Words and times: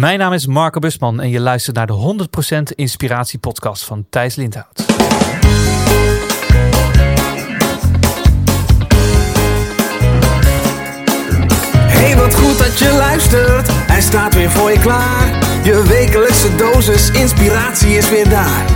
Mijn 0.00 0.18
naam 0.18 0.32
is 0.32 0.46
Marco 0.46 0.78
Busman 0.78 1.20
en 1.20 1.30
je 1.30 1.40
luistert 1.40 1.76
naar 1.76 1.86
de 1.86 2.26
100% 2.72 2.74
Inspiratie 2.74 3.38
Podcast 3.38 3.84
van 3.84 4.06
Thijs 4.10 4.34
Lindhout. 4.34 4.84
Hey, 11.86 12.16
wat 12.16 12.34
goed 12.34 12.58
dat 12.58 12.78
je 12.78 12.92
luistert. 12.98 13.68
Hij 13.70 14.00
staat 14.00 14.34
weer 14.34 14.50
voor 14.50 14.70
je 14.70 14.78
klaar. 14.78 15.38
Je 15.64 15.84
wekelijkse 15.88 16.56
dosis 16.56 17.10
inspiratie 17.10 17.96
is 17.96 18.10
weer 18.10 18.28
daar. 18.28 18.66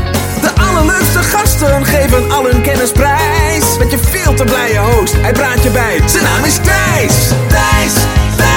De 0.40 0.50
allerleukste 0.60 1.18
gasten 1.18 1.84
geven 1.84 2.30
al 2.30 2.44
hun 2.44 2.62
kennis 2.62 2.92
prijs. 2.92 3.78
Met 3.78 3.90
je 3.90 3.98
veel 3.98 4.34
te 4.34 4.44
blije 4.44 4.78
host, 4.78 5.16
hij 5.20 5.32
praat 5.32 5.62
je 5.62 5.70
bij. 5.70 6.08
Zijn 6.08 6.24
naam 6.24 6.44
is 6.44 6.56
Thijs. 6.56 7.28
Thijs, 7.48 7.94
Thijs, 8.36 8.53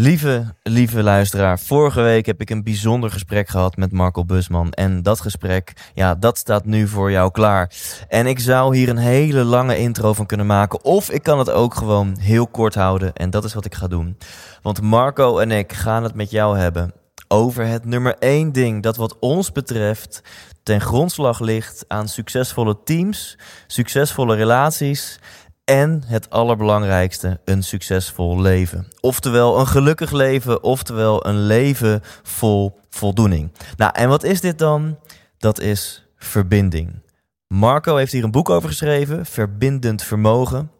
Lieve, 0.00 0.54
lieve 0.62 1.02
luisteraar, 1.02 1.58
vorige 1.58 2.00
week 2.00 2.26
heb 2.26 2.40
ik 2.40 2.50
een 2.50 2.62
bijzonder 2.62 3.10
gesprek 3.10 3.48
gehad 3.48 3.76
met 3.76 3.92
Marco 3.92 4.24
Busman. 4.24 4.72
En 4.72 5.02
dat 5.02 5.20
gesprek, 5.20 5.72
ja, 5.94 6.14
dat 6.14 6.38
staat 6.38 6.64
nu 6.64 6.88
voor 6.88 7.10
jou 7.10 7.30
klaar. 7.30 7.72
En 8.08 8.26
ik 8.26 8.38
zou 8.38 8.76
hier 8.76 8.88
een 8.88 8.96
hele 8.96 9.44
lange 9.44 9.78
intro 9.78 10.12
van 10.12 10.26
kunnen 10.26 10.46
maken. 10.46 10.84
Of 10.84 11.10
ik 11.10 11.22
kan 11.22 11.38
het 11.38 11.50
ook 11.50 11.74
gewoon 11.74 12.16
heel 12.20 12.46
kort 12.46 12.74
houden. 12.74 13.12
En 13.14 13.30
dat 13.30 13.44
is 13.44 13.54
wat 13.54 13.64
ik 13.64 13.74
ga 13.74 13.86
doen. 13.86 14.16
Want 14.62 14.80
Marco 14.80 15.38
en 15.38 15.50
ik 15.50 15.72
gaan 15.72 16.02
het 16.02 16.14
met 16.14 16.30
jou 16.30 16.58
hebben 16.58 16.92
over 17.28 17.66
het 17.66 17.84
nummer 17.84 18.16
één 18.18 18.52
ding 18.52 18.82
dat 18.82 18.96
wat 18.96 19.18
ons 19.18 19.52
betreft 19.52 20.22
ten 20.62 20.80
grondslag 20.80 21.40
ligt 21.40 21.84
aan 21.88 22.08
succesvolle 22.08 22.78
teams, 22.84 23.38
succesvolle 23.66 24.36
relaties 24.36 25.18
en 25.68 26.02
het 26.06 26.30
allerbelangrijkste, 26.30 27.40
een 27.44 27.62
succesvol 27.62 28.40
leven. 28.40 28.86
Oftewel 29.00 29.58
een 29.58 29.66
gelukkig 29.66 30.10
leven, 30.10 30.62
oftewel 30.62 31.26
een 31.26 31.46
leven 31.46 32.02
vol 32.22 32.78
voldoening. 32.90 33.52
Nou, 33.76 33.92
en 33.94 34.08
wat 34.08 34.22
is 34.22 34.40
dit 34.40 34.58
dan? 34.58 34.98
Dat 35.38 35.60
is 35.60 36.06
verbinding. 36.16 37.02
Marco 37.46 37.96
heeft 37.96 38.12
hier 38.12 38.24
een 38.24 38.30
boek 38.30 38.50
over 38.50 38.68
geschreven, 38.68 39.26
Verbindend 39.26 40.02
Vermogen. 40.02 40.70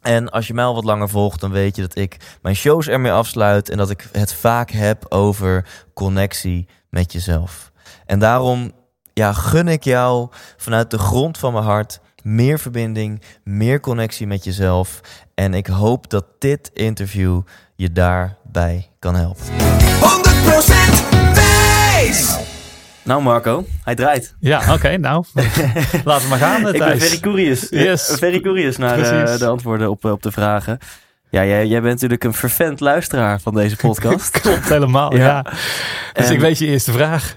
En 0.00 0.30
als 0.30 0.46
je 0.46 0.54
mij 0.54 0.64
al 0.64 0.74
wat 0.74 0.84
langer 0.84 1.08
volgt, 1.08 1.40
dan 1.40 1.50
weet 1.50 1.76
je 1.76 1.82
dat 1.82 1.96
ik 1.96 2.38
mijn 2.42 2.56
shows 2.56 2.88
ermee 2.88 3.12
afsluit 3.12 3.68
en 3.68 3.76
dat 3.76 3.90
ik 3.90 4.08
het 4.12 4.34
vaak 4.34 4.70
heb 4.70 5.06
over 5.08 5.66
connectie 5.94 6.68
met 6.90 7.12
jezelf. 7.12 7.72
En 8.06 8.18
daarom 8.18 8.72
ja, 9.12 9.32
gun 9.32 9.68
ik 9.68 9.84
jou 9.84 10.28
vanuit 10.56 10.90
de 10.90 10.98
grond 10.98 11.38
van 11.38 11.52
mijn 11.52 11.64
hart 11.64 12.00
meer 12.22 12.58
verbinding, 12.58 13.22
meer 13.44 13.80
connectie 13.80 14.26
met 14.26 14.44
jezelf. 14.44 15.00
En 15.34 15.54
ik 15.54 15.66
hoop 15.66 16.10
dat 16.10 16.24
dit 16.38 16.70
interview 16.74 17.40
je 17.76 17.92
daarbij 17.92 18.88
kan 18.98 19.14
helpen. 19.14 19.44
100% 19.44 19.52
Thijs. 21.34 22.36
Nou 23.04 23.22
Marco, 23.22 23.64
hij 23.84 23.94
draait. 23.94 24.34
Ja, 24.40 24.72
oké, 24.74 24.96
nou, 24.96 25.24
laten 26.04 26.22
we 26.22 26.28
maar 26.28 26.38
gaan, 26.38 26.68
Ik 26.74 26.78
ben 26.78 27.00
very 27.00 27.18
curious. 27.20 27.66
Yes. 27.70 28.14
Very 28.18 28.40
curious 28.40 28.76
naar 28.76 28.98
eh, 28.98 29.38
de 29.38 29.46
antwoorden 29.46 29.90
op, 29.90 30.04
eh, 30.04 30.10
op 30.10 30.22
de 30.22 30.32
vragen. 30.32 30.78
Ja, 31.30 31.44
jij, 31.44 31.66
jij 31.66 31.80
bent 31.80 31.92
natuurlijk 31.94 32.24
een 32.24 32.34
vervent 32.34 32.80
luisteraar 32.80 33.40
van 33.40 33.54
deze 33.54 33.76
podcast. 33.86 34.40
Klopt 34.40 34.68
helemaal, 34.68 35.16
Ja. 35.16 35.24
ja. 35.24 35.42
Dus 36.12 36.26
En- 36.26 36.32
ik 36.32 36.40
weet 36.40 36.58
je 36.58 36.66
eerste 36.66 36.92
vraag. 36.92 37.36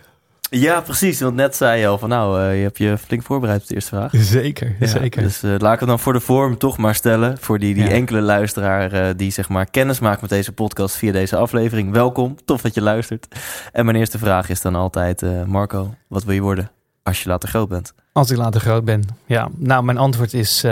Ja, 0.59 0.81
precies. 0.81 1.19
Want 1.19 1.35
net 1.35 1.55
zei 1.55 1.79
je 1.79 1.87
al 1.87 1.97
van 1.97 2.09
nou, 2.09 2.41
eh, 2.41 2.57
je 2.57 2.61
hebt 2.63 2.77
je 2.77 2.97
flink 2.97 3.23
voorbereid 3.23 3.61
op 3.61 3.67
de 3.67 3.73
eerste 3.73 3.89
vraag. 3.95 4.11
Zeker, 4.15 4.75
Ja, 4.79 4.87
zeker. 4.87 5.21
Dus 5.23 5.43
eh, 5.43 5.55
laat 5.57 5.73
ik 5.73 5.79
het 5.79 5.89
dan 5.89 5.99
voor 5.99 6.13
de 6.13 6.19
vorm 6.19 6.57
toch 6.57 6.77
maar 6.77 6.95
stellen. 6.95 7.37
Voor 7.37 7.59
die, 7.59 7.73
die 7.73 7.83
Ja. 7.83 7.89
enkele 7.89 8.21
luisteraar 8.21 8.91
eh, 8.91 9.13
die 9.15 9.31
zeg 9.31 9.49
maar 9.49 9.65
kennis 9.69 9.99
maakt 9.99 10.21
met 10.21 10.29
deze 10.29 10.51
podcast 10.51 10.95
via 10.95 11.11
deze 11.11 11.35
aflevering. 11.37 11.91
Welkom, 11.91 12.35
tof 12.45 12.61
dat 12.61 12.73
je 12.73 12.81
luistert. 12.81 13.27
En 13.71 13.85
mijn 13.85 13.97
eerste 13.97 14.17
vraag 14.17 14.49
is 14.49 14.61
dan 14.61 14.75
altijd, 14.75 15.45
Marco, 15.45 15.95
wat 16.07 16.23
wil 16.23 16.33
je 16.33 16.41
worden 16.41 16.71
als 17.03 17.23
je 17.23 17.29
later 17.29 17.49
groot 17.49 17.69
bent? 17.69 17.94
Als 18.11 18.31
ik 18.31 18.38
later 18.38 18.61
groot 18.61 18.85
ben. 18.85 19.03
Ja, 19.25 19.49
nou, 19.57 19.83
mijn 19.83 19.97
antwoord 19.97 20.33
is 20.33 20.65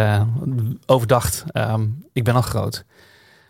overdacht. 0.86 1.44
Ehm, 1.48 1.86
ik 2.14 2.24
ben 2.24 2.36
al 2.36 2.42
groot. 2.42 2.84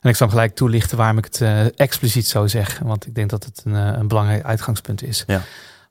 En 0.01 0.09
ik 0.09 0.15
zal 0.15 0.27
hem 0.27 0.35
gelijk 0.35 0.55
toelichten 0.55 0.97
waarom 0.97 1.17
ik 1.17 1.25
het 1.31 1.41
expliciet 1.75 2.27
zo 2.27 2.47
zeg. 2.47 2.79
Want 2.83 3.07
ik 3.07 3.15
denk 3.15 3.29
dat 3.29 3.43
het 3.43 3.61
een, 3.65 3.73
een 3.73 4.07
belangrijk 4.07 4.43
uitgangspunt 4.43 5.03
is. 5.03 5.23
Ja. 5.27 5.41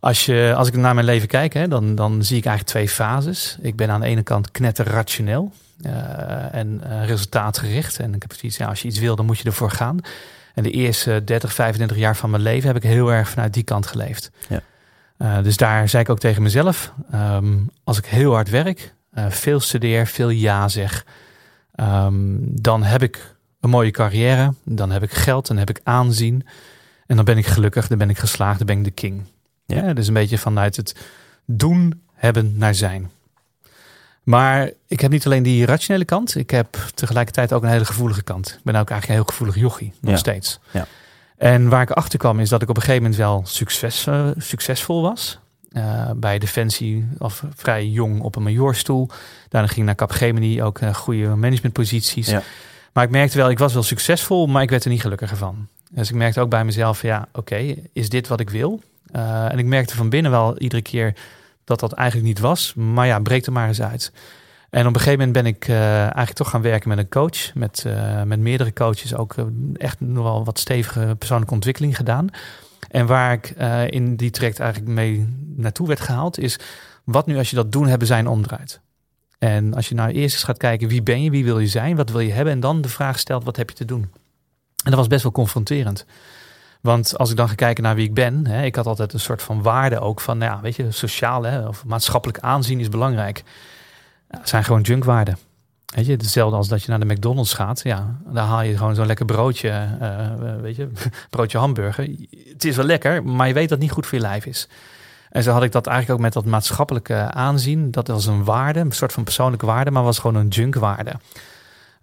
Als, 0.02 0.26
je, 0.26 0.54
als 0.56 0.68
ik 0.68 0.76
naar 0.76 0.94
mijn 0.94 1.06
leven 1.06 1.28
kijk, 1.28 1.52
hè, 1.52 1.68
dan, 1.68 1.94
dan 1.94 2.24
zie 2.24 2.36
ik 2.36 2.44
eigenlijk 2.44 2.76
twee 2.76 2.88
fases. 2.88 3.56
Ik 3.60 3.76
ben 3.76 3.90
aan 3.90 4.00
de 4.00 4.06
ene 4.06 4.22
kant 4.22 4.50
knetterrationeel 4.50 5.52
eh, 5.82 6.54
en 6.54 6.80
eh, 6.84 7.06
resultaatgericht. 7.06 7.98
En 7.98 8.14
ik 8.14 8.22
heb 8.22 8.32
zoiets, 8.32 8.56
ja, 8.56 8.66
als 8.66 8.82
je 8.82 8.88
iets 8.88 8.98
wil, 8.98 9.16
dan 9.16 9.26
moet 9.26 9.38
je 9.38 9.44
ervoor 9.44 9.70
gaan. 9.70 9.98
En 10.54 10.62
de 10.62 10.70
eerste 10.70 11.24
30, 11.24 11.52
35 11.52 11.96
jaar 11.96 12.16
van 12.16 12.30
mijn 12.30 12.42
leven 12.42 12.66
heb 12.66 12.76
ik 12.76 12.82
heel 12.82 13.12
erg 13.12 13.28
vanuit 13.28 13.54
die 13.54 13.62
kant 13.62 13.86
geleefd. 13.86 14.30
Ja. 14.48 14.60
Eh, 15.16 15.42
dus 15.42 15.56
daar 15.56 15.88
zei 15.88 16.02
ik 16.02 16.08
ook 16.08 16.18
tegen 16.18 16.42
mezelf, 16.42 16.92
ehm, 17.10 17.58
als 17.84 17.98
ik 17.98 18.06
heel 18.06 18.32
hard 18.32 18.50
werk, 18.50 18.94
veel 19.28 19.60
studeer, 19.60 20.06
veel 20.06 20.30
ja 20.30 20.68
zeg, 20.68 21.06
ehm, 21.74 22.36
dan 22.40 22.82
heb 22.82 23.02
ik 23.02 23.34
een 23.60 23.70
mooie 23.70 23.90
carrière, 23.90 24.54
dan 24.64 24.90
heb 24.90 25.02
ik 25.02 25.12
geld, 25.12 25.46
dan 25.46 25.56
heb 25.56 25.70
ik 25.70 25.80
aanzien 25.82 26.46
en 27.06 27.16
dan 27.16 27.24
ben 27.24 27.38
ik 27.38 27.46
gelukkig, 27.46 27.88
dan 27.88 27.98
ben 27.98 28.10
ik 28.10 28.18
geslaagd, 28.18 28.58
dan 28.58 28.66
ben 28.66 28.78
ik 28.78 28.84
de 28.84 28.90
king. 28.90 29.22
Ja. 29.74 29.92
Dus 29.92 30.06
een 30.06 30.14
beetje 30.14 30.38
vanuit 30.38 30.76
het 30.76 30.96
doen, 31.44 32.00
hebben 32.14 32.54
naar 32.58 32.74
zijn. 32.74 33.10
Maar 34.22 34.70
ik 34.86 35.00
heb 35.00 35.10
niet 35.10 35.26
alleen 35.26 35.42
die 35.42 35.66
rationele 35.66 36.04
kant, 36.04 36.36
ik 36.36 36.50
heb 36.50 36.76
tegelijkertijd 36.94 37.52
ook 37.52 37.62
een 37.62 37.68
hele 37.68 37.84
gevoelige 37.84 38.22
kant. 38.22 38.46
Ik 38.48 38.64
ben 38.64 38.74
ook 38.76 38.90
eigenlijk 38.90 39.08
een 39.08 39.14
heel 39.14 39.24
gevoelig 39.24 39.54
jochie, 39.56 39.92
nog 40.00 40.10
Ja. 40.12 40.16
steeds. 40.18 40.58
Ja. 40.70 40.86
En 41.36 41.68
waar 41.68 41.82
ik 41.82 41.90
achter 41.90 42.18
kwam 42.18 42.40
is 42.40 42.48
dat 42.48 42.62
ik 42.62 42.68
op 42.68 42.76
een 42.76 42.82
gegeven 42.82 43.02
moment 43.02 43.20
wel 43.20 43.42
succes, 43.46 44.06
eh, 44.06 44.26
succesvol 44.36 45.02
was. 45.02 45.38
Eh, 45.72 46.10
bij 46.16 46.38
Defensie, 46.38 47.08
of 47.18 47.44
vrij 47.54 47.86
jong 47.86 48.20
op 48.20 48.36
een 48.36 48.42
majorstoel. 48.42 49.08
Daarna 49.48 49.66
ging 49.68 49.80
ik 49.80 49.86
naar 49.86 49.94
Capgemini, 50.08 50.62
ook 50.62 50.78
eh, 50.78 50.94
goede 50.94 51.28
managementposities. 51.28 52.26
Ja. 52.28 52.42
Maar 52.92 53.04
ik 53.04 53.10
merkte 53.10 53.36
wel, 53.36 53.50
ik 53.50 53.58
was 53.58 53.72
wel 53.72 53.82
succesvol, 53.82 54.46
maar 54.46 54.62
ik 54.62 54.70
werd 54.70 54.84
er 54.84 54.90
niet 54.90 55.00
gelukkiger 55.00 55.36
van. 55.36 55.68
Dus 55.90 56.08
ik 56.08 56.14
merkte 56.14 56.40
ook 56.40 56.50
bij 56.50 56.64
mezelf, 56.64 57.02
ja, 57.02 57.28
oké, 57.32 57.74
is 57.92 58.08
dit 58.08 58.28
wat 58.28 58.40
ik 58.40 58.50
wil? 58.50 58.80
Eh, 59.12 59.52
en 59.52 59.58
ik 59.58 59.66
merkte 59.66 59.96
van 59.96 60.08
binnen 60.08 60.30
wel 60.30 60.58
iedere 60.58 60.82
keer 60.82 61.14
dat 61.64 61.80
dat 61.80 61.92
eigenlijk 61.92 62.28
niet 62.28 62.38
was. 62.38 62.74
Maar 62.74 63.06
ja, 63.06 63.18
breek 63.18 63.46
er 63.46 63.52
maar 63.52 63.68
eens 63.68 63.82
uit. 63.82 64.12
En 64.70 64.86
op 64.86 64.94
een 64.94 65.00
gegeven 65.00 65.18
moment 65.18 65.32
ben 65.32 65.46
ik 65.46 65.68
eh, 65.68 65.98
eigenlijk 66.00 66.32
toch 66.32 66.50
gaan 66.50 66.62
werken 66.62 66.88
met 66.88 66.98
een 66.98 67.08
coach. 67.08 67.54
Met, 67.54 67.84
eh, 67.86 68.22
met 68.22 68.40
meerdere 68.40 68.72
coaches. 68.72 69.14
Ook 69.14 69.34
echt 69.74 70.00
nog 70.00 70.24
wel 70.24 70.44
wat 70.44 70.58
stevige 70.58 71.14
persoonlijke 71.18 71.54
ontwikkeling 71.54 71.96
gedaan. 71.96 72.28
En 72.90 73.06
waar 73.06 73.32
ik 73.32 73.48
in 73.92 74.16
die 74.16 74.30
traject 74.30 74.60
eigenlijk 74.60 74.92
mee 74.92 75.28
naartoe 75.56 75.86
werd 75.86 76.00
gehaald, 76.00 76.38
is 76.38 76.58
wat 77.04 77.26
nu 77.26 77.36
als 77.36 77.50
je 77.50 77.56
dat 77.56 77.72
doen 77.72 77.86
hebben 77.86 78.06
zijn 78.06 78.26
omdraait. 78.26 78.80
En 79.38 79.74
als 79.74 79.88
je 79.88 79.94
nou 79.94 80.10
eerst 80.10 80.34
eens 80.34 80.44
gaat 80.44 80.56
kijken 80.56 80.88
wie 80.88 81.02
ben 81.02 81.22
je, 81.22 81.30
wie 81.30 81.44
wil 81.44 81.58
je 81.58 81.66
zijn, 81.66 81.96
wat 81.96 82.10
wil 82.10 82.20
je 82.20 82.32
hebben, 82.32 82.52
en 82.52 82.60
dan 82.60 82.80
de 82.80 82.88
vraag 82.88 83.18
stelt 83.18 83.44
wat 83.44 83.56
heb 83.56 83.68
je 83.70 83.76
te 83.76 83.84
doen. 83.84 84.02
En 84.84 84.90
dat 84.90 84.94
was 84.94 85.06
best 85.06 85.22
wel 85.22 85.32
confronterend. 85.32 86.06
Want 86.82 87.18
als 87.18 87.30
ik 87.30 87.36
dan 87.36 87.48
ga 87.48 87.54
kijken 87.54 87.82
naar 87.82 87.94
wie 87.94 88.08
ik 88.08 88.14
ben, 88.14 88.46
hè, 88.46 88.64
ik 88.64 88.74
had 88.74 88.86
altijd 88.86 89.12
een 89.12 89.20
soort 89.20 89.42
van 89.42 89.62
waarde 89.62 90.00
ook 90.00 90.20
van, 90.20 90.38
nou 90.38 90.52
ja, 90.52 90.60
weet 90.60 90.76
je, 90.76 90.90
sociaal 90.90 91.42
hè, 91.42 91.66
of 91.66 91.84
maatschappelijk 91.84 92.38
aanzien 92.38 92.80
is 92.80 92.88
belangrijk. 92.88 93.42
Ja, 94.30 94.38
het 94.38 94.48
zijn 94.48 94.64
gewoon 94.64 94.80
junkwaarden. 94.80 95.38
Weet 95.94 96.06
je, 96.06 96.12
hetzelfde 96.12 96.56
als 96.56 96.68
dat 96.68 96.82
je 96.82 96.88
naar 96.88 97.00
de 97.00 97.14
McDonald's 97.14 97.54
gaat. 97.54 97.80
Ja, 97.82 98.16
daar 98.24 98.46
haal 98.46 98.62
je 98.62 98.76
gewoon 98.76 98.94
zo'n 98.94 99.06
lekker 99.06 99.24
broodje, 99.24 99.68
eh, 99.68 100.24
eh, 100.26 100.60
weet 100.60 100.76
je, 100.76 100.88
broodje 101.30 101.58
hamburger. 101.58 102.08
Het 102.52 102.64
is 102.64 102.76
wel 102.76 102.84
lekker, 102.84 103.24
maar 103.24 103.48
je 103.48 103.54
weet 103.54 103.68
dat 103.68 103.78
het 103.78 103.80
niet 103.80 103.90
goed 103.90 104.06
voor 104.06 104.18
je 104.18 104.24
lijf 104.24 104.46
is. 104.46 104.68
En 105.30 105.42
zo 105.42 105.52
had 105.52 105.62
ik 105.62 105.72
dat 105.72 105.86
eigenlijk 105.86 106.18
ook 106.18 106.24
met 106.24 106.32
dat 106.32 106.44
maatschappelijke 106.44 107.14
aanzien. 107.14 107.90
Dat 107.90 108.08
was 108.08 108.26
een 108.26 108.44
waarde, 108.44 108.80
een 108.80 108.92
soort 108.92 109.12
van 109.12 109.24
persoonlijke 109.24 109.66
waarde, 109.66 109.90
maar 109.90 110.02
was 110.02 110.18
gewoon 110.18 110.36
een 110.36 110.48
junkwaarde. 110.48 111.12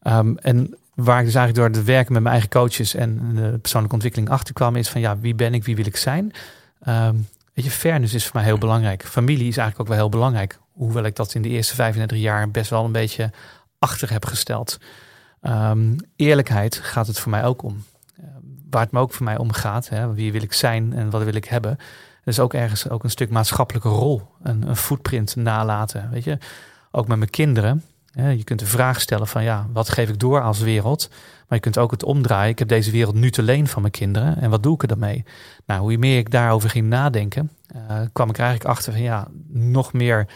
Ehm, 0.02 0.36
en 0.36 0.76
waar 1.04 1.20
ik 1.20 1.26
dus 1.26 1.36
eigenlijk 1.36 1.56
door 1.56 1.82
het 1.82 1.88
werken 1.88 2.14
met 2.14 2.22
mijn 2.22 2.34
eigen 2.34 2.50
coaches 2.50 2.96
en 2.96 3.36
de 3.36 3.58
persoonlijke 3.58 3.96
ontwikkeling 3.96 4.30
achter 4.32 4.54
kwam, 4.54 4.76
is 4.76 4.90
van 4.90 5.02
ja, 5.02 5.20
wie 5.20 5.36
ben 5.36 5.54
ik, 5.54 5.64
wie 5.64 5.76
wil 5.76 5.86
ik 5.86 5.98
zijn? 5.98 6.32
Ehm, 6.82 7.16
weet 7.54 7.66
je, 7.66 7.72
fairness 7.72 8.14
is 8.14 8.24
voor 8.24 8.36
mij 8.36 8.44
heel 8.44 8.58
belangrijk. 8.58 9.06
Familie 9.06 9.48
is 9.48 9.58
eigenlijk 9.58 9.80
ook 9.80 9.88
wel 9.88 9.98
heel 9.98 10.10
belangrijk. 10.10 10.60
Hoewel 10.74 11.04
ik 11.04 11.16
dat 11.16 11.34
in 11.34 11.42
de 11.42 11.50
eerste 11.50 11.76
35 11.76 12.18
jaar 12.18 12.52
best 12.52 12.70
wel 12.70 12.86
een 12.86 12.92
beetje 12.92 13.32
achter 13.80 14.12
heb 14.12 14.26
gesteld. 14.26 14.78
Ehm, 15.42 15.98
eerlijkheid 16.16 16.76
gaat 16.76 17.08
het 17.08 17.20
voor 17.20 17.32
mij 17.32 17.44
ook 17.44 17.62
om. 17.62 17.84
Ehm, 18.18 18.28
waar 18.70 18.82
het 18.82 18.92
me 18.92 19.00
ook 19.00 19.14
voor 19.14 19.26
mij 19.26 19.38
om 19.38 19.52
gaat, 19.52 19.90
hè, 19.90 20.14
wie 20.14 20.32
wil 20.32 20.42
ik 20.42 20.54
zijn 20.54 20.94
en 20.94 21.10
wat 21.10 21.24
wil 21.24 21.36
ik 21.36 21.46
hebben. 21.46 21.76
Dat 22.24 22.34
is 22.34 22.40
ook 22.40 22.54
ergens 22.54 22.90
ook 22.90 23.04
een 23.04 23.10
stuk 23.10 23.30
maatschappelijke 23.30 23.90
rol. 23.90 24.22
Een, 24.44 24.68
een 24.68 24.76
footprint 24.76 25.36
nalaten. 25.36 26.10
Weet 26.12 26.24
je, 26.24 26.38
ook 26.92 27.08
met 27.08 27.18
mijn 27.18 27.30
kinderen. 27.30 27.84
Je 28.28 28.44
kunt 28.44 28.60
de 28.60 28.66
vraag 28.66 29.02
stellen 29.02 29.28
van 29.28 29.44
ja, 29.44 29.68
wat 29.74 29.90
geef 29.90 30.10
ik 30.10 30.20
door 30.20 30.42
als 30.42 30.60
wereld? 30.60 31.08
Maar 31.10 31.58
je 31.58 31.64
kunt 31.64 31.78
ook 31.78 31.92
het 31.92 32.04
omdraaien. 32.04 32.50
Ik 32.50 32.60
heb 32.60 32.68
deze 32.68 32.92
wereld 32.92 33.16
nu 33.16 33.32
te 33.32 33.42
leen 33.42 33.68
van 33.68 33.82
mijn 33.82 33.94
kinderen. 33.94 34.42
En 34.42 34.50
wat 34.50 34.64
doe 34.64 34.74
ik 34.74 34.82
er 34.82 34.88
dan? 34.88 35.24
Nou, 35.66 35.82
hoe 35.82 35.98
meer 35.98 36.18
ik 36.18 36.32
daarover 36.32 36.70
ging 36.70 36.88
nadenken, 36.88 37.52
eh, 37.68 38.00
kwam 38.14 38.30
ik 38.30 38.38
eigenlijk 38.38 38.70
achter 38.70 38.92
van 38.94 39.02
ja, 39.02 39.28
nog 39.48 39.94
meer 39.94 40.28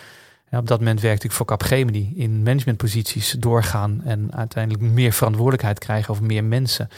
Ja, 0.49 0.59
op 0.59 0.67
dat 0.67 0.79
moment 0.79 1.01
werkte 1.01 1.25
ik 1.25 1.31
voor 1.31 1.45
Capgemini 1.45 2.13
in 2.15 2.43
managementposities 2.43 3.31
doorgaan 3.31 4.01
en 4.05 4.35
uiteindelijk 4.35 4.83
meer 4.83 5.11
verantwoordelijkheid 5.11 5.79
krijgen 5.79 6.09
over 6.09 6.23
meer 6.23 6.43
mensen 6.43 6.89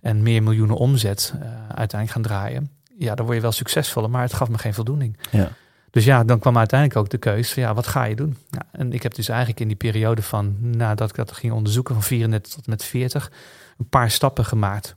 en 0.00 0.22
meer 0.22 0.42
miljoenen 0.42 0.76
omzet 0.76 1.32
uh, 1.34 1.42
uiteindelijk 1.58 2.10
gaan 2.10 2.22
draaien. 2.22 2.70
Ja, 2.98 3.14
dan 3.14 3.24
word 3.24 3.36
je 3.36 3.42
wel 3.42 3.52
succesvoller, 3.52 4.10
maar 4.10 4.22
het 4.22 4.32
gaf 4.32 4.48
me 4.48 4.58
geen 4.58 4.74
voldoening. 4.74 5.16
Ja. 5.30 5.50
Dus 5.96 6.04
ja, 6.04 6.24
dan 6.24 6.38
kwam 6.38 6.58
uiteindelijk 6.58 7.00
ook 7.00 7.08
de 7.08 7.18
keuze 7.18 7.54
van 7.54 7.62
ja, 7.62 7.74
wat 7.74 7.86
ga 7.86 8.04
je 8.04 8.16
doen? 8.16 8.36
En 8.72 8.92
ik 8.92 9.02
heb 9.02 9.14
dus 9.14 9.28
eigenlijk 9.28 9.60
in 9.60 9.66
die 9.66 9.76
periode 9.76 10.22
van 10.22 10.56
nadat 10.60 11.08
ik 11.10 11.16
dat 11.16 11.32
ging 11.32 11.52
onderzoeken 11.52 11.94
van 11.94 12.02
34 12.02 12.52
tot 12.52 12.66
met 12.66 12.84
40 12.84 13.32
een 13.78 13.88
paar 13.88 14.10
stappen 14.10 14.44
gemaakt. 14.44 14.96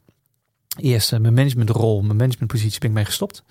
Eerst 0.77 1.13
uh, 1.13 1.19
mijn 1.19 1.33
managementrol, 1.33 2.01
mijn 2.01 2.17
managementpositie 2.17 2.79
ben 2.79 2.89
ik 2.89 2.95
mee 2.95 3.05
gestopt. 3.05 3.43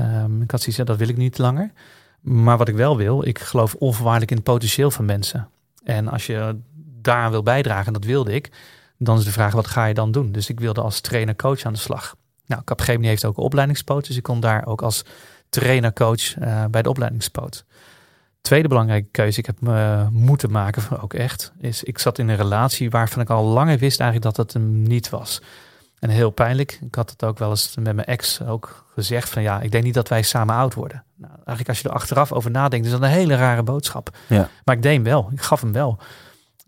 Um, 0.00 0.42
ik 0.42 0.50
had 0.50 0.60
zoiets, 0.60 0.84
dat 0.84 0.96
wil 0.96 1.08
ik 1.08 1.16
niet 1.16 1.38
langer. 1.38 1.72
Maar 2.20 2.58
wat 2.58 2.68
ik 2.68 2.74
wel 2.74 2.96
wil, 2.96 3.26
ik 3.26 3.38
geloof 3.38 3.74
onvoorwaardelijk 3.74 4.30
in 4.30 4.36
het 4.36 4.46
potentieel 4.46 4.90
van 4.90 5.04
mensen. 5.04 5.48
En 5.84 6.08
als 6.08 6.26
je 6.26 6.56
daaraan 7.00 7.30
wil 7.30 7.42
bijdragen, 7.42 7.86
en 7.86 7.92
dat 7.92 8.04
wilde 8.04 8.32
ik, 8.32 8.50
dan 8.98 9.18
is 9.18 9.24
de 9.24 9.32
vraag, 9.32 9.52
wat 9.52 9.66
ga 9.66 9.84
je 9.84 9.94
dan 9.94 10.12
doen? 10.12 10.32
Dus 10.32 10.48
ik 10.48 10.60
wilde 10.60 10.80
als 10.80 11.00
trainer-coach 11.00 11.64
aan 11.64 11.72
de 11.72 11.78
slag. 11.78 12.16
Nou, 12.46 12.62
Capgemini 12.64 13.06
heeft 13.06 13.24
ook 13.24 13.36
een 13.36 13.42
opleidingspoot, 13.42 14.06
dus 14.06 14.16
ik 14.16 14.22
kon 14.22 14.40
daar 14.40 14.66
ook 14.66 14.82
als 14.82 15.04
trainer-coach 15.48 16.36
uh, 16.36 16.64
bij 16.70 16.82
de 16.82 16.88
opleidingspoot. 16.88 17.64
Tweede 18.40 18.68
belangrijke 18.68 19.08
keuze, 19.10 19.38
ik 19.38 19.46
heb 19.46 19.60
me 19.60 20.06
moeten 20.10 20.50
maken, 20.50 20.82
ook 21.02 21.14
echt, 21.14 21.52
is 21.60 21.82
ik 21.82 21.98
zat 21.98 22.18
in 22.18 22.28
een 22.28 22.36
relatie 22.36 22.90
waarvan 22.90 23.22
ik 23.22 23.30
al 23.30 23.44
langer 23.44 23.78
wist 23.78 24.00
eigenlijk 24.00 24.36
dat 24.36 24.46
het 24.46 24.52
hem 24.52 24.82
niet 24.82 25.10
was. 25.10 25.40
En 25.98 26.10
heel 26.10 26.30
pijnlijk. 26.30 26.78
Ik 26.86 26.94
had 26.94 27.10
het 27.10 27.24
ook 27.24 27.38
wel 27.38 27.50
eens 27.50 27.74
met 27.80 27.94
mijn 27.94 28.06
ex 28.06 28.42
ook 28.42 28.84
gezegd 28.94 29.28
van 29.28 29.42
ja, 29.42 29.60
ik 29.60 29.70
denk 29.70 29.84
niet 29.84 29.94
dat 29.94 30.08
wij 30.08 30.22
samen 30.22 30.54
oud 30.54 30.74
worden. 30.74 31.04
Nou, 31.16 31.32
eigenlijk 31.32 31.68
als 31.68 31.80
je 31.80 31.88
er 31.88 31.94
achteraf 31.94 32.32
over 32.32 32.50
nadenkt, 32.50 32.86
is 32.86 32.92
dat 32.92 33.02
een 33.02 33.08
hele 33.08 33.36
rare 33.36 33.62
boodschap. 33.62 34.16
Ja. 34.26 34.48
Maar 34.64 34.74
ik 34.74 34.82
deed 34.82 34.94
hem 34.94 35.02
wel. 35.02 35.28
Ik 35.32 35.40
gaf 35.40 35.60
hem 35.60 35.72
wel. 35.72 35.98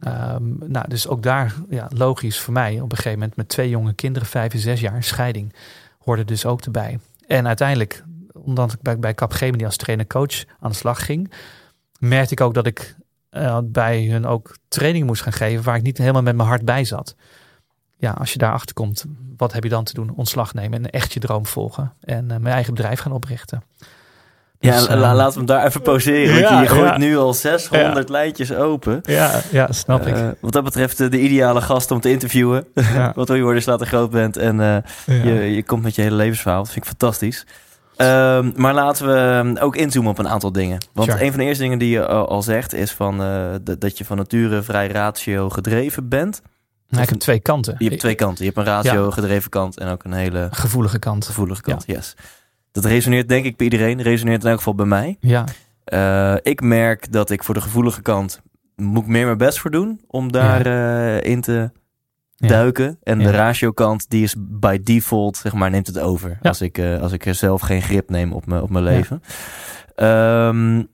Um, 0.06 0.59
nou, 0.67 0.88
dus 0.88 1.09
ook 1.09 1.23
daar, 1.23 1.55
ja, 1.69 1.87
logisch 1.94 2.41
voor 2.41 2.53
mij, 2.53 2.81
op 2.81 2.91
een 2.91 2.97
gegeven 2.97 3.19
moment 3.19 3.37
met 3.37 3.49
twee 3.49 3.69
jonge 3.69 3.93
kinderen, 3.93 4.29
vijf 4.29 4.53
en 4.53 4.59
zes 4.59 4.81
jaar, 4.81 5.03
scheiding, 5.03 5.55
hoorde 5.99 6.25
dus 6.25 6.47
ook 6.47 6.61
erbij. 6.61 6.99
En 7.26 7.47
uiteindelijk, 7.47 8.03
omdat 8.45 8.73
ik 8.73 8.83
bij, 8.83 8.99
bij 8.99 9.15
Capgemini 9.15 9.65
als 9.65 9.77
trainer-coach 9.77 10.45
aan 10.61 10.71
de 10.71 10.77
slag 10.77 11.05
ging, 11.05 11.33
merkte 11.99 12.33
ik 12.33 12.41
ook 12.41 12.55
dat 12.55 12.67
ik 12.67 12.97
uh, 13.31 13.59
bij 13.65 14.05
hun 14.05 14.27
ook 14.27 14.57
training 14.69 15.07
moest 15.07 15.23
gaan 15.23 15.33
geven 15.33 15.65
waar 15.65 15.77
ik 15.77 15.83
niet 15.83 15.99
helemaal 15.99 16.23
met 16.23 16.37
mijn 16.37 16.49
hart 16.49 16.65
bij 16.65 16.85
zat 16.85 17.17
ja, 18.01 18.11
als 18.11 18.33
je 18.33 18.39
daarachter 18.39 18.75
komt, 18.75 19.05
wat 19.37 19.53
heb 19.53 19.63
je 19.63 19.69
dan 19.69 19.85
te 19.85 19.95
doen? 19.95 20.13
Ontslag 20.17 20.55
nemen 20.55 20.79
en 20.79 20.91
echt 20.91 21.13
je 21.13 21.21
droom 21.21 21.47
volgen. 21.47 21.93
En 22.01 22.25
uh, 22.25 22.29
mijn 22.29 22.55
eigen 22.55 22.75
bedrijf 22.75 23.01
gaan 23.01 23.13
oprichten. 23.13 23.63
Ja, 24.59 24.81
uh, 24.81 25.01
laten 25.01 25.33
we 25.33 25.37
hem 25.37 25.47
daar 25.47 25.67
even 25.67 25.83
pauzeren. 25.83 26.39
Ja, 26.39 26.51
want 26.51 26.69
je 26.69 26.75
gooit 26.75 26.91
ja. 26.91 26.99
nu 26.99 27.17
al 27.17 27.35
600 27.35 28.09
ja. 28.09 28.13
lijntjes 28.13 28.53
open. 28.53 29.01
Ja, 29.03 29.41
ja 29.51 29.73
snap 29.73 30.07
ik. 30.07 30.17
Uh, 30.17 30.29
wat 30.41 30.53
dat 30.53 30.65
betreft 30.65 30.99
de 30.99 31.21
ideale 31.21 31.61
gast 31.61 31.91
om 31.91 32.01
te 32.01 32.11
interviewen. 32.11 32.67
wat 33.15 33.29
wil 33.29 33.37
je 33.37 33.43
worden 33.43 33.55
als 33.55 33.65
je 33.65 33.71
later 33.71 33.87
groot 33.87 34.11
bent. 34.11 34.37
En 34.37 34.85
je, 35.07 35.33
je 35.33 35.63
komt 35.63 35.83
met 35.83 35.95
je 35.95 36.03
hele 36.03 36.17
levensverhaal. 36.17 36.63
Dat 36.63 36.73
vind 36.73 36.85
ik 36.85 36.91
fantastisch. 36.91 37.47
Um, 38.00 38.52
maar 38.56 38.75
laten 38.75 39.06
we 39.06 39.61
ook 39.61 39.76
inzoomen 39.76 40.11
op 40.11 40.19
een 40.19 40.29
aantal 40.29 40.52
dingen. 40.52 40.79
Want 40.93 41.11
sure. 41.11 41.25
een 41.25 41.31
van 41.31 41.41
de 41.41 41.47
eerste 41.47 41.62
dingen 41.62 41.79
die 41.79 41.91
je 41.91 42.06
al 42.06 42.43
zegt... 42.43 42.75
is 42.75 42.93
van, 42.93 43.19
dat 43.79 43.99
je 43.99 44.05
van 44.05 44.17
nature 44.17 44.62
vrij 44.62 44.88
ratio 44.88 45.50
gedreven 45.50 46.08
bent. 46.08 46.43
Nou, 46.88 47.02
ik 47.02 47.08
heb 47.08 47.19
twee 47.19 47.41
kanten. 47.41 47.75
Je 47.79 47.88
hebt 47.88 48.00
twee 48.00 48.14
kanten. 48.14 48.44
Je 48.44 48.52
hebt 48.55 48.67
een 48.67 48.73
ratio 48.73 49.05
ja. 49.05 49.11
gedreven 49.11 49.50
kant 49.50 49.79
en 49.79 49.88
ook 49.88 50.05
een 50.05 50.12
hele 50.12 50.49
gevoelige 50.50 50.99
kant. 50.99 51.26
Gevoelige 51.26 51.62
kant, 51.62 51.85
ja. 51.87 51.94
yes. 51.94 52.17
Dat 52.73 52.85
resoneert 52.85 53.29
denk 53.29 53.44
ik 53.44 53.56
bij 53.56 53.67
iedereen. 53.67 54.02
Resoneert 54.02 54.43
in 54.43 54.49
elk 54.49 54.58
geval 54.58 54.75
bij 54.75 54.87
mij. 54.87 55.17
Ja. 55.20 55.44
Uh, 55.93 56.35
ik 56.43 56.61
merk 56.61 57.12
dat 57.12 57.31
ik 57.31 57.44
voor 57.44 57.55
de 57.55 57.61
gevoelige 57.61 58.02
kant 58.02 58.41
moet 58.76 59.02
ik 59.02 59.08
meer 59.08 59.25
mijn 59.25 59.38
best 59.38 59.58
voor 59.58 59.70
doen 59.70 60.00
om 60.06 60.32
daar 60.32 60.69
ja. 60.69 61.17
uh, 61.17 61.31
in 61.31 61.41
te 61.41 61.70
duiken. 62.49 62.99
En 63.03 63.19
de 63.19 63.31
ratio 63.31 63.71
kant 63.71 64.11
die 64.11 64.23
is 64.23 64.35
by 64.39 64.79
default 64.83 65.37
zeg 65.37 65.53
maar 65.53 65.71
neemt 65.71 65.87
het 65.87 65.99
over 65.99 66.39
als 66.43 66.61
ik 66.61 66.79
uh, 66.79 67.01
als 67.01 67.13
ik 67.13 67.27
er 67.27 67.35
zelf 67.35 67.61
geen 67.61 67.83
grip 67.83 68.11
neem 68.11 68.33
op 68.33 68.47
mijn 68.47 68.63
op 68.63 68.71
mijn 68.71 68.85
leven. 68.85 69.23
Um, 69.97 70.89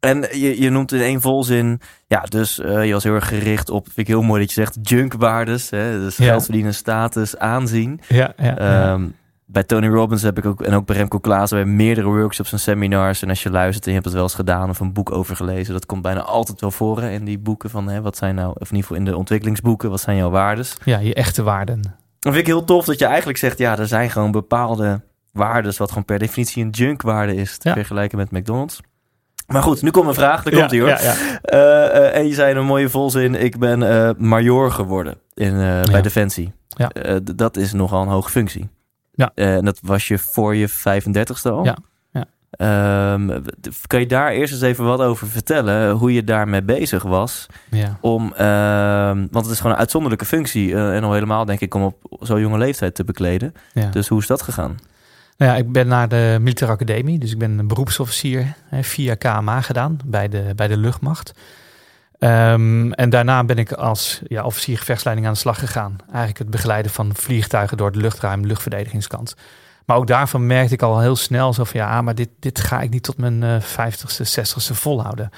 en 0.00 0.20
je, 0.20 0.60
je 0.60 0.70
noemt 0.70 0.92
in 0.92 1.00
één 1.00 1.20
volzin, 1.20 1.80
ja, 2.06 2.20
dus 2.20 2.58
uh, 2.58 2.84
je 2.84 2.92
was 2.92 3.04
heel 3.04 3.14
erg 3.14 3.28
gericht 3.28 3.70
op, 3.70 3.84
vind 3.84 3.98
ik 3.98 4.06
heel 4.06 4.22
mooi 4.22 4.40
dat 4.40 4.52
je 4.52 4.60
zegt, 4.60 4.78
junkwaardes. 4.82 5.70
Hè, 5.70 5.98
dus 5.98 6.16
geld 6.16 6.44
verdienen, 6.44 6.74
status, 6.74 7.38
aanzien. 7.38 8.00
Ja, 8.08 8.32
ja, 8.36 8.92
um, 8.92 9.14
bij 9.46 9.62
Tony 9.62 9.88
Robbins 9.88 10.22
heb 10.22 10.38
ik 10.38 10.46
ook, 10.46 10.62
en 10.62 10.74
ook 10.74 10.86
bij 10.86 10.96
Remco 10.96 11.18
Klaassen, 11.18 11.62
bij 11.62 11.72
meerdere 11.72 12.06
workshops 12.06 12.52
en 12.52 12.58
seminars. 12.58 13.22
En 13.22 13.28
als 13.28 13.42
je 13.42 13.50
luistert 13.50 13.84
en 13.84 13.88
je 13.88 13.94
hebt 13.94 14.04
het 14.04 14.14
wel 14.14 14.24
eens 14.24 14.34
gedaan 14.34 14.68
of 14.68 14.80
een 14.80 14.92
boek 14.92 15.12
over 15.12 15.36
gelezen, 15.36 15.72
dat 15.72 15.86
komt 15.86 16.02
bijna 16.02 16.20
altijd 16.20 16.60
wel 16.60 16.70
voor 16.70 17.02
in 17.02 17.24
die 17.24 17.38
boeken 17.38 17.70
van, 17.70 17.88
hè, 17.88 18.00
wat 18.00 18.16
zijn 18.16 18.34
nou, 18.34 18.48
of 18.48 18.70
in 18.70 18.76
ieder 18.76 18.80
geval 18.80 18.96
in 18.96 19.04
de 19.04 19.16
ontwikkelingsboeken, 19.16 19.90
wat 19.90 20.00
zijn 20.00 20.16
jouw 20.16 20.30
waardes? 20.30 20.76
Ja, 20.84 20.98
je 20.98 21.14
echte 21.14 21.42
waarden. 21.42 21.82
Dan 22.18 22.32
vind 22.32 22.36
ik 22.36 22.46
heel 22.46 22.64
tof 22.64 22.84
dat 22.84 22.98
je 22.98 23.04
eigenlijk 23.04 23.38
zegt, 23.38 23.58
ja, 23.58 23.78
er 23.78 23.86
zijn 23.86 24.10
gewoon 24.10 24.30
bepaalde 24.30 25.00
waardes, 25.32 25.78
wat 25.78 25.88
gewoon 25.88 26.04
per 26.04 26.18
definitie 26.18 26.64
een 26.64 26.70
junkwaarde 26.70 27.34
is, 27.34 27.58
te 27.58 27.68
ja. 27.68 27.74
vergelijken 27.74 28.18
met 28.18 28.30
McDonald's. 28.30 28.80
Maar 29.46 29.62
goed, 29.62 29.82
nu 29.82 29.90
komt 29.90 30.08
een 30.08 30.14
vraag. 30.14 30.42
Daar 30.42 30.54
komt 30.54 30.70
hij 30.70 30.80
hoor. 30.80 30.88
Ja. 30.88 30.98
Uh, 30.98 32.00
uh, 32.00 32.16
en 32.16 32.26
je 32.26 32.34
zei 32.34 32.54
een 32.54 32.64
mooie 32.64 32.88
volzin: 32.88 33.34
Ik 33.34 33.58
ben 33.58 33.80
uh, 33.80 34.10
major 34.18 34.70
geworden 34.70 35.18
in, 35.34 35.56
bij 35.90 36.02
Defensie. 36.02 36.52
Ja. 36.68 36.90
dat 37.34 37.56
is 37.56 37.72
nogal 37.72 38.02
een 38.02 38.08
hoge 38.08 38.30
functie. 38.30 38.68
Ja. 39.16 39.30
En 39.34 39.64
dat 39.64 39.78
was 39.82 40.08
je 40.08 40.18
voor 40.18 40.54
je 40.54 40.70
35ste 40.70 41.50
al. 41.50 41.64
Ja. 41.64 41.76
Um, 42.58 43.44
kan 43.86 44.00
je 44.00 44.06
daar 44.06 44.30
eerst 44.30 44.52
eens 44.52 44.62
even 44.62 44.84
wat 44.84 45.00
over 45.00 45.26
vertellen? 45.26 45.90
Hoe 45.90 46.12
je 46.12 46.24
daarmee 46.24 46.62
bezig 46.62 47.02
was? 47.02 47.46
Ja. 47.70 47.98
Om, 48.00 48.32
want 49.30 49.44
het 49.44 49.50
is 49.50 49.56
gewoon 49.56 49.72
een 49.72 49.78
uitzonderlijke 49.78 50.24
functie. 50.24 50.74
en 50.74 51.04
al 51.04 51.12
helemaal, 51.12 51.44
denk 51.44 51.60
ik, 51.60 51.74
om 51.74 51.82
op 51.82 51.96
zo'n 52.20 52.40
jonge 52.40 52.58
leeftijd 52.58 52.94
te 52.94 53.04
bekleden. 53.04 53.54
Ja. 53.72 53.86
Dus 53.86 54.08
hoe 54.08 54.20
is 54.20 54.26
dat 54.26 54.42
gegaan? 54.42 54.76
Nou 55.36 55.52
ja, 55.52 55.56
ik 55.56 55.72
ben 55.72 55.86
naar 55.86 56.08
de 56.08 56.36
militaire 56.40 56.76
academie, 56.76 57.18
dus 57.18 57.32
ik 57.32 57.38
ben 57.38 57.58
een 57.58 57.68
beroepsofficier 57.68 58.54
hè, 58.68 58.82
via 58.82 59.14
KMA 59.14 59.60
gedaan 59.60 59.98
bij 60.04 60.28
de, 60.28 60.52
bij 60.56 60.68
de 60.68 60.76
luchtmacht. 60.76 61.32
Um, 62.18 62.92
en 62.92 63.10
daarna 63.10 63.44
ben 63.44 63.58
ik 63.58 63.72
als 63.72 64.20
ja, 64.26 64.44
officier 64.44 64.78
gevechtsleiding 64.78 65.26
aan 65.26 65.32
de 65.32 65.38
slag 65.38 65.58
gegaan. 65.58 65.96
Eigenlijk 66.06 66.38
het 66.38 66.50
begeleiden 66.50 66.92
van 66.92 67.14
vliegtuigen 67.14 67.76
door 67.76 67.86
het 67.86 67.96
luchtruim, 67.96 68.46
luchtverdedigingskant. 68.46 69.34
Maar 69.84 69.96
ook 69.96 70.06
daarvan 70.06 70.46
merkte 70.46 70.74
ik 70.74 70.82
al 70.82 71.00
heel 71.00 71.16
snel 71.16 71.52
zo 71.52 71.64
van 71.64 71.80
ja, 71.80 72.02
maar 72.02 72.14
dit, 72.14 72.28
dit 72.38 72.60
ga 72.60 72.80
ik 72.80 72.90
niet 72.90 73.02
tot 73.02 73.16
mijn 73.16 73.42
uh, 73.42 73.60
50ste, 73.60 74.40
60ste 74.40 74.74
volhouden. 74.74 75.30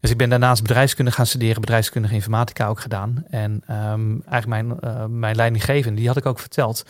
Dus 0.00 0.10
ik 0.10 0.16
ben 0.16 0.28
daarnaast 0.28 0.62
bedrijfskunde 0.62 1.10
gaan 1.10 1.26
studeren, 1.26 1.60
bedrijfskundige 1.60 2.14
informatica 2.14 2.66
ook 2.66 2.80
gedaan. 2.80 3.24
En 3.30 3.62
um, 3.70 4.22
eigenlijk 4.28 4.46
mijn, 4.46 4.78
uh, 4.84 5.04
mijn 5.06 5.36
leidinggevende, 5.36 5.96
die 5.96 6.08
had 6.08 6.16
ik 6.16 6.26
ook 6.26 6.38
verteld 6.38 6.84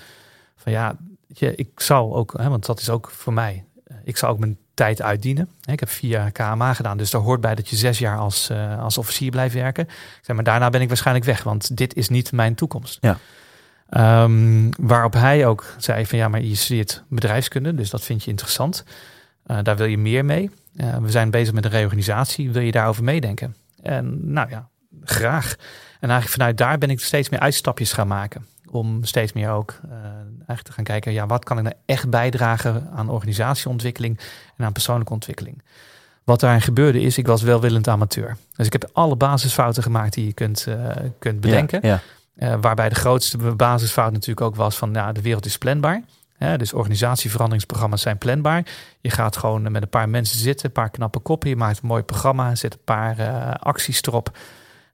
van 0.57 0.73
ja, 0.73 0.97
je, 1.26 1.54
ik 1.54 1.81
zou 1.81 2.12
ook, 2.12 2.35
hè, 2.37 2.49
want 2.49 2.66
dat 2.66 2.81
is 2.81 2.90
ook 2.90 3.11
voor 3.11 3.33
mij, 3.33 3.64
ik 4.04 4.16
zou 4.16 4.33
ook 4.33 4.38
mijn 4.38 4.59
tijd 4.80 5.02
uitdienen. 5.02 5.49
Ik 5.64 5.80
heb 5.80 5.88
vier 5.88 6.32
KMA 6.32 6.75
gedaan, 6.75 6.96
dus 6.96 7.10
daar 7.10 7.20
hoort 7.20 7.40
bij 7.40 7.54
dat 7.54 7.68
je 7.68 7.76
zes 7.76 7.99
jaar 7.99 8.18
als, 8.18 8.50
uh, 8.50 8.82
als 8.82 8.99
officier 8.99 9.30
blijft 9.30 9.54
werken. 9.54 9.88
Zeg 10.22 10.37
maar 10.37 10.44
daarna 10.44 10.70
ben 10.70 10.80
ik 10.80 10.88
waarschijnlijk 10.88 11.26
weg, 11.26 11.42
want 11.42 11.76
dit 11.76 11.94
is 11.94 12.08
niet 12.08 12.32
mijn 12.32 12.54
toekomst. 12.54 12.99
Ja. 13.00 13.18
Um, 14.22 14.68
waarop 14.78 15.12
hij 15.12 15.46
ook 15.46 15.75
zei 15.78 16.06
van 16.06 16.18
ja, 16.18 16.28
maar 16.28 16.42
je 16.42 16.54
studeert 16.54 17.02
bedrijfskunde, 17.08 17.75
dus 17.75 17.90
dat 17.90 18.02
vind 18.02 18.25
je 18.25 18.30
interessant. 18.30 18.84
Uh, 19.46 19.58
daar 19.62 19.76
wil 19.76 19.87
je 19.87 19.99
meer 19.99 20.25
mee. 20.25 20.50
Uh, 20.76 20.96
we 20.96 21.10
zijn 21.10 21.30
bezig 21.30 21.54
met 21.54 21.64
een 21.64 21.70
reorganisatie. 21.70 22.50
Wil 22.50 22.62
je 22.62 22.72
daarover 22.72 23.04
meedenken? 23.04 23.54
En 23.82 24.32
nou 24.32 24.50
ja, 24.50 24.68
graag. 25.04 25.56
En 26.00 26.10
eigenlijk 26.10 26.30
vanuit 26.30 26.58
daar 26.58 26.78
ben 26.78 26.90
ik 26.90 27.00
steeds 27.00 27.28
meer 27.28 27.40
uitstapjes 27.40 27.92
gaan 27.92 28.08
maken 28.08 28.46
om 28.66 29.04
steeds 29.04 29.32
meer 29.32 29.50
ook 29.50 29.80
eigenlijk 30.50 30.76
te 30.76 30.83
gaan 30.83 30.85
kijken, 31.00 31.12
ja, 31.12 31.26
wat 31.26 31.45
kan 31.45 31.57
ik 31.57 31.62
nou 31.62 31.75
echt 31.87 32.11
bijdragen 32.11 32.88
aan 32.95 33.09
organisatieontwikkeling 33.09 34.21
en 34.57 34.64
aan 34.64 34.73
persoonlijke 34.73 35.12
ontwikkeling. 35.12 35.62
Wat 36.25 36.40
daarin 36.40 36.61
gebeurde 36.61 37.00
is, 37.00 37.19
ik 37.19 37.26
was 37.26 37.42
welwillend 37.42 37.88
amateur. 37.88 38.37
Dus 38.57 38.66
ik 38.66 38.73
heb 38.73 38.90
alle 38.92 39.16
basisfouten 39.16 39.83
gemaakt 39.83 40.12
die 40.12 40.26
je 40.26 40.33
kunt, 40.33 40.66
uh, 40.69 40.90
kunt 41.19 41.40
bedenken. 41.40 41.78
Ja, 41.83 42.00
ja. 42.37 42.52
Uh, 42.52 42.61
waarbij 42.61 42.88
de 42.88 42.95
grootste 42.95 43.38
basisfout 43.38 44.12
natuurlijk 44.12 44.40
ook 44.40 44.57
was 44.57 44.76
van, 44.76 44.90
nou, 44.90 45.12
de 45.12 45.23
wereld 45.23 45.47
is 45.47 45.59
planbaar. 45.59 46.02
Dus 46.57 46.73
organisatieveranderingsprogramma's 46.73 48.02
zijn 48.02 48.19
planbaar. 48.19 48.66
Je 49.00 49.11
gaat 49.11 49.37
gewoon 49.37 49.73
met 49.73 49.83
een 49.83 49.88
paar 49.88 50.09
mensen 50.09 50.38
zitten, 50.38 50.66
een 50.66 50.73
paar 50.73 50.90
knappe 50.90 51.19
koppen. 51.19 51.49
Je 51.49 51.57
maakt 51.57 51.83
een 51.83 51.88
mooi 51.88 52.02
programma, 52.02 52.54
zet 52.54 52.73
een 52.73 52.85
paar 52.85 53.16
acties 53.59 54.02
erop. 54.02 54.38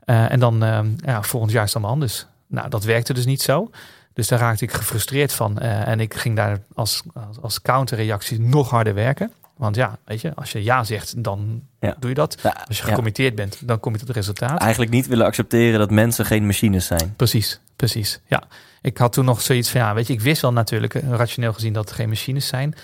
en 0.05 0.41
dan 0.41 0.65
ja, 1.05 1.23
volgend 1.23 1.53
jaar 1.53 1.65
is 1.65 1.73
het 1.73 1.77
allemaal 1.77 1.95
anders. 1.95 2.27
Nou, 2.47 2.69
dat 2.69 2.85
werkte 2.85 3.13
dus 3.13 3.27
niet 3.27 3.43
zo. 3.43 3.71
Dus 4.17 4.29
daar 4.29 4.39
raakte 4.39 4.65
ik 4.65 4.73
gefrustreerd 4.73 5.33
van. 5.33 5.59
Uh, 5.63 5.89
en 5.89 6.01
ik 6.01 6.15
ging 6.15 6.37
daar 6.37 6.59
als, 6.75 7.03
als, 7.15 7.41
als 7.41 7.63
counterreactie 7.63 8.41
nog 8.41 8.71
harder 8.71 8.95
werken. 8.95 9.33
Want 9.57 9.77
ja, 9.77 9.99
weet 10.05 10.21
je, 10.21 10.35
als 10.35 10.53
je 10.53 10.63
ja 10.63 10.85
zegt, 10.85 11.25
dan 11.25 11.63
ja. 11.81 11.97
doe 11.99 12.09
je 12.09 12.15
dat. 12.15 12.37
Ja, 12.43 12.65
als 12.69 12.79
je 12.79 12.85
gecommitteerd 12.85 13.31
ja. 13.31 13.37
bent, 13.37 13.69
dan 13.69 13.81
kom 13.81 13.93
je 13.93 13.99
tot 13.99 14.09
het 14.09 14.17
resultaat. 14.17 14.61
Eigenlijk 14.61 14.91
niet 14.91 15.07
willen 15.07 15.27
accepteren 15.27 15.79
dat 15.79 15.91
mensen 15.91 16.25
geen 16.25 16.47
machines 16.47 16.87
zijn. 16.87 17.15
Precies, 17.17 17.61
precies. 17.77 18.21
Ja, 18.27 18.43
ik 18.83 18.99
had 18.99 19.13
toen 19.13 19.25
nog 19.25 19.41
zoiets 19.41 19.71
van, 19.71 19.81
ja, 19.81 19.95
weet 19.95 20.07
je, 20.07 20.13
ik 20.13 20.21
wist 20.21 20.43
wel 20.43 20.53
natuurlijk, 20.53 20.95
rationeel 20.95 21.53
gezien, 21.53 21.73
dat 21.73 21.89
er 21.89 21.95
geen 21.95 22.09
machines 22.09 22.47
zijn. 22.47 22.75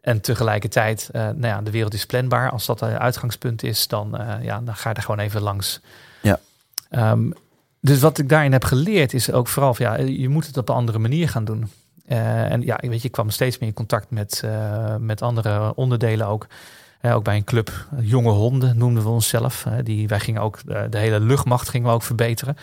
En 0.00 0.20
tegelijkertijd, 0.20 1.08
uh, 1.12 1.22
nou 1.22 1.46
ja, 1.46 1.60
de 1.60 1.70
wereld 1.70 1.94
is 1.94 2.06
planbaar. 2.06 2.50
Als 2.50 2.66
dat 2.66 2.80
het 2.80 2.98
uitgangspunt 2.98 3.62
is, 3.62 3.88
dan, 3.88 4.18
ja, 4.42 4.60
dan 4.60 4.76
ga 4.76 4.88
je 4.88 4.94
er 4.94 5.02
gewoon 5.02 5.20
even 5.20 5.40
langs. 5.40 5.80
Ja. 6.20 6.40
Um, 6.90 7.34
dus 7.80 8.00
wat 8.00 8.18
ik 8.18 8.28
daarin 8.28 8.52
heb 8.52 8.64
geleerd 8.64 9.14
is 9.14 9.32
ook 9.32 9.48
vooral 9.48 9.74
ja, 9.78 9.96
je 9.96 10.28
moet 10.28 10.46
het 10.46 10.56
op 10.56 10.68
een 10.68 10.74
andere 10.74 10.98
manier 10.98 11.28
gaan 11.28 11.44
doen. 11.44 11.70
Uh, 12.10 12.52
en 12.52 12.62
ja, 12.62 12.78
weet 12.80 13.00
je, 13.00 13.06
ik 13.06 13.12
kwam 13.12 13.30
steeds 13.30 13.58
meer 13.58 13.68
in 13.68 13.74
contact 13.74 14.10
met, 14.10 14.42
uh, 14.44 14.96
met 14.96 15.22
andere 15.22 15.74
onderdelen 15.74 16.26
ook. 16.26 16.46
Uh, 17.02 17.14
ook 17.14 17.24
bij 17.24 17.36
een 17.36 17.44
club, 17.44 17.86
jonge 18.00 18.30
honden 18.30 18.78
noemden 18.78 19.02
we 19.02 19.08
onszelf. 19.08 19.66
die, 19.82 20.08
wij 20.08 20.20
gingen 20.20 20.42
ook 20.42 20.58
de 20.90 20.98
hele 20.98 21.20
luchtmacht 21.20 21.68
gingen 21.68 21.88
we 21.88 21.94
ook 21.94 22.02
verbeteren. 22.02 22.56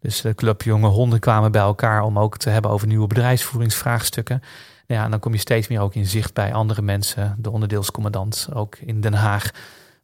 Dus 0.00 0.20
de 0.20 0.34
club 0.34 0.62
jonge 0.62 0.88
honden 0.88 1.20
kwamen 1.20 1.52
bij 1.52 1.60
elkaar 1.60 2.02
om 2.02 2.18
ook 2.18 2.36
te 2.36 2.50
hebben 2.50 2.70
over 2.70 2.86
nieuwe 2.86 3.06
bedrijfsvoeringsvraagstukken. 3.06 4.42
Ja, 4.86 5.04
en 5.04 5.10
dan 5.10 5.20
kom 5.20 5.32
je 5.32 5.38
steeds 5.38 5.68
meer 5.68 5.80
ook 5.80 5.94
in 5.94 6.06
zicht 6.06 6.34
bij 6.34 6.52
andere 6.52 6.82
mensen, 6.82 7.36
de 7.38 7.50
onderdeelscommandant, 7.50 8.48
ook 8.52 8.76
in 8.76 9.00
Den 9.00 9.14
Haag, 9.14 9.50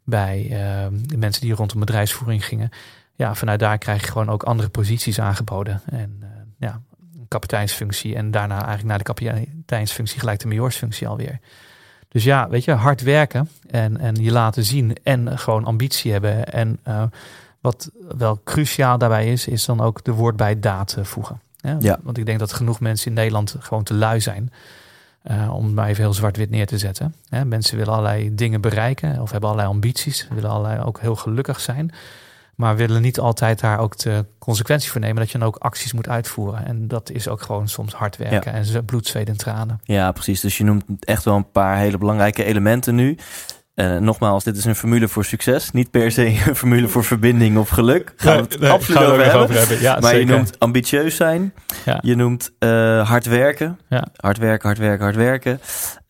bij 0.05 0.47
de 1.03 1.17
mensen 1.17 1.43
die 1.43 1.55
rondom 1.55 1.81
bedrijfsvoering 1.81 2.45
gingen 2.45 2.71
ja, 3.23 3.35
vanuit 3.35 3.61
daar 3.61 3.79
krijg 3.79 4.01
je 4.01 4.11
gewoon 4.11 4.29
ook 4.29 4.43
andere 4.43 4.69
posities 4.69 5.21
aangeboden. 5.21 5.81
En 5.85 6.19
uh, 6.23 6.29
ja, 6.59 6.81
een 7.15 7.29
kapiteinsfunctie 7.29 8.15
en 8.15 8.31
daarna 8.31 8.55
eigenlijk 8.55 8.85
naar 8.85 8.99
de 8.99 9.05
kapiteinsfunctie 9.05 10.21
gelijk 10.21 10.41
de 10.41 10.49
majoorsfunctie 10.49 11.09
alweer. 11.09 11.39
Dus 12.09 12.25
ja, 12.25 12.49
weet 12.49 12.65
je, 12.65 12.73
hard 12.73 13.03
werken 13.03 13.49
en, 13.71 13.99
en 13.99 14.15
je 14.15 14.33
laten 14.33 14.65
zien 14.65 14.97
en 15.03 15.39
gewoon 15.39 15.65
ambitie 15.65 16.13
hebben. 16.13 16.53
En 16.53 16.79
uh, 16.89 17.03
wat 17.61 17.91
wel 18.17 18.41
cruciaal 18.45 18.99
daarbij 18.99 19.33
is, 19.33 19.47
is 19.47 19.65
dan 19.65 19.81
ook 19.81 20.05
de 20.05 20.13
woord 20.13 20.37
bij 20.37 20.61
daad 20.61 20.97
voegen. 21.03 21.41
Ja, 21.57 21.77
ja. 21.81 21.99
Want 22.03 22.19
ik 22.19 22.27
denk 22.27 22.39
dat 22.39 22.53
genoeg 22.53 22.81
mensen 22.81 23.07
in 23.07 23.15
Nederland 23.15 23.57
gewoon 23.59 23.83
te 23.83 23.95
lui 23.95 24.21
zijn. 24.21 24.53
Uh, 25.31 25.55
om 25.55 25.65
het 25.65 25.75
maar 25.75 25.89
even 25.89 26.03
heel 26.03 26.13
zwart-wit 26.13 26.51
neer 26.51 26.67
te 26.67 26.79
zetten. 26.79 27.15
mensen 27.47 27.77
willen 27.77 27.93
allerlei 27.93 28.35
dingen 28.35 28.61
bereiken 28.61 29.21
of 29.21 29.31
hebben 29.31 29.49
allerlei 29.51 29.75
ambities, 29.75 30.29
willen 30.35 30.51
allerlei 30.51 30.83
ook 30.83 31.01
heel 31.01 31.17
gelukkig 31.17 31.61
zijn. 31.61 31.93
Maar 32.55 32.77
willen 32.77 33.03
niet 33.03 33.19
altijd 33.19 33.61
daar 33.61 33.79
ook 33.79 33.99
de 33.99 34.27
consequentie 34.39 34.91
voor 34.91 35.01
nemen 35.01 35.17
dat 35.17 35.31
je 35.31 35.39
dan 35.39 35.47
ook 35.47 35.57
acties 35.57 35.93
moet 35.93 36.09
uitvoeren. 36.09 36.67
En 36.67 36.89
dat 36.89 37.11
is 37.11 37.29
ook 37.29 37.43
gewoon 37.43 37.69
soms 37.69 37.95
hard 37.95 38.17
werken 38.17 38.53
en 38.53 38.85
bloed, 38.85 39.07
zweet 39.07 39.29
en 39.29 39.37
tranen. 39.37 39.81
Ja, 39.85 40.13
precies. 40.13 40.41
Dus 40.41 40.59
je 40.59 40.65
noemt 40.65 40.85
echt 41.01 41.25
wel 41.25 41.37
een 41.37 41.51
paar 41.51 41.77
hele 41.77 41.99
belangrijke 41.99 42.45
elementen 42.45 42.95
nu. 42.95 43.19
Uh, 43.75 43.97
nogmaals, 43.97 44.45
dit 44.45 44.57
is 44.57 44.65
een 44.65 44.75
formule 44.75 45.09
voor 45.09 45.25
succes. 45.25 45.71
Niet 45.71 45.91
per 45.91 46.13
se 46.13 46.27
een 46.49 46.57
formule 46.57 46.89
voor 46.89 47.05
verbinding 47.05 47.59
of 47.59 47.69
geluk. 47.69 48.13
Gaan 48.17 48.37
we 48.37 48.43
het 48.43 48.61
nee, 48.61 48.71
absoluut 48.71 49.03
over, 49.03 49.25
hebben. 49.25 49.41
over, 49.41 49.59
hebben. 49.59 49.81
Ja, 49.81 49.99
maar 50.01 50.17
je 50.17 50.25
noemt 50.25 50.59
ambitieus 50.59 51.17
zijn. 51.17 51.55
Ja. 51.85 51.99
Je 52.03 52.15
noemt 52.15 52.53
uh, 52.59 53.09
hard 53.09 53.27
werken. 53.27 53.79
Ja. 53.89 54.07
Hard 54.17 54.39
werken, 54.39 54.67
hard 54.69 54.79
werken, 54.79 55.05
hard 55.05 55.17
werken. 55.17 55.61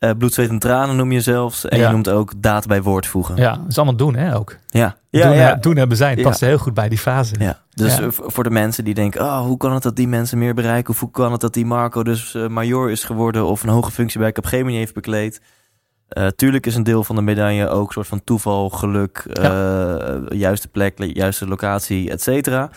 Uh, 0.00 0.11
bloed, 0.19 0.35
zweet 0.35 0.49
en 0.49 0.59
tranen 0.59 0.97
noem 0.97 1.12
je 1.12 1.21
zelfs. 1.21 1.69
En 1.69 1.78
je 1.78 1.88
noemt 1.88 2.09
ook 2.09 2.33
daad 2.37 2.66
bij 2.66 2.83
woord 2.83 3.07
voegen. 3.07 3.37
Ja, 3.37 3.57
dat 3.57 3.69
is 3.69 3.76
allemaal 3.76 3.97
doen 3.97 4.14
hè 4.14 4.37
ook. 4.37 4.57
Ja. 4.66 4.97
Ja, 5.11 5.26
doen, 5.28 5.37
ja. 5.37 5.54
doen 5.54 5.76
hebben 5.76 5.97
zijn. 5.97 6.23
past 6.23 6.40
heel 6.40 6.59
goed 6.59 6.75
bij 6.75 6.88
die 6.88 6.99
fase. 6.99 7.35
Ja. 7.38 7.59
Dus 7.71 7.99
voor 8.11 8.45
de 8.45 8.50
mensen 8.50 8.85
die 8.85 8.95
denken... 8.95 9.21
Oh, 9.21 9.40
hoe 9.40 9.57
kan 9.57 9.73
het 9.73 9.83
dat 9.83 9.97
die 9.97 10.09
mensen 10.09 10.38
meer 10.38 10.54
bereiken? 10.54 10.92
Of 10.92 11.00
hoe 11.00 11.11
kan 11.11 11.33
het 11.33 11.40
dat 11.40 11.54
die 11.54 11.66
Marco 11.66 12.02
dus 12.02 12.37
major 12.49 12.90
is 12.90 13.04
geworden... 13.04 13.45
of 13.45 13.62
een 13.62 13.69
hoge 13.69 13.90
functie 13.90 14.21
bij 14.21 14.33
Capgemini 14.33 14.76
heeft 14.76 14.95
bekleed... 14.95 15.40
Uh, 16.14 16.26
tuurlijk 16.26 16.66
is 16.66 16.75
een 16.75 16.83
deel 16.83 17.04
van 17.04 17.16
de 17.16 17.23
medaille 17.23 17.69
ook 17.69 17.87
een 17.87 17.92
soort 17.92 18.07
van 18.07 18.25
toeval, 18.25 18.71
geluk, 18.71 19.25
ja. 19.33 19.99
uh, 20.09 20.38
juiste 20.38 20.69
plek, 20.69 20.95
juiste 20.99 21.47
locatie, 21.49 22.11
et 22.11 22.23
cetera. 22.23 22.71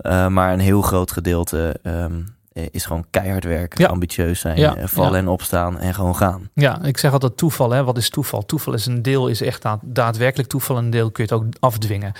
Uh, 0.00 0.26
maar 0.28 0.52
een 0.52 0.58
heel 0.58 0.82
groot 0.82 1.12
gedeelte 1.12 1.76
um, 1.82 2.34
is 2.52 2.84
gewoon 2.84 3.04
keihard 3.10 3.44
werken, 3.44 3.82
ja. 3.82 3.88
ambitieus 3.88 4.40
zijn, 4.40 4.58
ja. 4.58 4.86
vallen 4.86 5.18
en 5.18 5.28
opstaan 5.28 5.78
en 5.78 5.94
gewoon 5.94 6.16
gaan. 6.16 6.50
Ja, 6.54 6.82
ik 6.82 6.98
zeg 6.98 7.12
altijd 7.12 7.36
toeval. 7.36 7.70
Hè? 7.70 7.84
Wat 7.84 7.96
is 7.96 8.10
toeval? 8.10 8.46
Toeval 8.46 8.72
is 8.72 8.86
een 8.86 9.02
deel 9.02 9.28
is 9.28 9.40
echt 9.40 9.64
daadwerkelijk 9.82 10.48
toeval 10.48 10.76
en 10.76 10.84
een 10.84 10.90
deel 10.90 11.10
kun 11.10 11.24
je 11.26 11.34
het 11.34 11.42
ook 11.42 11.52
afdwingen. 11.60 12.12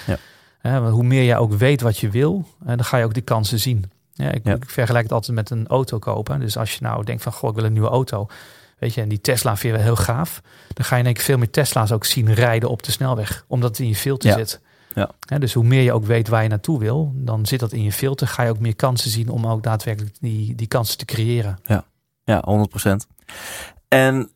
Ja. 0.63 0.81
hoe 0.81 1.05
meer 1.05 1.25
jij 1.25 1.39
ook 1.39 1.53
weet 1.53 1.81
wat 1.81 1.99
je 1.99 2.11
wil, 2.11 2.47
dan 2.65 2.85
ga 2.85 2.97
je 2.97 3.05
ook 3.05 3.15
die 3.15 3.23
kansen 3.23 3.59
zien. 3.59 3.91
Ja, 4.13 4.31
ik, 4.31 4.47
ik 4.47 4.71
vergelijk 4.71 5.05
het 5.05 5.13
altijd 5.13 5.37
met 5.37 5.51
een 5.51 5.67
auto 5.67 5.99
kopen. 5.99 6.41
Dus 6.41 6.57
als 6.57 6.73
je 6.73 6.79
nou 6.81 7.05
denkt 7.05 7.23
van, 7.23 7.33
goh, 7.33 7.51
ik 7.51 7.57
wil 7.57 7.65
een 7.65 7.73
nieuwe 7.73 7.89
auto 7.89 8.27
Weet 8.79 8.95
je, 8.95 9.01
en 9.01 9.09
die 9.09 9.21
Tesla 9.21 9.57
vind 9.57 9.73
je 9.73 9.79
wel 9.79 9.95
heel 9.95 10.05
gaaf. 10.05 10.41
Dan 10.73 10.85
ga 10.85 10.97
je 10.97 11.05
één 11.05 11.15
keer 11.15 11.23
veel 11.23 11.39
meer 11.39 11.51
Tesla's 11.51 11.93
ook 11.93 12.05
zien 12.05 12.35
rijden 12.35 12.69
op 12.69 12.83
de 12.83 12.91
snelweg. 12.91 13.45
Omdat 13.49 13.71
het 13.71 13.79
in 13.79 13.89
je 13.89 13.95
filter 13.95 14.31
ja. 14.31 14.37
zit. 14.37 14.61
Ja. 14.95 15.39
dus 15.39 15.53
hoe 15.53 15.65
meer 15.65 15.83
je 15.83 15.93
ook 15.93 16.05
weet 16.05 16.29
waar 16.29 16.43
je 16.43 16.49
naartoe 16.49 16.79
wil, 16.79 17.13
dan 17.15 17.47
zit 17.47 17.61
dat 17.61 17.73
in 17.73 17.83
je 17.83 17.93
filter. 17.93 18.27
Ga 18.29 18.43
je 18.43 18.51
ook 18.51 18.59
meer 18.59 18.77
kansen 18.77 19.11
zien 19.11 19.29
om 19.29 19.47
ook 19.47 19.63
daadwerkelijk 19.63 20.17
die, 20.21 20.55
die 20.55 20.67
kansen 20.67 20.99
te 20.99 21.05
creëren. 21.05 21.59
Ja, 21.65 21.85
ja 22.25 22.45
100%. 22.83 22.93
En 23.89 24.31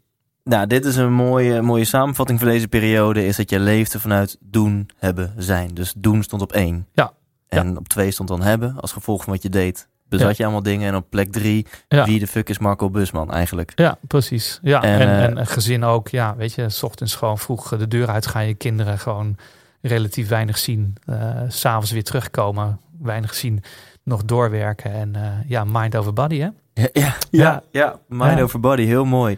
nou, 0.45 0.67
dit 0.67 0.85
is 0.85 0.97
een 0.97 1.13
mooie, 1.13 1.63
mooie 1.63 1.85
samenvatting 1.85 2.39
voor 2.39 2.49
deze 2.49 2.69
periode. 2.69 3.27
Is 3.27 3.37
dat 3.37 3.51
je 3.51 3.61
leefde 3.61 4.01
vanuit 4.01 4.37
doen, 4.41 4.91
hebben, 4.97 5.35
zijn. 5.37 5.75
Dus 5.75 5.95
doen 5.97 6.23
stond 6.23 6.43
op 6.43 6.53
één. 6.53 6.87
Ja. 6.93 7.13
En 7.49 7.79
op 7.79 7.89
twee 7.89 8.11
stond 8.11 8.29
dan 8.29 8.43
hebben. 8.43 8.81
Als 8.81 8.93
gevolg 8.93 9.25
van 9.25 9.33
wat 9.33 9.43
je 9.43 9.49
deed, 9.49 9.89
bezat 10.11 10.29
ja. 10.29 10.35
je 10.37 10.43
allemaal 10.43 10.63
dingen. 10.63 10.89
En 10.89 10.97
op 10.97 11.07
plek 11.11 11.33
drie, 11.33 11.67
ja. 11.89 12.05
wie 12.05 12.19
de 12.19 12.27
fuck 12.27 12.49
is 12.49 12.59
Marco 12.59 12.91
Busman 12.91 13.33
eigenlijk? 13.33 13.73
Ja, 13.75 13.99
precies. 14.07 14.59
Ja, 14.63 14.83
en, 14.83 15.01
en, 15.01 15.09
uh, 15.09 15.25
en, 15.25 15.39
een 15.39 15.47
gezin 15.47 15.85
ook. 15.85 16.09
Ja, 16.09 16.37
weet 16.37 16.53
je, 16.53 16.69
s 16.69 16.83
ochtends 16.83 17.15
gewoon 17.15 17.39
vroeg 17.39 17.77
de 17.77 17.89
deur 17.89 18.09
uit 18.09 18.27
gaan 18.27 18.47
je 18.47 18.55
kinderen 18.55 18.99
gewoon 18.99 19.37
relatief 19.83 20.29
weinig 20.29 20.59
zien. 20.59 20.95
Uh, 21.07 21.41
S'avonds 21.49 21.91
weer 21.91 22.05
terugkomen, 22.05 22.81
weinig 22.99 23.35
zien, 23.35 23.63
nog 24.03 24.25
doorwerken. 24.25 24.93
En 24.93 25.13
uh, 25.17 25.23
ja, 25.47 25.65
mind 25.65 25.97
over 25.97 26.13
body, 26.13 26.39
hè? 26.39 26.49
Ja, 26.75 26.89
ja, 26.93 27.17
ja, 27.31 27.63
ja 27.71 27.99
mind 28.09 28.41
over 28.41 28.61
body, 28.61 28.85
heel 28.85 29.05
mooi. 29.05 29.37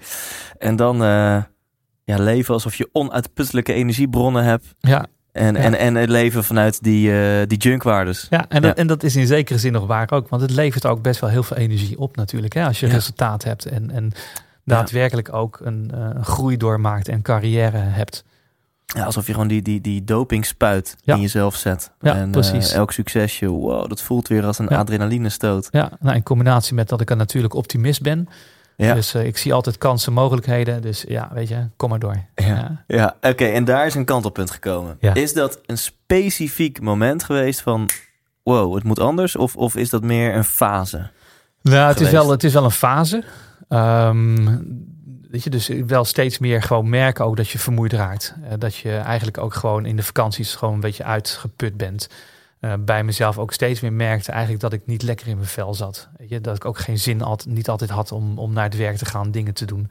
En 0.58 0.76
dan 0.76 0.96
ja, 2.04 2.16
leven 2.18 2.54
alsof 2.54 2.74
je 2.74 2.88
onuitputtelijke 2.92 3.72
energiebronnen 3.72 4.44
hebt. 4.44 4.74
Ja. 4.80 5.06
En, 5.32 5.56
en, 5.56 5.78
en 5.78 5.94
het 5.94 6.08
leven 6.08 6.44
vanuit 6.44 6.82
die, 6.82 7.10
uh, 7.10 7.46
die 7.46 7.58
junkwaardes. 7.58 8.26
Ja, 8.30 8.44
en, 8.48 8.62
Dat, 8.62 8.76
en 8.76 8.86
dat 8.86 9.02
is 9.02 9.16
in 9.16 9.26
zekere 9.26 9.58
zin 9.58 9.72
nog 9.72 9.86
waar 9.86 10.10
ook. 10.10 10.28
Want 10.28 10.42
het 10.42 10.50
levert 10.50 10.86
ook 10.86 11.02
best 11.02 11.20
wel 11.20 11.30
heel 11.30 11.42
veel 11.42 11.56
energie 11.56 11.98
op 11.98 12.16
natuurlijk. 12.16 12.54
Hè, 12.54 12.64
als 12.64 12.80
je 12.80 12.86
resultaat 12.86 13.44
hebt 13.44 13.66
en, 13.66 13.90
en 13.90 14.12
daadwerkelijk 14.64 15.32
ook 15.32 15.60
een, 15.62 15.90
uh, 15.94 16.00
een 16.14 16.24
groei 16.24 16.56
doormaakt 16.56 17.08
en 17.08 17.22
carrière 17.22 17.76
hebt. 17.76 18.24
Ja, 18.86 19.04
alsof 19.04 19.26
je 19.26 19.32
gewoon 19.32 19.48
die, 19.48 19.62
die, 19.62 19.80
die 19.80 20.04
dopingspuit 20.04 20.96
in 21.04 21.20
jezelf 21.20 21.56
zet. 21.56 21.90
Ja, 22.00 22.14
en, 22.14 22.30
precies. 22.30 22.70
Uh, 22.70 22.76
elk 22.76 22.92
succesje, 22.92 23.46
wow, 23.46 23.88
dat 23.88 24.02
voelt 24.02 24.28
weer 24.28 24.44
als 24.44 24.58
een 24.58 24.68
adrenaline 24.68 25.28
stoot. 25.28 25.68
Ja, 25.70 25.90
nou, 26.00 26.16
in 26.16 26.22
combinatie 26.22 26.74
met 26.74 26.88
dat 26.88 27.00
ik 27.00 27.10
een 27.10 27.16
natuurlijk 27.16 27.54
optimist 27.54 28.02
ben. 28.02 28.28
Ja. 28.76 28.94
Dus 28.94 29.14
uh, 29.14 29.24
ik 29.24 29.38
zie 29.38 29.52
altijd 29.52 29.78
kansen, 29.78 30.12
mogelijkheden. 30.12 30.82
Dus 30.82 31.04
ja, 31.08 31.30
weet 31.32 31.48
je, 31.48 31.68
kom 31.76 31.90
maar 31.90 31.98
door. 31.98 32.16
Ja, 32.34 32.46
ja. 32.46 32.84
ja. 32.86 33.16
oké. 33.16 33.28
Okay, 33.28 33.52
en 33.52 33.64
daar 33.64 33.86
is 33.86 33.94
een 33.94 34.04
kantelpunt 34.04 34.50
gekomen. 34.50 34.96
Ja. 35.00 35.14
Is 35.14 35.32
dat 35.32 35.60
een 35.66 35.78
specifiek 35.78 36.80
moment 36.80 37.24
geweest 37.24 37.60
van... 37.60 37.88
wow, 38.42 38.74
het 38.74 38.84
moet 38.84 39.00
anders? 39.00 39.36
Of, 39.36 39.56
of 39.56 39.76
is 39.76 39.90
dat 39.90 40.02
meer 40.02 40.34
een 40.34 40.44
fase? 40.44 41.10
Nou, 41.62 41.88
het 41.88 42.00
is, 42.00 42.10
wel, 42.10 42.30
het 42.30 42.44
is 42.44 42.52
wel 42.52 42.64
een 42.64 42.70
fase. 42.70 43.24
Um, 43.68 44.44
weet 45.30 45.44
je, 45.44 45.50
dus 45.50 45.68
wel 45.86 46.04
steeds 46.04 46.38
meer 46.38 46.62
gewoon 46.62 46.88
merken 46.88 47.24
ook 47.24 47.36
dat 47.36 47.48
je 47.48 47.58
vermoeid 47.58 47.92
raakt. 47.92 48.34
Uh, 48.42 48.48
dat 48.58 48.76
je 48.76 48.96
eigenlijk 48.96 49.38
ook 49.38 49.54
gewoon 49.54 49.86
in 49.86 49.96
de 49.96 50.02
vakanties 50.02 50.54
gewoon 50.54 50.74
een 50.74 50.80
beetje 50.80 51.04
uitgeput 51.04 51.76
bent. 51.76 52.08
Uh, 52.64 52.72
bij 52.80 53.04
mezelf 53.04 53.38
ook 53.38 53.52
steeds 53.52 53.80
meer 53.80 53.92
merkte 53.92 54.30
eigenlijk 54.30 54.60
dat 54.62 54.72
ik 54.72 54.86
niet 54.86 55.02
lekker 55.02 55.26
in 55.26 55.36
mijn 55.36 55.48
vel 55.48 55.74
zat. 55.74 56.08
Weet 56.16 56.28
je, 56.28 56.40
dat 56.40 56.56
ik 56.56 56.64
ook 56.64 56.78
geen 56.78 56.98
zin 56.98 57.20
had, 57.20 57.46
niet 57.46 57.68
altijd 57.68 57.90
had 57.90 58.12
om, 58.12 58.38
om 58.38 58.52
naar 58.52 58.64
het 58.64 58.76
werk 58.76 58.96
te 58.96 59.04
gaan, 59.04 59.30
dingen 59.30 59.54
te 59.54 59.64
doen. 59.64 59.90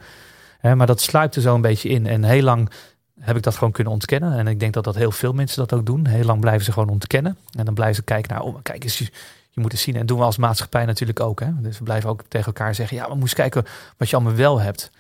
Uh, 0.62 0.74
maar 0.74 0.88
dat 0.88 1.02
sluipte 1.02 1.42
zo 1.42 1.56
een 1.56 1.62
beetje 1.62 1.90
in. 1.90 2.08
En 2.08 2.24
heel 2.24 2.42
lang 2.42 2.72
heb 3.20 3.36
ik 3.36 3.44
dat 3.44 3.56
gewoon 3.56 3.72
kunnen 3.72 3.94
ontkennen. 3.94 4.38
En 4.38 4.48
ik 4.48 4.60
denk 4.60 4.74
dat 4.74 4.84
dat 4.84 4.96
heel 4.96 5.12
veel 5.12 5.34
mensen 5.34 5.58
dat 5.68 5.80
ook 5.80 5.86
doen. 5.86 6.08
Heel 6.08 6.24
lang 6.24 6.40
blijven 6.40 6.66
ze 6.66 6.72
gewoon 6.72 6.90
ontkennen. 6.90 7.38
En 7.58 7.66
dan 7.66 7.74
blijven 7.74 7.96
ze 7.96 8.04
kijken 8.04 8.34
naar, 8.34 8.44
oh, 8.44 8.56
kijk 8.64 8.84
eens, 8.84 8.98
je, 8.98 9.10
je 9.50 9.62
moet 9.62 9.72
het 9.72 9.82
zien. 9.82 9.96
En 9.96 10.06
doen 10.06 10.18
we 10.18 10.24
als 10.24 10.38
maatschappij 10.38 10.86
natuurlijk 10.86 11.20
ook. 11.20 11.40
Hè? 11.40 11.62
Dus 11.62 11.78
we 11.78 11.84
blijven 11.84 12.10
ook 12.10 12.24
tegen 12.28 12.48
elkaar 12.48 12.76
zeggen, 12.76 12.98
ja, 12.98 13.08
we 13.08 13.16
moeten 13.16 13.38
kijken 13.38 13.66
wat 13.98 14.10
je 14.10 14.16
allemaal 14.16 14.36
wel 14.36 14.60
hebt. 14.60 14.92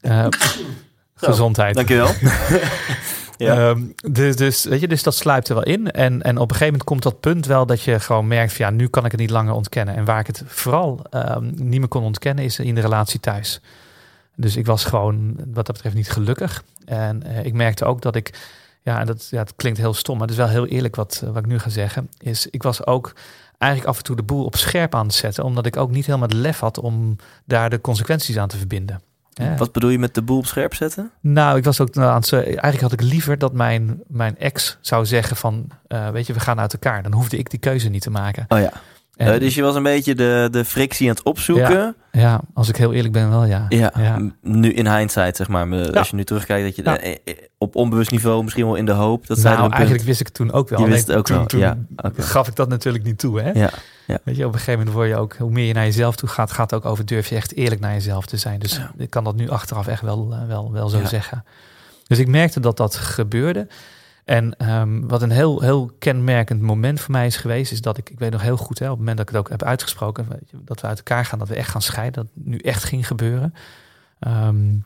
Uh, 0.00 0.26
gezondheid. 1.14 1.74
Dankjewel. 1.74 2.10
Ja. 3.38 3.76
Dus, 4.10 4.36
dus, 4.36 4.64
weet 4.64 4.80
je, 4.80 4.88
dus 4.88 5.02
dat 5.02 5.14
sluipt 5.14 5.48
er 5.48 5.54
wel 5.54 5.64
in. 5.64 5.90
En, 5.90 6.22
en 6.22 6.36
op 6.36 6.50
een 6.50 6.56
gegeven 6.56 6.66
moment 6.66 6.84
komt 6.84 7.02
dat 7.02 7.20
punt 7.20 7.46
wel 7.46 7.66
dat 7.66 7.82
je 7.82 8.00
gewoon 8.00 8.26
merkt: 8.26 8.52
van, 8.52 8.66
ja, 8.66 8.72
nu 8.72 8.88
kan 8.88 9.04
ik 9.04 9.10
het 9.10 9.20
niet 9.20 9.30
langer 9.30 9.54
ontkennen. 9.54 9.94
En 9.94 10.04
waar 10.04 10.20
ik 10.20 10.26
het 10.26 10.42
vooral 10.46 11.00
um, 11.10 11.52
niet 11.56 11.78
meer 11.78 11.88
kon 11.88 12.02
ontkennen, 12.02 12.44
is 12.44 12.58
in 12.58 12.74
de 12.74 12.80
relatie 12.80 13.20
thuis. 13.20 13.60
Dus 14.36 14.56
ik 14.56 14.66
was 14.66 14.84
gewoon 14.84 15.36
wat 15.36 15.66
dat 15.66 15.72
betreft 15.72 15.94
niet 15.94 16.10
gelukkig. 16.10 16.64
En 16.84 17.22
uh, 17.26 17.44
ik 17.44 17.52
merkte 17.52 17.84
ook 17.84 18.02
dat 18.02 18.16
ik, 18.16 18.38
ja, 18.82 19.00
en 19.00 19.06
dat, 19.06 19.28
ja, 19.30 19.38
het 19.38 19.52
klinkt 19.56 19.78
heel 19.78 19.94
stom, 19.94 20.18
maar 20.18 20.26
het 20.28 20.36
is 20.36 20.42
wel 20.42 20.52
heel 20.52 20.66
eerlijk 20.66 20.96
wat, 20.96 21.22
wat 21.26 21.36
ik 21.36 21.46
nu 21.46 21.58
ga 21.58 21.68
zeggen. 21.68 22.08
Is 22.18 22.46
ik 22.46 22.62
was 22.62 22.86
ook 22.86 23.12
eigenlijk 23.58 23.90
af 23.90 23.98
en 23.98 24.04
toe 24.04 24.16
de 24.16 24.22
boel 24.22 24.44
op 24.44 24.56
scherp 24.56 24.94
aan 24.94 25.06
het 25.06 25.14
zetten, 25.14 25.44
omdat 25.44 25.66
ik 25.66 25.76
ook 25.76 25.90
niet 25.90 26.06
helemaal 26.06 26.28
de 26.28 26.36
lef 26.36 26.58
had 26.58 26.78
om 26.78 27.16
daar 27.44 27.70
de 27.70 27.80
consequenties 27.80 28.38
aan 28.38 28.48
te 28.48 28.56
verbinden. 28.56 29.00
Ja. 29.38 29.56
Wat 29.56 29.72
bedoel 29.72 29.90
je 29.90 29.98
met 29.98 30.14
de 30.14 30.22
boel 30.22 30.38
op 30.38 30.46
scherp 30.46 30.74
zetten? 30.74 31.10
Nou, 31.20 31.58
ik 31.58 31.64
was 31.64 31.80
ook 31.80 31.96
aan 31.96 32.20
het. 32.20 32.32
Eigenlijk 32.32 32.80
had 32.80 32.92
ik 32.92 33.02
liever 33.02 33.38
dat 33.38 33.52
mijn, 33.52 34.02
mijn 34.06 34.38
ex 34.38 34.78
zou 34.80 35.06
zeggen: 35.06 35.36
van 35.36 35.66
uh, 35.88 36.08
weet 36.08 36.26
je, 36.26 36.32
we 36.32 36.40
gaan 36.40 36.60
uit 36.60 36.72
elkaar. 36.72 37.02
Dan 37.02 37.12
hoefde 37.12 37.36
ik 37.36 37.50
die 37.50 37.58
keuze 37.58 37.88
niet 37.88 38.02
te 38.02 38.10
maken. 38.10 38.44
Oh 38.48 38.58
ja. 38.58 38.72
En, 39.18 39.34
uh, 39.34 39.40
dus 39.40 39.54
je 39.54 39.62
was 39.62 39.74
een 39.74 39.82
beetje 39.82 40.14
de, 40.14 40.48
de 40.50 40.64
frictie 40.64 41.08
aan 41.08 41.14
het 41.14 41.24
opzoeken. 41.24 41.70
Ja, 42.12 42.20
Ja, 42.20 42.40
als 42.54 42.68
ik 42.68 42.76
heel 42.76 42.92
eerlijk 42.92 43.12
ben 43.12 43.30
wel, 43.30 43.44
ja. 43.44 43.66
Ja, 43.68 44.18
nu 44.42 44.72
in 44.72 44.88
hindsight, 44.96 45.36
zeg 45.36 45.48
maar. 45.48 45.68
me- 45.68 45.92
Als 45.98 46.08
je 46.10 46.16
nu 46.16 46.24
terugkijkt, 46.24 46.64
dat 46.66 46.76
je 46.76 46.82
Ja. 46.82 46.98
eh, 46.98 47.16
eh, 47.24 47.34
op 47.58 47.76
onbewust 47.76 48.10
niveau 48.10 48.42
misschien 48.42 48.64
wel 48.64 48.74
in 48.74 48.84
de 48.84 48.92
hoop. 48.92 49.26
Dat 49.26 49.38
nou, 49.38 49.60
punt- 49.60 49.72
eigenlijk 49.72 50.04
wist 50.04 50.20
ik 50.20 50.28
toen 50.28 50.52
ook 50.52 50.68
wel. 50.68 50.80
Je 50.80 50.86
wist 50.86 51.06
het 51.06 51.16
ook 51.16 51.26
toen, 51.26 51.36
wel, 51.36 51.46
toen 51.46 52.14
gaf 52.16 52.48
ik 52.48 52.56
dat 52.56 52.68
natuurlijk 52.68 53.04
niet 53.04 53.18
toe, 53.18 53.40
hè? 53.40 53.50
Ja, 53.50 53.70
ja. 54.06 54.18
Weet 54.24 54.36
je, 54.36 54.46
op 54.46 54.52
een 54.52 54.58
gegeven 54.58 54.78
moment 54.78 54.96
word 54.96 55.08
je 55.08 55.16
ook, 55.16 55.36
hoe 55.36 55.50
meer 55.50 55.66
je 55.66 55.72
naar 55.74 55.84
jezelf 55.84 56.16
toe 56.16 56.28
gaat, 56.28 56.52
gaat 56.52 56.70
het 56.70 56.84
ook 56.84 56.90
over 56.90 57.06
durf 57.06 57.28
je 57.28 57.34
echt 57.36 57.54
eerlijk 57.54 57.80
naar 57.80 57.92
jezelf 57.92 58.26
te 58.26 58.36
zijn. 58.36 58.58
Dus 58.58 58.80
ik 58.96 59.10
kan 59.10 59.24
dat 59.24 59.36
nu 59.36 59.48
achteraf 59.50 59.86
echt 59.86 60.02
wel, 60.02 60.28
eh, 60.32 60.46
wel, 60.48 60.72
wel 60.72 60.88
zo 60.88 61.04
zeggen. 61.04 61.44
Dus 62.06 62.18
ik 62.18 62.28
merkte 62.28 62.60
dat 62.60 62.76
dat 62.76 62.96
gebeurde. 62.96 63.66
En 64.28 64.56
ehm, 64.56 65.00
wat 65.06 65.22
een 65.22 65.30
heel, 65.30 65.60
heel 65.60 65.90
kenmerkend 65.98 66.60
moment 66.60 67.00
voor 67.00 67.10
mij 67.10 67.26
is 67.26 67.36
geweest, 67.36 67.72
is 67.72 67.80
dat 67.80 67.98
ik, 67.98 68.10
ik 68.10 68.18
weet 68.18 68.30
nog 68.30 68.42
heel 68.42 68.56
goed, 68.56 68.78
hè, 68.78 68.84
op 68.84 68.90
het 68.90 68.98
moment 68.98 69.16
dat 69.16 69.28
ik 69.28 69.34
het 69.34 69.44
ook 69.44 69.50
heb 69.50 69.62
uitgesproken, 69.62 70.26
dat 70.50 70.80
we 70.80 70.86
uit 70.86 70.96
elkaar 70.96 71.24
gaan, 71.24 71.38
dat 71.38 71.48
we 71.48 71.54
echt 71.54 71.70
gaan 71.70 71.82
scheiden, 71.82 72.22
dat 72.22 72.44
nu 72.44 72.58
echt 72.58 72.84
ging 72.84 73.06
gebeuren. 73.06 73.54
Ehm, 74.18 74.76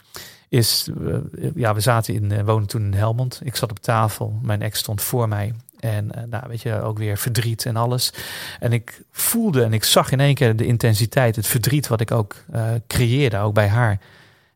is, 0.48 0.88
eh, 1.06 1.16
ja, 1.54 1.74
we 1.74 1.80
zaten 1.80 2.14
in, 2.14 2.30
uh, 2.30 2.56
toen 2.56 2.82
in 2.82 2.94
Helmond. 2.94 3.40
Ik 3.44 3.56
zat 3.56 3.70
op 3.70 3.78
tafel, 3.78 4.38
mijn 4.42 4.62
ex 4.62 4.78
stond 4.78 5.02
voor 5.02 5.28
mij. 5.28 5.54
En 5.78 6.10
uh, 6.16 6.22
nou, 6.28 6.44
weet 6.48 6.62
je, 6.62 6.80
ook 6.80 6.98
weer 6.98 7.18
verdriet 7.18 7.66
en 7.66 7.76
alles. 7.76 8.12
En 8.60 8.72
ik 8.72 9.02
voelde 9.10 9.64
en 9.64 9.72
ik 9.72 9.84
zag 9.84 10.10
in 10.10 10.20
één 10.20 10.34
keer 10.34 10.56
de 10.56 10.66
intensiteit, 10.66 11.36
het 11.36 11.46
verdriet 11.46 11.88
wat 11.88 12.00
ik 12.00 12.10
ook 12.10 12.44
creëerde, 12.86 13.38
ook 13.38 13.54
bij 13.54 13.68
haar. 13.68 14.00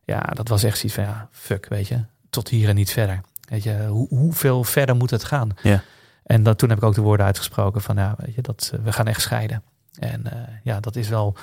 Ja, 0.03 0.19
dat 0.19 0.47
was 0.47 0.63
echt 0.63 0.77
zoiets 0.77 0.95
van, 0.95 1.03
ja, 1.03 1.27
fuck, 1.31 1.65
weet 1.69 1.87
je, 1.87 1.99
tot 2.29 2.49
hier 2.49 2.69
en 2.69 2.75
niet 2.75 2.91
verder. 2.91 3.21
Weet 3.47 3.63
je, 3.63 3.85
hoe, 3.87 4.07
hoeveel 4.09 4.63
verder 4.63 4.95
moet 4.95 5.09
het 5.09 5.23
gaan? 5.23 5.49
Ja. 5.61 5.83
En 6.23 6.43
dat, 6.43 6.57
toen 6.57 6.69
heb 6.69 6.77
ik 6.77 6.83
ook 6.83 6.95
de 6.95 7.01
woorden 7.01 7.25
uitgesproken 7.25 7.81
van, 7.81 7.95
ja, 7.95 8.15
weet 8.17 8.35
je, 8.35 8.41
dat, 8.41 8.71
uh, 8.73 8.79
we 8.83 8.91
gaan 8.91 9.07
echt 9.07 9.21
scheiden. 9.21 9.63
En 9.99 10.23
uh, 10.25 10.33
ja, 10.63 10.79
dat 10.79 10.95
is 10.95 11.09
wel 11.09 11.35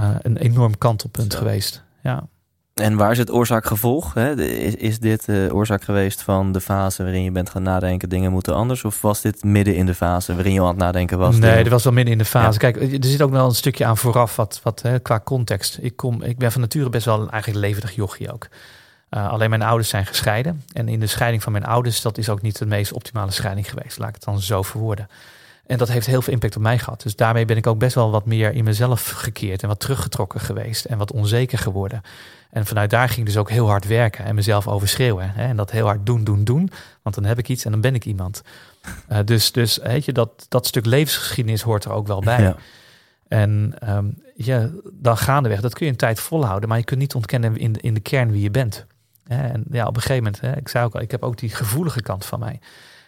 uh, 0.00 0.10
een 0.22 0.36
enorm 0.36 0.78
kantelpunt 0.78 1.32
Zo. 1.32 1.38
geweest. 1.38 1.84
Ja. 2.02 2.28
En 2.74 2.96
waar 2.96 3.10
is 3.10 3.18
het 3.18 3.30
oorzaak-gevolg? 3.30 4.14
hè? 4.14 4.40
Is, 4.40 4.74
is 4.74 4.98
dit 4.98 5.26
de 5.26 5.48
oorzaak 5.52 5.84
geweest 5.84 6.22
van 6.22 6.52
de 6.52 6.60
fase 6.60 7.02
waarin 7.02 7.22
je 7.22 7.30
bent 7.30 7.50
gaan 7.50 7.62
nadenken, 7.62 8.08
dingen 8.08 8.32
moeten 8.32 8.54
anders? 8.54 8.84
Of 8.84 9.00
was 9.00 9.20
dit 9.20 9.44
midden 9.44 9.76
in 9.76 9.86
de 9.86 9.94
fase 9.94 10.34
waarin 10.34 10.52
je 10.52 10.60
al 10.60 10.66
aan 10.66 10.72
het 10.72 10.82
nadenken 10.82 11.18
was? 11.18 11.36
Nee, 11.36 11.62
dat 11.62 11.72
was 11.72 11.84
wel 11.84 11.92
midden 11.92 12.12
in 12.12 12.18
de 12.18 12.24
fase. 12.24 12.52
Ja. 12.52 12.70
Kijk, 12.70 12.92
er 13.04 13.10
zit 13.10 13.22
ook 13.22 13.30
wel 13.30 13.46
een 13.46 13.54
stukje 13.54 13.84
aan 13.84 13.96
vooraf 13.96 14.36
wat, 14.36 14.60
wat 14.62 14.82
hè, 14.82 14.98
qua 14.98 15.20
context. 15.24 15.78
Ik, 15.80 15.96
kom, 15.96 16.22
ik 16.22 16.38
ben 16.38 16.52
van 16.52 16.60
nature 16.60 16.88
best 16.88 17.04
wel 17.04 17.20
een 17.20 17.30
eigenlijk 17.30 17.64
levendig 17.64 17.94
jochie 17.94 18.32
ook. 18.32 18.48
Uh, 19.16 19.28
alleen 19.28 19.50
mijn 19.50 19.62
ouders 19.62 19.88
zijn 19.88 20.06
gescheiden. 20.06 20.62
En 20.72 20.88
in 20.88 21.00
de 21.00 21.06
scheiding 21.06 21.42
van 21.42 21.52
mijn 21.52 21.64
ouders, 21.64 22.00
dat 22.00 22.18
is 22.18 22.28
ook 22.28 22.42
niet 22.42 22.58
de 22.58 22.66
meest 22.66 22.92
optimale 22.92 23.30
scheiding 23.30 23.68
geweest. 23.70 23.98
Laat 23.98 24.08
ik 24.08 24.14
het 24.14 24.24
dan 24.24 24.40
zo 24.40 24.62
verwoorden. 24.62 25.08
En 25.66 25.78
dat 25.78 25.88
heeft 25.88 26.06
heel 26.06 26.22
veel 26.22 26.32
impact 26.32 26.56
op 26.56 26.62
mij 26.62 26.78
gehad. 26.78 27.02
Dus 27.02 27.16
daarmee 27.16 27.44
ben 27.44 27.56
ik 27.56 27.66
ook 27.66 27.78
best 27.78 27.94
wel 27.94 28.10
wat 28.10 28.26
meer 28.26 28.52
in 28.52 28.64
mezelf 28.64 29.10
gekeerd 29.10 29.62
en 29.62 29.68
wat 29.68 29.80
teruggetrokken 29.80 30.40
geweest 30.40 30.84
en 30.84 30.98
wat 30.98 31.12
onzeker 31.12 31.58
geworden. 31.58 32.02
En 32.50 32.66
vanuit 32.66 32.90
daar 32.90 33.08
ging 33.08 33.18
ik 33.20 33.26
dus 33.26 33.36
ook 33.36 33.50
heel 33.50 33.68
hard 33.68 33.86
werken 33.86 34.24
en 34.24 34.34
mezelf 34.34 34.68
overschreeuwen. 34.68 35.30
Hè? 35.30 35.44
En 35.46 35.56
dat 35.56 35.70
heel 35.70 35.86
hard 35.86 36.06
doen, 36.06 36.24
doen, 36.24 36.44
doen. 36.44 36.70
Want 37.02 37.14
dan 37.14 37.24
heb 37.24 37.38
ik 37.38 37.48
iets 37.48 37.64
en 37.64 37.70
dan 37.70 37.80
ben 37.80 37.94
ik 37.94 38.04
iemand. 38.04 38.42
Uh, 39.12 39.18
dus, 39.24 39.52
dus 39.52 39.76
weet 39.76 40.04
je, 40.04 40.12
dat, 40.12 40.46
dat 40.48 40.66
stuk 40.66 40.86
levensgeschiedenis 40.86 41.62
hoort 41.62 41.84
er 41.84 41.92
ook 41.92 42.06
wel 42.06 42.20
bij. 42.20 42.42
Ja. 42.42 42.56
En 43.28 43.74
um, 43.88 44.18
ja, 44.34 44.70
dan 44.92 45.16
gaandeweg, 45.16 45.60
dat 45.60 45.74
kun 45.74 45.86
je 45.86 45.92
een 45.92 45.98
tijd 45.98 46.20
volhouden, 46.20 46.68
maar 46.68 46.78
je 46.78 46.84
kunt 46.84 47.00
niet 47.00 47.14
ontkennen 47.14 47.56
in, 47.56 47.80
in 47.80 47.94
de 47.94 48.00
kern 48.00 48.30
wie 48.30 48.42
je 48.42 48.50
bent. 48.50 48.86
En 49.28 49.64
ja, 49.70 49.86
op 49.86 49.96
een 49.96 50.02
gegeven 50.02 50.24
moment, 50.24 50.40
hè, 50.40 50.56
ik 50.56 50.68
zei 50.68 50.84
ook 50.84 50.94
al, 50.94 51.00
ik 51.00 51.10
heb 51.10 51.22
ook 51.22 51.38
die 51.38 51.50
gevoelige 51.50 52.02
kant 52.02 52.24
van 52.24 52.38
mij. 52.38 52.60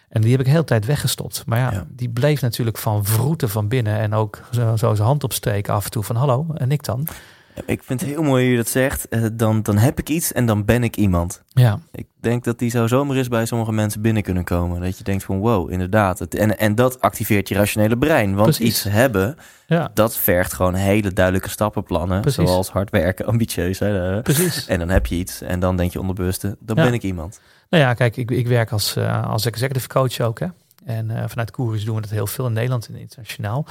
En 0.09 0.21
die 0.21 0.31
heb 0.31 0.39
ik 0.39 0.45
heel 0.47 0.59
de 0.59 0.65
tijd 0.65 0.85
weggestopt. 0.85 1.43
Maar 1.45 1.59
ja, 1.59 1.71
Ja. 1.71 1.85
die 1.89 2.09
bleef 2.09 2.41
natuurlijk 2.41 2.77
van 2.77 3.05
vroeten 3.05 3.49
van 3.49 3.67
binnen. 3.67 3.97
En 3.99 4.13
ook 4.13 4.41
zo, 4.51 4.75
zo 4.75 4.93
zijn 4.95 5.07
hand 5.07 5.23
opsteken 5.23 5.73
af 5.73 5.85
en 5.85 5.91
toe 5.91 6.03
van 6.03 6.15
hallo, 6.15 6.45
en 6.53 6.71
ik 6.71 6.83
dan? 6.83 7.07
Ik 7.65 7.83
vind 7.83 8.01
het 8.01 8.09
heel 8.09 8.23
mooi 8.23 8.41
hoe 8.43 8.51
je 8.51 8.57
dat 8.57 8.67
zegt. 8.67 9.07
Eh, 9.07 9.21
Dan, 9.33 9.61
dan 9.61 9.77
heb 9.77 9.99
ik 9.99 10.09
iets 10.09 10.31
en 10.33 10.45
dan 10.45 10.65
ben 10.65 10.83
ik 10.83 10.95
iemand. 10.95 11.43
Ja, 11.49 11.79
Ik 11.91 12.05
denk 12.19 12.43
dat 12.43 12.59
die 12.59 12.69
zo 12.69 12.87
zomaar 12.87 13.17
eens 13.17 13.27
bij 13.27 13.45
sommige 13.45 13.71
mensen 13.71 14.01
binnen 14.01 14.23
kunnen 14.23 14.43
komen. 14.43 14.81
Dat 14.81 14.97
je 14.97 15.03
denkt 15.03 15.23
van 15.23 15.37
wow, 15.39 15.71
inderdaad. 15.71 16.19
Het, 16.19 16.35
en, 16.35 16.57
en 16.59 16.75
dat 16.75 17.01
activeert 17.01 17.47
je 17.49 17.55
rationele 17.55 17.97
brein. 17.97 18.35
Want 18.35 18.43
Precies. 18.57 18.67
iets 18.67 18.83
hebben, 18.83 19.37
ja, 19.67 19.91
dat 19.93 20.17
vergt 20.17 20.53
gewoon 20.53 20.73
hele 20.73 21.13
duidelijke 21.13 21.49
stappenplannen. 21.49 22.21
Precies. 22.21 22.49
Zoals 22.49 22.69
hard 22.69 22.89
werken, 22.89 23.25
ambitieus. 23.25 23.79
Hè? 23.79 24.21
Precies. 24.21 24.67
En 24.67 24.79
dan 24.79 24.89
heb 24.89 25.05
je 25.05 25.15
iets 25.15 25.41
en 25.41 25.59
dan 25.59 25.75
denk 25.77 25.91
je 25.93 25.99
onderbewuste, 25.99 26.57
dan 26.59 26.75
Ja. 26.75 26.83
ben 26.83 26.93
ik 26.93 27.03
iemand. 27.03 27.39
Nou 27.69 27.83
ja, 27.83 27.93
kijk, 27.93 28.17
ik, 28.17 28.31
ik 28.31 28.47
werk 28.47 28.71
als, 28.71 28.95
eh, 28.95 29.27
als 29.27 29.45
executive 29.45 29.87
coach 29.87 30.19
ook. 30.19 30.39
Hè? 30.39 30.47
En 30.89 31.09
eh, 31.11 31.23
vanuit 31.27 31.51
Courage 31.51 31.85
doen 31.85 31.95
we 31.95 32.01
dat 32.01 32.09
heel 32.09 32.27
veel 32.27 32.45
in 32.45 32.53
Nederland 32.53 32.87
en 32.87 32.95
internationaal. 32.95 33.65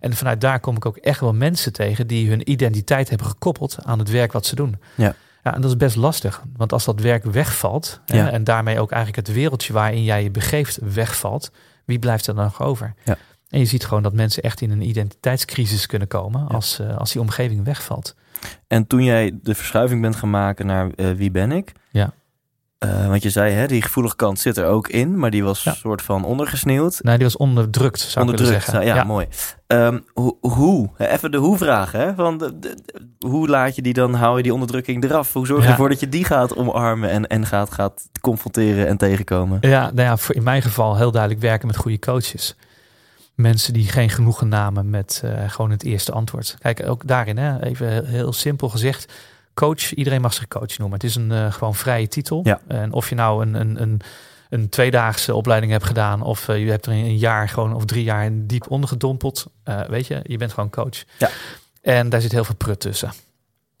En 0.00 0.12
vanuit 0.14 0.40
daar 0.40 0.60
kom 0.60 0.76
ik 0.76 0.86
ook 0.86 0.96
echt 0.96 1.20
wel 1.20 1.32
mensen 1.34 1.72
tegen 1.72 2.06
die 2.06 2.28
hun 2.28 2.50
identiteit 2.50 3.08
hebben 3.08 3.26
gekoppeld 3.26 3.76
aan 3.82 3.98
het 3.98 4.10
werk 4.10 4.32
wat 4.32 4.46
ze 4.46 4.54
doen. 4.54 4.76
Ja. 4.94 5.14
Ja, 5.42 5.54
en 5.54 5.60
dat 5.60 5.70
is 5.70 5.76
best 5.76 5.96
lastig. 5.96 6.42
Want 6.56 6.72
als 6.72 6.84
dat 6.84 7.00
werk 7.00 7.24
wegvalt, 7.24 8.00
Ja. 8.06 8.30
en 8.30 8.44
daarmee 8.44 8.80
ook 8.80 8.90
eigenlijk 8.90 9.26
het 9.26 9.36
wereldje 9.36 9.72
waarin 9.72 10.04
jij 10.04 10.22
je 10.22 10.30
begeeft 10.30 10.78
wegvalt, 10.82 11.50
wie 11.84 11.98
blijft 11.98 12.26
er 12.26 12.34
dan 12.34 12.44
nog 12.44 12.62
over? 12.62 12.94
Ja. 13.04 13.16
En 13.48 13.58
je 13.58 13.64
ziet 13.64 13.84
gewoon 13.86 14.02
dat 14.02 14.12
mensen 14.12 14.42
echt 14.42 14.60
in 14.60 14.70
een 14.70 14.88
identiteitscrisis 14.88 15.86
kunnen 15.86 16.08
komen 16.08 16.48
als, 16.48 16.78
eh, 16.78 16.96
als 16.96 17.12
die 17.12 17.20
omgeving 17.20 17.64
wegvalt. 17.64 18.14
En 18.66 18.86
toen 18.86 19.04
jij 19.04 19.38
de 19.42 19.54
verschuiving 19.54 20.00
bent 20.00 20.16
gaan 20.16 20.30
maken 20.30 20.66
naar 20.66 20.90
eh, 20.90 21.10
wie 21.12 21.30
ben 21.30 21.52
ik? 21.52 21.72
Ja. 21.90 22.12
Eh, 22.88 23.06
want 23.08 23.22
je 23.22 23.30
zei, 23.30 23.52
hè, 23.52 23.66
die 23.66 23.82
gevoelige 23.82 24.16
kant 24.16 24.38
zit 24.38 24.56
er 24.56 24.66
ook 24.66 24.88
in, 24.88 25.18
maar 25.18 25.30
die 25.30 25.44
was 25.44 25.62
Ja. 25.62 25.74
soort 25.74 26.02
van 26.02 26.24
ondergesneeuwd. 26.24 26.98
Nou, 27.02 27.16
die 27.16 27.26
was 27.26 27.36
onderdrukt, 27.36 28.00
zou 28.00 28.24
ik 28.24 28.30
Onderdrukt, 28.30 28.64
zeggen. 28.64 28.84
ja, 28.86 29.04
mooi. 29.04 29.26
Ehm, 29.66 29.98
ho- 30.14 30.38
hoe? 30.40 30.90
Even 30.98 31.30
de 31.30 31.36
hoe-vraag, 31.36 31.92
hè? 31.92 32.14
Van 32.14 32.38
de, 32.38 32.58
de- 32.58 32.74
de- 32.84 33.26
hoe 33.26 33.48
laat 33.48 33.74
je 33.76 33.82
die 33.82 33.92
dan, 33.92 34.14
hou 34.14 34.36
je 34.36 34.42
die 34.42 34.52
onderdrukking 34.52 35.04
eraf? 35.04 35.32
Hoe 35.32 35.46
zorg 35.46 35.60
je 35.60 35.64
Ja. 35.66 35.70
ervoor 35.72 35.88
dat 35.88 36.00
je 36.00 36.08
die 36.08 36.24
gaat 36.24 36.56
omarmen 36.56 37.10
en, 37.10 37.26
en 37.26 37.46
gaat, 37.46 37.72
gaat 37.72 38.08
confronteren 38.20 38.86
en 38.86 38.96
tegenkomen? 38.96 39.58
Ja, 39.60 39.80
nou 39.94 40.08
ja, 40.08 40.16
voor 40.16 40.34
in 40.34 40.42
mijn 40.42 40.62
geval 40.62 40.96
heel 40.96 41.10
duidelijk 41.10 41.42
werken 41.42 41.66
met 41.66 41.76
goede 41.76 41.98
coaches. 41.98 42.56
Mensen 43.34 43.72
die 43.72 43.88
geen 43.88 44.10
genoegen 44.10 44.48
namen 44.48 44.90
met 44.90 45.20
eh, 45.24 45.30
gewoon 45.50 45.70
het 45.70 45.82
eerste 45.84 46.12
antwoord. 46.12 46.56
Kijk, 46.58 46.82
ook 46.88 47.06
daarin, 47.06 47.36
hè, 47.38 47.62
even 47.64 48.06
heel 48.06 48.32
simpel 48.32 48.68
gezegd. 48.68 49.12
Coach, 49.54 49.92
iedereen 49.94 50.20
mag 50.20 50.34
zich 50.34 50.48
coach 50.48 50.78
noemen. 50.78 50.98
Het 50.98 51.08
is 51.08 51.14
een 51.14 51.32
eh, 51.32 51.52
gewoon 51.52 51.74
vrije 51.74 52.08
titel. 52.08 52.40
Ja. 52.44 52.60
En 52.66 52.92
of 52.92 53.08
je 53.08 53.14
nou 53.14 53.42
een, 53.46 53.54
een, 53.54 53.82
een, 53.82 54.00
een 54.48 54.68
tweedaagse 54.68 55.34
opleiding 55.34 55.72
hebt 55.72 55.84
gedaan... 55.84 56.22
of 56.22 56.48
eh, 56.48 56.64
je 56.64 56.70
hebt 56.70 56.86
er 56.86 56.92
een 56.92 57.18
jaar 57.18 57.48
gewoon 57.48 57.74
of 57.74 57.84
drie 57.84 58.04
jaar 58.04 58.30
diep 58.32 58.70
ondergedompeld. 58.70 59.46
eh, 59.64 59.80
weet 59.80 60.06
je, 60.06 60.20
je 60.22 60.36
bent 60.36 60.52
gewoon 60.52 60.70
coach. 60.70 61.04
Ja. 61.18 61.30
En 61.82 62.08
daar 62.08 62.20
zit 62.20 62.32
heel 62.32 62.44
veel 62.44 62.54
prut 62.54 62.80
tussen. 62.80 63.12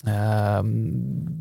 Ehm, 0.04 0.66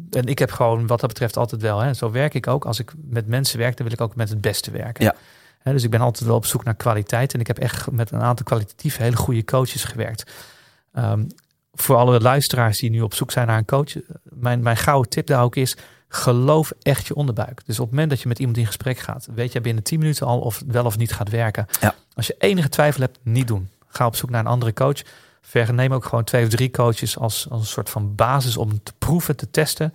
en 0.10 0.26
ik 0.26 0.39
heb 0.39 0.52
gewoon 0.52 0.88
wat 0.88 1.00
dat 1.00 1.10
betreft 1.10 1.38
altijd 1.38 1.62
wel. 1.62 1.80
Hè, 1.80 1.93
zo 1.93 2.12
werk 2.12 2.34
ik 2.34 2.48
ook. 2.48 2.65
Als 2.65 2.80
ik 2.80 2.93
met 3.04 3.28
mensen 3.28 3.60
werk, 3.60 3.78
dan 3.78 3.86
wil 3.86 3.96
ik 3.96 4.02
ook 4.02 4.15
met 4.15 4.30
het 4.30 4.41
beste 4.41 4.72
werken. 4.72 5.04
Ja. 5.04 5.15
Hè, 5.60 5.72
dus 5.72 5.84
ik 5.84 5.89
ben 5.89 6.00
altijd 6.02 6.28
wel 6.28 6.36
op 6.36 6.46
zoek 6.46 6.63
naar 6.63 6.76
kwaliteit. 6.76 7.34
En 7.34 7.39
ik 7.39 7.48
heb 7.48 7.60
echt 7.60 7.91
met 7.91 8.12
een 8.12 8.22
aantal 8.22 8.46
kwalitatief 8.46 8.98
hele 8.98 9.15
goede 9.15 9.43
coaches 9.46 9.84
gewerkt. 9.84 10.32
Ehm, 10.93 11.24
voor 11.73 11.95
alle 11.95 12.19
luisteraars 12.19 12.79
die 12.79 12.89
nu 12.89 13.01
op 13.01 13.13
zoek 13.13 13.31
zijn 13.31 13.47
naar 13.47 13.57
een 13.57 13.65
coach. 13.65 13.93
Mijn, 14.23 14.62
mijn 14.62 14.77
gouden 14.77 15.09
tip 15.09 15.27
daar 15.27 15.43
ook 15.43 15.55
is. 15.55 15.77
Geloof 16.07 16.71
echt 16.81 17.07
je 17.07 17.15
onderbuik. 17.15 17.62
Dus 17.65 17.79
op 17.79 17.86
het 17.86 17.91
moment 17.91 18.09
dat 18.09 18.21
je 18.21 18.27
met 18.27 18.39
iemand 18.39 18.57
in 18.57 18.65
gesprek 18.65 18.97
gaat, 18.97 19.27
weet 19.36 19.51
jij 19.51 19.62
binnen 19.62 19.83
10 19.83 19.99
minuten 19.99 20.27
al 20.27 20.39
of 20.39 20.59
het 20.59 20.71
wel 20.71 20.86
of 20.86 20.97
niet 20.97 21.13
gaat 21.13 21.29
werken. 21.29 21.65
Ja. 21.81 21.95
Als 22.13 22.27
je 22.27 22.36
enige 22.38 22.69
twijfel 22.69 23.01
hebt, 23.01 23.19
niet 23.23 23.47
doen. 23.47 23.69
Ga 23.88 24.05
op 24.05 24.15
zoek 24.15 24.29
naar 24.29 24.39
een 24.39 24.47
andere 24.47 24.73
coach. 24.73 25.01
Verneem 25.41 25.93
ook 25.93 26.05
gewoon 26.05 26.23
twee 26.23 26.43
of 26.43 26.49
drie 26.49 26.71
coaches 26.71 27.17
als, 27.17 27.49
als 27.49 27.62
een 27.62 27.67
soort 27.67 27.89
van 27.89 28.15
basis 28.15 28.57
om 28.57 28.83
te 28.83 28.93
proeven, 28.97 29.36
te 29.36 29.49
testen. 29.49 29.93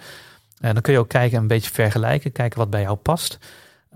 En 0.60 0.72
dan 0.72 0.82
kun 0.82 0.92
je 0.92 0.98
ook 0.98 1.08
kijken, 1.08 1.38
een 1.38 1.46
beetje 1.46 1.70
vergelijken, 1.70 2.32
kijken 2.32 2.58
wat 2.58 2.70
bij 2.70 2.82
jou 2.82 2.96
past. 2.96 3.38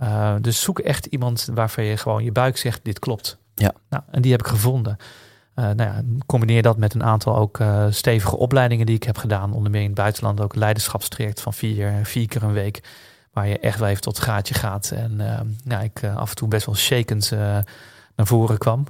Uh, 0.02 0.34
dus 0.40 0.60
zoek 0.60 0.78
echt 0.78 1.06
iemand 1.06 1.48
waarvan 1.54 1.84
je 1.84 1.96
gewoon 1.96 2.24
je 2.24 2.32
buik 2.32 2.56
zegt, 2.56 2.80
dit 2.82 2.98
klopt. 2.98 3.38
Ja. 3.54 3.72
Nou, 3.88 4.02
en 4.10 4.22
die 4.22 4.30
heb 4.30 4.40
ik 4.40 4.46
gevonden. 4.46 4.96
Uh, 5.56 5.64
nou 5.64 5.76
ja, 5.76 6.02
combineer 6.26 6.62
dat 6.62 6.76
met 6.76 6.94
een 6.94 7.04
aantal 7.04 7.36
ook 7.36 7.58
uh, 7.58 7.86
stevige 7.90 8.36
opleidingen 8.36 8.86
die 8.86 8.94
ik 8.94 9.02
heb 9.02 9.16
gedaan. 9.16 9.52
Onder 9.52 9.70
meer 9.70 9.80
in 9.80 9.86
het 9.86 9.96
buitenland 9.96 10.40
ook 10.40 10.52
een 10.52 10.58
leiderschapstraject 10.58 11.40
van 11.40 11.54
vier, 11.54 11.92
vier 12.02 12.28
keer 12.28 12.42
een 12.42 12.52
week. 12.52 12.82
Waar 13.32 13.48
je 13.48 13.58
echt 13.58 13.78
wel 13.78 13.88
even 13.88 14.02
tot 14.02 14.16
het 14.16 14.24
gaatje 14.24 14.54
gaat. 14.54 14.90
En 14.90 15.12
uh, 15.20 15.40
nou, 15.64 15.84
ik 15.84 16.04
af 16.14 16.30
en 16.30 16.36
toe 16.36 16.48
best 16.48 16.66
wel 16.66 16.74
shakend 16.74 17.30
naar 18.16 18.26
voren 18.26 18.58
kwam. 18.58 18.84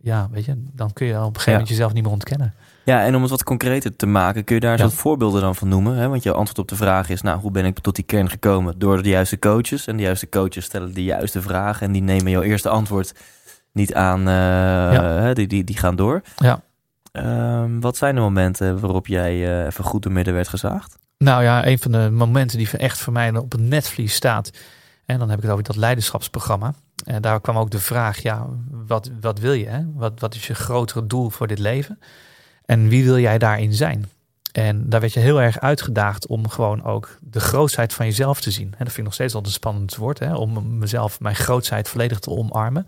Ja, 0.00 0.28
weet 0.30 0.44
je, 0.44 0.64
dan 0.72 0.92
kun 0.92 1.06
je 1.06 1.12
op 1.12 1.20
een 1.20 1.26
gegeven 1.32 1.52
moment 1.52 1.68
jezelf 1.68 1.92
niet 1.92 2.02
meer 2.02 2.12
ontkennen. 2.12 2.54
Ja, 2.84 3.04
en 3.04 3.14
om 3.14 3.20
het 3.22 3.30
wat 3.30 3.44
concreter 3.44 3.96
te 3.96 4.06
maken, 4.06 4.44
kun 4.44 4.54
je 4.54 4.60
daar 4.60 4.78
Ja. 4.78 4.82
zo'n 4.82 4.90
voorbeelden 4.90 5.40
dan 5.40 5.54
van 5.54 5.68
noemen? 5.68 5.96
Hè? 5.96 6.08
Want 6.08 6.22
je 6.22 6.32
antwoord 6.32 6.58
op 6.58 6.68
de 6.68 6.76
vraag 6.76 7.08
is, 7.08 7.22
nou, 7.22 7.40
hoe 7.40 7.50
ben 7.50 7.64
ik 7.64 7.78
tot 7.78 7.94
die 7.94 8.04
kern 8.04 8.30
gekomen? 8.30 8.78
Door 8.78 9.02
de 9.02 9.08
juiste 9.08 9.38
coaches. 9.38 9.86
En 9.86 9.96
de 9.96 10.02
juiste 10.02 10.28
coaches 10.28 10.64
stellen 10.64 10.94
de 10.94 11.04
juiste 11.04 11.42
vragen. 11.42 11.86
En 11.86 11.92
die 11.92 12.02
nemen 12.02 12.30
jouw 12.30 12.42
eerste 12.42 12.68
antwoord 12.68 13.14
niet 13.72 13.94
aan, 13.94 14.20
uh, 14.20 14.34
ja. 14.92 15.32
die, 15.34 15.46
die, 15.46 15.64
die 15.64 15.76
gaan 15.76 15.96
door. 15.96 16.22
Ja. 16.36 16.62
Um, 17.12 17.80
wat 17.80 17.96
zijn 17.96 18.14
de 18.14 18.20
momenten 18.20 18.80
waarop 18.80 19.06
jij 19.06 19.34
uh, 19.34 19.66
even 19.66 19.84
goed 19.84 20.02
door 20.02 20.12
midden 20.12 20.34
werd 20.34 20.48
gezaagd? 20.48 20.98
Nou 21.18 21.42
ja, 21.42 21.66
een 21.66 21.78
van 21.78 21.92
de 21.92 22.10
momenten 22.10 22.58
die 22.58 22.70
echt 22.70 22.98
voor 22.98 23.12
mij 23.12 23.36
op 23.36 23.52
het 23.52 23.60
netvlies 23.60 24.14
staat. 24.14 24.50
En 25.04 25.18
dan 25.18 25.28
heb 25.28 25.36
ik 25.36 25.42
het 25.42 25.52
over 25.52 25.64
dat 25.64 25.76
leiderschapsprogramma. 25.76 26.74
En 27.04 27.22
daar 27.22 27.40
kwam 27.40 27.58
ook 27.58 27.70
de 27.70 27.78
vraag, 27.78 28.22
ja, 28.22 28.46
wat, 28.70 29.10
wat 29.20 29.38
wil 29.38 29.52
je? 29.52 29.66
Hè? 29.66 29.80
Wat, 29.94 30.20
wat 30.20 30.34
is 30.34 30.46
je 30.46 30.54
grotere 30.54 31.06
doel 31.06 31.30
voor 31.30 31.46
dit 31.46 31.58
leven? 31.58 31.98
En 32.64 32.88
wie 32.88 33.04
wil 33.04 33.18
jij 33.18 33.38
daarin 33.38 33.72
zijn? 33.72 34.10
En 34.52 34.88
daar 34.88 35.00
werd 35.00 35.12
je 35.12 35.20
heel 35.20 35.40
erg 35.40 35.60
uitgedaagd 35.60 36.26
om 36.26 36.48
gewoon 36.48 36.84
ook 36.84 37.18
de 37.20 37.40
grootheid 37.40 37.92
van 37.92 38.06
jezelf 38.06 38.40
te 38.40 38.50
zien. 38.50 38.64
En 38.64 38.84
dat 38.84 38.86
vind 38.86 38.98
ik 38.98 39.04
nog 39.04 39.14
steeds 39.14 39.34
altijd 39.34 39.52
een 39.52 39.60
spannend 39.60 39.96
woord, 39.96 40.18
hè? 40.18 40.34
om 40.34 40.78
mezelf, 40.78 41.20
mijn 41.20 41.36
grootheid 41.36 41.88
volledig 41.88 42.18
te 42.18 42.30
omarmen. 42.30 42.86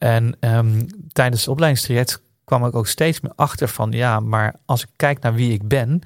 En 0.00 0.36
um, 0.40 0.86
tijdens 1.12 1.40
het 1.40 1.50
opleidingstraject 1.50 2.22
kwam 2.44 2.66
ik 2.66 2.74
ook 2.74 2.86
steeds 2.86 3.20
meer 3.20 3.32
achter 3.36 3.68
van, 3.68 3.90
ja, 3.92 4.20
maar 4.20 4.54
als 4.64 4.82
ik 4.82 4.88
kijk 4.96 5.20
naar 5.20 5.34
wie 5.34 5.52
ik 5.52 5.68
ben, 5.68 6.02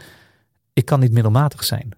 ik 0.72 0.84
kan 0.84 1.00
niet 1.00 1.12
middelmatig 1.12 1.64
zijn. 1.64 1.90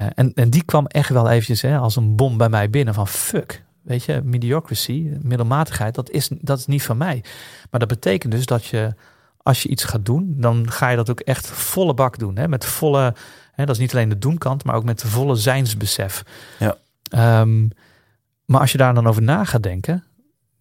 Uh, 0.00 0.06
en, 0.14 0.34
en 0.34 0.50
die 0.50 0.64
kwam 0.64 0.86
echt 0.86 1.08
wel 1.08 1.28
eventjes 1.28 1.62
hè, 1.62 1.78
als 1.78 1.96
een 1.96 2.16
bom 2.16 2.36
bij 2.36 2.48
mij 2.48 2.70
binnen 2.70 2.94
van 2.94 3.08
fuck, 3.08 3.64
weet 3.82 4.04
je, 4.04 4.20
mediocrity, 4.24 5.10
middelmatigheid, 5.22 5.94
dat 5.94 6.10
is, 6.10 6.30
dat 6.40 6.58
is 6.58 6.66
niet 6.66 6.82
van 6.82 6.96
mij. 6.96 7.24
Maar 7.70 7.80
dat 7.80 7.88
betekent 7.88 8.32
dus 8.32 8.46
dat 8.46 8.64
je, 8.64 8.94
als 9.42 9.62
je 9.62 9.68
iets 9.68 9.84
gaat 9.84 10.04
doen, 10.04 10.34
dan 10.36 10.70
ga 10.70 10.88
je 10.88 10.96
dat 10.96 11.10
ook 11.10 11.20
echt 11.20 11.46
volle 11.46 11.94
bak 11.94 12.18
doen. 12.18 12.36
Hè, 12.36 12.48
met 12.48 12.64
volle, 12.64 13.14
hè, 13.52 13.64
dat 13.64 13.74
is 13.74 13.80
niet 13.80 13.92
alleen 13.92 14.08
de 14.08 14.18
doenkant, 14.18 14.64
maar 14.64 14.74
ook 14.74 14.84
met 14.84 15.00
de 15.00 15.08
volle 15.08 15.34
zijnsbesef. 15.34 16.22
Ja. 16.58 16.76
Um, 17.40 17.70
maar 18.44 18.60
als 18.60 18.72
je 18.72 18.78
daar 18.78 18.94
dan 18.94 19.06
over 19.06 19.22
na 19.22 19.44
gaat 19.44 19.62
denken, 19.62 20.04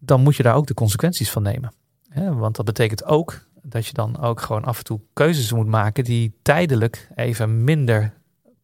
dan 0.05 0.21
moet 0.21 0.35
je 0.35 0.43
daar 0.43 0.55
ook 0.55 0.67
de 0.67 0.73
consequenties 0.73 1.31
van 1.31 1.43
nemen. 1.43 1.73
Want 2.13 2.55
dat 2.55 2.65
betekent 2.65 3.05
ook 3.05 3.45
dat 3.61 3.85
je 3.85 3.93
dan 3.93 4.19
ook 4.19 4.41
gewoon 4.41 4.63
af 4.63 4.77
en 4.77 4.83
toe 4.83 5.01
keuzes 5.13 5.51
moet 5.51 5.67
maken 5.67 6.03
die 6.03 6.33
tijdelijk 6.41 7.09
even 7.15 7.63
minder 7.63 8.13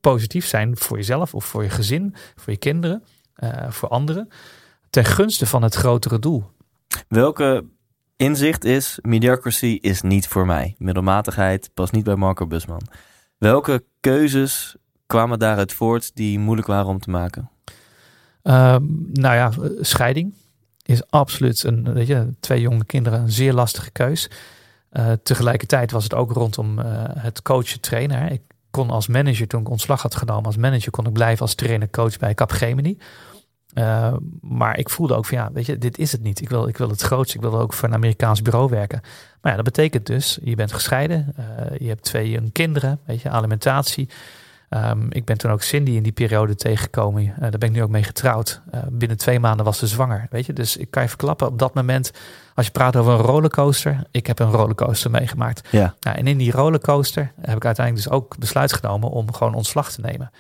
positief 0.02 0.46
zijn 0.46 0.78
voor 0.78 0.98
jezelf 0.98 1.34
of 1.34 1.46
voor 1.46 1.64
je 1.64 1.70
gezin, 1.70 2.16
voor 2.36 2.54
je 2.54 2.60
kinderen, 2.60 3.04
uh, 3.44 3.70
voor 3.70 3.90
anderen, 3.90 4.28
ten 4.90 5.06
gunste 5.06 5.46
van 5.46 5.64
het 5.64 5.76
grotere 5.76 6.20
doel. 6.20 6.44
Welke 7.08 7.66
inzicht 8.16 8.64
is 8.64 9.00
mediocrity 9.02 9.78
is 9.82 10.02
niet 10.02 10.28
voor 10.28 10.46
mij? 10.46 10.76
Middelmatigheid 10.78 11.70
past 11.74 11.92
niet 11.92 12.04
bij 12.04 12.16
Marco 12.16 12.48
Busman. 12.48 12.88
Welke 13.38 13.84
keuzes 14.00 14.76
kwamen 15.06 15.40
daaruit 15.40 15.74
voort 15.74 16.16
die 16.16 16.40
moeilijk 16.40 16.68
waren 16.68 16.88
om 16.88 17.00
te 17.00 17.10
maken? 17.10 17.50
Uh, 18.44 18.76
nou 19.14 19.36
ja, 19.36 19.52
scheiding 19.80 20.34
is 20.86 21.10
absoluut 21.10 21.64
een, 21.64 21.94
weet 21.94 22.08
je, 22.08 22.30
twee 22.40 22.62
jonge 22.62 22.86
kinderen 22.86 23.20
een 23.22 23.32
zeer 23.32 23.54
lastige 23.54 23.92
keus. 23.92 24.30
Uh, 24.92 25.12
tegelijkertijd 25.24 25.92
was 25.92 26.04
het 26.04 26.14
ook 26.14 26.32
rondom 26.32 26.80
uh, 26.80 26.86
het 27.18 27.42
coachen 27.42 27.80
trainen. 27.80 28.32
Ik 28.32 28.42
kon 28.72 28.90
als 28.90 29.08
manager, 29.08 29.48
toen 29.48 29.62
ik 29.62 29.70
ontslag 29.70 30.02
had 30.02 30.16
genomen 30.16 30.46
als 30.46 30.58
manager, 30.58 30.92
kon 30.92 31.06
ik 31.06 31.14
blijven 31.14 31.42
als 31.42 31.56
trainer 31.56 31.90
coach 31.90 32.18
bij 32.18 32.34
Capgemini. 32.34 32.98
Uh, 33.74 34.14
maar 34.42 34.78
ik 34.78 34.90
voelde 34.90 35.16
ook 35.16 35.26
van 35.26 35.38
ja, 35.38 35.52
weet 35.54 35.66
je, 35.66 35.78
dit 35.78 35.98
is 35.98 36.12
het 36.12 36.22
niet. 36.22 36.42
Ik 36.42 36.50
wil, 36.50 36.68
ik 36.68 36.78
wil 36.78 36.90
het 36.90 37.02
grootste. 37.02 37.36
Ik 37.36 37.42
wil 37.42 37.60
ook 37.60 37.74
voor 37.74 37.88
een 37.88 37.94
Amerikaans 37.94 38.42
bureau 38.42 38.70
werken. 38.70 39.02
Maar 39.42 39.52
ja, 39.52 39.58
dat 39.58 39.66
betekent 39.66 40.06
dus, 40.06 40.40
je 40.44 40.56
bent 40.56 40.74
gescheiden. 40.74 41.34
je 41.78 41.88
hebt 41.88 42.04
twee 42.04 42.52
kinderen, 42.52 43.00
weet 43.06 43.22
je, 43.22 43.30
alimentatie. 43.30 44.10
Um, 44.76 45.08
ik 45.10 45.26
ben 45.26 45.38
toen 45.38 45.52
ook 45.52 45.62
Cindy 45.62 45.92
in 45.92 46.04
die 46.04 46.12
periode 46.12 46.56
tegengekomen. 46.56 47.24
Uh, 47.24 47.36
daar 47.40 47.50
ben 47.52 47.70
ik 47.70 47.72
nu 47.72 47.84
ook 47.84 47.90
mee 47.90 48.04
getrouwd. 48.04 48.62
Uh, 48.74 48.82
binnen 48.92 49.18
twee 49.18 49.40
maanden 49.40 49.66
was 49.66 49.78
ze 49.78 49.88
zwanger. 49.88 50.28
Weet 50.30 50.46
je, 50.46 50.54
dus 50.54 50.78
ik 50.78 50.92
kan 50.92 51.02
je 51.04 51.10
verklappen 51.10 51.48
op 51.48 51.60
dat 51.60 51.74
moment. 51.74 52.12
Als 52.56 52.66
je 52.66 52.72
praat 52.72 52.96
over 52.96 53.14
een 53.14 53.20
rollercoaster, 53.20 54.04
ik 54.12 54.28
heb 54.28 54.40
een 54.40 54.52
rollercoaster 54.52 55.12
meegemaakt. 55.12 55.68
Ja. 55.72 55.96
Nou, 56.00 56.18
en 56.18 56.28
in 56.28 56.38
die 56.38 56.52
rollercoaster 56.52 57.32
heb 57.42 57.56
ik 57.56 57.66
uiteindelijk 57.66 58.06
dus 58.06 58.16
ook 58.16 58.38
besluit 58.38 58.74
genomen 58.74 59.10
om 59.10 59.34
gewoon 59.34 59.54
ontslag 59.54 59.92
te 59.92 60.02
nemen. 60.02 60.32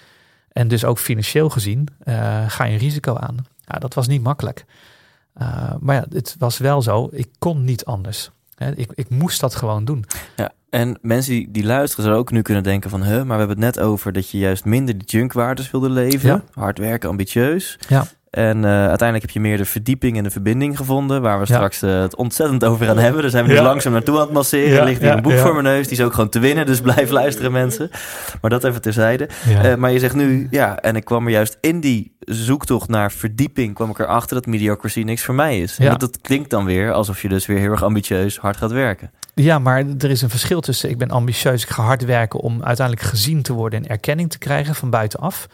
En 0.52 0.67
dus 0.67 0.86
ook 0.86 1.00
financieel 1.00 1.50
gezien 1.50 1.88
uh, 2.04 2.44
ga 2.48 2.63
je 2.63 2.74
een 2.74 2.80
risico 2.80 3.15
aan. 3.15 3.38
Ja, 3.65 3.80
dat 3.80 3.94
was 3.94 4.08
niet 4.08 4.24
makkelijk. 4.24 4.65
maar 5.80 5.96
ja, 5.96 6.06
het 6.10 6.36
was 6.39 6.58
wel 6.58 6.82
zo. 6.82 7.10
Ik 7.12 7.30
kon 7.39 7.63
niet 7.63 7.86
anders. 7.86 8.32
Ik, 8.76 8.91
ik 8.94 9.10
moest 9.10 9.39
dat 9.39 9.56
gewoon 9.56 9.86
doen. 9.86 10.06
Ja, 10.36 10.52
en 10.71 10.97
mensen 11.01 11.34
die, 11.34 11.51
die 11.51 11.65
luisteren 11.65 12.03
zouden 12.03 12.23
ook 12.23 12.31
nu 12.31 12.41
kunnen 12.41 12.63
denken 12.63 12.89
van... 12.89 13.03
Huh, 13.03 13.15
maar 13.15 13.38
we 13.38 13.45
hebben 13.45 13.63
het 13.63 13.75
net 13.75 13.79
over 13.79 14.13
dat 14.13 14.29
je 14.29 14.38
juist 14.38 14.65
minder 14.65 14.97
die 14.97 15.07
junkwaardes 15.07 15.71
wilde 15.71 15.89
leven. 15.89 16.43
Hard 16.53 16.77
werken, 16.77 17.10
ambitieus. 17.10 17.79
Ja. 17.88 18.05
En 18.32 18.58
uh, 18.58 18.63
uiteindelijk 18.63 19.22
heb 19.22 19.30
je 19.30 19.39
meer 19.39 19.58
de 19.58 19.65
verdieping 19.65 20.17
en 20.17 20.24
de 20.24 20.30
verbinding 20.30 20.78
gevonden... 20.78 21.22
waar 21.22 21.39
we 21.39 21.46
straks 21.46 21.84
uh, 21.84 22.02
het 22.02 22.15
ontzettend 22.15 22.63
over 22.63 22.86
gaan 22.86 22.98
hebben. 22.98 23.22
Daar 23.22 23.32
zijn 23.32 23.46
we 23.46 23.54
nu 23.54 23.60
langzaam 23.60 23.94
naartoe 23.94 24.15
aan 24.15 24.22
het 24.22 24.32
masseren. 24.32 24.80
Er 24.80 24.86
ligt 24.86 25.02
hier 25.02 25.12
een 25.12 25.22
boek 25.22 25.38
voor 25.38 25.54
mijn 25.54 25.65
neus. 25.65 25.88
Die 25.88 25.98
is 25.98 26.04
ook 26.04 26.13
gewoon 26.13 26.30
te 26.30 26.39
winnen, 26.39 26.65
dus 26.65 26.82
blijf 26.82 27.10
luisteren 27.10 27.52
mensen. 27.52 27.89
Maar 28.41 28.50
dat 28.50 28.63
even 28.63 28.82
terzijde. 28.82 29.30
Uh, 29.48 29.76
maar 29.76 29.91
je 29.91 30.00
zegt 30.00 30.15
nu, 30.15 30.48
ja, 30.52 30.80
en 30.80 30.96
ik 30.96 31.06
kwam 31.06 31.26
er 31.26 31.32
juist 31.32 31.58
in 31.62 31.80
die 31.80 32.15
zoektocht 32.20 32.89
naar 32.89 33.12
verdieping... 33.12 33.76
kwam 33.76 33.89
ik 33.89 34.00
erachter 34.00 34.36
dat 34.36 34.46
mediocrity 34.46 35.02
niks 35.02 35.24
voor 35.24 35.36
mij 35.36 35.60
is. 35.60 35.78
En 35.78 35.89
dat, 35.89 36.00
dat 36.00 36.22
klinkt 36.22 36.50
dan 36.50 36.65
weer 36.65 36.91
alsof 36.91 37.22
je 37.22 37.30
dus 37.30 37.46
weer 37.46 37.60
heel 37.60 37.72
erg 37.72 37.84
ambitieus 37.84 38.38
hard 38.38 38.58
gaat 38.58 38.72
werken. 38.72 39.12
Ja, 39.34 39.60
maar 39.60 39.86
er 40.00 40.10
is 40.10 40.22
een 40.22 40.30
verschil 40.30 40.62
tussen 40.62 40.89
ik 40.89 40.98
ben 40.98 41.10
ambitieus, 41.10 41.63
ik 41.63 41.70
ga 41.70 41.84
hard 41.84 42.06
werken 42.06 42.39
om 42.39 42.63
uiteindelijk 42.63 43.08
gezien 43.08 43.41
te 43.41 43.54
worden 43.54 43.84
en 43.84 43.89
erkenning 43.89 44.30
te 44.30 44.38
krijgen 44.38 44.76
van 44.76 44.89
buitenaf. 44.89 45.48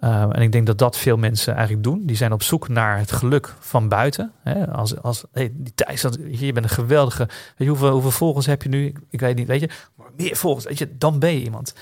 Uh, 0.00 0.22
en 0.22 0.42
ik 0.42 0.52
denk 0.52 0.66
dat 0.66 0.78
dat 0.78 0.96
veel 0.96 1.16
mensen 1.16 1.54
eigenlijk 1.54 1.84
doen. 1.84 2.06
Die 2.06 2.16
zijn 2.16 2.32
op 2.32 2.42
zoek 2.42 2.68
naar 2.68 2.98
het 2.98 3.12
geluk 3.12 3.54
van 3.58 3.88
buiten. 3.88 4.32
Hè? 4.42 4.68
Als, 4.68 5.02
als 5.02 5.24
hey, 5.32 5.50
die 5.54 5.72
Thijs, 5.74 6.06
je 6.30 6.52
bent 6.52 6.64
een 6.64 6.70
geweldige. 6.70 7.26
Weet 7.26 7.54
je, 7.56 7.68
hoeveel, 7.68 7.90
hoeveel 7.90 8.10
volgers 8.10 8.46
heb 8.46 8.62
je 8.62 8.68
nu? 8.68 8.86
Ik, 8.86 8.98
ik 9.10 9.20
weet 9.20 9.36
niet, 9.36 9.46
weet 9.46 9.60
je, 9.60 9.68
maar 9.94 10.06
meer 10.16 10.36
volgers, 10.36 10.64
weet 10.64 10.78
je, 10.78 10.96
dan 10.98 11.18
ben 11.18 11.32
je 11.32 11.42
iemand. 11.42 11.74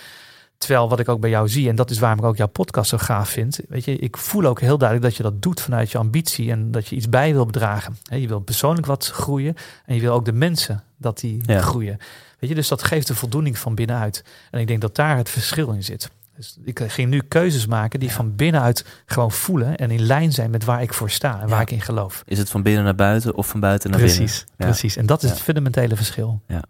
Terwijl 0.59 0.88
wat 0.88 1.00
ik 1.00 1.09
ook 1.09 1.20
bij 1.20 1.31
jou 1.31 1.48
zie, 1.48 1.68
en 1.68 1.76
dat 1.76 1.90
is 1.90 1.98
waarom 1.98 2.18
ik 2.18 2.24
ook 2.24 2.37
jouw 2.37 2.46
podcast 2.46 2.90
zo 2.90 2.98
gaaf 2.98 3.28
vind. 3.28 3.61
Weet 3.68 3.85
je, 3.85 3.98
ik 3.98 4.16
voel 4.16 4.44
ook 4.44 4.61
heel 4.61 4.78
duidelijk 4.78 5.09
dat 5.09 5.16
je 5.16 5.22
dat 5.22 5.42
doet 5.42 5.61
vanuit 5.61 5.90
je 5.90 5.98
ambitie 5.98 6.50
en 6.50 6.70
dat 6.70 6.87
je 6.87 6.96
iets 6.96 7.09
bij 7.09 7.33
wil 7.33 7.46
bedragen. 7.46 7.96
Je 8.02 8.28
wil 8.28 8.40
persoonlijk 8.40 8.87
wat 8.87 9.07
groeien 9.07 9.54
en 9.87 9.94
je 9.94 10.00
wil 10.00 10.12
ook 10.12 10.24
de 10.24 10.33
mensen 10.33 10.85
dat 10.96 11.18
die 11.18 11.42
ja. 11.42 11.61
groeien. 11.61 11.98
Weet 12.38 12.50
je, 12.50 12.57
dus 12.57 12.68
dat 12.68 12.83
geeft 12.83 13.07
de 13.07 13.14
voldoening 13.14 13.59
van 13.59 13.74
binnenuit. 13.74 14.24
En 14.50 14.61
ik 14.61 14.66
denk 14.66 14.81
dat 14.81 14.94
daar 14.94 15.16
het 15.16 15.31
verschil 15.31 15.70
in 15.72 15.85
zit. 15.85 16.11
Dus 16.38 16.57
ik 16.64 16.81
ging 16.87 17.11
nu 17.11 17.20
keuzes 17.20 17.66
maken 17.66 18.01
die 18.01 18.09
ja. 18.09 18.14
van 18.14 18.37
binnenuit 18.37 19.03
gewoon 19.07 19.33
voelen 19.33 19.77
en 19.77 19.90
in 19.90 20.03
lijn 20.03 20.33
zijn 20.33 20.51
met 20.51 20.64
waar 20.64 20.83
ik 20.83 20.94
voor 20.94 21.11
sta 21.11 21.40
en 21.40 21.48
waar 21.48 21.61
ik 21.61 21.70
in 21.70 21.81
geloof. 21.81 22.22
Is 22.27 22.38
het 22.38 22.51
van 22.51 22.62
binnen 22.62 22.85
naar 22.85 22.94
buiten 22.94 23.35
of 23.35 23.48
van 23.48 23.61
buiten 23.61 23.90
naar 23.90 23.98
precies, 23.98 24.44
binnen? 24.44 24.74
Precies, 24.74 24.96
en 24.96 25.07
dat 25.07 25.22
is 25.22 25.31
het 25.31 25.40
fundamentele 25.40 25.96
verschil. 25.96 26.42
Ja. 26.46 26.62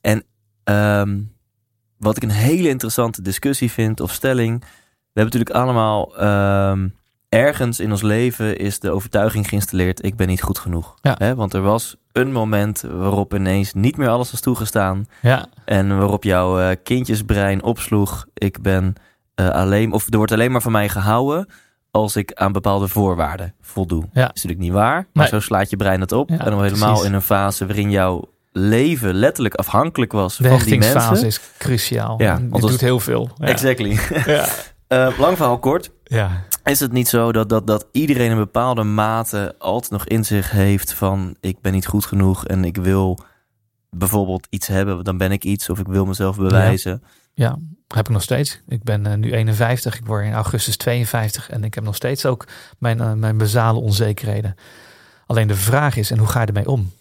En 0.00 0.24
um, 0.64 1.32
wat 1.96 2.16
ik 2.16 2.22
een 2.22 2.30
hele 2.30 2.68
interessante 2.68 3.22
discussie 3.22 3.70
vind 3.70 4.00
of 4.00 4.12
stelling. 4.12 4.60
We 4.60 5.22
hebben 5.22 5.38
natuurlijk 5.38 5.50
allemaal 5.50 6.24
um, 6.72 6.94
ergens 7.36 7.80
in 7.80 7.90
ons 7.90 8.02
leven 8.02 8.56
is 8.56 8.78
de 8.78 8.90
overtuiging 8.90 9.48
geïnstalleerd: 9.48 10.04
ik 10.04 10.16
ben 10.16 10.26
niet 10.26 10.42
goed 10.42 10.58
genoeg. 10.58 10.94
Ja. 11.02 11.34
Want 11.34 11.54
er 11.54 11.62
was 11.62 11.96
een 12.12 12.32
moment 12.32 12.84
waarop 12.92 13.34
ineens 13.34 13.74
niet 13.74 13.96
meer 13.96 14.08
alles 14.08 14.30
was 14.30 14.40
toegestaan. 14.40 15.06
Ja. 15.22 15.46
En 15.64 15.98
waarop 15.98 16.24
jouw 16.24 16.60
uh, 16.60 16.68
kindjesbrein 16.82 17.62
opsloeg: 17.62 18.26
ik 18.34 18.62
ben 18.62 18.94
uh, 19.40 19.48
alleen, 19.48 19.92
of 19.92 20.06
er 20.12 20.16
wordt 20.16 20.32
alleen 20.32 20.52
maar 20.52 20.62
van 20.62 20.72
mij 20.72 20.88
gehouden 20.88 21.48
als 21.90 22.16
ik 22.16 22.32
aan 22.32 22.52
bepaalde 22.52 22.88
voorwaarden 22.88 23.54
voldoe. 23.60 24.04
Ja. 24.12 24.22
is 24.22 24.28
natuurlijk 24.28 24.60
niet 24.60 24.72
waar, 24.72 25.06
maar 25.12 25.30
nee. 25.30 25.40
zo 25.40 25.40
slaat 25.40 25.70
je 25.70 25.76
brein 25.76 26.00
het 26.00 26.12
op. 26.12 26.28
Ja, 26.28 26.38
en 26.38 26.50
dan 26.50 26.62
helemaal 26.62 26.88
precies. 26.88 27.08
in 27.08 27.14
een 27.14 27.22
fase 27.22 27.66
waarin 27.66 27.90
jouw 27.90 28.24
leven 28.52 29.14
letterlijk 29.14 29.54
afhankelijk 29.54 30.12
was 30.12 30.36
de 30.36 30.48
van 30.48 30.58
die 30.58 30.78
mensen. 30.78 31.00
fase 31.00 31.26
is 31.26 31.40
cruciaal. 31.58 32.22
Ja, 32.22 32.32
want 32.32 32.62
het 32.62 32.70
doet 32.70 32.80
heel 32.80 33.00
veel. 33.00 33.30
Exactly. 33.38 33.98
ja. 34.26 34.46
uh, 34.88 35.18
lang 35.24 35.36
verhaal 35.36 35.58
kort. 35.58 35.90
Ja. 36.08 36.44
Is 36.64 36.80
het 36.80 36.92
niet 36.92 37.08
zo 37.08 37.32
dat, 37.32 37.48
dat, 37.48 37.66
dat 37.66 37.86
iedereen 37.92 38.30
een 38.30 38.36
bepaalde 38.36 38.82
mate 38.82 39.54
altijd 39.58 39.92
nog 39.92 40.06
in 40.06 40.24
zich 40.24 40.50
heeft 40.50 40.92
van 40.92 41.36
ik 41.40 41.60
ben 41.60 41.72
niet 41.72 41.86
goed 41.86 42.04
genoeg 42.04 42.46
en 42.46 42.64
ik 42.64 42.76
wil 42.76 43.18
bijvoorbeeld 43.90 44.46
iets 44.50 44.66
hebben, 44.66 45.04
dan 45.04 45.18
ben 45.18 45.32
ik 45.32 45.44
iets 45.44 45.70
of 45.70 45.78
ik 45.78 45.86
wil 45.86 46.06
mezelf 46.06 46.36
bewijzen. 46.36 47.02
Ja, 47.34 47.46
ja 47.46 47.58
heb 47.94 48.06
ik 48.06 48.12
nog 48.12 48.22
steeds. 48.22 48.60
Ik 48.68 48.82
ben 48.82 49.06
uh, 49.06 49.14
nu 49.14 49.32
51, 49.32 49.96
ik 49.96 50.06
word 50.06 50.24
in 50.24 50.32
augustus 50.32 50.76
52 50.76 51.50
en 51.50 51.64
ik 51.64 51.74
heb 51.74 51.84
nog 51.84 51.94
steeds 51.94 52.26
ook 52.26 52.46
mijn, 52.78 52.98
uh, 52.98 53.12
mijn 53.12 53.38
basale 53.38 53.80
onzekerheden. 53.80 54.54
Alleen 55.26 55.48
de 55.48 55.56
vraag 55.56 55.96
is, 55.96 56.10
en 56.10 56.18
hoe 56.18 56.28
ga 56.28 56.40
je 56.40 56.46
ermee 56.46 56.68
om? 56.68 56.92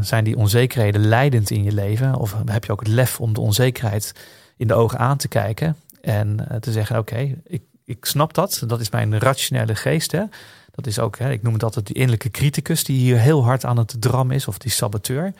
Zijn 0.00 0.24
die 0.24 0.36
onzekerheden 0.36 1.06
leidend 1.06 1.50
in 1.50 1.62
je 1.62 1.72
leven? 1.72 2.14
Of 2.16 2.36
heb 2.44 2.64
je 2.64 2.72
ook 2.72 2.80
het 2.80 2.88
lef 2.88 3.20
om 3.20 3.32
de 3.32 3.40
onzekerheid 3.40 4.14
in 4.56 4.66
de 4.66 4.74
ogen 4.74 4.98
aan 4.98 5.16
te 5.16 5.28
kijken 5.28 5.76
en 6.00 6.46
uh, 6.50 6.56
te 6.56 6.72
zeggen: 6.72 6.98
Oké, 6.98 7.12
okay, 7.12 7.38
ik, 7.44 7.62
ik 7.84 8.04
snap 8.04 8.34
dat. 8.34 8.62
Dat 8.66 8.80
is 8.80 8.90
mijn 8.90 9.18
rationele 9.18 9.74
geest. 9.74 10.12
Hè? 10.12 10.22
Dat 10.74 10.86
is 10.86 10.98
ook, 10.98 11.18
hè, 11.18 11.30
ik 11.30 11.42
noem 11.42 11.52
het 11.52 11.62
altijd 11.62 11.86
die 11.86 11.94
innerlijke 11.94 12.30
criticus 12.30 12.84
die 12.84 12.98
hier 12.98 13.18
heel 13.18 13.44
hard 13.44 13.64
aan 13.64 13.78
het 13.78 13.96
drammen 13.98 14.36
is, 14.36 14.48
of 14.48 14.58
die 14.58 14.70
saboteur. 14.70 15.32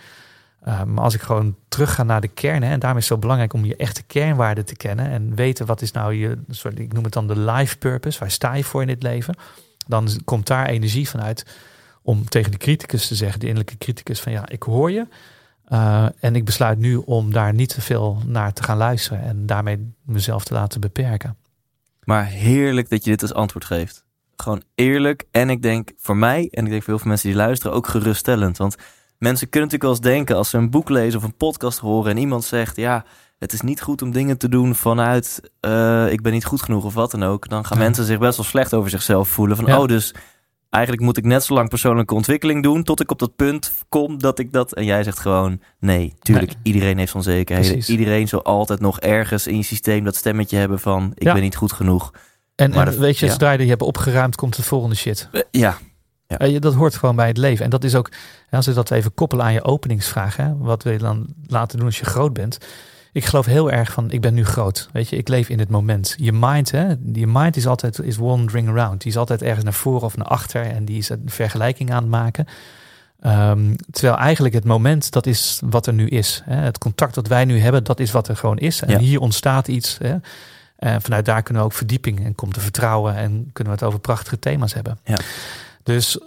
Uh, 0.68 0.82
maar 0.82 1.04
als 1.04 1.14
ik 1.14 1.20
gewoon 1.20 1.56
terug 1.68 1.94
ga 1.94 2.02
naar 2.02 2.20
de 2.20 2.28
kern, 2.28 2.62
hè, 2.62 2.70
en 2.70 2.78
daarom 2.78 2.98
is 2.98 3.04
het 3.04 3.14
zo 3.14 3.20
belangrijk 3.20 3.52
om 3.52 3.64
je 3.64 3.76
echte 3.76 4.02
kernwaarden 4.02 4.64
te 4.64 4.76
kennen 4.76 5.06
en 5.06 5.34
weten 5.34 5.66
wat 5.66 5.82
is 5.82 5.92
nou 5.92 6.14
je, 6.14 6.38
ik 6.74 6.92
noem 6.92 7.04
het 7.04 7.12
dan 7.12 7.26
de 7.26 7.38
life 7.38 7.78
purpose, 7.78 8.18
waar 8.18 8.30
sta 8.30 8.54
je 8.54 8.64
voor 8.64 8.80
in 8.80 8.86
dit 8.86 9.02
leven, 9.02 9.34
dan 9.86 10.08
komt 10.24 10.46
daar 10.46 10.66
energie 10.66 11.08
vanuit 11.08 11.46
om 12.02 12.28
tegen 12.28 12.50
de 12.50 12.56
criticus 12.56 13.06
te 13.06 13.14
zeggen, 13.14 13.40
de 13.40 13.46
innerlijke 13.46 13.78
criticus, 13.78 14.20
van 14.20 14.32
ja, 14.32 14.48
ik 14.48 14.62
hoor 14.62 14.90
je. 14.90 15.06
Uh, 15.68 16.06
en 16.20 16.36
ik 16.36 16.44
besluit 16.44 16.78
nu 16.78 16.96
om 16.96 17.32
daar 17.32 17.54
niet 17.54 17.68
te 17.68 17.80
veel 17.80 18.22
naar 18.26 18.52
te 18.52 18.62
gaan 18.62 18.76
luisteren 18.76 19.22
en 19.22 19.46
daarmee 19.46 19.92
mezelf 20.02 20.44
te 20.44 20.54
laten 20.54 20.80
beperken. 20.80 21.36
Maar 22.04 22.24
heerlijk 22.26 22.90
dat 22.90 23.04
je 23.04 23.10
dit 23.10 23.22
als 23.22 23.34
antwoord 23.34 23.64
geeft. 23.64 24.04
Gewoon 24.36 24.62
eerlijk. 24.74 25.24
En 25.30 25.50
ik 25.50 25.62
denk 25.62 25.90
voor 25.98 26.16
mij, 26.16 26.48
en 26.50 26.64
ik 26.64 26.70
denk 26.70 26.82
voor 26.82 26.90
heel 26.92 26.98
veel 26.98 27.08
mensen 27.08 27.28
die 27.28 27.36
luisteren, 27.36 27.76
ook 27.76 27.86
geruststellend. 27.86 28.56
Want 28.56 28.76
mensen 29.18 29.48
kunnen 29.48 29.70
natuurlijk 29.70 29.82
wel 30.00 30.08
eens 30.10 30.16
denken, 30.16 30.36
als 30.36 30.50
ze 30.50 30.56
een 30.58 30.70
boek 30.70 30.88
lezen 30.88 31.18
of 31.18 31.24
een 31.24 31.36
podcast 31.36 31.78
horen 31.78 32.10
en 32.10 32.16
iemand 32.16 32.44
zegt, 32.44 32.76
ja, 32.76 33.04
het 33.38 33.52
is 33.52 33.60
niet 33.60 33.80
goed 33.82 34.02
om 34.02 34.10
dingen 34.10 34.38
te 34.38 34.48
doen 34.48 34.74
vanuit 34.74 35.50
eh, 35.60 36.12
ik 36.12 36.22
ben 36.22 36.32
niet 36.32 36.44
goed 36.44 36.62
genoeg 36.62 36.84
of 36.84 36.94
wat 36.94 37.10
dan 37.10 37.22
ook. 37.22 37.48
Dan 37.48 37.64
gaan 37.66 37.78
Ja. 37.78 37.84
mensen 37.84 38.04
zich 38.04 38.18
best 38.18 38.36
wel 38.36 38.46
slecht 38.46 38.74
over 38.74 38.90
zichzelf 38.90 39.28
voelen. 39.28 39.56
Van 39.56 39.66
Ja. 39.66 39.80
oh, 39.80 39.86
dus 39.88 40.14
eigenlijk 40.72 41.04
moet 41.04 41.16
ik 41.16 41.24
net 41.24 41.44
zo 41.44 41.54
lang 41.54 41.68
persoonlijke 41.68 42.14
ontwikkeling 42.14 42.62
doen 42.62 42.82
tot 42.82 43.00
ik 43.00 43.10
op 43.10 43.18
dat 43.18 43.36
punt 43.36 43.72
kom 43.88 44.18
dat 44.18 44.38
ik 44.38 44.52
dat. 44.52 44.74
En 44.74 44.84
jij 44.84 45.02
zegt 45.02 45.18
gewoon 45.18 45.60
nee, 45.78 46.14
tuurlijk, 46.20 46.46
Nee. 46.52 46.60
iedereen 46.62 46.98
heeft 46.98 47.14
onzekerheden. 47.14 47.70
Precies. 47.72 47.88
Iedereen 47.98 48.28
zal 48.28 48.42
altijd 48.42 48.80
nog 48.80 49.00
ergens 49.00 49.46
in 49.46 49.56
je 49.56 49.62
systeem 49.62 50.04
dat 50.04 50.16
stemmetje 50.16 50.56
hebben 50.56 50.78
van 50.80 51.12
ik 51.14 51.22
Ja. 51.22 51.32
ben 51.32 51.42
niet 51.42 51.56
goed 51.56 51.72
genoeg. 51.72 52.10
En, 52.54 52.70
Maar 52.70 52.78
en 52.78 52.84
dat- 52.84 52.94
weet 53.00 53.18
je, 53.18 53.26
ja. 53.26 53.32
zodra 53.32 53.50
je 53.52 53.58
die 53.58 53.68
hebt 53.68 53.82
opgeruimd, 53.82 54.36
komt 54.36 54.56
de 54.56 54.62
volgende 54.62 54.96
shit. 54.96 55.28
Eh, 55.32 55.40
ja, 55.50 55.78
Ja. 56.26 56.38
Eh, 56.38 56.60
Dat 56.60 56.74
hoort 56.74 56.94
gewoon 56.96 57.16
bij 57.16 57.26
het 57.26 57.36
leven. 57.36 57.64
En 57.64 57.70
dat 57.70 57.84
is 57.84 57.94
ook, 57.94 58.10
als 58.50 58.66
we 58.66 58.72
dat 58.72 58.90
even 58.90 59.14
koppelen 59.14 59.44
aan 59.44 59.52
je 59.52 59.64
openingsvraag, 59.64 60.36
hè, 60.36 60.56
wat 60.56 60.82
wil 60.82 60.92
je 60.92 60.98
dan 60.98 61.26
laten 61.46 61.76
doen 61.76 61.86
als 61.86 61.98
je 61.98 62.04
groot 62.04 62.32
bent? 62.32 62.58
Ik 63.12 63.24
geloof 63.24 63.46
heel 63.46 63.70
erg 63.70 63.92
van, 63.92 64.10
ik 64.10 64.20
ben 64.20 64.34
nu 64.34 64.44
groot. 64.44 64.88
Weet 64.92 65.08
je, 65.08 65.16
ik 65.16 65.28
leef 65.28 65.48
in 65.48 65.58
het 65.58 65.68
moment. 65.68 66.14
Je 66.18 66.32
mind, 66.32 66.70
hè, 66.70 66.94
je 67.12 67.26
mind 67.26 67.56
is 67.56 67.66
altijd 67.66 67.98
is 67.98 68.16
wandering 68.16 68.68
around. 68.68 69.00
Die 69.00 69.10
is 69.10 69.16
altijd 69.18 69.42
ergens 69.42 69.64
naar 69.64 69.72
voren 69.72 70.02
of 70.02 70.16
naar 70.16 70.26
achter 70.26 70.62
en 70.66 70.84
die 70.84 70.98
is 70.98 71.08
een 71.08 71.22
vergelijking 71.26 71.90
aan 71.90 72.02
het 72.02 72.10
maken. 72.10 72.46
Ehm, 73.20 73.74
terwijl 73.90 74.16
eigenlijk 74.18 74.54
het 74.54 74.64
moment, 74.64 75.10
dat 75.12 75.26
is 75.26 75.60
wat 75.64 75.86
er 75.86 75.92
nu 75.92 76.06
is. 76.08 76.42
Hè. 76.44 76.54
Het 76.56 76.78
contact 76.78 77.14
dat 77.14 77.26
wij 77.28 77.44
nu 77.44 77.58
hebben, 77.58 77.84
dat 77.84 78.00
is 78.00 78.10
wat 78.10 78.28
er 78.28 78.36
gewoon 78.36 78.58
is. 78.58 78.82
En 78.82 78.90
Ja. 78.90 78.98
hier 78.98 79.20
ontstaat 79.20 79.68
iets. 79.68 79.98
Hè. 79.98 80.16
En 80.76 81.02
vanuit 81.02 81.24
daar 81.24 81.42
kunnen 81.42 81.62
we 81.62 81.68
ook 81.68 81.74
verdieping 81.74 82.24
en 82.24 82.34
komt 82.34 82.56
er 82.56 82.62
vertrouwen 82.62 83.14
en 83.16 83.50
kunnen 83.52 83.72
we 83.72 83.78
het 83.78 83.88
over 83.88 84.00
prachtige 84.00 84.38
thema's 84.38 84.74
hebben. 84.74 84.98
Ja. 85.04 85.18
Dus 85.82 86.18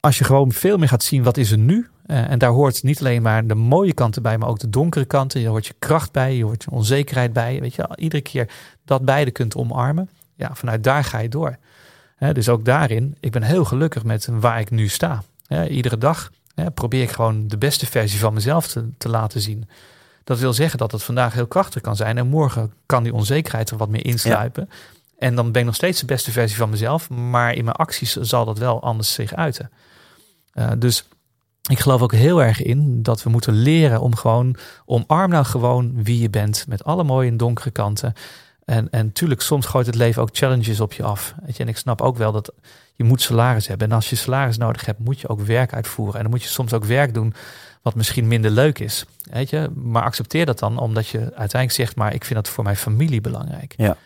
als 0.00 0.18
je 0.18 0.24
gewoon 0.24 0.52
veel 0.52 0.76
meer 0.76 0.88
gaat 0.88 1.02
zien 1.04 1.22
wat 1.22 1.36
is 1.36 1.50
er 1.50 1.58
nu. 1.58 1.88
Eh, 2.10 2.30
en 2.30 2.38
daar 2.38 2.50
hoort 2.50 2.82
niet 2.82 3.00
alleen 3.00 3.22
maar 3.22 3.46
de 3.46 3.54
mooie 3.54 3.94
kanten 3.94 4.22
bij, 4.22 4.38
maar 4.38 4.48
ook 4.48 4.58
de 4.58 4.70
donkere 4.70 5.04
kanten. 5.04 5.40
Je 5.40 5.48
hoort 5.48 5.66
je 5.66 5.74
kracht 5.78 6.12
bij, 6.12 6.36
je 6.36 6.44
hoort 6.44 6.62
je 6.62 6.70
onzekerheid 6.70 7.32
bij. 7.32 7.60
Weet 7.60 7.74
je, 7.74 7.88
iedere 7.94 8.22
keer 8.22 8.50
dat 8.84 9.04
beide 9.04 9.30
kunt 9.30 9.56
omarmen. 9.56 10.10
Ja, 10.34 10.54
vanuit 10.54 10.84
daar 10.84 11.04
ga 11.04 11.18
je 11.18 11.28
door. 11.28 11.56
Dus 12.32 12.48
ook 12.48 12.64
daarin, 12.64 13.16
ik 13.20 13.30
ben 13.30 13.42
heel 13.42 13.64
gelukkig 13.64 14.04
met 14.04 14.28
waar 14.30 14.60
ik 14.60 14.70
nu 14.70 14.88
sta. 14.88 15.22
Iedere 15.68 15.98
dag 15.98 16.30
probeer 16.74 17.02
ik 17.02 17.10
gewoon 17.10 17.48
de 17.48 17.58
beste 17.58 17.86
versie 17.86 18.18
van 18.18 18.34
mezelf 18.34 18.66
te, 18.66 18.88
te 18.98 19.08
laten 19.08 19.40
zien. 19.40 19.68
Dat 20.24 20.38
wil 20.38 20.52
zeggen 20.52 20.78
dat 20.78 20.92
het 20.92 21.02
vandaag 21.02 21.32
heel 21.32 21.46
krachtig 21.46 21.82
kan 21.82 21.96
zijn. 21.96 22.18
En 22.18 22.26
morgen 22.26 22.72
kan 22.86 23.02
die 23.02 23.14
onzekerheid 23.14 23.70
er 23.70 23.76
wat 23.76 23.88
meer 23.88 24.04
insluipen. 24.04 24.70
En 25.18 25.34
dan 25.34 25.52
ben 25.52 25.60
ik 25.60 25.66
nog 25.66 25.76
steeds 25.76 26.00
de 26.00 26.06
beste 26.06 26.32
versie 26.32 26.58
van 26.58 26.70
mezelf. 26.70 27.10
Maar 27.10 27.54
in 27.54 27.64
mijn 27.64 27.76
acties 27.76 28.12
zal 28.12 28.44
dat 28.44 28.58
wel 28.58 28.82
anders 28.82 29.12
zich 29.12 29.34
uiten. 29.34 29.70
Uh, 30.54 30.70
dus 30.78 31.04
ik 31.68 31.78
geloof 31.78 32.02
ook 32.02 32.12
heel 32.12 32.42
erg 32.42 32.62
in 32.62 33.02
dat 33.02 33.22
we 33.22 33.30
moeten 33.30 33.54
leren 33.54 34.00
om 34.00 34.16
gewoon, 34.16 34.56
omarm 34.84 35.30
nou 35.30 35.44
gewoon 35.44 36.02
wie 36.04 36.20
je 36.20 36.30
bent. 36.30 36.64
Met 36.68 36.84
alle 36.84 37.04
mooie 37.04 37.30
en 37.30 37.36
donkere 37.36 37.70
kanten. 37.70 38.12
En, 38.64 38.90
en 38.90 39.12
tuurlijk, 39.12 39.40
soms 39.40 39.66
gooit 39.66 39.86
het 39.86 39.94
leven 39.94 40.22
ook 40.22 40.28
challenges 40.32 40.80
op 40.80 40.92
je 40.92 41.02
af. 41.02 41.34
Weet 41.44 41.56
je? 41.56 41.62
En 41.62 41.68
ik 41.68 41.76
snap 41.76 42.00
ook 42.00 42.16
wel 42.16 42.32
dat 42.32 42.52
je 42.94 43.04
moet 43.04 43.22
salaris 43.22 43.66
hebben. 43.66 43.88
En 43.88 43.94
als 43.94 44.10
je 44.10 44.16
salaris 44.16 44.56
nodig 44.56 44.86
hebt, 44.86 44.98
moet 44.98 45.20
je 45.20 45.28
ook 45.28 45.40
werk 45.40 45.72
uitvoeren. 45.72 46.14
En 46.14 46.22
dan 46.22 46.30
moet 46.30 46.42
je 46.42 46.48
soms 46.48 46.72
ook 46.72 46.84
werk 46.84 47.14
doen 47.14 47.34
wat 47.82 47.94
misschien 47.94 48.28
minder 48.28 48.50
leuk 48.50 48.78
is. 48.78 49.04
Weet 49.30 49.50
je? 49.50 49.70
Maar 49.74 50.02
accepteer 50.02 50.46
dat 50.46 50.58
dan, 50.58 50.78
omdat 50.78 51.08
je 51.08 51.18
uiteindelijk 51.18 51.72
zegt, 51.72 51.96
maar 51.96 52.14
ik 52.14 52.24
vind 52.24 52.44
dat 52.44 52.48
voor 52.48 52.64
mijn 52.64 52.76
familie 52.76 53.20
belangrijk. 53.20 53.74
Ja. 53.76 53.96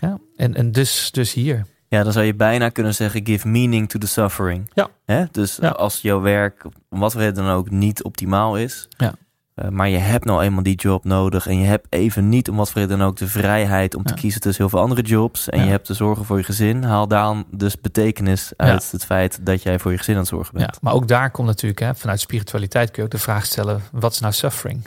ja? 0.00 0.18
En, 0.36 0.54
en 0.54 0.72
dus, 0.72 1.10
dus 1.10 1.32
hier. 1.32 1.66
Ja, 1.88 2.02
dan 2.02 2.12
zou 2.12 2.24
je 2.24 2.34
bijna 2.34 2.68
kunnen 2.68 2.94
zeggen: 2.94 3.26
give 3.26 3.48
meaning 3.48 3.88
to 3.88 3.98
the 3.98 4.06
suffering. 4.06 4.70
Ja. 4.74 4.88
Hè? 5.04 5.24
Dus 5.30 5.58
Ja. 5.60 5.68
als 5.68 6.00
jouw 6.00 6.20
werk, 6.20 6.64
om 6.90 6.98
wat 7.00 7.12
voor 7.12 7.20
reden 7.20 7.44
dan 7.44 7.52
ook, 7.54 7.70
niet 7.70 8.02
optimaal 8.02 8.56
is. 8.56 8.88
Ja. 8.96 9.14
uh, 9.54 9.68
maar 9.68 9.88
je 9.88 9.96
hebt 9.96 10.24
nou 10.24 10.42
eenmaal 10.42 10.62
die 10.62 10.76
job 10.76 11.04
nodig. 11.04 11.46
En 11.46 11.58
je 11.58 11.66
hebt 11.66 11.86
even 11.90 12.28
niet, 12.28 12.48
om 12.48 12.56
wat 12.56 12.70
voor 12.70 12.80
reden 12.80 12.98
dan 12.98 13.06
ook, 13.06 13.16
de 13.16 13.28
vrijheid 13.28 13.94
om 13.94 14.04
te 14.04 14.14
kiezen 14.14 14.40
tussen 14.40 14.62
heel 14.62 14.70
veel 14.70 14.80
andere 14.80 15.02
jobs. 15.02 15.48
En 15.48 15.58
Ja. 15.58 15.64
je 15.64 15.70
hebt 15.70 15.86
te 15.86 15.94
zorgen 15.94 16.24
voor 16.24 16.36
je 16.36 16.42
gezin. 16.44 16.82
Haal 16.82 17.08
dan 17.08 17.46
dus 17.50 17.80
betekenis 17.80 18.52
uit 18.56 18.92
het 18.92 19.04
feit 19.04 19.46
dat 19.46 19.62
jij 19.62 19.78
voor 19.78 19.90
je 19.90 19.98
gezin 19.98 20.14
aan 20.14 20.20
het 20.20 20.28
zorgen 20.30 20.54
bent. 20.58 20.78
Maar 20.80 20.92
ook 20.92 21.08
daar 21.08 21.30
komt 21.30 21.46
natuurlijk, 21.46 21.80
hè, 21.80 21.94
vanuit 21.94 22.20
spiritualiteit 22.20 22.90
kun 22.90 23.02
je 23.02 23.08
ook 23.08 23.14
de 23.14 23.22
vraag 23.24 23.44
stellen: 23.46 23.82
wat 23.92 24.12
is 24.12 24.20
nou 24.20 24.32
suffering? 24.32 24.86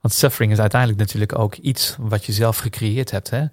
Want 0.00 0.14
suffering 0.14 0.52
is 0.52 0.58
uiteindelijk 0.60 1.00
natuurlijk 1.00 1.38
ook 1.38 1.54
iets 1.54 1.96
wat 1.98 2.24
je 2.24 2.32
zelf 2.32 2.58
gecreëerd 2.58 3.10
hebt. 3.10 3.30
Hè? 3.30 3.44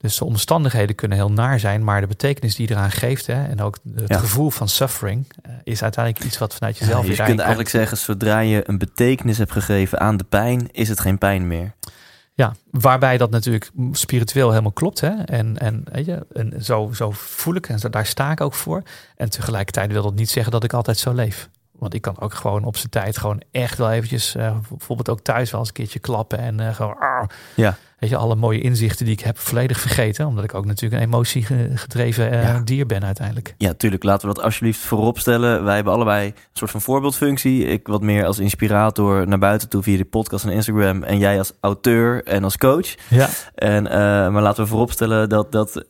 Dus 0.00 0.16
de 0.18 0.24
omstandigheden 0.24 0.94
kunnen 0.96 1.18
heel 1.18 1.32
naar 1.32 1.60
zijn, 1.60 1.84
maar 1.84 2.00
de 2.00 2.06
betekenis 2.06 2.54
die 2.54 2.68
je 2.68 2.74
eraan 2.74 2.90
geeft 2.90 3.26
hè, 3.26 3.44
en 3.44 3.60
ook 3.60 3.78
het 3.94 4.08
Ja. 4.08 4.18
gevoel 4.18 4.50
van 4.50 4.68
suffering 4.68 5.26
uh, 5.46 5.52
is 5.64 5.82
uiteindelijk 5.82 6.24
iets 6.24 6.38
wat 6.38 6.54
vanuit 6.54 6.78
jezelf 6.78 7.04
Ja, 7.04 7.10
je 7.10 7.16
kunt 7.16 7.38
eigenlijk 7.38 7.58
komt. 7.70 7.80
zeggen, 7.82 7.96
zodra 7.96 8.38
je 8.38 8.68
een 8.68 8.78
betekenis 8.78 9.38
hebt 9.38 9.52
gegeven 9.52 10.00
aan 10.00 10.16
de 10.16 10.24
pijn, 10.24 10.68
is 10.72 10.88
het 10.88 11.00
geen 11.00 11.18
pijn 11.18 11.46
meer. 11.46 11.72
Ja, 12.34 12.54
waarbij 12.70 13.16
dat 13.16 13.30
natuurlijk 13.30 13.70
spiritueel 13.92 14.48
helemaal 14.50 14.72
klopt. 14.72 15.00
Hè? 15.00 15.10
En, 15.24 15.58
en, 15.58 15.84
weet 15.92 16.06
je, 16.06 16.26
en 16.32 16.64
zo, 16.64 16.90
zo 16.94 17.10
voel 17.10 17.54
ik 17.54 17.68
en 17.68 17.78
zo, 17.78 17.88
daar 17.88 18.06
sta 18.06 18.30
ik 18.30 18.40
ook 18.40 18.54
voor. 18.54 18.82
En 19.16 19.30
tegelijkertijd 19.30 19.92
wil 19.92 20.02
dat 20.02 20.14
niet 20.14 20.30
zeggen 20.30 20.52
dat 20.52 20.64
ik 20.64 20.72
altijd 20.72 20.98
zo 20.98 21.12
leef. 21.12 21.48
Want 21.72 21.94
ik 21.94 22.02
kan 22.02 22.20
ook 22.20 22.34
gewoon 22.34 22.64
op 22.64 22.76
zijn 22.76 22.90
tijd 22.90 23.18
gewoon 23.18 23.42
echt 23.50 23.78
wel 23.78 23.90
eventjes, 23.90 24.36
uh, 24.36 24.56
bijvoorbeeld 24.68 25.08
ook 25.08 25.20
thuis 25.20 25.50
wel 25.50 25.60
eens 25.60 25.68
een 25.68 25.74
keertje 25.74 25.98
klappen 25.98 26.38
en 26.38 26.60
uh, 26.60 26.74
gewoon, 26.74 26.96
ja. 27.54 27.76
Weet 28.00 28.10
je, 28.10 28.16
alle 28.16 28.34
mooie 28.34 28.60
inzichten 28.60 29.04
die 29.04 29.14
ik 29.14 29.20
heb 29.20 29.38
volledig 29.38 29.80
vergeten. 29.80 30.26
Omdat 30.26 30.44
ik 30.44 30.54
ook 30.54 30.64
natuurlijk 30.64 31.02
een 31.02 31.08
emotiegedreven 31.08 32.32
uh, 32.32 32.42
ja. 32.42 32.60
dier 32.64 32.86
ben 32.86 33.04
uiteindelijk. 33.04 33.54
Ja, 33.58 33.74
tuurlijk. 33.74 34.02
Laten 34.02 34.28
we 34.28 34.34
dat 34.34 34.44
alsjeblieft 34.44 34.80
voorop 34.80 35.18
stellen. 35.18 35.64
Wij 35.64 35.74
hebben 35.74 35.92
allebei 35.92 36.26
een 36.26 36.34
soort 36.52 36.70
van 36.70 36.80
voorbeeldfunctie. 36.80 37.64
Ik 37.64 37.86
wat 37.86 38.02
meer 38.02 38.24
als 38.24 38.38
inspirator 38.38 39.28
naar 39.28 39.38
buiten 39.38 39.68
toe 39.68 39.82
via 39.82 39.96
de 39.96 40.04
podcast 40.04 40.44
en 40.44 40.50
Instagram. 40.50 41.02
En 41.02 41.18
jij 41.18 41.38
als 41.38 41.52
auteur 41.60 42.24
en 42.24 42.44
als 42.44 42.56
coach. 42.56 42.94
Ja. 43.08 43.28
En, 43.54 43.84
uh, 43.84 43.92
maar 44.28 44.42
laten 44.42 44.62
we 44.62 44.70
vooropstellen 44.70 45.28
dat, 45.28 45.52
dat 45.52 45.84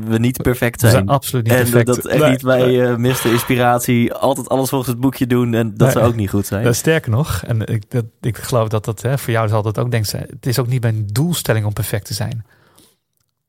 we 0.00 0.18
niet 0.18 0.42
perfect 0.42 0.80
zijn. 0.80 0.92
We 0.92 0.98
zijn 0.98 1.08
absoluut 1.08 1.44
niet 1.44 1.52
en 1.52 1.60
perfect. 1.62 1.86
dat 1.86 2.06
echt 2.06 2.20
nee, 2.20 2.30
niet 2.30 2.42
wij 2.42 2.66
nee. 2.66 2.76
uh, 2.76 2.96
miste 2.96 3.30
inspiratie, 3.30 4.14
altijd 4.14 4.48
alles 4.48 4.68
volgens 4.68 4.90
het 4.90 5.00
boekje 5.00 5.26
doen 5.26 5.54
en 5.54 5.68
dat 5.68 5.78
nee. 5.78 5.90
zou 5.90 6.06
ook 6.06 6.14
niet 6.14 6.30
goed 6.30 6.46
zijn. 6.46 6.66
Uh, 6.66 6.72
sterker 6.72 7.10
nog, 7.10 7.42
en 7.46 7.66
ik, 7.66 7.90
dat, 7.90 8.04
ik 8.20 8.38
geloof 8.38 8.68
dat 8.68 8.84
dat 8.84 9.02
hè, 9.02 9.18
voor 9.18 9.32
jou 9.32 9.48
zal 9.48 9.62
dat 9.62 9.78
ook 9.78 9.90
denk 9.90 10.06
zijn. 10.06 10.26
Het 10.30 10.46
is 10.46 10.58
ook 10.58 10.66
niet 10.66 10.82
mijn 10.82 11.06
doelstelling 11.06 11.66
om 11.66 11.72
perfect 11.72 12.06
te 12.06 12.14
zijn. 12.14 12.44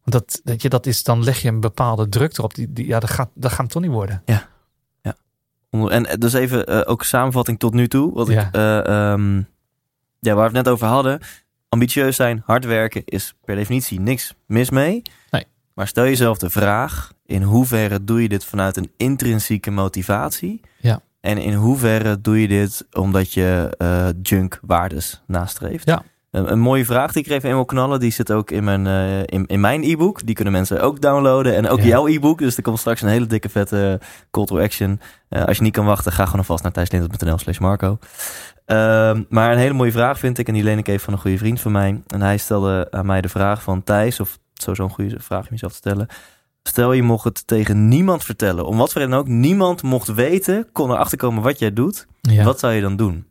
Want 0.04 0.26
dat, 0.26 0.42
dat, 0.44 0.62
je, 0.62 0.70
dat 0.70 0.86
is, 0.86 1.04
dan 1.04 1.24
leg 1.24 1.42
je 1.42 1.48
een 1.48 1.60
bepaalde 1.60 2.10
druk 2.10 2.38
erop. 2.38 2.56
Die, 2.56 2.74
die, 2.74 2.88
ja, 2.88 3.00
dat 3.00 3.10
gaat, 3.10 3.30
dat 3.34 3.52
gaat 3.52 3.70
toch 3.70 3.82
niet 3.82 3.92
worden. 3.92 4.22
Ja. 4.26 4.50
ja. 5.02 5.16
En 5.90 6.20
dus 6.20 6.34
even 6.34 6.72
uh, 6.72 6.82
ook 6.86 7.04
samenvatting 7.04 7.60
tot 7.60 7.74
nu 7.74 7.88
toe. 7.88 8.14
Wat 8.14 8.28
ja. 8.28 8.48
ik, 8.48 8.56
uh, 8.56 9.12
um, 9.12 9.48
ja, 10.20 10.34
waar 10.34 10.52
we 10.52 10.58
het 10.58 10.66
net 10.66 10.74
over 10.74 10.88
hadden. 10.88 11.20
Ambitieus 11.70 12.16
zijn, 12.16 12.44
hard 12.46 12.66
werken 12.66 13.02
is 13.06 13.34
per 13.46 13.56
definitie 13.56 14.00
niks 14.00 14.34
mis 14.46 14.70
mee. 14.70 15.02
Maar 15.74 15.88
stel 15.88 16.04
jezelf 16.04 16.38
de 16.38 16.50
vraag: 16.50 17.14
in 17.26 17.42
hoeverre 17.42 18.04
doe 18.04 18.22
je 18.22 18.30
dit 18.30 18.46
vanuit 18.46 18.78
een 18.78 18.92
intrinsieke 18.98 19.72
motivatie? 19.72 20.62
Ja. 20.78 21.02
En 21.22 21.38
in 21.38 21.54
hoeverre 21.54 22.22
doe 22.22 22.42
je 22.42 22.48
dit 22.48 22.88
omdat 22.92 23.34
je 23.34 23.76
uh, 23.78 24.08
junk 24.22 24.60
waardes 24.62 25.22
nastreeft? 25.28 25.86
Ja. 25.86 26.04
Een, 26.32 26.52
een, 26.52 26.60
mooie 26.60 26.86
vraag 26.86 27.12
die 27.12 27.24
ik 27.24 27.32
even 27.32 27.50
wil 27.50 27.66
knallen, 27.66 28.00
die 28.00 28.12
zit 28.12 28.32
ook 28.32 28.52
in 28.52 28.64
mijn, 28.64 28.86
uh, 28.86 29.20
in, 29.20 29.46
in 29.46 29.60
mijn 29.60 29.84
e-book. 29.84 30.26
Die 30.26 30.36
kunnen 30.36 30.54
mensen 30.54 30.82
ook 30.82 31.02
downloaden. 31.02 31.56
En 31.56 31.68
ook 31.68 31.80
ja. 31.80 31.86
jouw 31.86 32.08
e-book. 32.08 32.38
Dus 32.38 32.58
er 32.58 32.64
komt 32.64 32.80
straks 32.80 33.02
een 33.02 33.10
hele 33.10 33.26
dikke 33.26 33.50
vette 33.50 34.00
call 34.32 34.46
to 34.46 34.60
action. 34.60 35.00
Uh, 35.30 35.44
als 35.44 35.58
je 35.58 35.64
niet 35.64 35.74
kan 35.74 35.86
wachten, 35.86 36.12
ga 36.12 36.24
gewoon 36.24 36.40
alvast 36.40 36.64
naar 36.64 36.72
thijslindert.nl 36.72 37.38
slash 37.38 37.58
Marco. 37.58 37.98
Uh, 38.68 39.18
maar 39.30 39.52
een 39.52 39.58
hele 39.58 39.74
mooie 39.74 39.92
vraag 39.92 40.20
vind 40.20 40.38
ik. 40.38 40.48
En 40.48 40.54
die 40.54 40.64
leen 40.64 40.78
ik 40.78 40.88
even 40.88 41.02
van 41.02 41.14
een 41.14 41.20
goede 41.20 41.38
vriend 41.38 41.62
van 41.62 41.72
mij. 41.72 42.02
En 42.08 42.22
hij 42.22 42.38
stelde 42.38 42.88
aan 42.92 43.06
mij 43.06 43.22
de 43.22 43.30
vraag 43.30 43.64
van 43.64 43.84
Thijs, 43.84 44.20
of 44.20 44.40
sowieso 44.54 44.84
een 44.84 44.90
goede 44.90 45.20
vraag 45.20 45.42
om 45.44 45.50
jezelf 45.50 45.72
te 45.72 45.78
stellen. 45.78 46.08
Stel 46.64 46.92
je 46.94 47.04
mocht 47.04 47.24
het 47.24 47.48
tegen 47.48 47.88
niemand 47.88 48.24
vertellen. 48.24 48.66
Om 48.66 48.78
wat 48.78 48.92
voor 48.92 49.02
reden 49.02 49.18
ook. 49.18 49.28
Niemand 49.28 49.82
mocht 49.84 50.14
weten, 50.14 50.68
kon 50.72 50.92
erachter 50.92 51.18
komen 51.18 51.44
wat 51.44 51.60
jij 51.60 51.74
doet. 51.74 52.08
Ja. 52.22 52.44
Wat 52.44 52.60
zou 52.60 52.74
je 52.74 52.82
dan 52.82 52.96
doen? 52.96 53.26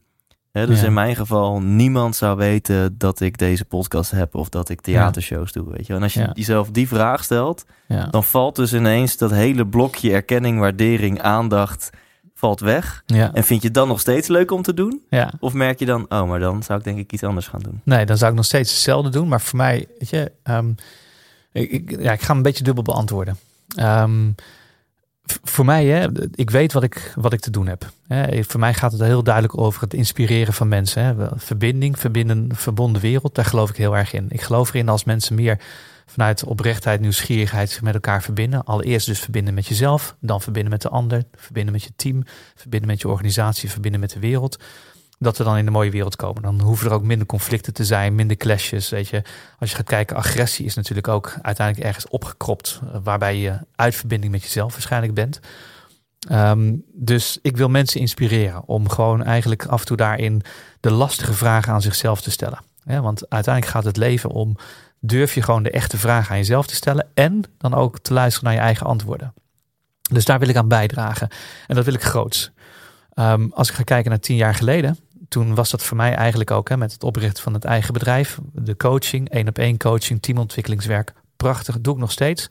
He, 0.53 0.67
dus 0.67 0.81
Ja. 0.81 0.87
in 0.87 0.93
mijn 0.93 1.17
geval, 1.17 1.61
niemand 1.61 2.17
zou 2.17 2.37
weten 2.37 2.99
dat 2.99 3.21
ik 3.21 3.39
deze 3.39 3.65
podcast 3.65 4.11
heb 4.11 4.35
of 4.35 4.49
dat 4.49 4.69
ik 4.69 4.81
theatershows 4.81 5.53
doe. 5.53 5.71
Weet 5.71 5.87
je? 5.87 5.95
En 5.95 6.03
als 6.03 6.15
je 6.15 6.21
Ja. 6.21 6.31
jezelf 6.35 6.71
die 6.71 6.89
vraag 6.89 7.25
stelt, 7.25 7.65
Ja. 7.89 8.07
dan 8.07 8.25
valt 8.25 8.57
dus 8.57 8.73
ineens 8.73 9.17
dat 9.17 9.31
hele 9.31 9.67
blokje 9.67 10.13
erkenning, 10.13 10.59
waardering, 10.59 11.21
aandacht 11.23 11.91
valt 12.35 12.61
weg. 12.61 13.03
En 13.07 13.45
vind 13.45 13.61
je 13.61 13.67
het 13.67 13.75
dan 13.77 13.89
nog 13.89 14.01
steeds 14.01 14.29
leuk 14.29 14.51
om 14.51 14.63
te 14.63 14.75
doen? 14.75 15.03
Of 15.41 15.53
merk 15.53 15.79
je 15.79 15.87
dan, 15.87 16.07
oh, 16.09 16.29
maar 16.29 16.41
dan 16.41 16.63
zou 16.63 16.79
ik 16.79 16.85
denk 16.85 16.99
ik 16.99 17.13
iets 17.13 17.23
anders 17.25 17.47
gaan 17.47 17.61
doen. 17.61 17.81
Nee, 17.85 18.07
dan 18.07 18.17
zou 18.17 18.31
ik 18.31 18.37
nog 18.37 18.47
steeds 18.47 18.71
hetzelfde 18.71 19.11
doen. 19.11 19.29
Maar 19.29 19.41
voor 19.41 19.57
mij, 19.59 19.87
weet 19.99 20.11
je, 20.11 20.33
ehm, 20.43 20.73
ik, 21.53 21.71
ik, 21.71 22.01
ja, 22.03 22.13
ik 22.13 22.23
ga 22.23 22.35
een 22.35 22.43
beetje 22.43 22.65
dubbel 22.65 22.85
beantwoorden. 22.85 23.39
Ehm, 23.77 24.31
voor 25.25 25.65
mij, 25.65 25.87
hè, 25.87 26.09
ik 26.35 26.51
weet 26.51 26.73
wat 26.73 26.83
ik, 26.83 27.13
wat 27.15 27.33
ik 27.33 27.41
te 27.41 27.51
doen 27.51 27.67
heb. 27.67 27.91
Hè. 28.07 28.45
Voor 28.45 28.61
mij 28.61 28.75
gaat 28.75 28.93
het 28.93 29.01
heel 29.01 29.23
duidelijk 29.23 29.59
over 29.59 29.83
het 29.83 29.95
inspireren 29.95 30.55
van 30.55 30.69
mensen. 30.69 31.05
Hè. 31.05 31.29
Verbinding, 31.35 31.99
verbinden, 31.99 32.49
verbonden 32.55 33.03
wereld, 33.03 33.35
daar 33.35 33.45
geloof 33.45 33.71
ik 33.71 33.77
heel 33.77 33.97
erg 33.97 34.13
in. 34.13 34.27
Ik 34.29 34.41
geloof 34.41 34.69
erin 34.69 34.89
als 34.89 35.05
mensen 35.05 35.35
meer 35.35 35.59
vanuit 36.07 36.45
oprechtheid, 36.45 37.01
nieuwsgierigheid 37.01 37.71
zich 37.71 37.83
met 37.83 37.95
elkaar 37.95 38.23
verbinden. 38.23 38.65
Allereerst 38.65 39.07
dus 39.07 39.19
verbinden 39.19 39.55
met 39.55 39.67
jezelf, 39.67 40.17
dan 40.21 40.41
verbinden 40.41 40.73
met 40.73 40.83
de 40.83 40.89
ander, 40.89 41.23
verbinden 41.35 41.73
met 41.73 41.83
je 41.83 41.93
team, 41.97 42.23
verbinden 42.55 42.89
met 42.89 43.01
je 43.01 43.09
organisatie, 43.09 43.71
verbinden 43.71 44.01
met 44.01 44.11
de 44.11 44.21
wereld. 44.21 44.59
Dat 45.23 45.39
we 45.39 45.45
dan 45.45 45.57
in 45.57 45.65
de 45.65 45.71
mooie 45.71 45.91
wereld 45.91 46.17
komen. 46.17 46.43
Dan 46.43 46.61
hoeven 46.61 46.87
er 46.87 46.93
ook 46.93 47.03
minder 47.03 47.27
conflicten 47.27 47.73
te 47.73 47.85
zijn, 47.85 48.15
minder 48.15 48.37
clashes. 48.37 48.89
Weet 48.89 49.09
je, 49.09 49.23
als 49.59 49.71
je 49.71 49.77
gaat 49.77 49.87
kijken, 49.87 50.17
agressie 50.17 50.65
is 50.65 50.75
natuurlijk 50.75 51.09
ook 51.09 51.35
uiteindelijk 51.43 51.87
ergens 51.87 52.09
opgekropt, 52.09 52.81
eh, 52.83 52.99
waarbij 53.03 53.37
je 53.37 53.59
uit 53.77 53.95
verbinding 53.95 54.33
met 54.33 54.43
jezelf 54.43 54.73
waarschijnlijk 54.73 55.15
bent. 55.15 55.41
Ehm, 56.29 56.75
dus 56.93 57.39
ik 57.43 57.57
wil 57.57 57.69
mensen 57.69 58.01
inspireren 58.01 58.63
om 58.67 58.89
gewoon 58.89 59.23
eigenlijk 59.25 59.67
af 59.67 59.81
en 59.81 59.87
toe 59.87 59.97
daarin 59.97 60.43
de 60.81 60.91
lastige 60.91 61.33
vragen 61.33 61.73
aan 61.73 61.83
zichzelf 61.83 62.21
te 62.21 62.31
stellen. 62.31 62.59
want 62.85 63.31
uiteindelijk 63.31 63.75
gaat 63.75 63.85
het 63.85 63.97
leven 63.97 64.31
om 64.31 64.57
durf 65.01 65.35
je 65.35 65.43
gewoon 65.43 65.63
de 65.63 65.71
echte 65.71 65.99
vragen 65.99 66.31
aan 66.31 66.37
jezelf 66.37 66.67
te 66.67 66.75
stellen 66.75 67.09
en 67.15 67.43
dan 67.59 67.75
ook 67.75 67.99
te 67.99 68.13
luisteren 68.13 68.49
naar 68.49 68.59
je 68.59 68.65
eigen 68.65 68.87
antwoorden. 68.87 69.35
Dus 70.13 70.25
daar 70.25 70.39
wil 70.39 70.49
ik 70.49 70.57
aan 70.57 70.69
bijdragen. 70.69 71.29
En 71.67 71.75
dat 71.75 71.85
wil 71.85 71.95
ik 71.95 72.03
groots. 72.03 72.53
Ehm, 73.15 73.49
als 73.51 73.69
ik 73.69 73.75
ga 73.75 73.83
kijken 73.83 74.11
naar 74.11 74.21
tien 74.21 74.37
jaar 74.37 74.55
geleden, 74.55 74.99
toen 75.33 75.55
was 75.55 75.71
dat 75.71 75.85
voor 75.85 75.97
mij 75.97 76.15
eigenlijk 76.15 76.51
ook 76.51 76.69
hè, 76.69 76.77
met 76.77 76.93
het 76.93 77.03
oprichten 77.03 77.43
van 77.43 77.55
het 77.55 77.65
eigen 77.65 77.93
bedrijf, 77.93 78.39
de 78.53 78.77
coaching, 78.77 79.29
één 79.29 79.49
op 79.49 79.59
één 79.59 79.77
coaching, 79.79 80.23
teamontwikkelingswerk. 80.23 81.13
Prachtig, 81.37 81.81
doe 81.81 81.95
ik 81.95 82.01
nog 82.01 82.13
steeds. 82.13 82.49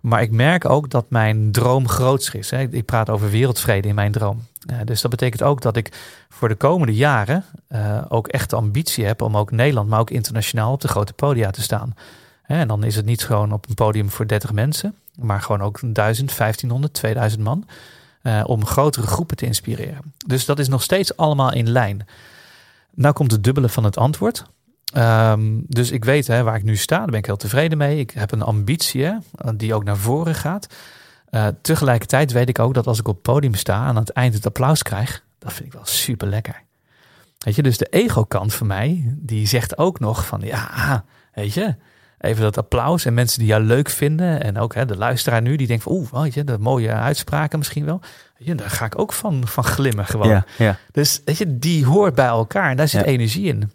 Maar 0.00 0.22
ik 0.22 0.30
merk 0.30 0.68
ook 0.68 0.90
dat 0.90 1.10
mijn 1.10 1.52
droom 1.52 1.88
grootser 1.88 2.34
is. 2.34 2.50
Hè. 2.50 2.68
Ik 2.70 2.84
praat 2.84 3.10
over 3.10 3.30
wereldvrede 3.30 3.88
in 3.88 3.94
mijn 3.94 4.12
droom. 4.12 4.46
dus 4.84 5.00
dat 5.00 5.10
betekent 5.10 5.42
ook 5.42 5.62
dat 5.62 5.76
ik 5.76 5.92
voor 6.28 6.48
de 6.48 6.54
komende 6.54 6.94
jaren 6.94 7.44
uh, 7.68 8.02
ook 8.08 8.28
echt 8.28 8.50
de 8.50 8.56
ambitie 8.56 9.04
heb 9.04 9.22
om 9.22 9.36
ook 9.36 9.50
Nederland, 9.50 9.88
maar 9.88 10.00
ook 10.00 10.10
internationaal 10.10 10.72
op 10.72 10.80
de 10.80 10.88
grote 10.88 11.12
podia 11.12 11.50
te 11.50 11.62
staan. 11.62 11.94
En 12.42 12.68
dan 12.68 12.84
is 12.84 12.96
het 12.96 13.04
niet 13.04 13.24
gewoon 13.24 13.52
op 13.52 13.68
een 13.68 13.74
podium 13.74 14.10
voor 14.10 14.26
30 14.26 14.52
mensen, 14.52 14.94
maar 15.14 15.42
gewoon 15.42 15.62
ook 15.62 15.78
1000, 15.82 16.36
1500, 16.36 16.92
2000 16.92 17.42
man. 17.42 17.66
Uh, 18.22 18.42
om 18.46 18.66
grotere 18.66 19.06
groepen 19.06 19.36
te 19.36 19.46
inspireren. 19.46 20.14
Dus 20.26 20.44
dat 20.44 20.58
is 20.58 20.68
nog 20.68 20.82
steeds 20.82 21.16
allemaal 21.16 21.52
in 21.52 21.70
lijn. 21.70 22.06
Nou 22.94 23.14
komt 23.14 23.30
het 23.30 23.44
dubbele 23.44 23.68
van 23.68 23.84
het 23.84 23.96
antwoord. 23.96 24.44
Um, 24.96 25.64
dus 25.66 25.90
ik 25.90 26.04
weet 26.04 26.26
hè, 26.26 26.42
waar 26.42 26.56
ik 26.56 26.62
nu 26.62 26.76
sta, 26.76 26.96
daar 26.96 27.06
ben 27.06 27.18
ik 27.18 27.26
heel 27.26 27.36
tevreden 27.36 27.78
mee. 27.78 27.98
Ik 27.98 28.10
heb 28.10 28.32
een 28.32 28.42
ambitie 28.42 29.08
die 29.54 29.74
ook 29.74 29.84
naar 29.84 29.96
voren 29.96 30.34
gaat. 30.34 30.66
Uh, 31.30 31.46
tegelijkertijd 31.62 32.32
weet 32.32 32.48
ik 32.48 32.58
ook 32.58 32.74
dat 32.74 32.86
als 32.86 32.98
ik 32.98 33.08
op 33.08 33.14
het 33.14 33.22
podium 33.22 33.54
sta 33.54 33.82
en 33.82 33.88
aan 33.88 33.96
het 33.96 34.10
eind 34.10 34.34
het 34.34 34.46
applaus 34.46 34.82
krijg, 34.82 35.24
dat 35.38 35.52
vind 35.52 35.66
ik 35.66 35.72
wel 35.72 35.86
super 35.86 36.28
lekker. 36.28 36.62
Weet 37.38 37.54
je, 37.54 37.62
dus 37.62 37.78
de 37.78 37.86
ego-kant 37.86 38.54
van 38.54 38.66
mij, 38.66 39.16
die 39.16 39.46
zegt 39.46 39.78
ook 39.78 40.00
nog 40.00 40.26
van 40.26 40.40
ja, 40.40 41.04
weet 41.34 41.54
je, 41.54 41.74
even 42.18 42.42
dat 42.42 42.58
applaus 42.58 43.04
en 43.04 43.14
mensen 43.14 43.38
die 43.38 43.48
jou 43.48 43.62
leuk 43.62 43.88
vinden. 43.88 44.42
En 44.42 44.58
ook 44.58 44.74
hè, 44.74 44.86
de 44.86 44.96
luisteraar 44.96 45.42
nu, 45.42 45.56
die 45.56 45.66
denkt 45.66 45.82
van 45.82 45.92
oeh, 45.92 46.12
weet 46.12 46.34
je, 46.34 46.44
de 46.44 46.58
mooie 46.58 46.92
uitspraken 46.92 47.58
misschien 47.58 47.84
wel. 47.84 48.00
Daar 48.38 48.70
ga 48.70 48.84
ik 48.84 48.98
ook 48.98 49.12
van, 49.12 49.46
van 49.46 49.64
glimmen 49.64 50.06
gewoon. 50.06 50.28
Ja, 50.28 50.44
ja. 50.58 50.78
Dus 50.92 51.20
weet 51.24 51.38
je, 51.38 51.58
die 51.58 51.86
hoort 51.86 52.14
bij 52.14 52.26
elkaar 52.26 52.70
en 52.70 52.76
daar 52.76 52.88
zit 52.88 53.02
energie 53.02 53.46
in. 53.46 53.72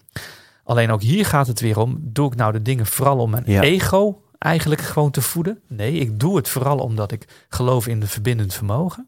Alleen 0.64 0.92
ook 0.92 1.02
hier 1.02 1.26
gaat 1.26 1.48
het 1.48 1.60
weer 1.60 1.80
om, 1.80 1.98
doe 2.02 2.28
ik 2.28 2.36
nou 2.36 2.52
de 2.52 2.62
dingen 2.62 2.86
vooral 2.86 3.18
om 3.18 3.30
mijn 3.30 3.46
ego 3.46 4.22
eigenlijk 4.38 4.82
gewoon 4.82 5.12
te 5.12 5.22
voeden? 5.22 5.60
Nee, 5.68 5.94
ik 5.94 6.20
doe 6.20 6.36
het 6.36 6.50
vooral 6.50 6.78
omdat 6.78 7.12
ik 7.12 7.28
geloof 7.50 7.88
in 7.88 8.00
de 8.00 8.08
verbindend 8.08 8.54
vermogen. 8.54 9.08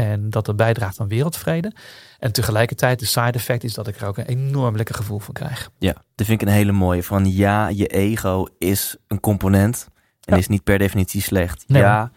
En 0.00 0.30
dat 0.30 0.46
dat 0.46 0.56
bijdraagt 0.56 1.00
aan 1.00 1.08
wereldvrede. 1.08 1.72
En 2.18 2.32
tegelijkertijd 2.32 2.98
de 2.98 3.06
side 3.06 3.32
effect 3.32 3.64
is 3.64 3.74
dat 3.74 3.88
ik 3.88 4.00
er 4.00 4.06
ook 4.06 4.16
een 4.16 4.26
enorm 4.26 4.76
lekker 4.76 4.94
gevoel 4.94 5.18
van 5.18 5.34
krijg. 5.34 5.70
Ja, 5.78 5.92
dat 6.14 6.26
vind 6.26 6.42
ik 6.42 6.48
een 6.48 6.54
hele 6.54 6.72
mooie. 6.72 7.02
Van 7.02 7.32
ja, 7.32 7.68
je 7.68 7.86
ego 7.86 8.46
is 8.58 8.96
een 9.08 9.20
component 9.20 9.88
en 10.24 10.38
is 10.38 10.48
niet 10.48 10.64
per 10.64 10.78
definitie 10.78 11.22
slecht. 11.22 11.64
Ja, 11.66 12.10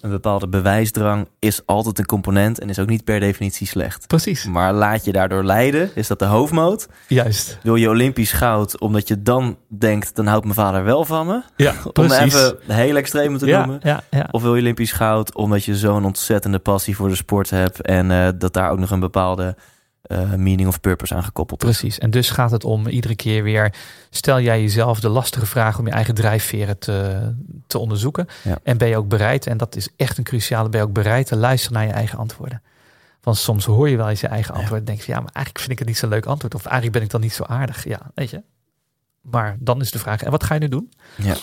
een 0.00 0.10
bepaalde 0.10 0.48
bewijsdrang 0.48 1.28
is 1.38 1.66
altijd 1.66 1.98
een 1.98 2.06
component 2.06 2.58
en 2.58 2.68
is 2.68 2.78
ook 2.78 2.88
niet 2.88 3.04
per 3.04 3.20
definitie 3.20 3.66
slecht. 3.66 4.06
Precies. 4.06 4.44
Maar 4.44 4.72
laat 4.72 5.04
je 5.04 5.12
daardoor 5.12 5.44
leiden, 5.44 5.90
is 5.94 6.06
dat 6.06 6.18
de 6.18 6.24
hoofdmoot. 6.24 6.88
Juist. 7.08 7.58
Wil 7.62 7.76
je 7.76 7.88
Olympisch 7.88 8.32
goud, 8.32 8.80
omdat 8.80 9.08
je 9.08 9.22
dan 9.22 9.58
denkt, 9.68 10.16
dan 10.16 10.26
houdt 10.26 10.44
mijn 10.44 10.56
vader 10.56 10.84
wel 10.84 11.04
van 11.04 11.26
me. 11.26 11.42
Ja, 11.56 11.74
precies. 11.92 12.34
Om 12.34 12.40
even 12.40 12.56
heel 12.66 12.96
extreem 12.96 13.38
te 13.38 13.46
ja, 13.46 13.58
noemen. 13.58 13.80
Ja, 13.82 14.02
ja. 14.10 14.28
Of 14.30 14.42
wil 14.42 14.54
je 14.54 14.60
Olympisch 14.60 14.92
goud, 14.92 15.34
omdat 15.34 15.64
je 15.64 15.76
zo'n 15.76 16.04
ontzettende 16.04 16.58
passie 16.58 16.96
voor 16.96 17.08
de 17.08 17.14
sport 17.14 17.50
hebt 17.50 17.82
en 17.82 18.10
uh, 18.10 18.28
dat 18.38 18.52
daar 18.52 18.70
ook 18.70 18.78
nog 18.78 18.90
een 18.90 19.00
bepaalde 19.00 19.56
uh, 20.06 20.34
meaning 20.34 20.68
of 20.68 20.80
purpose 20.80 21.14
aan 21.14 21.24
gekoppeld 21.24 21.58
Precies. 21.58 21.98
En 21.98 22.10
dus 22.10 22.30
gaat 22.30 22.50
het 22.50 22.64
om 22.64 22.86
iedere 22.86 23.16
keer 23.16 23.42
weer, 23.42 23.74
stel 24.10 24.40
jij 24.40 24.60
jezelf 24.60 25.00
de 25.00 25.08
lastige 25.08 25.46
vraag 25.46 25.78
om 25.78 25.86
je 25.86 25.92
eigen 25.92 26.14
drijfveren 26.14 26.78
te, 26.78 27.30
te 27.66 27.78
onderzoeken. 27.78 28.26
Ja. 28.44 28.58
En 28.62 28.78
ben 28.78 28.88
je 28.88 28.96
ook 28.96 29.08
bereid, 29.08 29.46
en 29.46 29.56
dat 29.56 29.76
is 29.76 29.88
echt 29.96 30.18
een 30.18 30.24
cruciale, 30.24 30.68
ben 30.68 30.80
je 30.80 30.86
ook 30.86 30.92
bereid 30.92 31.26
te 31.26 31.36
luisteren 31.36 31.76
naar 31.78 31.86
je 31.86 31.92
eigen 31.92 32.18
antwoorden. 32.18 32.62
Want 33.20 33.36
soms 33.36 33.64
hoor 33.64 33.88
je 33.88 33.96
wel 33.96 34.08
eens 34.08 34.20
je 34.20 34.26
eigen 34.26 34.54
antwoord 34.54 34.80
en 34.80 34.86
denk 34.86 35.00
je, 35.00 35.12
ja, 35.12 35.20
maar 35.20 35.32
eigenlijk 35.32 35.58
vind 35.58 35.70
ik 35.70 35.78
het 35.78 35.88
niet 35.88 35.98
zo'n 35.98 36.08
leuk 36.08 36.26
antwoord. 36.26 36.54
Of 36.54 36.64
eigenlijk 36.64 36.94
ben 36.94 37.02
ik 37.04 37.10
dan 37.10 37.20
niet 37.20 37.32
zo 37.32 37.42
aardig. 37.42 37.84
Ja, 37.84 38.10
weet 38.14 38.30
je. 38.30 38.42
Maar 39.20 39.56
dan 39.60 39.80
is 39.80 39.90
de 39.90 39.98
vraag, 39.98 40.22
en 40.22 40.30
wat 40.30 40.44
ga 40.44 40.54
je 40.54 40.60
nu 40.60 40.68
doen? 40.68 40.92
Ja. 41.16 41.36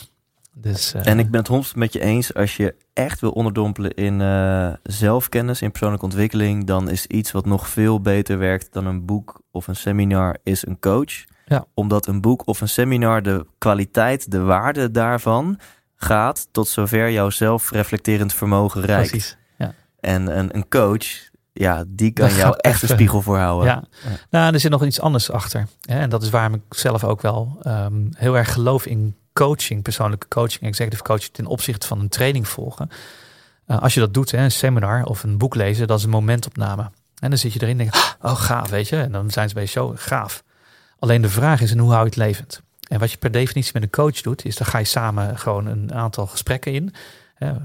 Dus, 0.57 0.93
uh, 0.95 1.07
en 1.07 1.19
ik 1.19 1.31
ben 1.31 1.39
het 1.39 1.49
honderd 1.49 1.75
met 1.75 1.93
je 1.93 1.99
eens. 1.99 2.33
Als 2.33 2.57
je 2.57 2.75
echt 2.93 3.19
wil 3.19 3.31
onderdompelen 3.31 3.93
in 3.93 4.19
uh, 4.19 4.73
zelfkennis, 4.83 5.61
in 5.61 5.69
persoonlijke 5.69 6.05
ontwikkeling, 6.05 6.65
dan 6.65 6.89
is 6.89 7.05
iets 7.05 7.31
wat 7.31 7.45
nog 7.45 7.67
veel 7.67 8.01
beter 8.01 8.37
werkt 8.37 8.73
dan 8.73 8.85
een 8.85 9.05
boek 9.05 9.41
of 9.51 9.67
een 9.67 9.75
seminar, 9.75 10.37
is 10.43 10.65
een 10.67 10.79
coach. 10.79 11.25
Ja. 11.45 11.65
Omdat 11.73 12.07
een 12.07 12.21
boek 12.21 12.47
of 12.47 12.61
een 12.61 12.69
seminar 12.69 13.21
de 13.21 13.45
kwaliteit, 13.57 14.31
de 14.31 14.39
waarde 14.39 14.91
daarvan 14.91 15.59
gaat 15.95 16.47
tot 16.51 16.67
zover 16.67 17.11
jouw 17.11 17.29
zelfreflecterend 17.29 18.33
vermogen 18.33 18.81
reikt. 18.81 19.09
Precies. 19.09 19.37
Ja. 19.57 19.73
En 19.99 20.37
een, 20.37 20.55
een 20.55 20.67
coach, 20.67 21.05
ja, 21.53 21.83
die 21.87 22.11
kan 22.11 22.33
jou 22.33 22.55
echt, 22.57 22.81
een 22.81 22.87
spiegel 22.87 23.21
voorhouden. 23.21 23.67
Ja. 23.67 23.83
ja. 24.03 24.09
Nou, 24.29 24.53
er 24.53 24.59
zit 24.59 24.71
nog 24.71 24.85
iets 24.85 25.01
anders 25.01 25.31
achter. 25.31 25.67
Hè? 25.81 25.99
En 25.99 26.09
dat 26.09 26.23
is 26.23 26.29
waarom 26.29 26.53
ik 26.53 26.61
zelf 26.69 27.03
ook 27.03 27.21
wel 27.21 27.59
um, 27.67 28.09
heel 28.17 28.37
erg 28.37 28.53
geloof 28.53 28.85
in 28.85 29.15
coaching, 29.35 29.81
persoonlijke 29.81 30.27
coaching, 30.27 30.63
executive 30.63 31.03
coaching 31.03 31.33
ten 31.33 31.45
opzichte 31.45 31.87
van 31.87 31.99
een 31.99 32.09
training 32.09 32.47
volgen. 32.47 32.89
Uh, 33.67 33.81
als 33.81 33.93
je 33.93 33.99
dat 33.99 34.13
doet, 34.13 34.31
hè, 34.31 34.43
een 34.43 34.51
seminar 34.51 35.03
of 35.03 35.23
een 35.23 35.37
boek 35.37 35.55
lezen, 35.55 35.87
dat 35.87 35.97
is 35.97 36.03
een 36.03 36.09
momentopname. 36.09 36.91
En 37.19 37.29
dan 37.29 37.39
zit 37.39 37.53
je 37.53 37.61
erin 37.61 37.79
en 37.79 37.89
denk 37.89 38.15
oh 38.21 38.35
gaaf, 38.35 38.69
weet 38.69 38.87
je. 38.87 38.97
En 38.97 39.11
dan 39.11 39.31
zijn 39.31 39.47
ze 39.47 39.53
bij 39.53 39.63
je 39.63 39.69
show, 39.69 39.93
gaaf. 39.97 40.43
Alleen 40.99 41.21
de 41.21 41.29
vraag 41.29 41.61
is, 41.61 41.71
en 41.71 41.79
hoe 41.79 41.89
hou 41.89 42.01
je 42.01 42.09
het 42.09 42.15
levend? 42.15 42.61
En 42.87 42.99
wat 42.99 43.11
je 43.11 43.17
per 43.17 43.31
definitie 43.31 43.71
met 43.73 43.83
een 43.83 43.89
coach 43.89 44.21
doet, 44.21 44.45
is 44.45 44.55
dan 44.55 44.67
ga 44.67 44.77
je 44.77 44.85
samen 44.85 45.39
gewoon 45.39 45.65
een 45.65 45.93
aantal 45.93 46.27
gesprekken 46.27 46.73
in. 46.73 46.93
Ja, 47.37 47.61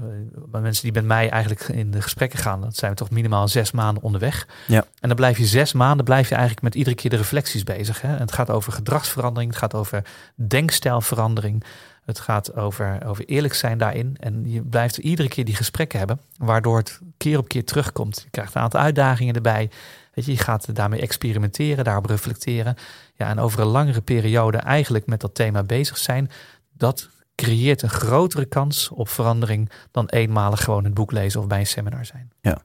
mensen 0.51 0.83
die 0.83 0.91
met 0.91 1.05
mij 1.05 1.29
eigenlijk 1.29 1.61
in 1.61 1.91
de 1.91 2.01
gesprekken 2.01 2.39
gaan, 2.39 2.61
dat 2.61 2.75
zijn 2.75 2.91
we 2.91 2.97
toch 2.97 3.09
minimaal 3.09 3.47
zes 3.47 3.71
maanden 3.71 4.03
onderweg. 4.03 4.47
Ja. 4.67 4.85
En 4.99 5.07
dan 5.07 5.15
blijf 5.15 5.37
je 5.37 5.45
zes 5.45 5.73
maanden, 5.73 6.05
blijf 6.05 6.29
je 6.29 6.35
eigenlijk 6.35 6.63
met 6.63 6.75
iedere 6.75 6.95
keer 6.95 7.09
de 7.09 7.15
reflecties 7.15 7.63
bezig. 7.63 8.01
Hè? 8.01 8.13
En 8.13 8.19
het 8.19 8.31
gaat 8.31 8.49
over 8.49 8.71
gedragsverandering, 8.71 9.51
het 9.51 9.59
gaat 9.59 9.73
over 9.73 10.03
denkstijlverandering. 10.35 11.63
Het 12.05 12.19
gaat 12.19 12.55
over, 12.55 13.05
over 13.05 13.25
eerlijk 13.25 13.53
zijn 13.53 13.77
daarin. 13.77 14.17
En 14.19 14.51
je 14.51 14.61
blijft 14.61 14.97
iedere 14.97 15.27
keer 15.27 15.45
die 15.45 15.55
gesprekken 15.55 15.99
hebben, 15.99 16.21
waardoor 16.37 16.77
het 16.77 16.99
keer 17.17 17.37
op 17.37 17.47
keer 17.47 17.65
terugkomt. 17.65 18.21
Je 18.23 18.29
krijgt 18.29 18.55
een 18.55 18.61
aantal 18.61 18.79
uitdagingen 18.79 19.35
erbij. 19.35 19.69
Weet 20.13 20.25
je, 20.25 20.31
je 20.31 20.37
gaat 20.37 20.75
daarmee 20.75 21.01
experimenteren, 21.01 21.83
daarop 21.83 22.05
reflecteren. 22.05 22.75
Ja, 23.15 23.27
en 23.27 23.39
over 23.39 23.59
een 23.59 23.67
langere 23.67 24.01
periode 24.01 24.57
eigenlijk 24.57 25.05
met 25.05 25.21
dat 25.21 25.35
thema 25.35 25.63
bezig 25.63 25.97
zijn. 25.97 26.31
Dat 26.73 27.09
creëert 27.41 27.81
een 27.81 27.89
grotere 27.89 28.45
kans 28.45 28.89
op 28.89 29.09
verandering 29.09 29.71
dan 29.91 30.05
eenmalig 30.05 30.63
gewoon 30.63 30.83
het 30.83 30.93
boek 30.93 31.11
lezen 31.11 31.39
of 31.39 31.47
bij 31.47 31.59
een 31.59 31.67
seminar 31.67 32.05
zijn. 32.05 32.31
Ja, 32.41 32.61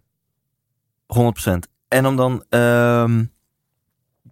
100%. 1.06 1.58
En 1.88 2.06
om 2.06 2.16
dan, 2.16 2.44
um, 2.60 3.32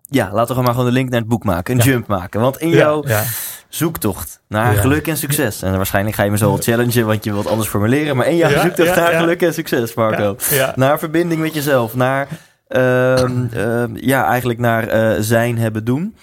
ja, 0.02 0.33
laten 0.33 0.57
we 0.57 0.62
maar 0.62 0.70
gewoon 0.70 0.87
de 0.87 0.92
link 0.92 1.11
naar 1.11 1.20
het 1.20 1.28
boek 1.28 1.44
maken, 1.44 1.74
een 1.74 1.85
ja. 1.85 1.90
jump 1.90 2.07
maken. 2.07 2.40
Want 2.40 2.59
in 2.59 2.68
jouw 2.68 3.07
ja. 3.07 3.24
zoektocht 3.68 4.40
naar 4.48 4.74
geluk 4.74 5.07
en 5.07 5.16
succes, 5.16 5.62
en 5.62 5.76
waarschijnlijk 5.76 6.16
ga 6.16 6.22
je 6.22 6.30
me 6.30 6.37
zo 6.37 6.48
wel 6.48 6.62
challengen, 6.62 7.07
want 7.07 7.24
je 7.24 7.33
wilt 7.33 7.46
anders 7.46 7.68
formuleren, 7.68 8.16
maar 8.16 8.26
in 8.26 8.37
jouw 8.37 8.61
zoektocht 8.61 8.96
naar 8.96 9.12
geluk 9.12 9.42
en 9.42 9.54
succes, 9.54 9.94
Marco, 9.94 10.37
naar 10.74 10.98
verbinding 10.98 11.40
met 11.40 11.54
jezelf, 11.54 11.94
naar, 11.94 12.28
um, 12.68 13.50
um, 13.57 13.96
ja, 14.12 14.26
eigenlijk 14.26 14.59
naar 14.59 14.94
uh, 14.94 15.20
zijn, 15.20 15.59
hebben, 15.59 15.85
doen, 15.85 16.16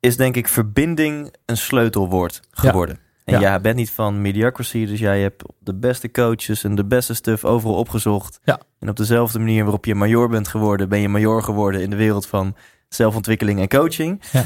is 0.00 0.16
denk 0.16 0.36
ik 0.36 0.48
verbinding 0.48 1.34
een 1.46 1.56
sleutelwoord 1.56 2.40
geworden. 2.50 3.04
En 3.26 3.34
ja. 3.34 3.40
jij 3.40 3.60
bent 3.60 3.76
niet 3.76 3.90
van 3.90 4.20
mediocrity, 4.20 4.86
dus 4.86 4.98
jij 4.98 5.20
hebt 5.20 5.42
de 5.58 5.74
beste 5.74 6.10
coaches 6.10 6.64
en 6.64 6.74
de 6.74 6.84
beste 6.84 7.14
stuff 7.14 7.44
overal 7.44 7.74
opgezocht. 7.74 8.40
Ja. 8.44 8.60
En 8.78 8.88
op 8.88 8.96
dezelfde 8.96 9.38
manier 9.38 9.62
waarop 9.62 9.84
je 9.84 9.94
major 9.94 10.28
bent 10.28 10.48
geworden, 10.48 10.88
ben 10.88 11.00
je 11.00 11.08
major 11.08 11.42
geworden 11.42 11.82
in 11.82 11.90
de 11.90 11.96
wereld 11.96 12.26
van 12.26 12.56
zelfontwikkeling 12.88 13.60
en 13.60 13.68
coaching. 13.68 14.22
Ja. 14.32 14.44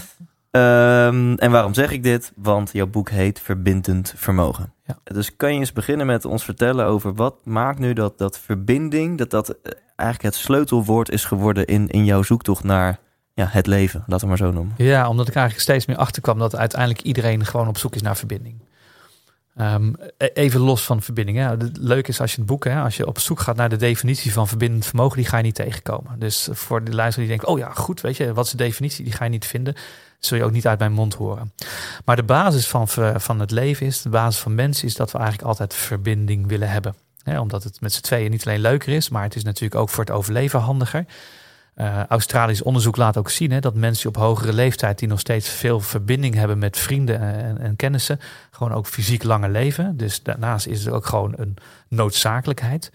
Um, 1.07 1.35
en 1.35 1.51
waarom 1.51 1.74
zeg 1.74 1.91
ik 1.91 2.03
dit? 2.03 2.33
Want 2.37 2.70
jouw 2.72 2.87
boek 2.87 3.11
heet 3.11 3.41
Verbindend 3.41 4.14
Vermogen. 4.16 4.72
Ja. 4.85 4.99
Dus 5.05 5.37
kan 5.37 5.53
je 5.53 5.59
eens 5.59 5.72
beginnen 5.72 6.07
met 6.07 6.24
ons 6.24 6.45
vertellen 6.45 6.87
over 6.87 7.14
wat 7.14 7.35
maakt 7.45 7.78
nu 7.78 7.93
dat, 7.93 8.18
dat 8.18 8.39
verbinding, 8.39 9.18
dat 9.18 9.31
dat 9.31 9.57
eigenlijk 9.97 10.35
het 10.35 10.43
sleutelwoord 10.45 11.11
is 11.11 11.24
geworden 11.24 11.66
in, 11.66 11.89
in 11.89 12.05
jouw 12.05 12.22
zoektocht 12.22 12.64
naar 12.64 12.99
ja, 13.35 13.47
het 13.51 13.66
leven, 13.66 14.05
laten 14.07 14.20
we 14.20 14.26
maar 14.26 14.47
zo 14.47 14.53
noemen. 14.53 14.74
Ja, 14.76 15.09
omdat 15.09 15.28
ik 15.28 15.35
eigenlijk 15.35 15.64
steeds 15.64 15.87
meer 15.87 15.97
achterkwam 15.97 16.39
dat 16.39 16.57
uiteindelijk 16.57 17.03
iedereen 17.03 17.45
gewoon 17.45 17.68
op 17.68 17.78
zoek 17.78 17.95
is 17.95 18.03
naar 18.03 18.16
verbinding. 18.16 18.68
Um, 19.59 19.95
even 20.17 20.61
los 20.61 20.83
van 20.83 21.03
verbinding. 21.03 21.39
Hè. 21.39 21.49
Het 21.49 21.77
leuke 21.77 22.09
is 22.09 22.21
als 22.21 22.31
je 22.31 22.37
het 22.37 22.47
boek, 22.47 22.65
hè, 22.65 22.81
als 22.81 22.97
je 22.97 23.07
op 23.07 23.19
zoek 23.19 23.41
gaat 23.41 23.57
naar 23.57 23.69
de 23.69 23.77
definitie 23.77 24.33
van 24.33 24.49
verbindend 24.49 24.87
vermogen, 24.87 25.17
die 25.17 25.27
ga 25.27 25.37
je 25.37 25.43
niet 25.43 25.55
tegenkomen. 25.55 26.19
Dus 26.19 26.49
voor 26.53 26.85
de 26.85 26.95
luisteraar 26.95 27.29
die 27.29 27.37
denkt, 27.39 27.53
oh 27.53 27.59
ja, 27.59 27.71
goed, 27.73 28.01
weet 28.01 28.17
je, 28.17 28.33
wat 28.33 28.45
is 28.45 28.51
de 28.51 28.57
definitie? 28.57 29.05
Die 29.05 29.13
ga 29.13 29.25
je 29.25 29.31
niet 29.31 29.47
vinden. 29.47 29.75
zul 30.19 30.37
je 30.37 30.45
ook 30.45 30.53
niet 30.53 30.67
uit 30.67 30.79
mijn 30.79 30.93
mond 30.93 31.15
horen. 31.15 31.53
Maar 32.05 32.17
de 32.17 32.23
basis 32.23 32.69
van, 32.69 32.89
van 33.17 33.41
het 33.41 33.51
leven 33.51 33.87
is, 33.87 34.03
de 34.03 34.09
basis 34.09 34.41
van 34.41 34.55
mensen 34.55 34.87
is 34.87 34.95
dat 34.95 35.13
we 35.13 35.19
eigenlijk 35.19 35.49
altijd 35.49 35.75
verbinding 35.75 36.47
willen 36.47 36.71
hebben. 36.71 36.95
Omdat 37.25 37.65
het 37.65 37.81
met 37.81 37.93
z'n 37.93 38.01
tweeën 38.01 38.31
niet 38.31 38.47
alleen 38.47 38.61
leuker 38.61 38.93
is, 38.93 39.09
maar 39.09 39.23
het 39.23 39.37
is 39.37 39.45
natuurlijk 39.45 39.81
ook 39.81 39.89
voor 39.89 40.05
het 40.05 40.13
overleven 40.13 40.61
handiger. 40.61 41.05
Uh, 41.81 42.05
Australisch 42.05 42.62
onderzoek 42.62 42.97
laat 42.97 43.16
ook 43.16 43.31
zien 43.31 43.51
hè, 43.51 43.61
dat 43.61 43.74
mensen 43.74 44.09
op 44.09 44.16
hogere 44.16 44.53
leeftijd 44.53 44.99
die 44.99 45.09
nog 45.09 45.20
steeds 45.20 45.49
veel 45.49 45.81
verbinding 45.81 46.35
hebben 46.35 46.59
met 46.59 46.78
vrienden 46.78 47.20
en, 47.20 47.59
en, 47.59 47.76
kennissen, 47.76 48.20
gewoon 48.51 48.72
ook 48.72 48.87
fysiek 48.87 49.22
langer 49.22 49.51
leven. 49.51 49.97
Dus 49.97 50.22
daarnaast 50.22 50.66
is 50.66 50.85
het 50.85 50.95
ook 50.95 51.07
gewoon 51.07 51.35
een 51.37 51.57
noodzakelijkheid. 51.89 52.93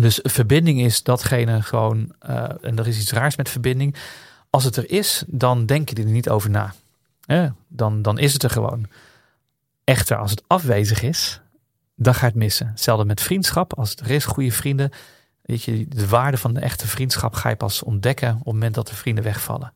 Dus 0.00 0.20
verbinding 0.22 0.80
is 0.80 1.02
datgene 1.02 1.62
gewoon, 1.62 2.12
uh, 2.28 2.50
en 2.60 2.78
er 2.78 2.86
is 2.86 3.00
iets 3.00 3.12
raars 3.12 3.36
met 3.36 3.48
verbinding. 3.48 3.94
Als 4.50 4.64
het 4.64 4.76
er 4.76 4.90
is, 4.90 5.24
dan 5.26 5.66
denk 5.66 5.88
je 5.88 5.96
er 5.96 6.04
niet 6.04 6.28
over 6.28 6.50
na. 6.50 6.74
Dan, 7.68 8.02
dan 8.02 8.18
is 8.18 8.32
het 8.32 8.42
er 8.42 8.50
gewoon. 8.50 8.86
Echter, 9.84 10.16
als 10.16 10.30
het 10.30 10.42
afwezig 10.46 11.02
is, 11.02 11.40
dan 11.94 12.14
ga 12.14 12.20
je 12.20 12.26
het 12.26 12.34
missen. 12.34 12.66
Hetzelfde 12.66 13.04
met 13.04 13.20
vriendschap. 13.20 13.78
Als 13.78 13.90
het 13.90 14.00
er 14.00 14.10
is, 14.10 14.24
goede 14.24 14.52
vrienden, 14.52 14.90
Weet 15.48 15.62
je, 15.62 15.88
de 15.88 16.08
waarde 16.08 16.36
van 16.36 16.54
de 16.54 16.60
echte 16.60 16.86
vriendschap 16.86 17.34
ga 17.34 17.48
je 17.48 17.56
pas 17.56 17.82
ontdekken 17.82 18.30
op 18.30 18.36
het 18.36 18.44
moment 18.44 18.74
dat 18.74 18.88
de 18.88 18.94
vrienden 18.94 19.24
wegvallen. 19.24 19.72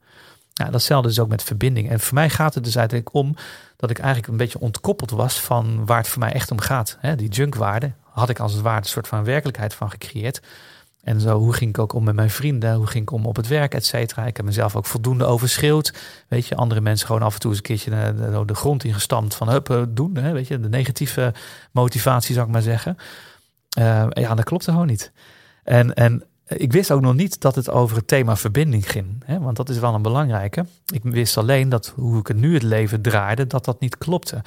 Datzelfde 0.71 1.09
is 1.09 1.19
ook 1.19 1.29
met 1.29 1.43
verbinding. 1.43 1.91
En 1.91 2.01
voor 2.01 2.15
mij 2.15 2.31
gaat 2.31 2.55
het 2.55 2.65
dus 2.65 2.75
eigenlijk 2.75 3.15
om 3.15 3.37
dat 3.77 3.91
ik 3.91 3.99
eigenlijk 3.99 4.29
een 4.33 4.37
beetje 4.37 4.61
ontkoppeld 4.61 5.11
was 5.11 5.41
van 5.41 5.87
waar 5.87 5.99
het 5.99 6.09
voor 6.09 6.19
mij 6.19 6.33
echt 6.33 6.51
om 6.51 6.61
gaat. 6.61 6.99
die 7.17 7.29
junkwaarde 7.29 7.93
had 8.03 8.29
ik 8.29 8.39
als 8.39 8.53
het 8.53 8.63
ware 8.63 8.77
een 8.77 8.85
soort 8.85 9.09
van 9.09 9.25
werkelijkheid 9.25 9.75
van 9.75 9.91
gecreëerd. 9.91 10.43
En 11.03 11.21
zo, 11.21 11.39
hoe 11.39 11.53
ging 11.53 11.71
ik 11.71 11.79
ook 11.79 11.93
om 11.93 12.05
met 12.05 12.15
mijn 12.15 12.31
vrienden? 12.31 12.75
Hoe 12.75 12.87
ging 12.87 13.03
ik 13.03 13.11
om 13.11 13.27
op 13.27 13.37
het 13.37 13.49
werk, 13.49 13.75
et 13.75 13.87
cetera? 13.87 14.27
Ik 14.27 14.37
heb 14.37 14.47
mezelf 14.47 14.77
ook 14.77 14.87
voldoende 14.87 15.25
overschreeuwd. 15.25 15.95
Weet 16.29 16.47
je, 16.47 16.57
andere 16.57 16.81
mensen 16.81 17.07
gewoon 17.07 17.23
af 17.23 17.35
en 17.35 17.41
toe 17.41 17.51
eens 17.51 17.59
een 17.59 17.65
keertje 17.65 17.91
de, 17.91 18.43
de 18.47 18.55
grond 18.55 18.85
ingestampt 18.85 19.35
van 19.35 19.49
hup, 19.49 19.71
eh, 19.71 19.83
doen. 19.89 20.33
Weet 20.33 20.49
je, 20.49 20.61
de 20.61 20.69
negatieve 20.69 21.35
motivatie 21.71 22.35
zou 22.35 22.47
ik 22.47 22.53
maar 22.53 22.63
zeggen. 22.63 22.97
Uh, 23.79 24.07
ja, 24.11 24.35
dat 24.35 24.45
klopt 24.45 24.65
gewoon 24.65 24.87
niet. 24.87 25.13
En, 25.63 25.95
en 25.95 26.25
ik 26.47 26.73
wist 26.73 26.91
ook 26.91 27.01
nog 27.01 27.15
niet 27.15 27.41
dat 27.41 27.55
het 27.55 27.71
over 27.71 27.97
het 27.97 28.07
thema 28.07 28.37
verbinding 28.37 28.91
ging. 28.91 29.23
Hè? 29.25 29.41
Want 29.41 29.57
dat 29.57 29.69
is 29.69 29.79
wel 29.79 29.95
een 29.95 30.03
belangrijke. 30.03 30.67
Ik 30.87 31.03
wist 31.03 31.37
alleen 31.37 31.69
dat 31.69 31.93
hoe 31.97 32.19
ik 32.19 32.27
het 32.27 32.37
nu 32.37 32.55
het 32.55 32.63
leven 32.63 33.03
draaide, 33.03 33.47
dat 33.47 33.65
dat 33.65 33.81
niet 33.81 33.99
klopte. 33.99 34.43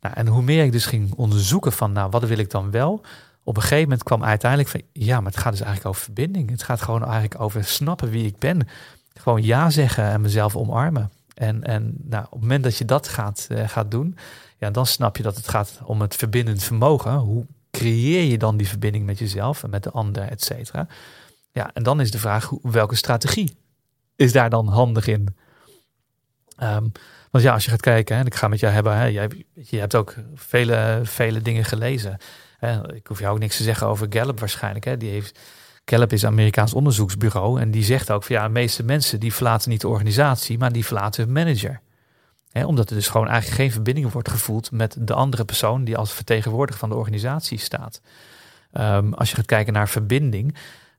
Nou, 0.00 0.14
en 0.14 0.26
hoe 0.26 0.42
meer 0.42 0.64
ik 0.64 0.72
dus 0.72 0.86
ging 0.86 1.14
onderzoeken 1.14 1.72
van, 1.72 1.92
nou, 1.92 2.10
wat 2.10 2.24
wil 2.24 2.38
ik 2.38 2.50
dan 2.50 2.70
wel? 2.70 3.00
Op 3.42 3.56
een 3.56 3.62
gegeven 3.62 3.82
moment 3.82 4.02
kwam 4.02 4.24
uiteindelijk 4.24 4.70
van, 4.70 4.82
ja, 4.92 5.20
maar 5.20 5.32
het 5.32 5.40
gaat 5.40 5.52
dus 5.52 5.60
eigenlijk 5.60 5.88
over 5.88 6.04
verbinding. 6.04 6.50
Het 6.50 6.62
gaat 6.62 6.82
gewoon 6.82 7.02
eigenlijk 7.02 7.40
over 7.40 7.64
snappen 7.64 8.10
wie 8.10 8.26
ik 8.26 8.38
ben. 8.38 8.68
Gewoon 9.14 9.42
ja 9.42 9.70
zeggen 9.70 10.04
en 10.04 10.20
mezelf 10.20 10.56
omarmen. 10.56 11.10
En, 11.34 11.62
en 11.62 11.94
nou, 12.02 12.24
op 12.24 12.30
het 12.30 12.40
moment 12.40 12.62
dat 12.64 12.76
je 12.76 12.84
dat 12.84 13.08
gaat, 13.08 13.48
uh, 13.50 13.68
gaat 13.68 13.90
doen, 13.90 14.16
ja, 14.58 14.70
dan 14.70 14.86
snap 14.86 15.16
je 15.16 15.22
dat 15.22 15.36
het 15.36 15.48
gaat 15.48 15.80
om 15.84 16.00
het 16.00 16.16
verbindend 16.16 16.62
vermogen. 16.62 17.14
Hoe 17.14 17.46
creëer 17.74 18.24
je 18.24 18.38
dan 18.38 18.56
die 18.56 18.68
verbinding 18.68 19.06
met 19.06 19.18
jezelf 19.18 19.62
en 19.62 19.70
met 19.70 19.82
de 19.82 19.90
ander, 19.90 20.22
et 20.22 20.42
cetera. 20.42 20.86
Ja, 21.52 21.70
en 21.72 21.82
dan 21.82 22.00
is 22.00 22.10
de 22.10 22.18
vraag, 22.18 22.50
welke 22.62 22.96
strategie 22.96 23.56
is 24.16 24.32
daar 24.32 24.50
dan 24.50 24.68
handig 24.68 25.06
in? 25.06 25.36
Um, 26.62 26.92
want 27.30 27.44
ja, 27.44 27.52
als 27.52 27.64
je 27.64 27.70
gaat 27.70 27.80
kijken, 27.80 28.16
en 28.16 28.26
ik 28.26 28.34
ga 28.34 28.48
met 28.48 28.60
jou 28.60 28.72
hebben, 28.72 28.96
hè, 28.96 29.04
jij, 29.04 29.44
je 29.54 29.78
hebt 29.78 29.94
ook 29.94 30.14
vele, 30.34 31.00
vele 31.02 31.42
dingen 31.42 31.64
gelezen. 31.64 32.18
Hè, 32.58 32.94
ik 32.94 33.06
hoef 33.06 33.18
jou 33.18 33.34
ook 33.34 33.40
niks 33.40 33.56
te 33.56 33.62
zeggen 33.62 33.86
over 33.86 34.06
Gallup 34.10 34.40
waarschijnlijk. 34.40 34.84
Hè. 34.84 34.96
Die 34.96 35.10
heeft, 35.10 35.38
Gallup 35.84 36.12
is 36.12 36.22
een 36.22 36.28
Amerikaans 36.28 36.74
onderzoeksbureau 36.74 37.60
en 37.60 37.70
die 37.70 37.84
zegt 37.84 38.10
ook 38.10 38.24
van 38.24 38.36
ja, 38.36 38.42
de 38.42 38.52
meeste 38.52 38.82
mensen 38.82 39.20
die 39.20 39.34
verlaten 39.34 39.70
niet 39.70 39.80
de 39.80 39.88
organisatie, 39.88 40.58
maar 40.58 40.72
die 40.72 40.84
verlaten 40.84 41.24
hun 41.24 41.32
manager 41.32 41.80
omdat 42.62 42.90
er 42.90 42.96
dus 42.96 43.08
gewoon 43.08 43.28
eigenlijk 43.28 43.60
geen 43.60 43.72
verbinding 43.72 44.12
wordt 44.12 44.30
gevoeld 44.30 44.70
met 44.70 44.96
de 45.00 45.14
andere 45.14 45.44
persoon 45.44 45.84
die 45.84 45.96
als 45.96 46.12
vertegenwoordiger 46.12 46.80
van 46.80 46.88
de 46.88 46.94
organisatie 46.94 47.58
staat. 47.58 48.00
Ehm, 48.72 49.12
als 49.12 49.30
je 49.30 49.36
gaat 49.36 49.46
kijken 49.46 49.72
naar 49.72 49.88
verbinding 49.88 50.54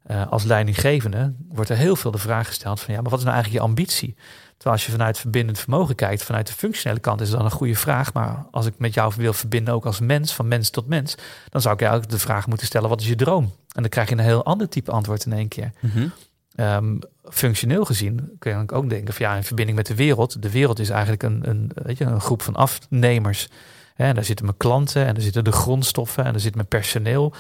uh, 0.08 0.28
als 0.28 0.44
leidinggevende, 0.44 1.34
wordt 1.50 1.70
er 1.70 1.78
heel 1.78 1.96
veel 1.96 2.12
de 2.12 2.18
vraag 2.18 2.48
gesteld 2.48 2.80
van 2.80 2.94
ja, 2.94 3.02
maar 3.02 3.10
wat 3.10 3.20
is 3.20 3.26
nou 3.26 3.36
eigenlijk 3.36 3.66
je 3.66 3.70
ambitie? 3.70 4.16
Terwijl 4.58 4.76
als 4.76 4.86
je 4.86 4.92
vanuit 4.92 5.18
verbindend 5.18 5.60
vermogen 5.60 5.96
kijkt, 5.96 6.24
vanuit 6.24 6.48
de 6.48 6.54
functionele 6.54 7.00
kant 7.00 7.22
is 7.22 7.30
dat 7.30 7.44
een 7.44 7.52
goede 7.52 7.76
vraag. 7.76 8.14
Maar 8.14 8.46
als 8.52 8.66
ik 8.66 8.74
met 8.78 8.94
jou 8.94 9.14
wil 9.18 9.34
verbinden, 9.34 9.74
ook 9.74 9.86
als 9.86 10.00
mens, 10.00 10.34
van 10.34 10.48
mens 10.48 10.70
tot 10.70 10.88
mens, 10.88 11.16
dan 11.50 11.62
zou 11.62 11.74
ik 11.74 11.82
eigenlijk 11.82 12.12
de 12.12 12.20
vraag 12.20 12.48
moeten 12.48 12.68
stellen: 12.68 12.90
wat 12.90 13.02
is 13.02 13.08
je 13.08 13.16
droom? 13.16 13.44
En 13.44 13.82
dan 13.82 13.90
krijg 13.90 14.10
je 14.10 14.16
een 14.16 14.22
heel 14.22 14.46
ander 14.46 14.70
type 14.70 14.92
antwoord 14.92 15.26
in 15.26 15.34
één 15.34 15.48
keer. 15.48 15.72
Mm 15.80 16.12
Um, 16.60 17.00
functioneel 17.30 17.86
gezien 17.86 18.36
kun 18.40 18.52
je 18.52 18.72
ook 18.72 18.90
denken 18.90 19.14
van 19.14 19.26
ja, 19.26 19.36
in 19.36 19.44
verbinding 19.44 19.78
met 19.78 19.88
de 19.88 19.96
wereld. 19.96 20.42
De 20.42 20.52
wereld 20.52 20.80
is 20.80 20.90
eigenlijk 20.90 21.24
een, 21.24 21.50
een, 21.50 21.72
weet 21.74 21.98
je, 21.98 22.06
een 22.06 22.22
groep 22.22 22.42
van 22.42 22.56
afnemers. 22.56 23.50
En 23.96 24.16
daar 24.16 24.24
zitten 24.24 24.46
mijn 24.46 24.58
klanten 24.58 25.06
en 25.06 25.14
daar 25.14 25.24
zitten 25.24 25.44
de 25.44 25.52
grondstoffen 25.52 26.26
en 26.26 26.32
daar 26.32 26.42
zit 26.42 26.56
mijn 26.56 26.68
personeel. 26.68 27.34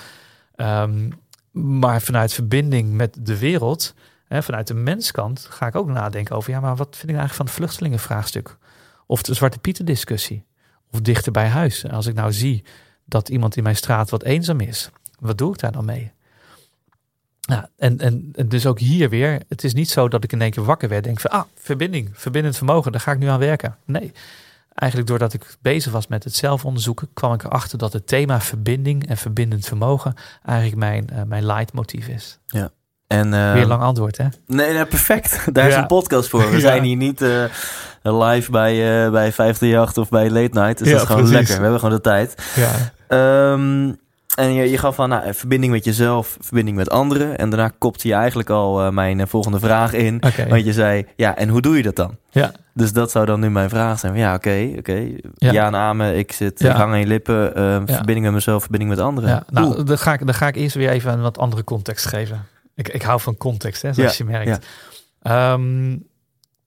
Um, 0.56 1.12
maar 1.52 2.02
vanuit 2.02 2.34
verbinding 2.34 2.94
met 2.94 3.18
de 3.20 3.38
wereld, 3.38 3.94
hè, 4.28 4.44
vanuit 4.44 4.68
de 4.68 4.74
menskant, 4.74 5.48
ga 5.50 5.68
ik 5.68 5.76
ook 5.76 5.88
nadenken 5.88 6.36
over 6.36 6.52
ja, 6.52 6.60
maar 6.60 6.76
wat 6.76 6.96
vind 6.96 7.12
ik 7.12 7.18
eigenlijk 7.18 7.36
van 7.36 7.46
het 7.46 7.56
vluchtelingenvraagstuk? 7.56 8.58
Of 9.06 9.22
de 9.22 9.34
Zwarte 9.34 9.60
Pieten 9.60 9.86
discussie? 9.86 10.46
Of 10.92 11.02
dichter 11.02 11.32
bij 11.32 11.48
huis? 11.48 11.90
Als 11.90 12.06
ik 12.06 12.16
nou 12.16 12.34
zie 12.34 12.64
dat 13.06 13.30
iemand 13.30 13.58
in 13.58 13.64
mijn 13.64 13.76
straat 13.76 14.10
wat 14.10 14.24
eenzaam 14.24 14.60
is, 14.60 14.90
wat 15.20 15.38
doe 15.38 15.54
ik 15.54 15.60
daar 15.60 15.72
dan 15.72 15.86
mee? 15.86 16.12
Ja, 17.46 17.70
en, 17.78 18.00
en, 18.00 18.34
dus 18.46 18.66
ook 18.66 18.80
hier 18.80 19.10
weer, 19.10 19.42
het 19.50 19.64
is 19.64 19.74
niet 19.74 19.90
zo 19.90 20.08
dat 20.08 20.24
ik 20.24 20.32
in 20.32 20.42
één 20.42 20.52
keer 20.52 20.64
wakker 20.64 20.90
werd 20.90 21.02
en 21.02 21.08
denk 21.08 21.22
van, 21.22 21.32
ah, 21.32 21.44
verbinding, 21.56 22.10
verbindend 22.14 22.58
vermogen, 22.58 22.92
daar 22.92 23.02
ga 23.02 23.12
ik 23.12 23.20
nu 23.20 23.28
aan 23.28 23.40
werken. 23.40 23.76
Nee, 23.86 24.12
eigenlijk 24.74 25.10
doordat 25.10 25.34
ik 25.34 25.56
bezig 25.62 25.92
was 25.92 26.08
met 26.08 26.24
het 26.24 26.36
zelfonderzoeken, 26.36 27.08
kwam 27.14 27.34
ik 27.34 27.44
erachter 27.44 27.78
dat 27.78 27.94
het 27.94 28.08
thema 28.08 28.42
verbinding 28.42 29.08
en 29.08 29.18
verbindend 29.18 29.66
vermogen 29.66 30.14
eigenlijk 30.46 30.78
mijn, 30.78 31.10
uh, 31.14 31.22
mijn 31.28 31.46
leidmotief 31.46 32.08
is. 32.08 32.40
Ja. 32.46 32.70
En, 33.08 33.34
uh, 33.34 33.54
weer 33.54 33.66
lang 33.66 33.82
antwoord, 33.82 34.18
hè? 34.18 34.28
Nee, 34.46 34.74
nee 34.74 34.86
perfect. 34.86 35.40
Daar 35.54 35.68
is 35.68 35.76
een 35.76 35.88
podcast 35.88 36.30
voor. 36.30 36.52
We 36.52 36.60
zijn 36.70 36.84
hier 36.84 36.96
niet 36.96 37.22
uh, 37.22 37.44
live 38.02 38.52
bij, 38.52 39.06
uh, 39.06 39.12
bij 39.12 39.32
538 39.32 39.98
of 40.04 40.10
bij 40.10 40.30
Late 40.30 40.60
Night. 40.60 40.78
Dus 40.78 40.88
ja, 40.88 40.94
dat 40.94 41.02
is 41.02 41.08
gewoon 41.08 41.22
precies. 41.22 41.38
lekker. 41.38 41.56
We 41.56 41.62
hebben 41.62 41.80
gewoon 41.80 41.96
de 41.96 42.02
tijd. 42.02 42.36
Ja. 42.56 43.52
Um, 43.54 44.04
en 44.36 44.54
je, 44.54 44.70
je 44.70 44.78
gaf 44.78 44.96
van 44.96 45.10
nou, 45.10 45.34
verbinding 45.34 45.74
met 45.74 45.86
jezelf, 45.86 46.38
verbinding 46.40 46.78
met 46.78 46.90
anderen. 46.90 47.38
En 47.38 47.50
daarna 47.50 47.72
kopte 47.78 48.08
je 48.08 48.14
eigenlijk 48.14 48.50
al 48.50 48.86
uh, 48.86 48.92
mijn 48.92 49.20
uh, 49.20 49.26
volgende 49.28 49.60
vraag 49.60 49.94
in. 49.94 50.16
Okay. 50.16 50.48
Want 50.48 50.66
je 50.66 50.74
zei, 50.74 51.06
ja, 51.16 51.38
en 51.38 51.50
hoe 51.50 51.62
doe 51.62 51.78
je 51.78 51.84
dat 51.84 51.96
dan? 51.96 52.18
Ja. 52.30 52.52
Dus 52.74 52.94
dat 52.94 53.12
zou 53.12 53.26
dan 53.26 53.40
nu 53.40 53.50
mijn 53.50 53.70
vraag 53.70 54.00
zijn. 54.00 54.16
Ja, 54.16 54.34
oké, 54.34 54.66
oké. 54.70 54.80
Okay. 54.80 55.22
Ja. 55.36 55.52
ja 55.52 55.68
en 55.68 55.76
amen, 55.76 56.18
ik 56.18 56.32
zit, 56.32 56.60
ja. 56.60 56.76
hang 56.76 56.92
aan 56.92 57.00
je 57.00 57.06
lippen. 57.06 57.50
Uh, 57.58 57.64
ja. 57.64 57.86
Verbinding 57.86 58.26
met 58.26 58.34
mezelf, 58.34 58.62
verbinding 58.62 58.92
met 58.92 59.00
anderen. 59.00 59.30
Ja. 59.30 59.44
Nou, 59.50 59.84
dan 59.84 59.98
ga, 59.98 60.14
ik, 60.14 60.26
dan 60.26 60.36
ga 60.36 60.48
ik 60.48 60.56
eerst 60.56 60.76
weer 60.76 60.90
even 60.90 61.14
een 61.14 61.22
wat 61.22 61.38
andere 61.38 61.64
context 61.64 62.06
geven. 62.06 62.46
Ik, 62.76 62.90
ik 62.90 63.02
hou 63.02 63.22
van 63.22 63.38
context, 63.38 63.82
hè, 63.82 63.94
zoals 63.94 64.18
je 64.18 64.24
merkt. 64.24 64.66
Um, 65.24 66.04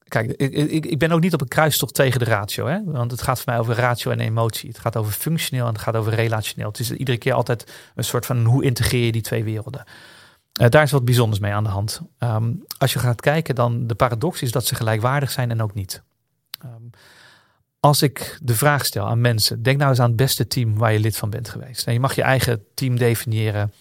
Kijk, 0.09 0.31
ik, 0.31 0.87
ik, 0.87 0.99
ben 0.99 1.13
ook 1.13 1.21
niet 1.21 1.35
op 1.35 1.41
een 1.41 1.49
kruistocht 1.49 1.95
tegen 1.95 2.19
de 2.19 2.25
ratio. 2.25 2.67
Hè? 2.67 2.79
Want 2.85 3.11
het 3.11 3.23
gaat 3.23 3.41
voor 3.41 3.53
mij 3.53 3.61
over 3.61 3.75
ratio 3.75 4.11
en 4.11 4.21
emotie. 4.21 4.69
Het 4.69 4.79
gaat 4.79 4.97
over 4.97 5.13
functioneel 5.13 5.67
en 5.67 5.73
het 5.73 5.83
gaat 5.83 5.97
over 5.97 6.15
relationeel. 6.15 6.69
Het 6.69 6.79
is 6.79 6.91
iedere 6.91 7.19
keer 7.19 7.33
altijd 7.33 7.73
een 7.95 8.05
soort 8.05 8.27
van 8.27 8.45
hoe 8.45 8.65
integreer 8.65 9.05
je 9.05 9.13
die 9.13 9.23
twee 9.23 9.45
werelden. 9.45 9.85
Uh, 10.61 10.69
daar 10.69 10.83
is 10.83 10.91
wat 10.91 11.05
bijzonders 11.05 11.41
mee 11.41 11.53
aan 11.53 11.65
de 11.65 11.71
hand. 11.71 12.01
Um, 12.19 12.65
als 12.79 12.93
je 12.93 12.99
gaat 12.99 13.21
kijken, 13.21 13.55
dan 13.55 13.87
de 13.87 13.95
paradox 13.95 14.43
is 14.43 14.53
dat 14.53 14.67
ze 14.67 14.75
gelijkwaardig 14.75 15.31
zijn 15.31 15.51
en 15.51 15.63
ook 15.63 15.75
niet. 15.75 16.03
Um, 16.65 16.91
als 17.81 18.03
ik 18.03 18.39
de 18.43 18.55
vraag 18.55 18.85
stel 18.85 19.07
aan 19.07 19.21
mensen, 19.21 19.63
denk 19.63 19.79
nou 19.79 19.91
eens 19.91 20.01
aan 20.01 20.09
het 20.09 20.17
beste 20.17 20.47
team 20.47 20.79
waar 20.79 20.93
je 20.93 20.99
lid 20.99 21.17
van 21.17 21.31
bent 21.31 21.49
geweest. 21.49 21.87
En 21.87 21.93
je 21.93 22.01
mag 22.01 22.15
je 22.15 22.23
eigen 22.23 22.65
team 22.75 22.97
definiëren 22.97 23.73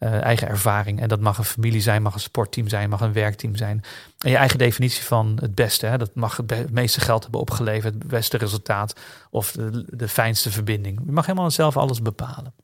uh, 0.00 0.22
eigen 0.22 0.48
ervaring. 0.48 1.00
En 1.00 1.08
dat 1.08 1.20
mag 1.20 1.38
een 1.38 1.44
familie 1.44 1.80
zijn, 1.80 2.02
mag 2.02 2.14
een 2.14 2.20
sportteam 2.20 2.68
zijn, 2.68 2.88
mag 2.88 3.00
een 3.00 3.12
werkteam 3.12 3.56
zijn. 3.56 3.82
En 4.18 4.30
je 4.30 4.36
eigen 4.36 4.58
definitie 4.58 5.04
van 5.04 5.38
het 5.40 5.54
beste. 5.54 5.86
Hè? 5.86 5.98
Dat 5.98 6.14
mag 6.14 6.36
het, 6.36 6.70
meeste 6.70 7.00
geld 7.00 7.22
hebben 7.22 7.40
opgeleverd, 7.40 7.94
het 7.94 8.06
beste 8.06 8.36
resultaat 8.36 9.00
of 9.30 9.52
de, 9.52 9.84
de 9.88 10.08
fijnste 10.08 10.50
verbinding. 10.50 11.00
Je 11.04 11.12
mag 11.12 11.26
helemaal 11.26 11.50
zelf 11.50 11.76
alles 11.76 12.02
bepalen. 12.02 12.54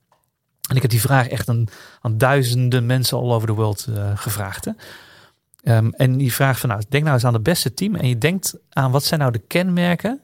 En 0.68 0.76
ik 0.76 0.82
heb 0.82 0.90
die 0.90 1.00
vraag 1.00 1.28
echt 1.28 1.48
aan, 1.48 1.64
aan 2.00 2.18
duizenden 2.18 2.86
mensen 2.86 3.18
all 3.18 3.32
over 3.32 3.48
the 3.48 3.54
world 3.54 3.86
uh, 3.90 4.10
gevraagd. 4.14 4.64
Hè? 4.64 4.72
Um, 5.76 5.92
en 5.92 6.16
die 6.16 6.32
vraag 6.32 6.58
van 6.58 6.68
nou, 6.68 6.82
denk 6.88 7.02
nou 7.02 7.14
eens 7.14 7.24
aan 7.24 7.34
het 7.34 7.42
beste 7.42 7.74
team. 7.74 7.94
En 7.94 8.08
je 8.08 8.18
denkt 8.18 8.54
aan 8.70 8.90
wat 8.90 9.04
zijn 9.04 9.20
nou 9.20 9.32
de 9.32 9.38
kenmerken 9.38 10.20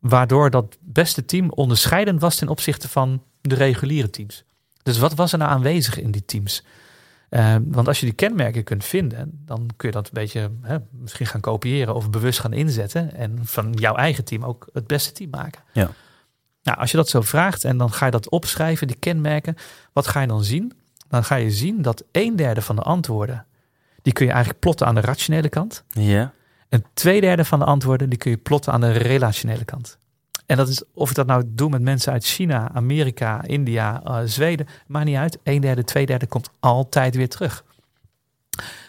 waardoor 0.00 0.50
dat 0.50 0.76
beste 0.80 1.24
team 1.24 1.50
onderscheidend 1.50 2.20
was 2.20 2.36
ten 2.36 2.48
opzichte 2.48 2.88
van 2.88 3.22
de 3.40 3.54
reguliere 3.54 4.10
teams. 4.10 4.44
Dus 4.82 4.98
wat 4.98 5.14
was 5.14 5.32
er 5.32 5.38
nou 5.38 5.50
aanwezig 5.50 6.00
in 6.00 6.10
die 6.10 6.24
teams? 6.24 6.64
Uh, 7.30 7.56
want 7.64 7.88
als 7.88 8.00
je 8.00 8.06
die 8.06 8.14
kenmerken 8.14 8.64
kunt 8.64 8.84
vinden, 8.84 9.42
dan 9.44 9.70
kun 9.76 9.88
je 9.88 9.94
dat 9.94 10.06
een 10.06 10.12
beetje 10.12 10.50
hè, 10.62 10.76
misschien 10.90 11.26
gaan 11.26 11.40
kopiëren 11.40 11.94
of 11.94 12.10
bewust 12.10 12.40
gaan 12.40 12.52
inzetten. 12.52 13.14
En 13.14 13.38
van 13.42 13.72
jouw 13.72 13.94
eigen 13.94 14.24
team 14.24 14.44
ook 14.44 14.68
het 14.72 14.86
beste 14.86 15.12
team 15.12 15.30
maken. 15.30 15.62
Ja. 15.72 15.90
Nou, 16.62 16.78
als 16.78 16.90
je 16.90 16.96
dat 16.96 17.08
zo 17.08 17.20
vraagt 17.20 17.64
en 17.64 17.76
dan 17.76 17.92
ga 17.92 18.04
je 18.04 18.10
dat 18.10 18.28
opschrijven, 18.28 18.86
die 18.86 18.96
kenmerken, 18.96 19.56
wat 19.92 20.06
ga 20.06 20.20
je 20.20 20.26
dan 20.26 20.44
zien? 20.44 20.72
Dan 21.08 21.24
ga 21.24 21.34
je 21.34 21.50
zien 21.50 21.82
dat 21.82 22.04
een 22.12 22.36
derde 22.36 22.62
van 22.62 22.76
de 22.76 22.82
antwoorden, 22.82 23.46
die 24.02 24.12
kun 24.12 24.24
je 24.24 24.30
eigenlijk 24.30 24.60
plotten 24.62 24.86
aan 24.86 24.94
de 24.94 25.00
rationele 25.00 25.48
kant. 25.48 25.84
Ja. 25.88 26.32
En 26.68 26.84
twee 26.94 27.20
derde 27.20 27.44
van 27.44 27.58
de 27.58 27.64
antwoorden, 27.64 28.08
die 28.08 28.18
kun 28.18 28.30
je 28.30 28.36
plotten 28.36 28.72
aan 28.72 28.80
de 28.80 28.90
relationele 28.90 29.64
kant. 29.64 29.98
En 30.46 30.56
dat 30.56 30.68
is 30.68 30.82
of 30.94 31.10
ik 31.10 31.16
dat 31.16 31.26
nou 31.26 31.42
doe 31.46 31.70
met 31.70 31.82
mensen 31.82 32.12
uit 32.12 32.24
China, 32.24 32.70
Amerika, 32.74 33.42
India, 33.42 34.02
uh, 34.06 34.18
Zweden, 34.24 34.68
maakt 34.86 35.04
niet 35.04 35.16
uit. 35.16 35.38
Een 35.42 35.60
derde, 35.60 35.84
twee 35.84 36.06
derde 36.06 36.26
komt 36.26 36.50
altijd 36.60 37.14
weer 37.14 37.28
terug. 37.28 37.64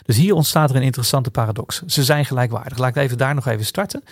Dus 0.06 0.18
hier 0.18 0.34
ontstaat 0.34 0.70
er 0.70 0.76
een 0.76 0.82
interessante 0.82 1.32
paradox. 1.32 1.82
Ze 1.86 2.04
zijn 2.04 2.26
gelijkwaardig. 2.26 2.78
Laat 2.78 2.90
ik 2.90 3.04
even 3.04 3.18
daar 3.18 3.36
nog 3.36 3.48
even 3.48 3.66
starten. 3.66 4.04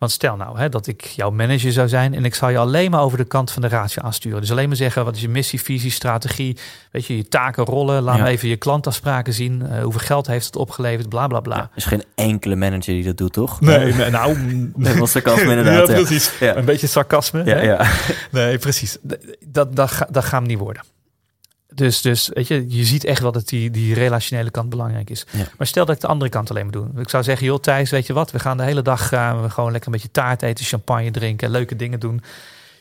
Want 0.00 0.12
stel 0.12 0.36
nou 0.36 0.58
hè, 0.58 0.68
dat 0.68 0.86
ik 0.86 1.02
jouw 1.02 1.30
manager 1.30 1.72
zou 1.72 1.88
zijn 1.88 2.14
en 2.14 2.24
ik 2.24 2.34
zou 2.34 2.52
je 2.52 2.58
alleen 2.58 2.90
maar 2.90 3.00
over 3.00 3.18
de 3.18 3.24
kant 3.24 3.50
van 3.50 3.62
de 3.62 3.68
ratio 3.68 4.02
aansturen. 4.02 4.40
Dus 4.40 4.50
alleen 4.50 4.68
maar 4.68 4.76
zeggen 4.76 5.04
wat 5.04 5.14
is 5.16 5.20
je 5.20 5.28
missie, 5.28 5.62
visie, 5.62 5.90
strategie, 5.90 6.56
weet 6.90 7.06
je, 7.06 7.16
je 7.16 7.28
taken, 7.28 7.64
rollen. 7.64 8.02
Laat 8.02 8.16
Ja. 8.16 8.22
me 8.22 8.28
even 8.28 8.48
je 8.48 8.56
klantafspraken 8.56 9.32
zien. 9.32 9.62
eh, 9.66 9.82
hoeveel 9.82 10.00
geld 10.00 10.26
heeft 10.26 10.46
het 10.46 10.56
opgeleverd, 10.56 11.08
bla 11.08 11.26
bla 11.26 11.40
bla. 11.40 11.56
Er 11.56 11.68
is 11.74 11.84
geen 11.84 12.04
enkele 12.14 12.56
manager 12.56 12.94
die 12.94 13.04
dat 13.04 13.16
doet, 13.16 13.32
toch? 13.32 13.60
Nee, 13.60 13.92
nee, 13.94 14.10
nou. 14.10 14.36
Dat 14.76 14.96
was 14.96 15.10
sarcasme 15.10 15.50
inderdaad. 15.56 15.88
Ja, 15.88 15.94
ja. 15.94 16.00
precies. 16.02 16.32
Ja. 16.40 16.56
Een 16.56 16.64
beetje 16.64 16.86
sarcasme. 16.86 17.44
Ja, 17.44 17.54
hè? 17.56 17.60
ja. 17.62 17.86
Nee, 18.30 18.58
precies. 18.58 18.98
Dat, 19.46 19.76
dat, 19.76 19.90
ga- 19.90 20.08
dat 20.10 20.24
gaan 20.24 20.42
we 20.42 20.48
niet 20.48 20.58
worden. 20.58 20.82
Dus, 21.74 22.00
dus 22.00 22.30
weet 22.32 22.46
je, 22.46 22.64
je 22.68 22.84
ziet 22.84 23.04
echt 23.04 23.22
wel 23.22 23.32
dat 23.32 23.48
die, 23.48 23.70
die 23.70 23.94
relationele 23.94 24.50
kant 24.50 24.68
belangrijk 24.68 25.10
is. 25.10 25.26
Ja. 25.30 25.44
Maar 25.58 25.66
stel 25.66 25.84
dat 25.84 25.94
ik 25.94 26.00
de 26.00 26.06
andere 26.06 26.30
kant 26.30 26.50
alleen 26.50 26.62
maar 26.62 26.72
doe. 26.72 26.86
Ik 26.96 27.08
zou 27.08 27.22
zeggen, 27.22 27.46
joh 27.46 27.58
Thijs, 27.58 27.90
weet 27.90 28.06
je 28.06 28.12
wat? 28.12 28.30
We 28.30 28.38
gaan 28.38 28.56
de 28.56 28.62
hele 28.62 28.82
dag 28.82 29.08
gaan 29.08 29.42
we 29.42 29.50
gewoon 29.50 29.70
lekker 29.72 29.88
een 29.88 29.94
beetje 29.94 30.10
taart 30.10 30.42
eten, 30.42 30.64
champagne 30.64 31.10
drinken, 31.10 31.50
leuke 31.50 31.76
dingen 31.76 32.00
doen. 32.00 32.22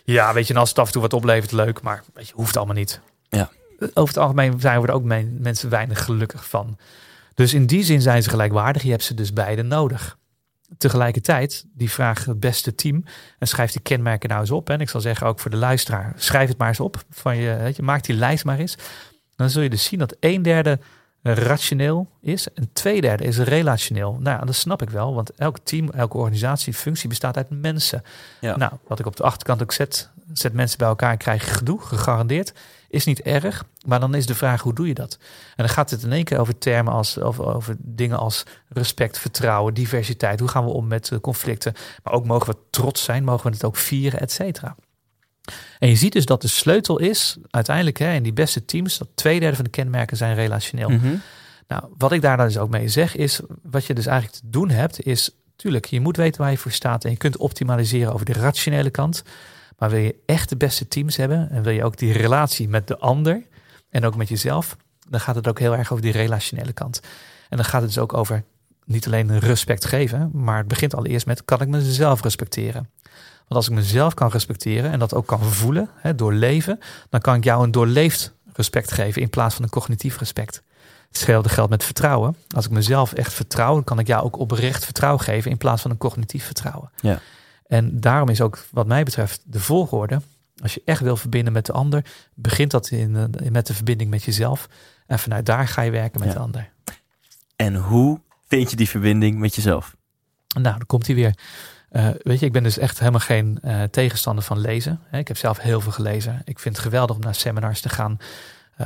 Ja, 0.06 0.34
weet 0.34 0.48
je, 0.48 0.54
en 0.54 0.60
als 0.60 0.70
het 0.70 0.80
af 0.80 0.86
en 0.86 0.92
toe 0.92 1.02
wat 1.02 1.14
oplevert, 1.14 1.52
leuk. 1.52 1.82
Maar 1.82 2.04
weet 2.14 2.28
je, 2.28 2.34
hoeft 2.36 2.58
allemaal 2.58 2.76
niet. 2.76 3.00
Ja. 3.30 3.50
Over 3.80 4.14
het 4.14 4.18
algemeen 4.18 4.60
zijn 4.60 4.82
we 4.82 4.88
er 4.88 4.94
ook 4.94 5.04
men- 5.04 5.38
mensen 5.42 5.70
weinig 5.70 6.04
gelukkig 6.04 6.50
van. 6.50 6.78
Dus 7.34 7.54
in 7.54 7.66
die 7.66 7.84
zin 7.84 8.02
zijn 8.02 8.24
ze 8.24 8.30
gelijkwaardig. 8.30 8.84
Je 8.84 8.92
hebt 8.92 9.04
ze 9.04 9.14
dus 9.14 9.34
beide 9.34 9.62
nodig. 9.64 10.18
Tegelijkertijd, 10.78 11.66
die 11.74 11.92
vraag 11.92 12.26
het 12.26 12.40
beste 12.40 12.76
team. 12.76 13.04
En 13.40 13.48
schrijf 13.48 13.72
die 13.72 13.82
kenmerken 13.82 14.30
nou 14.30 14.42
eens 14.42 14.52
op. 14.52 14.70
En 14.70 14.80
ik 14.80 14.90
zal 14.90 15.02
zeggen, 15.02 15.28
ook 15.28 15.40
voor 15.40 15.52
de 15.52 15.58
luisteraar, 15.58 16.14
schrijf 16.16 16.50
het 16.50 16.58
maar 16.58 16.68
eens 16.68 16.80
op. 16.80 17.04
Van 17.10 17.38
je, 17.38 17.72
je, 17.76 17.84
maak 17.84 18.04
die 18.04 18.16
lijst 18.16 18.46
maar 18.46 18.60
eens. 18.60 18.78
Dan 19.36 19.50
zul 19.50 19.62
je 19.62 19.70
dus 19.70 19.84
zien 19.84 20.00
dat 20.00 20.16
een 20.20 20.42
derde 20.42 20.80
rationeel 21.22 22.10
is 22.22 22.54
en 22.54 22.70
twee 22.74 23.02
derde 23.02 23.24
is 23.24 23.38
relationeel. 23.38 24.18
Nou, 24.20 24.46
dat 24.46 24.56
snap 24.56 24.82
ik 24.82 24.90
wel, 24.90 25.14
want 25.14 25.32
elk 25.32 25.58
team, 25.64 25.90
elke 25.90 26.18
organisatie, 26.18 26.74
functie 26.74 27.10
bestaat 27.10 27.38
uit 27.38 27.50
mensen. 27.50 28.04
Ja. 28.42 28.58
Nou, 28.58 28.72
wat 28.88 29.00
ik 29.00 29.06
op 29.06 29.16
de 29.16 29.24
achterkant 29.24 29.62
ook 29.62 29.72
zet, 29.72 30.10
zet 30.34 30.54
mensen 30.54 30.78
bij 30.78 30.88
elkaar 30.88 31.12
en 31.12 31.18
krijg 31.18 31.46
je 31.46 31.52
gedoe, 31.52 31.82
gegarandeerd. 31.82 32.54
Is 32.90 33.06
niet 33.06 33.22
erg, 33.22 33.66
maar 33.86 34.00
dan 34.00 34.16
is 34.16 34.26
de 34.26 34.36
vraag, 34.36 34.62
hoe 34.62 34.74
doe 34.74 34.88
je 34.88 34.94
dat? 34.94 35.18
En 35.50 35.66
dan 35.66 35.70
gaat 35.70 35.90
het 35.90 36.04
in 36.04 36.12
één 36.12 36.24
keer 36.24 36.40
over 36.40 36.58
termen 36.58 36.94
als, 36.94 37.20
over, 37.20 37.56
over 37.56 37.76
dingen 37.80 38.18
als 38.18 38.44
respect, 38.68 39.18
vertrouwen, 39.18 39.74
diversiteit. 39.74 40.40
Hoe 40.40 40.50
gaan 40.50 40.66
we 40.66 40.72
om 40.72 40.88
met 40.88 41.12
eh, 41.12 41.20
conflicten? 41.20 41.74
Maar 42.04 42.14
ook 42.14 42.26
mogen 42.26 42.54
we 42.54 42.60
trots 42.70 43.04
zijn, 43.04 43.24
mogen 43.24 43.46
we 43.46 43.56
het 43.56 43.66
ook 43.66 43.78
vieren, 43.78 44.20
et 44.20 44.32
cetera. 44.32 44.76
En 45.80 45.90
je 45.90 45.96
ziet 45.96 46.14
dus 46.14 46.26
dat 46.26 46.42
de 46.42 46.48
sleutel 46.48 47.00
is, 47.00 47.38
uiteindelijk 47.50 47.98
hè, 48.00 48.14
in 48.14 48.24
die 48.24 48.34
beste 48.34 48.66
teams, 48.66 48.98
dat 48.98 49.08
twee 49.16 49.40
derde 49.40 49.56
van 49.56 49.66
de 49.66 49.72
kenmerken 49.72 50.18
zijn 50.18 50.36
relationeel. 50.36 50.90
Mhm. 50.90 51.16
Nou, 51.68 51.84
wat 51.98 52.12
ik 52.12 52.22
daar 52.22 52.38
dan 52.38 52.46
dus 52.46 52.58
ook 52.58 52.70
mee 52.70 52.88
zeg, 52.88 53.16
is 53.16 53.40
wat 53.64 53.86
je 53.86 53.94
dus 53.94 54.06
eigenlijk 54.06 54.38
te 54.38 54.50
doen 54.50 54.70
hebt, 54.70 55.06
is 55.06 55.32
tuurlijk, 55.56 55.86
je 55.86 56.02
moet 56.02 56.18
weten 56.18 56.42
waar 56.42 56.52
je 56.52 56.58
voor 56.58 56.72
staat 56.72 57.06
en 57.06 57.12
je 57.12 57.18
kunt 57.18 57.38
optimaliseren 57.38 58.14
over 58.14 58.26
de 58.26 58.34
rationele 58.34 58.90
kant. 58.90 59.24
Maar 59.80 59.90
wil 59.90 60.00
je 60.00 60.16
echt 60.26 60.50
de 60.50 60.58
beste 60.58 60.88
teams 60.88 61.16
hebben 61.16 61.50
en 61.50 61.64
wil 61.64 61.74
je 61.74 61.84
ook 61.84 61.98
die 61.98 62.14
relatie 62.14 62.70
met 62.70 62.88
de 62.88 62.98
ander 62.98 63.44
en 63.90 64.06
ook 64.06 64.16
met 64.16 64.30
jezelf, 64.30 64.78
dan 65.10 65.20
gaat 65.20 65.36
het 65.36 65.48
ook 65.48 65.60
heel 65.60 65.76
erg 65.76 65.92
over 65.92 66.04
die 66.04 66.12
relationele 66.12 66.74
kant. 66.74 67.02
En 67.50 67.58
dan 67.58 67.66
gaat 67.66 67.82
het 67.82 67.90
dus 67.90 68.00
ook 68.00 68.14
over 68.14 68.44
niet 68.86 69.06
alleen 69.06 69.40
respect 69.40 69.86
geven, 69.86 70.30
maar 70.34 70.58
het 70.58 70.68
begint 70.68 70.96
allereerst 70.96 71.26
met 71.26 71.46
kan 71.46 71.62
ik 71.62 71.68
mezelf 71.68 72.22
respecteren. 72.22 72.90
Want 73.38 73.62
als 73.62 73.70
ik 73.70 73.74
mezelf 73.74 74.14
kan 74.14 74.30
respecteren 74.30 74.92
en 74.92 75.00
dat 75.00 75.14
ook 75.14 75.28
kan 75.28 75.44
voelen, 75.44 75.90
hè, 75.96 76.16
doorleven, 76.16 76.80
dan 77.10 77.22
kan 77.22 77.36
ik 77.36 77.44
jou 77.44 77.64
een 77.64 77.72
doorleefd 77.72 78.34
respect 78.54 78.92
geven 78.92 79.22
in 79.22 79.30
plaats 79.30 79.56
van 79.56 79.64
een 79.64 79.70
cognitief 79.70 80.18
respect. 80.18 80.64
Hetzelfde 81.08 81.50
geldt 81.50 81.70
met 81.70 81.84
vertrouwen. 81.84 82.36
Als 82.56 82.66
ik 82.66 82.72
mezelf 82.72 83.14
echt 83.14 83.34
vertrouw, 83.34 83.74
dan 83.74 83.84
kan 83.84 84.00
ik 84.00 84.08
jou 84.08 84.24
ook 84.24 84.40
oprecht 84.40 84.86
vertrouwen 84.86 85.24
geven 85.24 85.52
in 85.52 85.58
plaats 85.58 85.82
van 85.82 85.92
een 85.92 85.98
cognitief 85.98 86.46
vertrouwen. 86.46 86.92
Ja. 87.02 87.20
En 87.70 88.00
daarom 88.00 88.30
is 88.30 88.42
ook, 88.42 88.66
wat 88.72 88.88
mij 88.88 89.04
betreft, 89.04 89.42
de 89.46 89.60
volgorde. 89.60 90.22
Als 90.62 90.74
je 90.74 90.82
echt 90.86 91.02
wil 91.02 91.18
verbinden 91.18 91.54
met 91.54 91.66
de 91.66 91.72
ander, 91.72 92.06
begint 92.34 92.72
dat 92.72 92.90
in, 92.90 93.16
eh, 93.16 93.50
met 93.52 93.68
de 93.68 93.74
verbinding 93.74 94.10
met 94.10 94.24
jezelf. 94.24 94.70
En 95.08 95.20
vanuit 95.20 95.46
daar 95.46 95.68
ga 95.68 95.82
je 95.82 95.92
werken 95.92 96.20
met 96.20 96.28
Ja. 96.30 96.34
de 96.34 96.40
ander. 96.40 96.70
En 97.56 97.76
hoe 97.76 98.20
vind 98.48 98.70
je 98.70 98.76
die 98.76 98.90
verbinding 98.90 99.40
met 99.40 99.56
jezelf? 99.56 99.96
Nou, 100.48 100.64
dan 100.78 100.86
komt 100.86 101.06
hij 101.06 101.16
weer. 101.16 101.34
Eh, 101.90 102.10
weet 102.24 102.40
je, 102.40 102.46
ik 102.46 102.52
ben 102.52 102.64
dus 102.64 102.78
echt 102.78 103.00
helemaal 103.00 103.20
geen 103.20 103.60
eh, 103.62 103.84
tegenstander 103.84 104.44
van 104.44 104.60
lezen. 104.60 105.00
Ik 105.12 105.28
heb 105.28 105.38
zelf 105.38 105.60
heel 105.60 105.82
veel 105.82 105.92
gelezen. 105.92 106.42
Ik 106.46 106.60
vind 106.60 106.76
het 106.76 106.86
geweldig 106.86 107.16
om 107.16 107.22
naar 107.22 107.36
seminars 107.36 107.82
te 107.82 107.90
gaan. 107.90 108.18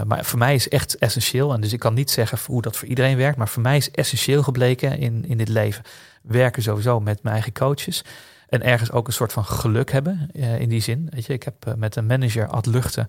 Maar 0.08 0.26
voor 0.26 0.40
mij 0.40 0.56
is 0.56 0.70
echt 0.70 0.98
essentieel. 0.98 1.54
En 1.54 1.62
dus 1.62 1.74
ik 1.74 1.80
kan 1.80 1.94
niet 1.94 2.12
zeggen 2.12 2.38
hoe 2.46 2.62
dat 2.62 2.78
voor 2.78 2.88
iedereen 2.88 3.18
werkt. 3.18 3.38
Maar 3.38 3.48
voor 3.48 3.62
mij 3.62 3.78
is 3.78 3.92
essentieel 3.92 4.44
gebleken 4.44 4.98
in, 4.98 5.26
in 5.26 5.38
dit 5.38 5.48
leven. 5.48 5.84
Werken 6.22 6.64
sowieso 6.64 7.00
met 7.00 7.24
mijn 7.24 7.36
eigen 7.36 7.54
coaches. 7.54 8.04
En 8.54 8.64
ergens 8.64 8.92
ook 8.92 9.08
een 9.08 9.14
soort 9.14 9.34
van 9.34 9.46
geluk 9.46 9.92
hebben. 9.92 10.30
eh, 10.34 10.60
in 10.60 10.70
die 10.70 10.82
zin. 10.82 11.08
Weet 11.10 11.26
je, 11.26 11.34
ik 11.34 11.44
heb 11.44 11.66
eh, 11.66 11.74
met 11.74 11.96
een 11.96 12.06
manager, 12.06 12.48
Ad 12.48 12.66
Luchten. 12.66 13.08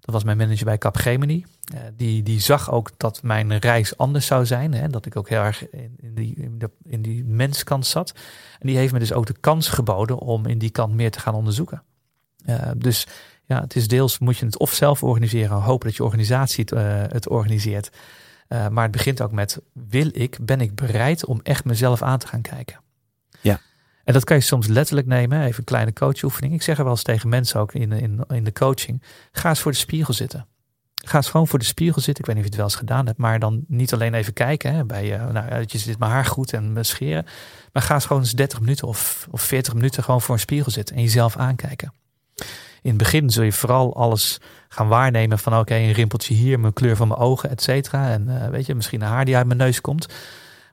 Dat 0.00 0.14
was 0.14 0.24
mijn 0.24 0.36
manager 0.36 0.64
bij 0.64 0.78
Capgemini. 0.78 1.44
Eh, 1.74 1.80
die, 1.96 2.22
die 2.22 2.40
zag 2.40 2.70
ook 2.70 2.90
dat 2.96 3.22
mijn 3.22 3.58
reis 3.58 3.96
anders 3.96 4.26
zou 4.26 4.46
zijn. 4.46 4.74
Hè? 4.74 4.88
Dat 4.88 5.06
ik 5.06 5.16
ook 5.16 5.28
heel 5.28 5.40
erg 5.40 5.70
in, 5.70 6.14
die, 6.14 6.34
in, 6.36 6.62
in 6.82 7.02
die 7.02 7.24
menskant 7.24 7.86
zat. 7.86 8.14
En 8.58 8.66
die 8.66 8.76
heeft 8.76 8.92
me 8.92 8.98
dus 8.98 9.12
ook 9.12 9.26
de 9.26 9.36
kans 9.40 9.68
geboden 9.68 10.18
om 10.18 10.46
in 10.46 10.58
die 10.58 10.70
kant 10.70 10.94
meer 10.94 11.10
te 11.10 11.20
gaan 11.20 11.34
onderzoeken. 11.34 11.82
Dus 12.76 13.06
ja, 13.44 13.60
het 13.60 13.76
is 13.76 13.88
deels 13.88 14.18
moet 14.18 14.36
je 14.36 14.44
het 14.44 14.58
of 14.58 14.72
zelf 14.72 15.02
organiseren. 15.02 15.56
Hopen 15.56 15.86
dat 15.88 15.96
je 15.96 16.04
organisatie 16.04 16.64
het, 16.68 17.12
het 17.12 17.28
organiseert. 17.28 17.90
Maar 18.48 18.82
het 18.82 18.92
begint 18.92 19.22
ook 19.22 19.32
met, 19.32 19.60
wil 19.72 20.08
ik, 20.12 20.38
ben 20.40 20.60
ik 20.60 20.74
bereid 20.74 21.24
om 21.24 21.40
echt 21.42 21.64
mezelf 21.64 22.02
aan 22.02 22.18
te 22.18 22.26
gaan 22.26 22.42
kijken? 22.42 22.80
Ja. 23.40 23.60
En 24.04 24.12
dat 24.12 24.24
kan 24.24 24.36
je 24.36 24.42
soms 24.42 24.66
letterlijk 24.66 25.06
nemen. 25.06 25.42
Even 25.42 25.58
een 25.58 25.64
kleine 25.64 25.92
coachoefening. 25.92 26.54
Ik 26.54 26.62
zeg 26.62 26.78
er 26.78 26.84
wel 26.84 26.92
eens 26.92 27.02
tegen 27.02 27.28
mensen 27.28 27.60
ook 27.60 27.72
in, 27.72 27.92
in, 27.92 28.24
in 28.28 28.44
de 28.44 28.52
coaching. 28.52 29.02
Ga 29.32 29.48
eens 29.48 29.60
voor 29.60 29.72
de 29.72 29.78
spiegel 29.78 30.14
zitten. 30.14 30.46
Ga 31.04 31.16
eens 31.16 31.28
gewoon 31.28 31.48
voor 31.48 31.58
de 31.58 31.64
spiegel 31.64 32.00
zitten. 32.00 32.24
Ik 32.24 32.26
weet 32.26 32.36
niet 32.36 32.44
of 32.44 32.50
je 32.50 32.56
het 32.56 32.70
wel 32.70 32.80
eens 32.80 32.88
gedaan 32.88 33.06
hebt. 33.06 33.18
Maar 33.18 33.38
dan 33.38 33.64
niet 33.68 33.92
alleen 33.92 34.14
even 34.14 34.32
kijken. 34.32 34.74
Hè, 34.74 34.84
bij, 34.84 35.20
uh, 35.20 35.30
nou, 35.30 35.64
je 35.66 35.78
zit 35.78 35.98
mijn 35.98 36.10
haar 36.10 36.24
goed 36.24 36.52
en 36.52 36.72
me 36.72 36.82
scheren. 36.82 37.26
Maar 37.72 37.82
ga 37.82 37.94
eens 37.94 38.06
gewoon 38.06 38.22
eens 38.22 38.32
30 38.32 38.60
minuten 38.60 38.88
of, 38.88 39.26
of 39.30 39.42
40 39.42 39.74
minuten 39.74 40.02
gewoon 40.04 40.20
voor 40.20 40.34
een 40.34 40.40
spiegel 40.40 40.70
zitten. 40.70 40.96
En 40.96 41.02
jezelf 41.02 41.36
aankijken. 41.36 41.92
In 42.82 42.90
het 42.90 42.96
begin 42.96 43.30
zul 43.30 43.42
je 43.42 43.52
vooral 43.52 43.96
alles 43.96 44.40
gaan 44.68 44.88
waarnemen 44.88 45.38
van 45.38 45.58
oké, 45.58 45.74
een 45.74 45.92
rimpeltje 45.92 46.34
hier, 46.34 46.60
mijn 46.60 46.72
kleur 46.72 46.96
van 46.96 47.08
mijn 47.08 47.20
ogen, 47.20 47.50
et 47.50 47.62
cetera. 47.62 48.10
En 48.10 48.26
uh, 48.28 48.48
weet 48.48 48.66
je, 48.66 48.74
misschien 48.74 49.02
een 49.02 49.08
haar 49.08 49.24
die 49.24 49.36
uit 49.36 49.46
mijn 49.46 49.58
neus 49.58 49.80
komt. 49.80 50.06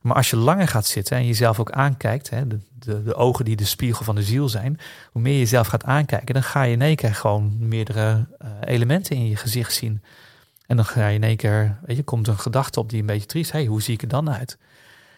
Maar 0.01 0.15
als 0.15 0.29
je 0.29 0.35
langer 0.35 0.67
gaat 0.67 0.85
zitten 0.85 1.17
en 1.17 1.25
jezelf 1.25 1.59
ook 1.59 1.71
aankijkt, 1.71 2.29
hè, 2.29 2.47
de, 2.47 2.59
de, 2.79 3.03
de 3.03 3.15
ogen 3.15 3.45
die 3.45 3.55
de 3.55 3.65
spiegel 3.65 4.05
van 4.05 4.15
de 4.15 4.23
ziel 4.23 4.49
zijn, 4.49 4.79
hoe 5.11 5.21
meer 5.21 5.33
je 5.33 5.39
jezelf 5.39 5.67
gaat 5.67 5.83
aankijken, 5.83 6.33
dan 6.33 6.43
ga 6.43 6.63
je 6.63 6.73
in 6.73 6.81
één 6.81 6.95
keer 6.95 7.15
gewoon 7.15 7.55
meerdere 7.59 8.27
uh, 8.43 8.49
elementen 8.65 9.15
in 9.15 9.27
je 9.27 9.35
gezicht 9.35 9.73
zien. 9.73 10.01
En 10.65 10.75
dan 10.75 10.85
ga 10.85 11.07
je 11.07 11.15
in 11.15 11.23
één 11.23 11.37
keer, 11.37 11.77
weet 11.85 11.97
je, 11.97 12.03
komt 12.03 12.27
een 12.27 12.39
gedachte 12.39 12.79
op 12.79 12.89
die 12.89 12.99
een 12.99 13.05
beetje 13.05 13.25
triest. 13.25 13.51
Hey, 13.51 13.65
hoe 13.65 13.81
zie 13.81 13.93
ik 13.93 14.01
er 14.01 14.07
dan 14.07 14.29
uit? 14.29 14.57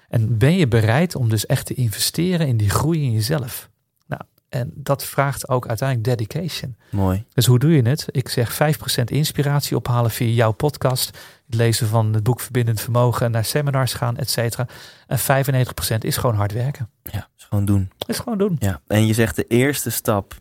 En 0.09 0.37
ben 0.37 0.55
je 0.55 0.67
bereid 0.67 1.15
om 1.15 1.29
dus 1.29 1.45
echt 1.45 1.65
te 1.65 1.73
investeren 1.73 2.47
in 2.47 2.57
die 2.57 2.69
groei 2.69 3.03
in 3.03 3.11
jezelf? 3.11 3.69
Nou, 4.07 4.21
en 4.49 4.71
dat 4.75 5.03
vraagt 5.03 5.49
ook 5.49 5.67
uiteindelijk 5.67 6.17
dedication. 6.17 6.75
Mooi. 6.89 7.23
Dus 7.33 7.45
hoe 7.45 7.59
doe 7.59 7.71
je 7.71 7.81
het? 7.81 8.05
Ik 8.11 8.29
zeg 8.29 8.53
5% 8.53 9.03
inspiratie 9.03 9.77
ophalen 9.77 10.11
via 10.11 10.27
jouw 10.27 10.51
podcast. 10.51 11.17
Het 11.45 11.55
lezen 11.55 11.87
van 11.87 12.13
het 12.13 12.23
boek 12.23 12.39
Verbindend 12.39 12.81
Vermogen, 12.81 13.31
naar 13.31 13.45
seminars 13.45 13.93
gaan, 13.93 14.17
et 14.17 14.29
cetera. 14.29 14.67
En 15.07 15.19
95% 15.19 15.97
is 15.99 16.17
gewoon 16.17 16.35
hard 16.35 16.51
werken. 16.51 16.89
Ja, 17.03 17.27
is 17.37 17.43
gewoon 17.43 17.65
doen. 17.65 17.91
Is 18.05 18.19
gewoon 18.19 18.37
doen. 18.37 18.55
Ja, 18.59 18.81
en 18.87 19.07
je 19.07 19.13
zegt 19.13 19.35
de 19.35 19.43
eerste 19.47 19.89
stap, 19.89 20.33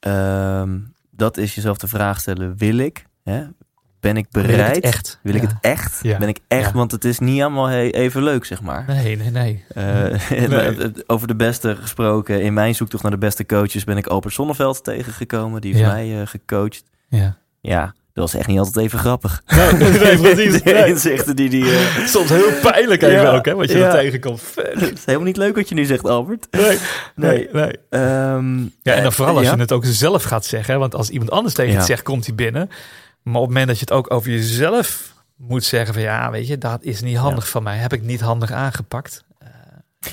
um, 0.00 0.94
dat 1.10 1.36
is 1.36 1.54
jezelf 1.54 1.78
de 1.78 1.88
vraag 1.88 2.20
stellen, 2.20 2.56
wil 2.56 2.78
ik? 2.78 3.06
Hè? 3.22 3.44
Ben 4.00 4.16
ik 4.16 4.26
bereid? 4.30 4.56
Wil 4.56 4.66
ik 4.66 4.74
het 4.74 4.84
echt? 4.84 5.18
Wil 5.22 5.34
ik 5.34 5.42
ja. 5.42 5.48
het 5.48 5.56
echt? 5.60 5.98
Ja. 6.02 6.18
Ben 6.18 6.28
ik 6.28 6.38
echt? 6.48 6.70
Ja. 6.70 6.72
Want 6.72 6.90
het 6.90 7.04
is 7.04 7.18
niet 7.18 7.42
allemaal 7.42 7.70
even 7.70 8.22
leuk, 8.22 8.44
zeg 8.44 8.62
maar. 8.62 8.84
Nee, 8.86 9.16
nee, 9.16 9.30
nee. 9.30 9.64
Uh, 9.76 10.30
nee. 10.48 10.92
Over 11.06 11.26
de 11.26 11.36
beste 11.36 11.76
gesproken, 11.76 12.42
in 12.42 12.54
mijn 12.54 12.74
zoektocht 12.74 13.02
naar 13.02 13.12
de 13.12 13.18
beste 13.18 13.46
coaches 13.46 13.84
ben 13.84 13.96
ik 13.96 14.06
Albert 14.06 14.34
Sonneveld 14.34 14.84
tegengekomen. 14.84 15.60
Die 15.60 15.74
heeft 15.74 15.86
mij 15.86 16.20
uh, 16.20 16.26
gecoacht. 16.26 16.82
Ja. 17.08 17.36
Ja, 17.60 17.94
Dat 18.12 18.30
was 18.30 18.34
echt 18.34 18.46
niet 18.48 18.58
altijd 18.58 18.76
even 18.76 18.98
grappig. 18.98 19.42
Nee, 19.56 19.72
nee, 19.72 20.18
precies. 20.18 20.52
De 20.62 20.72
Nee. 20.72 20.86
inzichten 20.86 21.36
die 21.36 21.48
die... 21.48 21.64
eh, 21.64 22.06
Soms 22.06 22.28
heel 22.28 22.52
pijnlijk 22.62 23.02
even 23.02 23.20
Ja, 23.22 23.30
ook, 23.36 23.44
hè, 23.44 23.54
wat 23.54 23.70
je 23.70 23.78
ja. 23.78 23.90
tegenkomt. 23.92 24.42
het 24.54 24.98
is 24.98 25.04
helemaal 25.04 25.26
niet 25.26 25.36
leuk 25.36 25.54
wat 25.56 25.68
je 25.68 25.74
nu 25.74 25.84
zegt, 25.84 26.04
Albert. 26.04 26.46
Nee, 26.50 26.78
Nee. 27.14 27.48
nee. 27.52 27.72
Ehm, 27.90 28.58
Ja, 28.60 28.92
en 28.94 29.02
dan 29.02 29.04
eh, 29.04 29.10
vooral 29.10 29.36
als 29.36 29.44
ja? 29.46 29.52
je 29.54 29.60
het 29.60 29.72
ook 29.72 29.84
zelf 29.84 30.22
gaat 30.22 30.44
zeggen. 30.44 30.78
Want 30.78 30.94
als 30.94 31.10
iemand 31.10 31.30
anders 31.30 31.54
tegen 31.54 31.76
het 31.76 31.84
zegt, 31.86 32.02
komt 32.02 32.26
hij 32.26 32.34
binnen. 32.34 32.68
Maar 33.22 33.34
op 33.34 33.40
het 33.40 33.48
moment 33.48 33.66
dat 33.66 33.76
je 33.78 33.84
het 33.88 33.92
ook 33.92 34.10
over 34.12 34.30
jezelf 34.30 35.12
moet 35.36 35.64
zeggen 35.64 35.94
van... 35.94 36.02
ja, 36.02 36.30
weet 36.30 36.46
je, 36.46 36.58
dat 36.58 36.82
is 36.82 37.00
niet 37.00 37.16
handig 37.16 37.48
van 37.48 37.62
mij. 37.62 37.76
Heb 37.76 37.92
ik 37.92 38.02
niet 38.02 38.20
handig 38.20 38.52
aangepakt. 38.52 39.24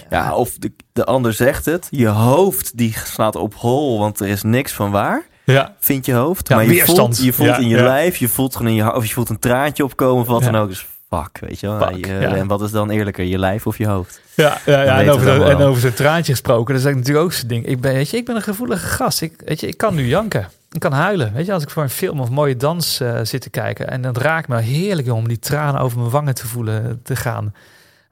Ja, 0.09 0.35
of 0.35 0.57
de, 0.57 0.71
de 0.93 1.03
ander 1.05 1.33
zegt 1.33 1.65
het. 1.65 1.87
Je 1.89 2.07
hoofd 2.07 2.77
die 2.77 2.95
slaat 3.05 3.35
op 3.35 3.53
hol, 3.55 3.99
want 3.99 4.19
er 4.19 4.27
is 4.27 4.43
niks 4.43 4.71
van 4.71 4.91
waar. 4.91 5.25
Ja, 5.53 5.75
Vindt 5.79 6.05
je 6.05 6.13
hoofd. 6.13 6.47
Ja, 6.47 6.55
maar 6.55 6.65
je 6.65 6.83
voelt, 6.85 7.17
je 7.23 7.33
voelt 7.33 7.57
in 7.57 7.67
je 7.67 7.81
lijf, 7.83 8.17
je 8.17 8.27
voelt 8.27 8.55
gewoon 8.55 8.71
in 8.71 8.77
je 8.77 8.93
of 8.93 9.05
je 9.05 9.13
voelt 9.13 9.29
een 9.29 9.39
traantje 9.39 9.83
opkomen 9.83 10.21
of 10.21 10.27
wat 10.27 10.43
dan 10.43 10.55
ook. 10.55 10.69
Dus 10.69 10.85
fuck, 11.09 11.39
weet 11.39 11.59
je 11.59 11.67
wel. 11.67 11.79
Fuck, 11.87 12.05
Je- 12.05 12.11
ja. 12.13 12.35
En 12.35 12.47
wat 12.47 12.61
is 12.61 12.71
dan 12.71 12.89
eerlijker, 12.89 13.23
je 13.25 13.37
lijf 13.39 13.67
of 13.67 13.77
je 13.77 13.87
hoofd? 13.87 14.21
ja, 14.35 14.57
ja, 14.65 14.83
En, 15.01 15.09
over 15.09 15.25
de- 15.39 15.43
en 15.45 15.57
over 15.57 15.81
zijn 15.81 15.93
traantje 15.93 16.31
gesproken. 16.31 16.75
Dat 16.75 16.85
is 16.85 16.93
natuurlijk 16.93 17.25
ook 17.25 17.33
zo'n 17.33 17.47
ding. 17.47 17.65
Ik 17.65 17.81
ben, 17.81 17.93
weet 17.93 18.09
je, 18.09 18.17
ik 18.17 18.25
ben 18.25 18.35
een 18.35 18.41
gevoelige 18.41 18.87
gast. 18.87 19.21
Ik, 19.21 19.41
weet 19.45 19.59
je, 19.59 19.67
ik 19.67 19.77
kan 19.77 19.95
nu 19.95 20.05
janken. 20.07 20.47
Ik 20.71 20.79
kan 20.79 20.91
huilen. 20.91 21.33
Weet 21.33 21.45
je, 21.45 21.53
als 21.53 21.63
ik 21.63 21.69
voor 21.69 21.83
een 21.83 21.89
film 21.89 22.19
of 22.19 22.29
mooie 22.29 22.55
dans 22.57 22.99
eh, 22.99 23.19
zit 23.23 23.41
te 23.41 23.49
kijken. 23.49 23.89
En 23.89 24.01
dat 24.01 24.17
raakt 24.17 24.47
me 24.47 24.59
heerlijk 24.61 25.11
om 25.11 25.27
die 25.27 25.39
tranen 25.39 25.81
over 25.81 25.97
mijn 25.99 26.09
wangen 26.09 26.35
te 26.35 26.47
voelen 26.47 26.99
te 27.03 27.15
gaan. 27.15 27.53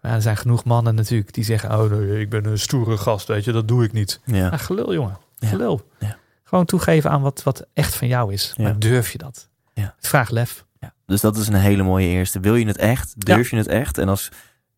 Maar 0.01 0.13
er 0.13 0.21
zijn 0.21 0.37
genoeg 0.37 0.63
mannen 0.63 0.95
natuurlijk 0.95 1.33
die 1.33 1.43
zeggen... 1.43 1.71
oh 1.79 1.91
nee, 1.91 2.19
ik 2.19 2.29
ben 2.29 2.45
een 2.45 2.59
stoere 2.59 2.97
gast, 2.97 3.27
weet 3.27 3.43
je, 3.43 3.51
dat 3.51 3.67
doe 3.67 3.83
ik 3.83 3.93
niet. 3.93 4.19
Ja. 4.25 4.47
Ah, 4.49 4.59
gelul, 4.59 4.93
jongen. 4.93 5.17
Ja. 5.39 5.47
Gelul. 5.47 5.89
Ja. 5.99 6.15
Gewoon 6.47 6.65
toegeven 6.65 7.09
aan 7.09 7.21
wat, 7.21 7.43
wat 7.43 7.65
echt 7.73 7.95
van 7.95 8.07
jou 8.07 8.33
is. 8.33 8.53
Ja. 8.57 8.63
Maar 8.63 8.79
durf 8.79 9.11
je 9.11 9.17
dat? 9.17 9.49
Ja. 9.73 9.95
Vraag 9.99 10.29
lef. 10.29 10.65
Ja. 10.79 10.93
Dus 11.05 11.21
dat 11.21 11.37
is 11.37 11.47
een 11.47 11.53
hele 11.53 11.83
mooie 11.83 12.07
eerste. 12.07 12.39
Wil 12.39 12.55
je 12.55 12.67
het 12.67 12.77
echt? 12.77 13.25
Durf 13.25 13.49
je 13.49 13.57
het 13.57 13.67
echt? 13.67 13.97
En 13.97 14.09
als 14.09 14.29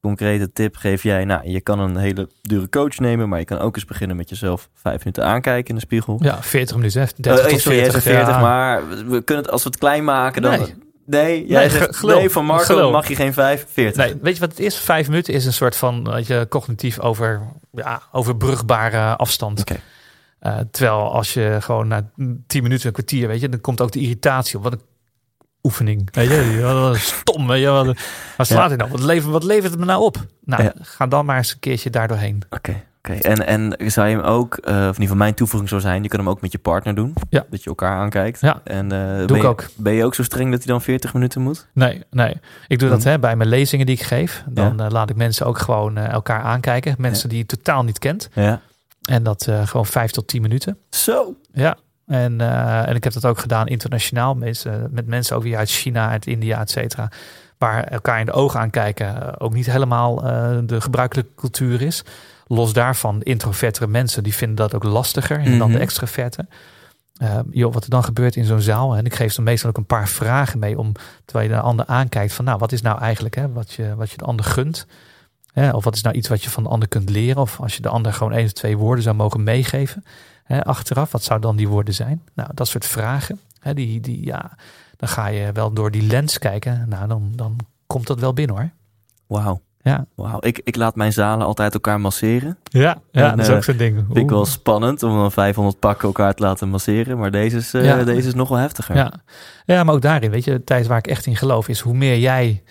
concrete 0.01 0.51
tip 0.53 0.75
geef 0.75 1.03
jij, 1.03 1.25
nou, 1.25 1.49
je 1.49 1.61
kan 1.61 1.79
een 1.79 1.97
hele 1.97 2.29
dure 2.41 2.69
coach 2.69 2.97
nemen, 2.97 3.29
maar 3.29 3.39
je 3.39 3.45
kan 3.45 3.57
ook 3.59 3.75
eens 3.75 3.85
beginnen 3.85 4.17
met 4.17 4.29
jezelf 4.29 4.69
vijf 4.73 4.97
minuten 4.99 5.25
aankijken 5.25 5.69
in 5.69 5.75
de 5.75 5.81
spiegel. 5.81 6.17
Ja, 6.21 6.41
40 6.43 6.75
minuten, 6.75 7.01
hè? 7.01 7.07
30 7.15 7.45
Eh, 7.45 7.51
tot 7.51 7.59
sorry, 7.61 7.77
jij 7.77 7.91
40. 7.91 8.03
zegt 8.03 8.15
40, 8.15 8.35
ja. 8.35 8.41
maar 8.41 8.87
we 8.87 9.21
kunnen 9.21 9.43
het 9.43 9.51
als 9.53 9.63
we 9.63 9.69
het 9.69 9.77
klein 9.79 10.03
maken 10.03 10.41
dan. 10.41 10.59
Nee. 10.59 10.75
Nee, 11.05 11.45
jij 11.47 11.59
Nee, 11.59 11.69
zegt 11.69 12.01
nee, 12.03 12.29
van 12.29 12.45
Marco 12.45 12.63
Gelul. 12.63 12.91
mag 12.91 13.07
je 13.07 13.15
geen 13.15 13.33
5, 13.33 13.65
40. 13.69 14.05
Nee, 14.05 14.15
weet 14.21 14.33
je 14.33 14.39
wat 14.39 14.49
het 14.49 14.59
is? 14.59 14.77
Vijf 14.77 15.07
minuten 15.07 15.33
is 15.33 15.45
een 15.45 15.53
soort 15.53 15.75
van 15.75 16.03
weet 16.11 16.27
je, 16.27 16.45
cognitief 16.49 16.99
over, 16.99 17.41
ja, 17.71 18.01
overbrugbare 18.11 19.15
afstand. 19.15 19.59
Oké. 19.59 19.79
Eh, 20.39 20.57
terwijl 20.71 21.11
als 21.13 21.33
je 21.33 21.57
gewoon 21.59 21.87
na 21.87 22.09
tien 22.47 22.63
minuten, 22.63 22.87
een 22.87 22.93
kwartier, 22.93 23.27
weet 23.27 23.41
je, 23.41 23.49
dan 23.49 23.61
komt 23.61 23.81
ook 23.81 23.91
de 23.91 23.99
irritatie 23.99 24.57
op. 24.57 24.63
Wat 24.63 24.73
een 24.73 24.81
oefening. 25.63 26.07
Weet 26.11 26.29
je, 26.29 26.59
wat 26.61 26.93
een 26.93 26.99
stom. 26.99 27.47
Weet 27.47 27.61
je, 27.61 27.67
wat, 27.69 27.85
waar 28.37 28.45
slaat 28.45 28.67
hij 28.67 28.77
nou? 28.77 28.91
Wat 28.91 29.01
levert, 29.01 29.31
wat 29.31 29.43
levert 29.43 29.71
het 29.71 29.79
me 29.79 29.85
nou 29.85 30.01
op? 30.03 30.25
Nou, 30.43 30.63
Ja. 30.63 30.73
ga 30.81 31.07
dan 31.07 31.25
maar 31.25 31.37
eens 31.37 31.51
een 31.53 31.59
keertje 31.59 31.89
daar 31.89 32.07
doorheen. 32.07 32.41
Oké, 32.49 32.83
oké. 32.97 33.13
En, 33.13 33.47
en 33.47 33.91
zou 33.91 34.07
je 34.07 34.15
hem 34.15 34.25
ook, 34.25 34.55
eh, 34.57 34.73
of 34.73 34.77
in 34.79 34.85
ieder 34.85 35.01
geval 35.01 35.15
mijn 35.15 35.33
toevoeging 35.33 35.69
zou 35.69 35.81
zijn, 35.81 36.03
je 36.03 36.09
kan 36.09 36.19
hem 36.19 36.29
ook 36.29 36.41
met 36.41 36.51
je 36.51 36.57
partner 36.57 36.95
doen. 36.95 37.13
Ja. 37.29 37.45
Dat 37.49 37.63
je 37.63 37.69
elkaar 37.69 37.97
aankijkt. 37.97 38.41
Ja. 38.41 38.61
En, 38.63 38.91
eh, 38.91 39.25
ben 39.25 39.35
ik 39.35 39.41
je, 39.41 39.47
ook. 39.47 39.65
Ben 39.75 39.93
je 39.93 40.05
ook 40.05 40.15
zo 40.15 40.23
streng 40.23 40.51
dat 40.51 40.63
hij 40.63 40.67
dan 40.71 40.81
40 40.81 41.13
minuten 41.13 41.41
moet? 41.41 41.67
Nee, 41.73 42.03
nee. 42.09 42.37
Ik 42.67 42.79
doe 42.79 42.89
dat 42.89 43.01
Hmm. 43.03 43.11
hè, 43.11 43.19
bij 43.19 43.35
mijn 43.35 43.49
lezingen 43.49 43.85
die 43.85 43.95
ik 43.95 44.03
geef. 44.03 44.43
Dan 44.49 44.87
laat 44.91 45.09
ik 45.09 45.15
mensen 45.15 45.45
ook 45.45 45.57
gewoon 45.57 45.97
eh, 45.97 46.09
elkaar 46.11 46.41
aankijken. 46.41 46.95
Mensen 46.97 47.29
die 47.29 47.37
je 47.37 47.45
totaal 47.45 47.83
niet 47.83 47.99
kent. 47.99 48.29
Ja. 48.33 48.61
En 49.07 49.23
dat 49.23 49.47
eh, 49.47 49.67
gewoon 49.67 49.85
vijf 49.85 50.11
tot 50.11 50.27
tien 50.27 50.41
minuten. 50.41 50.77
Zo. 50.89 51.35
Ja. 51.53 51.77
En, 52.05 52.41
eh, 52.41 52.87
en 52.87 52.95
ik 52.95 53.03
heb 53.03 53.13
dat 53.13 53.25
ook 53.25 53.39
gedaan 53.39 53.67
internationaal. 53.67 54.33
Mensen, 54.35 54.87
met 54.91 55.07
mensen 55.07 55.35
ook 55.35 55.43
weer 55.43 55.57
uit 55.57 55.69
China, 55.69 56.09
uit 56.09 56.25
India, 56.27 56.59
et 56.59 56.69
cetera. 56.71 57.11
Waar 57.57 57.83
elkaar 57.83 58.19
in 58.19 58.25
de 58.25 58.31
ogen 58.31 58.59
aankijken 58.59 59.21
eh, 59.21 59.33
ook 59.37 59.53
niet 59.53 59.71
helemaal 59.71 60.23
eh, 60.23 60.57
de 60.63 60.81
gebruikelijke 60.81 61.31
cultuur 61.35 61.81
is. 61.81 62.03
Los 62.47 62.73
daarvan, 62.73 63.21
introvertere 63.21 63.87
mensen 63.87 64.23
die 64.23 64.33
vinden 64.35 64.55
dat 64.55 64.73
ook 64.75 64.83
lastiger 64.83 65.43
dan 65.43 65.67
de 65.67 65.73
Mhm. 65.73 65.81
extraverte. 65.81 66.45
Eh, 67.17 67.39
joh, 67.51 67.73
wat 67.73 67.83
er 67.83 67.89
dan 67.89 68.03
gebeurt 68.03 68.35
in 68.35 68.45
zo'n 68.45 68.61
zaal. 68.61 68.95
En 68.95 69.05
ik 69.05 69.15
geef 69.15 69.33
ze 69.33 69.41
meestal 69.41 69.69
ook 69.69 69.77
een 69.77 69.85
paar 69.85 70.07
vragen 70.07 70.59
mee 70.59 70.77
om, 70.79 70.91
terwijl 71.25 71.49
je 71.49 71.55
de 71.55 71.61
ander 71.61 71.85
aankijkt, 71.85 72.33
van 72.33 72.45
nou, 72.45 72.57
wat 72.57 72.71
is 72.71 72.81
nou 72.81 72.99
eigenlijk 72.99 73.35
hè, 73.35 73.51
wat, 73.51 73.71
je, 73.73 73.95
wat 73.95 74.11
je 74.11 74.17
de 74.17 74.23
ander 74.23 74.45
gunt? 74.45 74.85
Hè, 75.59 75.69
of 75.69 75.83
wat 75.83 75.95
is 75.95 76.01
nou 76.01 76.15
iets 76.15 76.27
wat 76.27 76.43
je 76.43 76.49
van 76.49 76.63
de 76.63 76.69
ander 76.69 76.87
kunt 76.87 77.09
leren? 77.09 77.41
Of 77.41 77.59
als 77.61 77.75
je 77.75 77.81
de 77.81 77.89
ander 77.89 78.13
gewoon 78.13 78.33
één 78.33 78.45
of 78.45 78.51
twee 78.51 78.77
woorden 78.77 79.03
zou 79.03 79.15
mogen 79.15 79.43
meegeven 79.43 80.03
hè, 80.43 80.63
achteraf, 80.63 81.11
wat 81.11 81.23
zou 81.23 81.39
dan 81.39 81.55
die 81.55 81.67
woorden 81.67 81.93
zijn? 81.93 82.21
Nou, 82.33 82.49
dat 82.53 82.67
soort 82.67 82.85
vragen. 82.85 83.39
Hè, 83.59 83.73
die, 83.73 83.99
die, 83.99 84.25
ja, 84.25 84.51
dan 84.97 85.09
ga 85.09 85.27
je 85.27 85.51
wel 85.51 85.73
door 85.73 85.91
die 85.91 86.01
lens 86.07 86.39
kijken. 86.39 86.85
Nou, 86.89 87.07
dan, 87.07 87.31
dan 87.35 87.55
komt 87.87 88.07
dat 88.07 88.19
wel 88.19 88.33
binnen 88.33 88.55
hoor. 88.55 88.69
Wauw. 89.27 89.61
Ja, 89.81 90.05
Wauw. 90.15 90.37
Ik, 90.39 90.61
ik 90.63 90.75
laat 90.75 90.95
mijn 90.95 91.13
zalen 91.13 91.45
altijd 91.47 91.73
elkaar 91.73 92.01
masseren. 92.01 92.57
ja, 92.63 92.97
ja 93.11 93.31
En, 93.31 93.37
dat 93.37 93.45
is 93.45 93.47
eh, 93.51 93.55
ook 93.55 93.63
zo'n 93.63 93.77
ding. 93.77 93.95
Vind 94.05 94.17
ik 94.17 94.29
wel 94.29 94.45
spannend 94.45 95.03
om 95.03 95.15
dan 95.15 95.31
500 95.31 95.79
pakken 95.79 96.07
elkaar 96.07 96.33
te 96.33 96.43
laten 96.43 96.69
masseren. 96.69 97.17
Maar 97.17 97.31
deze 97.31 97.57
is, 97.57 97.73
eh, 97.73 97.85
Ja. 97.85 98.03
deze 98.03 98.27
is 98.27 98.33
nog 98.33 98.49
wel 98.49 98.57
heftiger. 98.57 98.95
Ja. 98.95 99.13
ja, 99.65 99.83
maar 99.83 99.95
ook 99.95 100.01
daarin, 100.01 100.31
weet 100.31 100.43
je, 100.43 100.63
tijd 100.63 100.87
waar 100.87 100.97
ik 100.97 101.07
echt 101.07 101.25
in 101.25 101.35
geloof 101.35 101.67
is 101.67 101.79
hoe 101.79 101.93
meer 101.93 102.17
jij, 102.19 102.63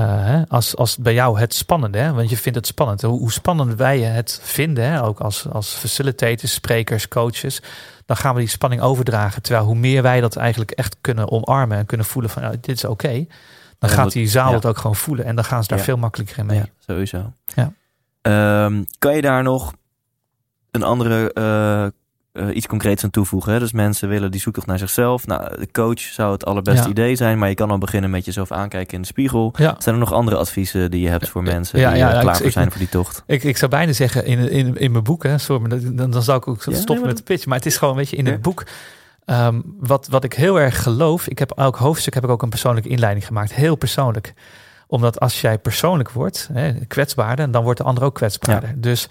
hè, 0.00 0.42
als, 0.48 0.76
als 0.76 0.96
bij 0.96 1.14
jou 1.14 1.38
het 1.38 1.54
spannende, 1.54 1.98
hè, 1.98 2.12
want 2.12 2.30
je 2.30 2.36
vindt 2.36 2.58
het 2.58 2.66
spannend, 2.66 3.02
hoe, 3.02 3.18
hoe 3.18 3.32
spannend 3.32 3.74
wij 3.74 4.00
het 4.00 4.40
vinden, 4.42 4.84
hè, 4.84 5.04
ook 5.04 5.20
als, 5.20 5.48
als 5.48 5.72
facilitators, 5.72 6.52
sprekers, 6.52 7.08
coaches, 7.08 7.62
dan 8.06 8.16
gaan 8.16 8.34
we 8.34 8.40
die 8.40 8.48
spanning 8.48 8.82
overdragen. 8.82 9.42
Terwijl 9.42 9.64
hoe 9.64 9.74
meer 9.74 10.02
wij 10.02 10.20
dat 10.20 10.36
eigenlijk 10.36 10.70
echt 10.70 10.96
kunnen 11.00 11.30
omarmen 11.30 11.78
en 11.78 11.86
kunnen 11.86 12.06
voelen 12.06 12.30
van, 12.30 12.42
ja, 12.42 12.50
dit 12.50 12.68
is 12.68 12.84
oké, 12.84 13.26
dan 13.78 13.90
gaat 13.90 14.12
die 14.12 14.28
zaal 14.28 14.48
ja. 14.48 14.54
het 14.54 14.66
ook 14.66 14.76
gewoon 14.78 14.96
voelen 14.96 15.24
en 15.24 15.34
dan 15.34 15.44
gaan 15.44 15.62
ze 15.62 15.68
daar 15.68 15.78
Ja. 15.78 15.84
veel 15.84 15.96
makkelijker 15.96 16.38
in 16.38 16.46
mee. 16.46 16.58
Ja, 16.58 16.66
sowieso. 16.78 17.32
Ja. 17.54 17.72
Ehm, 18.22 18.82
kan 18.98 19.14
je 19.16 19.22
daar 19.22 19.42
nog 19.42 19.72
een 20.70 20.82
andere, 20.82 21.32
eh, 21.32 21.86
eh, 22.32 22.56
iets 22.56 22.66
concreets 22.66 23.04
aan 23.04 23.10
toevoegen? 23.10 23.52
Hè? 23.52 23.58
Dus 23.58 23.72
mensen 23.72 24.08
willen 24.08 24.30
die 24.30 24.40
zoektocht 24.40 24.66
naar 24.66 24.78
zichzelf. 24.78 25.26
Nou, 25.26 25.58
de 25.58 25.70
coach 25.72 26.00
zou 26.00 26.32
het 26.32 26.44
allerbeste 26.44 26.82
Ja. 26.84 26.88
idee 26.90 27.16
zijn, 27.16 27.38
maar 27.38 27.48
je 27.48 27.54
kan 27.54 27.70
al 27.70 27.78
beginnen 27.78 28.10
met 28.10 28.24
jezelf 28.24 28.50
aankijken 28.52 28.94
in 28.94 29.00
de 29.00 29.06
spiegel. 29.06 29.54
Ja. 29.56 29.74
Zijn 29.78 29.94
er 29.94 30.00
nog 30.00 30.12
andere 30.12 30.36
adviezen 30.36 30.90
die 30.90 31.00
je 31.00 31.08
hebt 31.08 31.28
voor 31.28 31.42
mensen 31.42 31.78
Ja, 31.80 31.88
die 31.90 31.98
ja, 31.98 32.12
eh, 32.12 32.20
klaar 32.20 32.30
ik- 32.32 32.36
voor 32.36 32.46
ik- 32.46 32.52
zijn 32.52 32.70
voor 32.70 32.78
die 32.78 32.88
tocht? 32.88 33.22
Ik, 33.26 33.42
ik 33.44 33.56
zou 33.56 33.70
bijna 33.70 33.92
zeggen 33.92 34.24
in, 34.26 34.50
in, 34.50 34.76
in 34.76 34.92
mijn 34.92 35.04
boek, 35.04 35.22
hè, 35.22 35.38
sorry, 35.38 35.68
maar 35.68 35.80
dan, 35.94 36.10
dan 36.10 36.22
zou 36.22 36.38
ik 36.38 36.48
ook 36.48 36.66
nee, 36.66 36.76
stoppen 36.76 37.06
met 37.06 37.16
de 37.16 37.22
pitch. 37.22 37.46
Maar 37.46 37.56
het 37.56 37.66
is 37.66 37.76
gewoon, 37.76 37.96
weet 37.96 38.08
je, 38.10 38.16
in 38.16 38.26
het 38.26 38.42
boek. 38.42 38.64
ehm, 39.24 39.60
wat, 39.78 40.06
wat 40.10 40.24
ik 40.24 40.32
heel 40.32 40.60
erg 40.60 40.82
geloof, 40.82 41.28
ik 41.28 41.38
heb 41.38 41.50
elk 41.50 41.76
hoofdstuk 41.76 42.14
heb 42.14 42.24
ik 42.24 42.30
ook 42.30 42.42
een 42.42 42.48
persoonlijke 42.48 42.88
inleiding 42.88 43.26
gemaakt, 43.26 43.52
heel 43.54 43.76
persoonlijk. 43.76 44.34
Omdat 44.86 45.20
als 45.20 45.40
jij 45.40 45.58
persoonlijk 45.58 46.10
wordt, 46.10 46.48
hè, 46.52 46.72
kwetsbaarder, 46.86 47.50
dan 47.50 47.62
wordt 47.62 47.78
de 47.78 47.84
ander 47.84 48.04
ook 48.04 48.14
kwetsbaarder. 48.14 48.74
Dus 48.76 49.08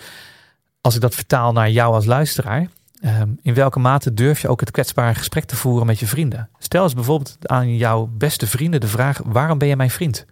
als 0.82 0.95
ik 0.95 1.01
dat 1.01 1.15
vertaal 1.15 1.51
naar 1.53 1.69
jou 1.69 1.93
als 1.93 2.05
luisteraar, 2.05 2.67
ehm, 3.02 3.30
in 3.41 3.54
welke 3.54 3.80
mate 3.80 4.14
durf 4.14 4.41
je 4.41 4.47
ook 4.47 4.60
het 4.60 4.72
kwetsbare 4.72 5.16
gesprek 5.16 5.45
te 5.45 5.56
voeren 5.56 5.86
met 5.86 5.99
je 5.99 6.08
vrienden? 6.08 6.49
Stel 6.58 6.84
eens 6.84 6.93
bijvoorbeeld 6.93 7.38
aan 7.41 7.76
jouw 7.76 8.10
beste 8.18 8.47
vrienden 8.47 8.80
de 8.80 8.88
vraag: 8.88 9.22
waarom 9.26 9.58
ben 9.58 9.68
je 9.68 9.76
mijn 9.76 9.89
vriend? 9.89 10.26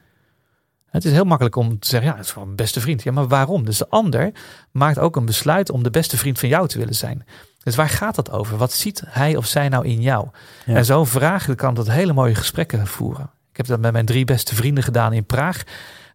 Het 0.90 1.06
is 1.06 1.12
heel 1.12 1.26
makkelijk 1.26 1.56
om 1.56 1.80
te 1.80 1.88
zeggen, 1.88 2.10
ja, 2.10 2.16
het 2.16 2.26
is 2.26 2.32
gewoon 2.32 2.48
mijn 2.48 2.58
beste 2.58 2.80
vriend. 2.80 3.04
Ja, 3.04 3.12
maar 3.12 3.28
waarom? 3.28 3.66
Dus 3.66 3.78
de 3.78 3.90
ander 3.90 4.32
maakt 4.72 5.00
ook 5.00 5.16
een 5.16 5.26
besluit 5.26 5.72
om 5.72 5.84
de 5.84 5.90
beste 5.90 6.18
vriend 6.18 6.40
van 6.40 6.50
jou 6.50 6.68
te 6.68 6.78
willen 6.78 6.96
zijn. 6.96 7.26
Dus 7.64 7.76
waar 7.76 7.90
gaat 7.90 8.16
dat 8.16 8.32
over? 8.32 8.58
Wat 8.58 8.74
ziet 8.74 9.04
hij 9.06 9.36
of 9.36 9.46
zij 9.46 9.70
nou 9.70 9.86
in 9.86 10.02
jou? 10.02 10.28
Ja. 10.66 10.76
En 10.76 10.86
zo'n 10.86 11.08
vraag 11.08 11.56
kan 11.56 11.74
tot 11.74 11.92
hele 11.92 12.14
mooie 12.14 12.36
gesprekken 12.36 12.88
voeren. 12.88 13.30
Ik 13.52 13.58
heb 13.58 13.66
dat 13.66 13.80
met 13.80 13.92
mijn 13.92 14.06
drie 14.06 14.26
beste 14.26 14.56
vrienden 14.56 14.84
gedaan 14.84 15.14
in 15.14 15.26
Praag. 15.26 15.64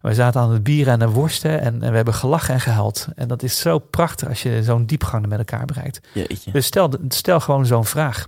We 0.05 0.13
zaten 0.13 0.41
aan 0.41 0.51
het 0.51 0.63
bieren 0.63 0.93
en 0.93 0.99
de 0.99 1.09
worsten 1.09 1.61
en, 1.61 1.83
en 1.83 1.89
we 1.89 1.95
hebben 1.95 2.13
gelachen 2.13 2.53
en 2.53 2.59
gehuild. 2.59 3.07
En 3.15 3.27
dat 3.27 3.43
is 3.43 3.59
zo 3.59 3.79
prachtig 3.79 4.27
als 4.27 4.43
je 4.43 4.63
zo'n 4.63 4.85
diepgang 4.85 5.27
met 5.27 5.37
elkaar 5.37 5.65
bereikt. 5.65 6.07
Jeetje. 6.13 6.51
Dus 6.51 6.65
stel, 6.65 6.93
stel 7.07 7.39
gewoon 7.39 7.65
zo'n 7.65 7.85
vraag. 7.85 8.27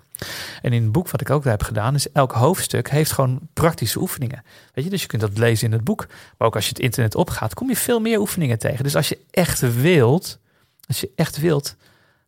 En 0.61 0.73
in 0.73 0.83
het 0.83 0.91
boek 0.91 1.09
wat 1.09 1.21
ik 1.21 1.29
ook 1.29 1.43
heb 1.43 1.63
gedaan, 1.63 1.95
is 1.95 2.11
elk 2.11 2.31
hoofdstuk 2.31 2.89
heeft 2.89 3.11
gewoon 3.11 3.39
praktische 3.53 3.99
oefeningen. 3.99 4.43
Weet 4.73 4.83
je, 4.83 4.89
dus 4.89 5.01
je 5.01 5.07
kunt 5.07 5.21
dat 5.21 5.37
lezen 5.37 5.67
in 5.67 5.73
het 5.73 5.83
boek. 5.83 6.07
Maar 6.37 6.47
ook 6.47 6.55
als 6.55 6.63
je 6.63 6.69
het 6.69 6.79
internet 6.79 7.15
opgaat, 7.15 7.53
kom 7.53 7.69
je 7.69 7.75
veel 7.75 7.99
meer 7.99 8.19
oefeningen 8.19 8.59
tegen. 8.59 8.83
Dus 8.83 8.95
als 8.95 9.09
je 9.09 9.19
echt 9.31 9.81
wilt, 9.81 10.39
als 10.87 10.99
je 10.99 11.11
echt 11.15 11.37
wilt, 11.37 11.75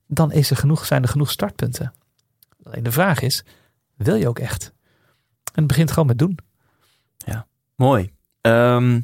dan 0.07 0.31
is 0.31 0.49
er 0.49 0.57
genoeg, 0.57 0.85
zijn 0.85 1.03
er 1.03 1.09
genoeg 1.09 1.31
startpunten. 1.31 1.93
Alleen 2.63 2.83
de 2.83 2.91
vraag 2.91 3.21
is, 3.21 3.43
wil 3.95 4.15
je 4.15 4.27
ook 4.27 4.39
echt? 4.39 4.63
En 5.43 5.51
het 5.53 5.67
begint 5.67 5.91
gewoon 5.91 6.07
met 6.07 6.19
doen. 6.19 6.37
Mooi. 7.75 8.11
Ehm, 8.41 8.99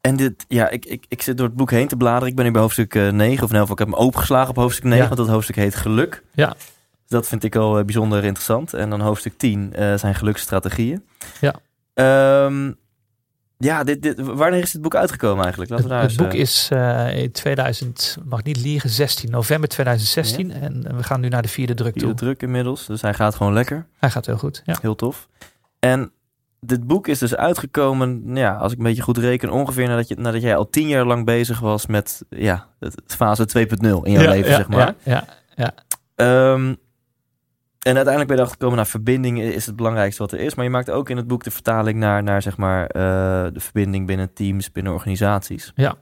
en 0.00 0.16
dit, 0.16 0.44
ja, 0.48 0.68
ik, 0.68 0.84
ik, 0.84 1.04
ik 1.08 1.22
zit 1.22 1.36
door 1.36 1.46
het 1.46 1.56
boek 1.56 1.70
heen 1.70 1.88
te 1.88 1.96
bladeren. 1.96 2.28
Ik 2.28 2.34
ben 2.36 2.44
nu 2.44 2.50
bij 2.50 2.60
hoofdstuk 2.60 2.94
eh, 2.94 3.08
9, 3.08 3.44
of 3.44 3.50
in 3.50 3.56
elk 3.56 3.68
geval, 3.68 3.72
ik 3.72 3.78
heb 3.78 3.88
hem 3.88 4.06
opengeslagen 4.06 4.50
op 4.50 4.56
hoofdstuk 4.56 4.84
9, 4.84 4.98
Ja. 5.02 5.06
want 5.06 5.20
dat 5.20 5.28
hoofdstuk 5.28 5.56
heet 5.56 5.74
Geluk. 5.74 6.22
Ja. 6.34 6.54
Dat 7.06 7.26
vind 7.28 7.44
ik 7.44 7.56
al 7.56 7.78
eh, 7.78 7.84
bijzonder 7.84 8.24
interessant. 8.24 8.74
En 8.74 8.90
dan 8.90 9.00
hoofdstuk 9.00 9.38
10 9.38 9.72
eh, 9.74 9.94
zijn 9.96 10.14
geluksstrategieën. 10.14 11.04
Ja. 11.40 11.54
Ehm, 11.94 12.72
Ja, 13.62 13.84
dit, 13.84 14.02
dit, 14.02 14.20
wanneer 14.20 14.62
is 14.62 14.70
dit 14.70 14.82
boek 14.82 14.94
uitgekomen 14.94 15.40
eigenlijk? 15.42 15.70
Laten 15.70 15.86
we 15.86 15.90
daar 15.92 16.02
Het, 16.02 16.10
het 16.10 16.20
boek 16.20 16.32
eh, 16.32 16.40
is 16.40 16.68
eh, 16.72 17.22
in 17.22 17.32
2000, 17.32 18.16
mag 18.24 18.42
niet 18.42 18.56
liegen, 18.56 18.90
16 18.90 19.30
november 19.30 19.68
2016. 19.68 20.50
En 20.52 20.96
we 20.96 21.02
gaan 21.02 21.20
nu 21.20 21.28
naar 21.28 21.42
de 21.42 21.48
vierde 21.48 21.74
druk 21.74 21.92
vierde 21.92 22.08
toe. 22.08 22.16
druk 22.16 22.42
inmiddels, 22.42 22.86
dus 22.86 23.02
hij 23.02 23.14
gaat 23.14 23.34
gewoon 23.34 23.52
lekker. 23.52 23.86
Hij 23.98 24.10
gaat 24.10 24.26
heel 24.26 24.36
goed. 24.38 24.62
Ja. 24.64 24.76
Heel 24.80 24.94
tof. 24.94 25.28
En 25.78 26.12
dit 26.60 26.86
boek 26.86 27.08
is 27.08 27.18
dus 27.18 27.36
uitgekomen, 27.36 28.22
ja, 28.36 28.54
als 28.54 28.72
ik 28.72 28.78
een 28.78 28.84
beetje 28.84 29.02
goed 29.02 29.18
reken, 29.18 29.50
ongeveer 29.50 29.88
nadat, 29.88 30.08
je, 30.08 30.14
nadat 30.14 30.42
jij 30.42 30.56
al 30.56 30.70
tien 30.70 30.88
jaar 30.88 31.04
lang 31.04 31.24
bezig 31.24 31.60
was 31.60 31.86
met 31.86 32.24
ja, 32.28 32.66
het, 32.78 33.02
fase 33.06 33.48
2.0 33.58 33.66
in 33.80 34.12
jouw 34.12 34.22
ja, 34.22 34.30
leven, 34.30 34.50
ja, 34.50 34.56
zeg 34.56 34.68
maar. 34.68 34.94
Ja, 35.02 35.24
ja. 35.54 35.74
Ehm, 36.14 36.74
en 37.80 37.96
uiteindelijk 37.96 38.26
ben 38.26 38.36
je 38.36 38.42
erachter 38.42 38.58
gekomen, 38.58 38.76
naar 38.76 38.86
verbinding 38.86 39.40
is 39.40 39.66
het 39.66 39.76
belangrijkste 39.76 40.22
wat 40.22 40.32
er 40.32 40.40
is. 40.40 40.54
Maar 40.54 40.64
je 40.64 40.70
maakt 40.70 40.90
ook 40.90 41.10
in 41.10 41.16
het 41.16 41.26
boek 41.26 41.44
de 41.44 41.50
vertaling 41.50 41.98
naar, 41.98 42.22
naar 42.22 42.42
zeg 42.42 42.56
maar, 42.56 42.86
eh, 42.86 43.02
de 43.52 43.60
verbinding 43.60 44.06
binnen 44.06 44.32
teams, 44.32 44.72
binnen 44.72 44.92
organisaties. 44.92 45.72
Ja. 45.74 45.94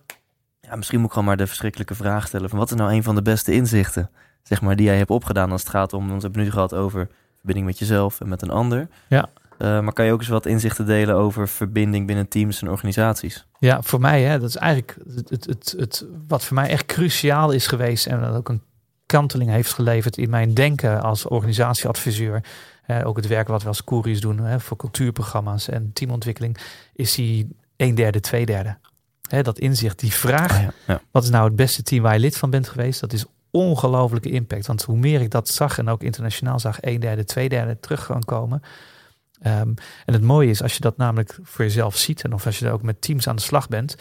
ja. 0.60 0.76
Misschien 0.76 0.98
moet 0.98 1.06
ik 1.06 1.12
gewoon 1.12 1.28
maar 1.28 1.36
de 1.36 1.46
verschrikkelijke 1.46 1.94
vraag 1.94 2.26
stellen 2.26 2.48
van 2.48 2.58
wat 2.58 2.70
is 2.70 2.76
nou 2.76 2.92
een 2.92 3.02
van 3.02 3.14
de 3.14 3.22
beste 3.22 3.52
inzichten, 3.52 4.10
zeg 4.42 4.60
maar, 4.60 4.76
die 4.76 4.86
jij 4.86 4.96
hebt 4.96 5.10
opgedaan 5.10 5.52
als 5.52 5.60
het 5.60 5.70
gaat 5.70 5.92
om, 5.92 6.08
want 6.08 6.22
we 6.22 6.28
hebben 6.28 6.40
het 6.40 6.50
nu 6.50 6.54
gehad 6.54 6.74
over 6.74 7.08
verbinding 7.36 7.66
met 7.66 7.78
jezelf 7.78 8.20
en 8.20 8.28
met 8.28 8.42
een 8.42 8.50
ander. 8.50 8.88
Ja. 9.08 9.28
Eh, 9.58 9.80
maar 9.80 9.92
kan 9.92 10.04
je 10.04 10.12
ook 10.12 10.20
eens 10.20 10.28
wat 10.28 10.46
inzichten 10.46 10.86
delen 10.86 11.14
over 11.14 11.48
verbinding 11.48 12.06
binnen 12.06 12.28
teams 12.28 12.62
en 12.62 12.70
organisaties? 12.70 13.46
Ja, 13.58 13.82
voor 13.82 14.00
mij, 14.00 14.22
hè, 14.22 14.38
dat 14.38 14.48
is 14.48 14.56
eigenlijk 14.56 14.96
het, 15.14 15.30
het, 15.30 15.44
het, 15.46 15.74
het, 15.78 16.06
wat 16.28 16.44
voor 16.44 16.54
mij 16.54 16.68
echt 16.68 16.86
cruciaal 16.86 17.50
is 17.50 17.66
geweest 17.66 18.06
en 18.06 18.20
dat 18.20 18.34
ook 18.34 18.48
een 18.48 18.62
kanteling 19.06 19.50
heeft 19.50 19.72
geleverd 19.72 20.16
in 20.16 20.30
mijn 20.30 20.54
denken 20.54 21.02
als 21.02 21.26
organisatieadviseur. 21.26 22.44
Ook 23.04 23.16
het 23.16 23.26
werk 23.26 23.48
wat 23.48 23.62
we 23.62 23.68
als 23.68 23.84
couriers 23.84 24.20
doen 24.20 24.38
hè, 24.38 24.60
voor 24.60 24.76
cultuurprogramma's 24.76 25.68
en 25.68 25.90
teamontwikkeling, 25.92 26.56
is 26.94 27.14
die 27.14 27.48
een 27.76 27.94
derde, 27.94 28.20
twee 28.20 28.46
derde. 28.46 28.76
Hè, 29.28 29.42
dat 29.42 29.58
inzicht, 29.58 29.98
die 29.98 30.12
vraag, 30.12 30.52
Ah, 30.52 30.60
ja. 30.62 30.72
Ja. 30.86 31.00
wat 31.10 31.22
is 31.22 31.30
nou 31.30 31.44
het 31.44 31.56
beste 31.56 31.82
team 31.82 32.02
waar 32.02 32.14
je 32.14 32.20
lid 32.20 32.36
van 32.36 32.50
bent 32.50 32.68
geweest, 32.68 33.00
dat 33.00 33.12
is 33.12 33.24
ongelofelijke 33.50 34.30
impact. 34.30 34.66
Want 34.66 34.82
hoe 34.82 34.96
meer 34.96 35.20
ik 35.20 35.30
dat 35.30 35.48
zag 35.48 35.78
en 35.78 35.88
ook 35.88 36.02
internationaal 36.02 36.58
zag, 36.58 36.78
een 36.80 37.00
derde, 37.00 37.24
twee 37.24 37.48
derde 37.48 37.80
terug 37.80 38.04
gaan 38.04 38.24
komen. 38.24 38.62
Ehm, 39.40 39.68
en 40.04 40.12
het 40.12 40.22
mooie 40.22 40.50
is, 40.50 40.62
als 40.62 40.74
je 40.74 40.80
dat 40.80 40.96
namelijk 40.96 41.38
voor 41.42 41.64
jezelf 41.64 41.96
ziet 41.96 42.22
en 42.22 42.32
of 42.32 42.46
als 42.46 42.58
je 42.58 42.66
er 42.66 42.72
ook 42.72 42.82
met 42.82 43.00
teams 43.00 43.28
aan 43.28 43.36
de 43.36 43.42
slag 43.42 43.68
bent, 43.68 43.96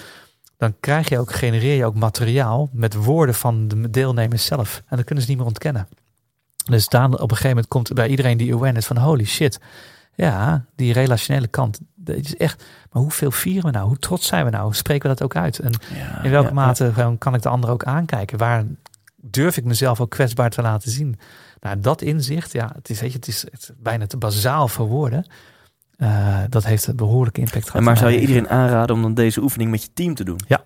dan 0.57 0.75
krijg 0.79 1.09
je 1.09 1.19
ook, 1.19 1.33
genereer 1.33 1.75
je 1.75 1.85
ook 1.85 1.95
materiaal 1.95 2.69
met 2.71 2.93
woorden 2.93 3.35
van 3.35 3.67
de 3.67 3.89
deelnemers 3.89 4.45
zelf. 4.45 4.83
En 4.87 4.97
dat 4.97 5.05
kunnen 5.05 5.23
ze 5.23 5.29
niet 5.29 5.39
meer 5.39 5.47
ontkennen. 5.47 5.87
Dus 6.65 6.87
dan 6.87 7.13
op 7.13 7.21
een 7.21 7.29
gegeven 7.29 7.49
moment 7.49 7.67
komt 7.67 7.93
bij 7.93 8.07
iedereen 8.07 8.37
die 8.37 8.53
awareness 8.53 8.87
van 8.87 8.97
holy 8.97 9.25
shit. 9.25 9.59
Ja, 10.15 10.65
die 10.75 10.93
relationele 10.93 11.47
kant. 11.47 11.79
Dat 11.95 12.15
is 12.15 12.37
echt, 12.37 12.63
maar 12.91 13.01
hoeveel 13.01 13.31
vieren 13.31 13.65
we 13.65 13.71
nou? 13.71 13.87
Hoe 13.87 13.99
trots 13.99 14.27
zijn 14.27 14.45
we 14.45 14.51
nou? 14.51 14.73
Spreken 14.73 15.09
we 15.09 15.15
dat 15.15 15.23
ook 15.23 15.35
uit? 15.35 15.59
En 15.59 15.71
Ja, 15.93 16.23
in 16.23 16.31
welke 16.31 16.47
ja, 16.47 16.53
mate 16.53 16.93
gewoon 16.93 17.17
kan 17.17 17.33
ik 17.33 17.41
de 17.41 17.49
ander 17.49 17.69
ook 17.69 17.83
aankijken? 17.83 18.37
Waar 18.37 18.63
durf 19.15 19.57
ik 19.57 19.63
mezelf 19.63 20.01
ook 20.01 20.09
kwetsbaar 20.09 20.49
te 20.49 20.61
laten 20.61 20.91
zien? 20.91 21.19
Nou, 21.59 21.79
dat 21.79 22.01
inzicht, 22.01 22.51
ja, 22.51 22.71
het 22.75 22.89
is, 22.89 23.01
weet 23.01 23.11
je, 23.11 23.17
het 23.17 23.27
is, 23.27 23.41
het 23.41 23.61
is 23.61 23.71
bijna 23.77 24.07
te 24.07 24.17
bazaal 24.17 24.67
voor 24.67 24.87
woorden. 24.87 25.25
Eh, 25.97 26.37
dat 26.49 26.65
heeft 26.65 26.87
een 26.87 26.95
behoorlijke 26.95 27.39
impact 27.39 27.63
gehad. 27.65 27.75
En 27.75 27.83
maar 27.83 27.97
zou 27.97 28.11
je 28.11 28.19
iedereen 28.19 28.49
aanraden 28.49 28.95
om 28.95 29.01
dan 29.01 29.13
deze 29.13 29.41
oefening 29.41 29.71
met 29.71 29.81
je 29.81 29.89
team 29.93 30.15
te 30.15 30.23
doen? 30.23 30.39
Ja. 30.47 30.63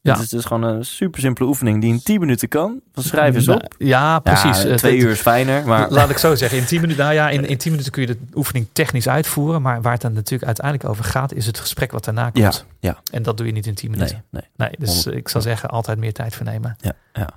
Ja. 0.00 0.12
Het 0.12 0.22
is 0.22 0.28
dus 0.28 0.44
gewoon 0.44 0.62
een 0.62 0.84
super 0.84 1.20
simpele 1.20 1.48
oefening 1.48 1.80
die 1.80 1.92
in 1.92 2.02
10 2.02 2.20
minuten 2.20 2.48
kan. 2.48 2.80
Van 2.92 3.02
schrijf 3.02 3.34
eens 3.34 3.48
op. 3.48 3.74
Ja, 3.78 4.18
precies. 4.18 4.62
Ja, 4.62 4.76
twee 4.76 4.94
het- 4.94 5.02
uur 5.04 5.10
is 5.10 5.20
fijner, 5.20 5.66
maar 5.66 5.90
Laat 5.90 6.10
ik 6.10 6.18
zo 6.18 6.34
zeggen, 6.34 6.58
in 6.58 6.64
10 6.64 6.80
minuten, 6.80 7.02
nou 7.02 7.14
ja, 7.14 7.30
in, 7.30 7.46
in 7.46 7.56
10 7.58 7.70
minuten 7.70 7.92
kun 7.92 8.02
je 8.02 8.08
de 8.08 8.18
oefening 8.34 8.66
technisch 8.72 9.08
uitvoeren. 9.08 9.62
Maar 9.62 9.82
waar 9.82 9.92
het 9.92 10.00
dan 10.02 10.12
natuurlijk 10.12 10.44
uiteindelijk 10.44 10.88
over 10.88 11.04
gaat, 11.04 11.32
is 11.32 11.46
het 11.46 11.58
gesprek 11.58 11.90
wat 11.92 12.04
daarna 12.04 12.30
ja, 12.32 12.48
komt. 12.48 12.64
ja, 12.80 12.98
En 13.10 13.22
dat 13.22 13.36
doe 13.36 13.46
je 13.46 13.52
niet 13.52 13.66
in 13.66 13.74
10 13.74 13.90
minuten. 13.90 14.24
nee, 14.30 14.42
nee. 14.56 14.68
Nee, 14.68 14.76
dus 14.78 15.06
ik 15.06 15.28
zou 15.28 15.44
zeggen, 15.44 15.68
altijd 15.68 15.98
meer 15.98 16.12
tijd 16.12 16.34
voor 16.34 16.46
nemen. 16.46 16.76
Ja, 16.80 16.92
ja. 17.12 17.28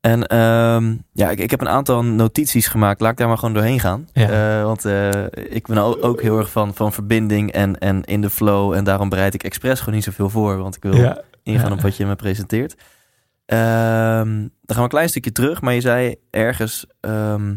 En 0.00 0.26
ehm, 0.26 0.94
ja, 1.12 1.30
ik, 1.30 1.38
ik 1.38 1.50
heb 1.50 1.60
een 1.60 1.68
aantal 1.68 2.04
notities 2.04 2.66
gemaakt. 2.66 3.00
Laat 3.00 3.10
ik 3.10 3.16
daar 3.18 3.28
maar 3.28 3.38
gewoon 3.38 3.54
doorheen 3.54 3.80
gaan. 3.80 4.08
Ja. 4.12 4.58
Eh, 4.58 4.64
want 4.64 4.84
eh, 4.84 5.24
ik 5.32 5.66
ben 5.66 5.78
ook, 6.02 6.22
heel 6.22 6.38
erg 6.38 6.50
van, 6.50 6.74
van 6.74 6.92
verbinding 6.92 7.52
en, 7.52 7.78
en 7.78 8.04
in 8.04 8.20
de 8.20 8.30
flow. 8.30 8.72
En 8.72 8.84
daarom 8.84 9.08
bereid 9.08 9.34
ik 9.34 9.42
expres 9.42 9.78
gewoon 9.78 9.94
niet 9.94 10.04
zoveel 10.04 10.30
voor. 10.30 10.56
Want 10.56 10.76
ik 10.76 10.82
wil 10.82 10.92
ingaan 11.42 11.68
Ja. 11.68 11.74
op 11.74 11.80
wat 11.80 11.96
je 11.96 12.06
me 12.06 12.16
presenteert. 12.16 12.76
Ehm, 13.46 14.28
dan 14.38 14.48
gaan 14.66 14.76
we 14.76 14.82
een 14.82 14.88
klein 14.88 15.08
stukje 15.08 15.32
terug. 15.32 15.60
Maar 15.60 15.74
je 15.74 15.80
zei 15.80 16.14
ergens... 16.30 16.86
ehm, 17.00 17.54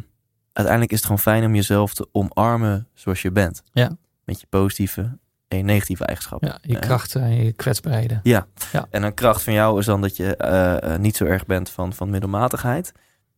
uiteindelijk 0.54 0.91
is 0.91 0.98
het 0.98 1.06
gewoon 1.06 1.20
fijn 1.22 1.46
om 1.46 1.56
jezelf 1.56 1.94
te 1.94 2.08
omarmen 2.12 2.88
zoals 2.94 3.22
je 3.22 3.32
bent. 3.32 3.64
Ja. 3.72 3.91
Met 4.26 4.39
je 4.41 4.48
positieve 4.50 5.18
en 5.54 5.60
je 5.60 5.64
negatieve 5.66 6.06
eigenschappen. 6.06 6.47
Ja, 6.47 6.58
je 6.62 6.74
Eh, 6.76 6.82
krachten 6.82 7.22
en 7.22 7.43
je 7.43 7.51
kwetsbaarheden. 7.51 8.20
ja. 8.24 8.45
Ja. 8.72 8.86
En 8.89 9.04
een 9.04 9.14
kracht 9.14 9.41
van 9.41 9.54
jou 9.54 9.80
is 9.80 9.86
dan 9.86 10.01
dat 10.01 10.18
je 10.18 10.36
eh, 10.38 10.93
eh, 10.93 10.99
niet 10.99 11.16
zo 11.16 11.26
erg 11.26 11.45
bent 11.45 11.70
van, 11.70 11.93
van 11.93 12.10
middelmatigheid. 12.10 12.91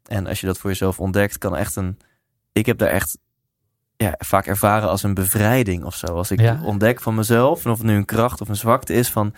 En 0.06 0.28
als 0.28 0.40
je 0.42 0.48
dat 0.48 0.58
voor 0.58 0.70
jezelf 0.70 1.00
ontdekt, 1.00 1.38
kan 1.38 1.56
echt 1.56 1.76
een. 1.76 1.98
Ik 2.52 2.66
heb 2.66 2.78
daar 2.78 2.90
echt 2.90 3.18
ja, 3.98 4.14
vaak 4.18 4.46
ervaren 4.46 4.90
als 4.90 5.04
een 5.04 5.14
bevrijding 5.14 5.84
of 5.84 5.96
zo. 5.96 6.06
Als 6.08 6.32
ik 6.32 6.40
Ja. 6.40 6.60
ontdek 6.64 7.02
van 7.02 7.16
mezelf, 7.16 7.66
en 7.66 7.72
of 7.72 7.78
het 7.78 7.88
nu 7.88 7.96
een 7.96 8.06
kracht 8.06 8.42
of 8.42 8.50
een 8.50 8.56
zwakte 8.56 8.94
is, 8.94 9.10
van. 9.10 9.34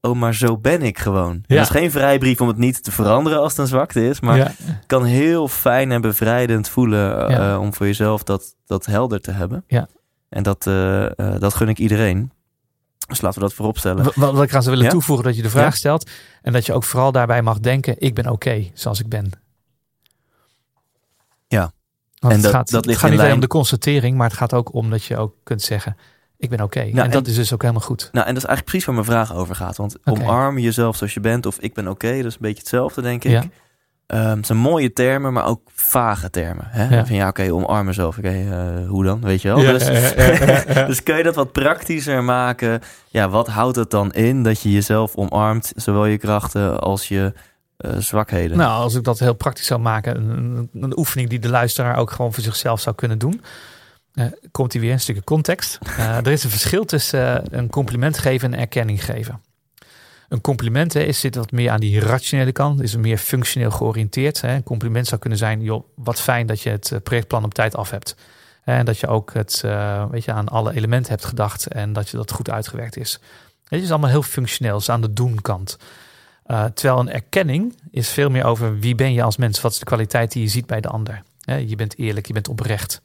Oh, 0.00 0.14
maar 0.16 0.34
zo 0.34 0.58
ben 0.58 0.82
ik 0.82 0.98
gewoon. 0.98 1.42
Ja. 1.46 1.56
Dat 1.56 1.64
is 1.64 1.70
geen 1.80 1.90
vrijbrief 1.90 2.40
om 2.40 2.48
het 2.48 2.56
niet 2.56 2.82
te 2.84 2.92
veranderen 2.92 3.40
als 3.40 3.50
het 3.50 3.60
een 3.60 3.66
zwakte 3.66 4.08
is. 4.08 4.20
Maar 4.20 4.36
ja. 4.36 4.50
kan 4.86 5.04
heel 5.04 5.48
fijn 5.48 5.92
en 5.92 6.00
bevrijdend 6.00 6.68
voelen 6.68 7.28
eh, 7.28 7.52
eh, 7.52 7.60
om 7.60 7.74
voor 7.74 7.86
jezelf 7.86 8.22
dat, 8.22 8.54
dat 8.66 8.86
helder 8.86 9.20
te 9.20 9.30
hebben. 9.30 9.64
Ja. 9.66 9.88
En 10.28 10.42
dat, 10.42 10.66
eh, 10.66 11.04
eh, 11.18 11.40
dat 11.40 11.54
gun 11.54 11.68
ik 11.68 11.78
iedereen. 11.78 12.30
Dus 13.08 13.20
laten 13.20 13.38
we 13.40 13.44
dat 13.46 13.54
voorop 13.54 13.78
stellen. 13.78 14.04
Wat, 14.04 14.14
wat 14.14 14.42
ik 14.42 14.54
aan 14.54 14.62
zou 14.62 14.70
willen 14.74 14.84
Ja? 14.84 14.90
toevoegen, 14.90 15.24
dat 15.24 15.36
je 15.36 15.42
de 15.42 15.50
vraag 15.50 15.70
Ja? 15.72 15.76
stelt. 15.78 16.10
En 16.42 16.52
dat 16.52 16.66
je 16.66 16.72
ook 16.72 16.84
vooral 16.84 17.12
daarbij 17.12 17.42
mag 17.42 17.58
denken, 17.60 17.94
ik 17.98 18.14
ben 18.14 18.28
oké 18.30 18.70
zoals 18.74 19.00
ik 19.00 19.08
ben. 19.08 19.30
Ja. 21.48 21.60
Want 21.60 21.72
En 22.18 22.30
het 22.30 22.42
dat- 22.42 22.50
gaat, 22.52 22.66
dat 22.70 22.76
het 22.76 22.86
ligt 22.86 23.00
gaat 23.00 23.10
niet 23.10 23.20
alleen 23.20 23.32
om 23.32 23.40
de 23.40 23.46
constatering, 23.46 24.16
maar 24.16 24.28
het 24.28 24.36
gaat 24.36 24.54
ook 24.54 24.74
om 24.74 24.90
dat 24.90 25.04
je 25.04 25.16
ook 25.16 25.34
kunt 25.42 25.62
zeggen, 25.62 25.96
ik 26.36 26.50
ben 26.50 26.60
oké. 26.60 26.78
Nou, 26.84 26.98
en 27.04 27.10
dat 27.10 27.24
en- 27.24 27.30
is 27.30 27.36
dus 27.36 27.52
ook 27.52 27.60
helemaal 27.62 27.82
goed. 27.82 28.08
Nou, 28.12 28.26
en 28.26 28.34
dat 28.34 28.42
is 28.42 28.48
eigenlijk 28.48 28.64
precies 28.64 28.84
waar 28.84 28.94
mijn 28.94 29.06
vraag 29.06 29.34
over 29.34 29.54
gaat. 29.54 29.76
Want 29.76 29.96
omarm 30.04 30.58
jezelf 30.58 30.96
zoals 30.96 31.14
je 31.14 31.20
bent 31.20 31.46
of 31.46 31.58
ik 31.58 31.74
ben 31.74 31.88
oké, 31.88 32.16
dat 32.16 32.24
is 32.24 32.32
een 32.34 32.38
beetje 32.40 32.58
hetzelfde, 32.58 33.02
denk 33.02 33.24
ik. 33.24 33.30
Ja. 33.30 33.44
Ehm, 34.06 34.36
het 34.36 34.46
zijn 34.46 34.58
mooie 34.58 34.92
termen, 34.92 35.32
maar 35.32 35.46
ook 35.46 35.60
vage 35.74 36.30
termen. 36.30 36.64
Hè? 36.68 36.96
Ja. 36.96 37.06
Van 37.06 37.16
ja, 37.16 37.28
oké, 37.28 37.52
omarm 37.52 37.86
mezelf. 37.86 38.18
Oké, 38.18 38.28
eh, 38.28 38.88
hoe 38.88 39.04
dan? 39.04 39.20
Weet 39.20 39.42
je 39.42 39.48
wel? 39.48 39.60
Ja, 39.60 39.72
dus, 39.72 39.86
ja, 39.86 40.86
dus 40.86 41.02
kun 41.02 41.16
je 41.16 41.22
dat 41.22 41.34
wat 41.34 41.52
praktischer 41.52 42.24
maken? 42.24 42.80
Ja, 43.08 43.28
wat 43.28 43.46
houdt 43.48 43.76
het 43.76 43.90
dan 43.90 44.12
in 44.12 44.42
dat 44.42 44.60
je 44.60 44.72
jezelf 44.72 45.14
omarmt, 45.14 45.72
zowel 45.76 46.06
je 46.06 46.18
krachten 46.18 46.80
als 46.80 47.08
je 47.08 47.32
eh, 47.76 47.96
zwakheden? 47.98 48.56
Nou, 48.56 48.82
als 48.82 48.94
ik 48.94 49.04
dat 49.04 49.18
heel 49.18 49.34
praktisch 49.34 49.66
zou 49.66 49.80
maken, 49.80 50.16
een, 50.16 50.68
een, 50.72 50.98
oefening 50.98 51.28
die 51.28 51.38
de 51.38 51.48
luisteraar 51.48 51.96
ook 51.96 52.10
gewoon 52.10 52.32
voor 52.32 52.42
zichzelf 52.42 52.80
zou 52.80 52.94
kunnen 52.94 53.18
doen. 53.18 53.42
eh, 54.14 54.24
komt 54.50 54.72
hier 54.72 54.82
weer 54.82 54.92
een 54.92 55.00
stukje 55.00 55.24
context. 55.24 55.78
Er 55.98 56.28
is 56.28 56.44
een 56.44 56.50
verschil 56.50 56.84
tussen 56.84 57.42
een 57.56 57.70
compliment 57.70 58.18
geven 58.18 58.52
en 58.52 58.58
erkenning 58.60 59.04
geven. 59.04 59.40
Een 60.28 60.40
compliment 60.40 60.94
is, 60.94 61.20
zit 61.20 61.34
wat 61.34 61.52
meer 61.52 61.70
aan 61.70 61.80
die 61.80 62.00
rationele 62.00 62.52
kant, 62.52 62.82
is 62.82 62.96
meer 62.96 63.18
functioneel 63.18 63.70
georiënteerd. 63.70 64.40
Hè. 64.40 64.54
Een 64.54 64.62
compliment 64.62 65.06
zou 65.06 65.20
kunnen 65.20 65.38
zijn, 65.38 65.60
joh, 65.62 65.84
wat 65.94 66.20
fijn 66.20 66.46
dat 66.46 66.60
je 66.60 66.70
het 66.70 66.92
eh, 66.92 67.00
projectplan 67.02 67.44
op 67.44 67.54
tijd 67.54 67.76
af 67.76 67.90
hebt. 67.90 68.16
En 68.64 68.84
dat 68.84 68.98
je 68.98 69.06
ook 69.06 69.34
het, 69.34 69.62
eh, 69.64 70.10
weet 70.10 70.24
je, 70.24 70.32
aan 70.32 70.48
alle 70.48 70.74
elementen 70.74 71.12
hebt 71.12 71.24
gedacht 71.24 71.66
en 71.66 71.92
dat 71.92 72.08
je 72.08 72.16
dat 72.16 72.32
goed 72.32 72.50
uitgewerkt 72.50 72.96
is. 72.96 73.20
Het 73.68 73.82
is 73.82 73.90
allemaal 73.90 74.10
heel 74.10 74.22
functioneel, 74.22 74.76
is 74.76 74.88
aan 74.88 75.00
de 75.00 75.12
doen-kant. 75.12 75.78
Uh, 76.46 76.64
terwijl 76.64 77.00
een 77.00 77.12
erkenning 77.12 77.76
is 77.90 78.08
veel 78.08 78.30
meer 78.30 78.44
over 78.44 78.78
wie 78.78 78.94
ben 78.94 79.12
je 79.12 79.22
als 79.22 79.36
mens, 79.36 79.60
wat 79.60 79.72
is 79.72 79.78
de 79.78 79.84
kwaliteit 79.84 80.32
die 80.32 80.42
je 80.42 80.48
ziet 80.48 80.66
bij 80.66 80.80
de 80.80 80.88
ander. 80.88 81.22
Je 81.66 81.76
bent 81.76 81.98
eerlijk, 81.98 82.26
je 82.26 82.32
bent 82.32 82.48
oprecht, 82.48 83.02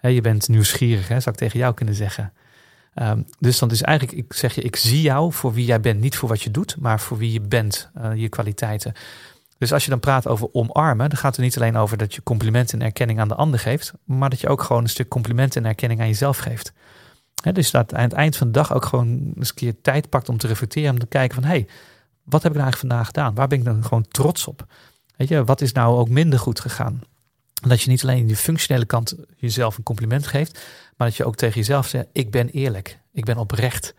je 0.00 0.20
bent 0.20 0.48
nieuwsgierig, 0.48 1.08
hè, 1.08 1.20
zou 1.20 1.34
ik 1.34 1.40
tegen 1.40 1.58
jou 1.58 1.74
kunnen 1.74 1.94
zeggen. 1.94 2.32
Um, 3.02 3.26
dus 3.38 3.58
dan 3.58 3.70
is 3.70 3.82
eigenlijk, 3.82 4.18
ik 4.18 4.32
zeg 4.32 4.54
je, 4.54 4.62
ik 4.62 4.76
zie 4.76 5.00
jou 5.00 5.32
voor 5.32 5.52
wie 5.52 5.66
jij 5.66 5.80
bent, 5.80 6.00
niet 6.00 6.16
voor 6.16 6.28
wat 6.28 6.42
je 6.42 6.50
doet, 6.50 6.76
maar 6.78 7.00
voor 7.00 7.18
wie 7.18 7.32
je 7.32 7.40
bent, 7.40 7.90
uh, 7.98 8.14
je 8.14 8.28
kwaliteiten. 8.28 8.92
Dus 9.58 9.72
als 9.72 9.84
je 9.84 9.90
dan 9.90 10.00
praat 10.00 10.26
over 10.26 10.48
omarmen, 10.52 11.08
dan 11.08 11.18
gaat 11.18 11.36
het 11.36 11.44
niet 11.44 11.56
alleen 11.56 11.76
over 11.76 11.96
dat 11.96 12.14
je 12.14 12.22
complimenten 12.22 12.78
en 12.80 12.86
erkenning 12.86 13.20
aan 13.20 13.28
de 13.28 13.34
ander 13.34 13.60
geeft, 13.60 13.92
maar 14.04 14.30
dat 14.30 14.40
je 14.40 14.48
ook 14.48 14.62
gewoon 14.62 14.82
een 14.82 14.88
stuk 14.88 15.08
complimenten 15.08 15.62
en 15.62 15.68
erkenning 15.68 16.00
aan 16.00 16.06
jezelf 16.06 16.38
geeft. 16.38 16.72
Dus 17.52 17.70
dat 17.70 17.94
aan 17.94 18.02
het 18.02 18.12
eind 18.12 18.36
van 18.36 18.46
de 18.46 18.52
dag 18.52 18.74
ook 18.74 18.84
gewoon 18.84 19.32
eens 19.36 19.48
een 19.48 19.54
keer 19.54 19.80
tijd 19.82 20.08
pakt 20.08 20.28
om 20.28 20.38
te 20.38 20.46
reflecteren, 20.46 20.90
om 20.90 20.98
te 20.98 21.06
kijken 21.06 21.34
van, 21.34 21.44
hé, 21.44 21.50
hey, 21.50 21.66
wat 22.22 22.42
heb 22.42 22.52
ik 22.52 22.58
nou 22.58 22.70
eigenlijk 22.70 22.78
vandaag 22.78 23.06
gedaan? 23.06 23.34
Waar 23.34 23.48
ben 23.48 23.58
ik 23.58 23.64
dan 23.64 23.84
gewoon 23.84 24.08
trots 24.08 24.46
op? 24.46 24.66
Weet 25.16 25.28
je, 25.28 25.44
wat 25.44 25.60
is 25.60 25.72
nou 25.72 25.96
ook 25.96 26.08
minder 26.08 26.38
goed 26.38 26.60
gegaan? 26.60 27.00
En 27.62 27.68
dat 27.68 27.82
je 27.82 27.90
niet 27.90 28.02
alleen 28.02 28.18
in 28.18 28.26
de 28.26 28.36
functionele 28.36 28.84
kant 28.84 29.14
jezelf 29.36 29.76
een 29.76 29.82
compliment 29.82 30.26
geeft, 30.26 30.60
maar 30.96 31.08
dat 31.08 31.16
je 31.16 31.24
ook 31.24 31.36
tegen 31.36 31.54
jezelf 31.54 31.86
zegt: 31.86 32.06
Ik 32.12 32.30
ben 32.30 32.48
eerlijk, 32.48 32.98
ik 33.12 33.24
ben 33.24 33.36
oprecht. 33.36 33.94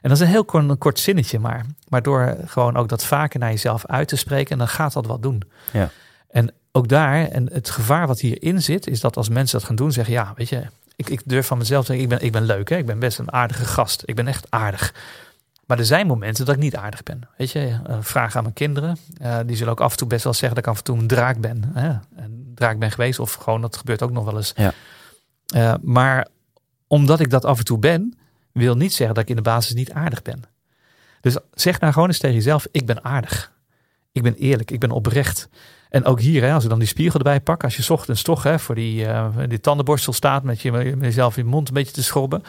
En 0.00 0.10
dat 0.10 0.18
is 0.18 0.24
een 0.24 0.32
heel 0.32 0.44
kort, 0.44 0.68
een 0.68 0.78
kort 0.78 0.98
zinnetje, 0.98 1.38
maar, 1.38 1.66
maar 1.88 2.02
door 2.02 2.36
gewoon 2.46 2.76
ook 2.76 2.88
dat 2.88 3.04
vaker 3.04 3.40
naar 3.40 3.50
jezelf 3.50 3.86
uit 3.86 4.08
te 4.08 4.16
spreken, 4.16 4.58
dan 4.58 4.68
gaat 4.68 4.92
dat 4.92 5.06
wat 5.06 5.22
doen. 5.22 5.42
Ja. 5.72 5.90
En 6.30 6.52
ook 6.72 6.88
daar, 6.88 7.28
en 7.28 7.52
het 7.52 7.70
gevaar 7.70 8.06
wat 8.06 8.20
hierin 8.20 8.62
zit, 8.62 8.86
is 8.86 9.00
dat 9.00 9.16
als 9.16 9.28
mensen 9.28 9.58
dat 9.58 9.66
gaan 9.66 9.76
doen, 9.76 9.92
zeggen: 9.92 10.14
Ja, 10.14 10.32
weet 10.36 10.48
je, 10.48 10.66
ik 10.96 11.08
ik, 11.08 11.22
durf 11.24 11.46
van 11.46 11.58
mezelf 11.58 11.84
te 11.84 11.92
zeggen, 11.92 12.10
ik 12.10 12.18
ben, 12.18 12.26
ik 12.26 12.32
ben 12.32 12.44
leuk. 12.44 12.68
Hè? 12.68 12.76
Ik 12.76 12.86
ben 12.86 12.98
best 12.98 13.18
een 13.18 13.32
aardige 13.32 13.64
gast. 13.64 14.02
Ik 14.04 14.14
ben 14.14 14.28
echt 14.28 14.46
aardig. 14.48 14.94
Maar 15.66 15.78
er 15.78 15.84
zijn 15.84 16.06
momenten 16.06 16.44
dat 16.44 16.54
ik 16.54 16.60
niet 16.60 16.76
aardig 16.76 17.02
ben. 17.02 17.20
Weet 17.36 17.50
je, 17.50 17.78
uh, 17.88 17.96
vraag 18.00 18.36
aan 18.36 18.42
mijn 18.42 18.54
kinderen. 18.54 18.98
Uh, 19.22 19.38
die 19.46 19.56
zullen 19.56 19.72
ook 19.72 19.80
af 19.80 19.90
en 19.90 19.96
toe 19.96 20.08
best 20.08 20.24
wel 20.24 20.32
zeggen 20.32 20.54
dat 20.54 20.64
ik 20.64 20.70
af 20.70 20.78
en 20.78 20.84
toe 20.84 20.98
een 20.98 21.06
draak 21.06 21.38
ben. 21.38 21.70
Hè? 21.74 21.88
Een 22.16 22.43
draak 22.54 22.78
ben 22.78 22.90
geweest. 22.90 23.18
Of 23.18 23.32
gewoon, 23.32 23.60
dat 23.60 23.76
gebeurt 23.76 24.02
ook 24.02 24.10
nog 24.10 24.24
wel 24.24 24.36
eens. 24.36 24.52
Ja. 24.56 24.72
Uh, 25.56 25.74
maar 25.82 26.28
omdat 26.86 27.20
ik 27.20 27.30
dat 27.30 27.44
af 27.44 27.58
en 27.58 27.64
toe 27.64 27.78
ben, 27.78 28.18
wil 28.52 28.76
niet 28.76 28.92
zeggen 28.92 29.14
dat 29.14 29.24
ik 29.24 29.30
in 29.30 29.36
de 29.36 29.42
basis 29.42 29.74
niet 29.74 29.92
aardig 29.92 30.22
ben. 30.22 30.42
Dus 31.20 31.36
zeg 31.52 31.80
nou 31.80 31.92
gewoon 31.92 32.08
eens 32.08 32.18
tegen 32.18 32.36
jezelf, 32.36 32.66
ik 32.70 32.86
ben 32.86 33.04
aardig. 33.04 33.52
Ik 34.12 34.22
ben 34.22 34.34
eerlijk, 34.34 34.70
ik 34.70 34.80
ben 34.80 34.90
oprecht. 34.90 35.48
En 35.90 36.04
ook 36.04 36.20
hier, 36.20 36.42
hè, 36.42 36.52
als 36.52 36.62
ik 36.64 36.70
dan 36.70 36.78
die 36.78 36.88
spiegel 36.88 37.18
erbij 37.18 37.40
pak, 37.40 37.64
als 37.64 37.76
je 37.76 37.92
ochtends 37.92 38.22
toch 38.22 38.42
hè, 38.42 38.58
voor 38.58 38.74
die, 38.74 39.04
uh, 39.04 39.28
die 39.48 39.60
tandenborstel 39.60 40.12
staat 40.12 40.42
met, 40.42 40.60
je, 40.60 40.72
met 40.72 40.96
jezelf 41.00 41.36
in 41.36 41.44
je 41.44 41.50
mond 41.50 41.68
een 41.68 41.74
beetje 41.74 41.92
te 41.92 42.02
schrobben. 42.02 42.42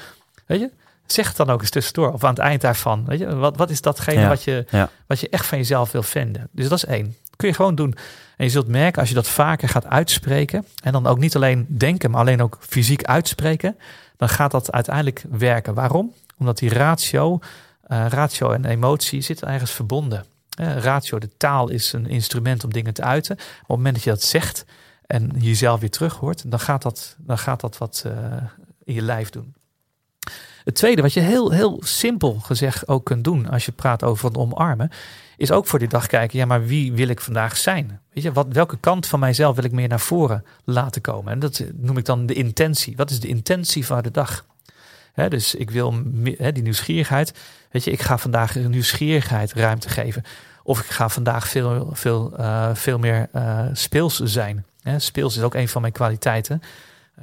Weet 0.46 0.60
je, 0.60 0.72
zeg 1.06 1.28
het 1.28 1.38
dan 1.38 1.50
ook 1.50 1.62
eens 1.62 1.70
tussendoor. 1.70 2.14
Of 2.14 2.24
aan 2.24 2.30
het 2.30 2.40
eind 2.40 2.62
daarvan. 2.62 3.06
Weet 3.06 3.20
je, 3.20 3.36
wat, 3.36 3.58
wat 3.58 3.70
is 3.70 3.82
datgene 3.82 4.20
Ja, 4.20 4.28
wat, 4.28 4.44
je, 4.44 4.66
ja. 4.70 4.90
wat 5.08 5.20
je 5.20 5.30
echt 5.30 5.46
van 5.46 5.58
jezelf 5.58 5.92
wil 5.92 6.04
vinden? 6.04 6.50
Dus 6.52 6.70
dat 6.70 6.78
is 6.78 6.86
één. 6.86 7.16
Kun 7.36 7.48
je 7.48 7.54
gewoon 7.54 7.76
doen. 7.76 7.96
En 8.38 8.46
je 8.46 8.52
zult 8.52 8.68
merken 8.68 9.00
als 9.00 9.10
je 9.10 9.16
dat 9.16 9.28
vaker 9.28 9.70
gaat 9.70 9.86
uitspreken. 9.86 10.66
En 10.84 10.92
dan 10.92 11.08
ook 11.08 11.20
niet 11.20 11.36
alleen 11.36 11.66
denken, 11.70 12.12
maar 12.12 12.20
alleen 12.20 12.42
ook 12.42 12.58
fysiek 12.62 13.04
uitspreken. 13.04 13.78
Dan 14.18 14.30
gaat 14.30 14.52
dat 14.52 14.72
uiteindelijk 14.72 15.24
werken. 15.30 15.74
Waarom? 15.74 16.14
Omdat 16.38 16.58
die 16.58 16.70
ratio, 16.70 17.40
uh, 17.88 18.06
ratio 18.10 18.52
en 18.52 18.66
emotie 18.66 19.22
zitten 19.22 19.48
ergens 19.48 19.72
verbonden. 19.72 20.26
Uh, 20.60 20.78
ratio, 20.78 21.20
de 21.20 21.30
taal 21.38 21.70
is 21.70 21.94
een 21.94 22.08
instrument 22.08 22.64
om 22.64 22.74
dingen 22.74 22.94
te 22.94 23.04
uiten. 23.04 23.36
Op 23.36 23.40
het 23.58 23.68
moment 23.68 23.96
dat 23.96 24.04
je 24.04 24.10
dat 24.10 24.24
zegt 24.24 24.66
en 25.08 25.32
jezelf 25.38 25.80
weer 25.80 25.90
terug 25.90 26.14
hoort, 26.14 26.52
dan 26.52 26.60
gaat 26.60 26.82
dat, 26.82 27.16
dan 27.18 27.38
gaat 27.38 27.62
dat 27.62 27.78
wat 27.78 28.04
uh, 28.08 28.14
in 28.84 28.94
je 28.94 29.02
lijf 29.02 29.30
doen. 29.30 29.54
Het 30.64 30.76
tweede, 30.76 31.02
wat 31.02 31.14
je 31.14 31.20
heel, 31.20 31.52
heel 31.52 31.82
simpel 31.84 32.34
gezegd 32.34 32.88
ook 32.88 33.06
kunt 33.06 33.24
doen 33.24 33.50
als 33.50 33.66
je 33.66 33.72
praat 33.72 34.04
over 34.04 34.26
het 34.26 34.38
omarmen, 34.38 34.92
is 35.38 35.52
ook 35.52 35.68
voor 35.68 35.80
die 35.80 35.88
dag 35.88 36.08
kijken, 36.08 36.40
ja, 36.40 36.46
maar 36.46 36.66
wie 36.66 36.94
wil 36.94 37.08
ik 37.08 37.20
vandaag 37.20 37.58
zijn? 37.58 38.00
Weet 38.14 38.24
je, 38.24 38.32
wat, 38.32 38.48
welke 38.50 38.78
kant 38.78 39.08
van 39.08 39.20
mijzelf 39.20 39.56
wil 39.56 39.64
ik 39.64 39.72
meer 39.72 39.88
naar 39.88 40.00
voren 40.00 40.46
laten 40.64 41.02
komen? 41.02 41.32
En 41.32 41.40
dat 41.40 41.64
noem 41.74 41.98
ik 41.98 42.06
dan 42.06 42.26
de 42.26 42.34
intentie. 42.34 42.96
Wat 42.96 43.10
is 43.10 43.20
de 43.20 43.28
intentie 43.28 43.86
van 43.86 44.02
de 44.02 44.12
dag? 44.12 44.46
Dus 45.30 45.56
ik 45.56 45.72
wil 45.72 45.94
die 46.54 46.64
nieuwsgierigheid. 46.64 47.34
Weet 47.72 47.84
je, 47.84 47.92
ik 47.92 48.02
ga 48.02 48.18
vandaag 48.18 48.56
nieuwsgierigheid 48.56 49.54
ruimte 49.54 49.90
geven. 49.90 50.24
Of 50.64 50.80
ik 50.80 50.86
ga 50.86 51.10
vandaag 51.10 51.48
veel, 51.48 51.90
veel, 51.94 52.34
uh, 52.40 52.70
veel 52.74 53.00
meer 53.00 53.30
uh, 53.36 53.66
speels 53.74 54.20
zijn. 54.20 54.66
He, 54.82 55.00
speels 55.00 55.38
is 55.38 55.44
ook 55.44 55.54
een 55.54 55.68
van 55.68 55.82
mijn 55.82 55.94
kwaliteiten. 55.94 56.62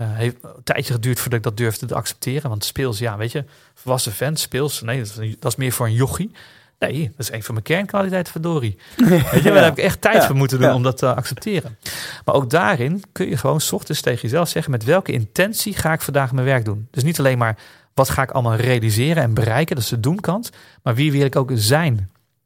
Uh, 0.00 0.06
heeft 0.12 0.36
een 0.42 0.62
tijdje 0.64 0.92
geduurd 0.92 1.20
voordat 1.20 1.38
ik 1.38 1.44
dat 1.44 1.56
durfde 1.56 1.86
te 1.86 1.94
accepteren. 1.94 2.48
Want 2.48 2.64
speels, 2.64 2.98
ja, 2.98 3.16
weet 3.16 3.32
je, 3.32 3.44
volwassen 3.74 4.12
vent, 4.12 4.38
speels. 4.38 4.80
Nee, 4.80 4.98
dat 4.98 5.18
is, 5.18 5.36
dat 5.38 5.52
is 5.52 5.58
meer 5.58 5.72
voor 5.72 5.86
een 5.86 5.92
jochie. 5.92 6.30
Nee, 6.88 7.04
dat 7.16 7.18
is 7.18 7.32
een 7.32 7.42
van 7.42 7.54
mijn 7.54 7.66
kernkwaliteiten, 7.66 8.32
verdorie. 8.32 8.78
Weet 9.32 9.42
je, 9.42 9.52
daar 9.52 9.64
heb 9.64 9.78
ik 9.78 9.84
echt 9.84 10.00
tijd 10.00 10.24
voor 10.24 10.36
moeten 10.36 10.60
doen 10.60 10.72
om 10.72 10.82
dat 10.82 10.98
te 10.98 11.14
accepteren. 11.14 11.78
Maar 12.24 12.34
ook 12.34 12.50
daarin 12.50 13.02
kun 13.12 13.28
je 13.28 13.36
gewoon 13.36 13.60
's 13.60 13.72
ochtends 13.72 14.00
tegen 14.00 14.20
jezelf 14.20 14.48
zeggen... 14.48 14.72
met 14.72 14.84
welke 14.84 15.12
intentie 15.12 15.74
ga 15.74 15.92
ik 15.92 16.00
vandaag 16.00 16.32
mijn 16.32 16.46
werk 16.46 16.64
doen? 16.64 16.88
Dus 16.90 17.02
niet 17.02 17.18
alleen 17.18 17.38
maar 17.38 17.56
wat 17.94 18.10
ga 18.10 18.22
ik 18.22 18.30
allemaal 18.30 18.54
realiseren 18.54 19.22
en 19.22 19.34
bereiken, 19.34 19.74
dat 19.74 19.84
is 19.84 19.90
de 19.90 20.00
doenkant. 20.00 20.50
Maar 20.82 20.94
wie 20.94 21.12
wil 21.12 21.24
ik 21.24 21.36
ook 21.36 21.50
zijn? 21.54 21.94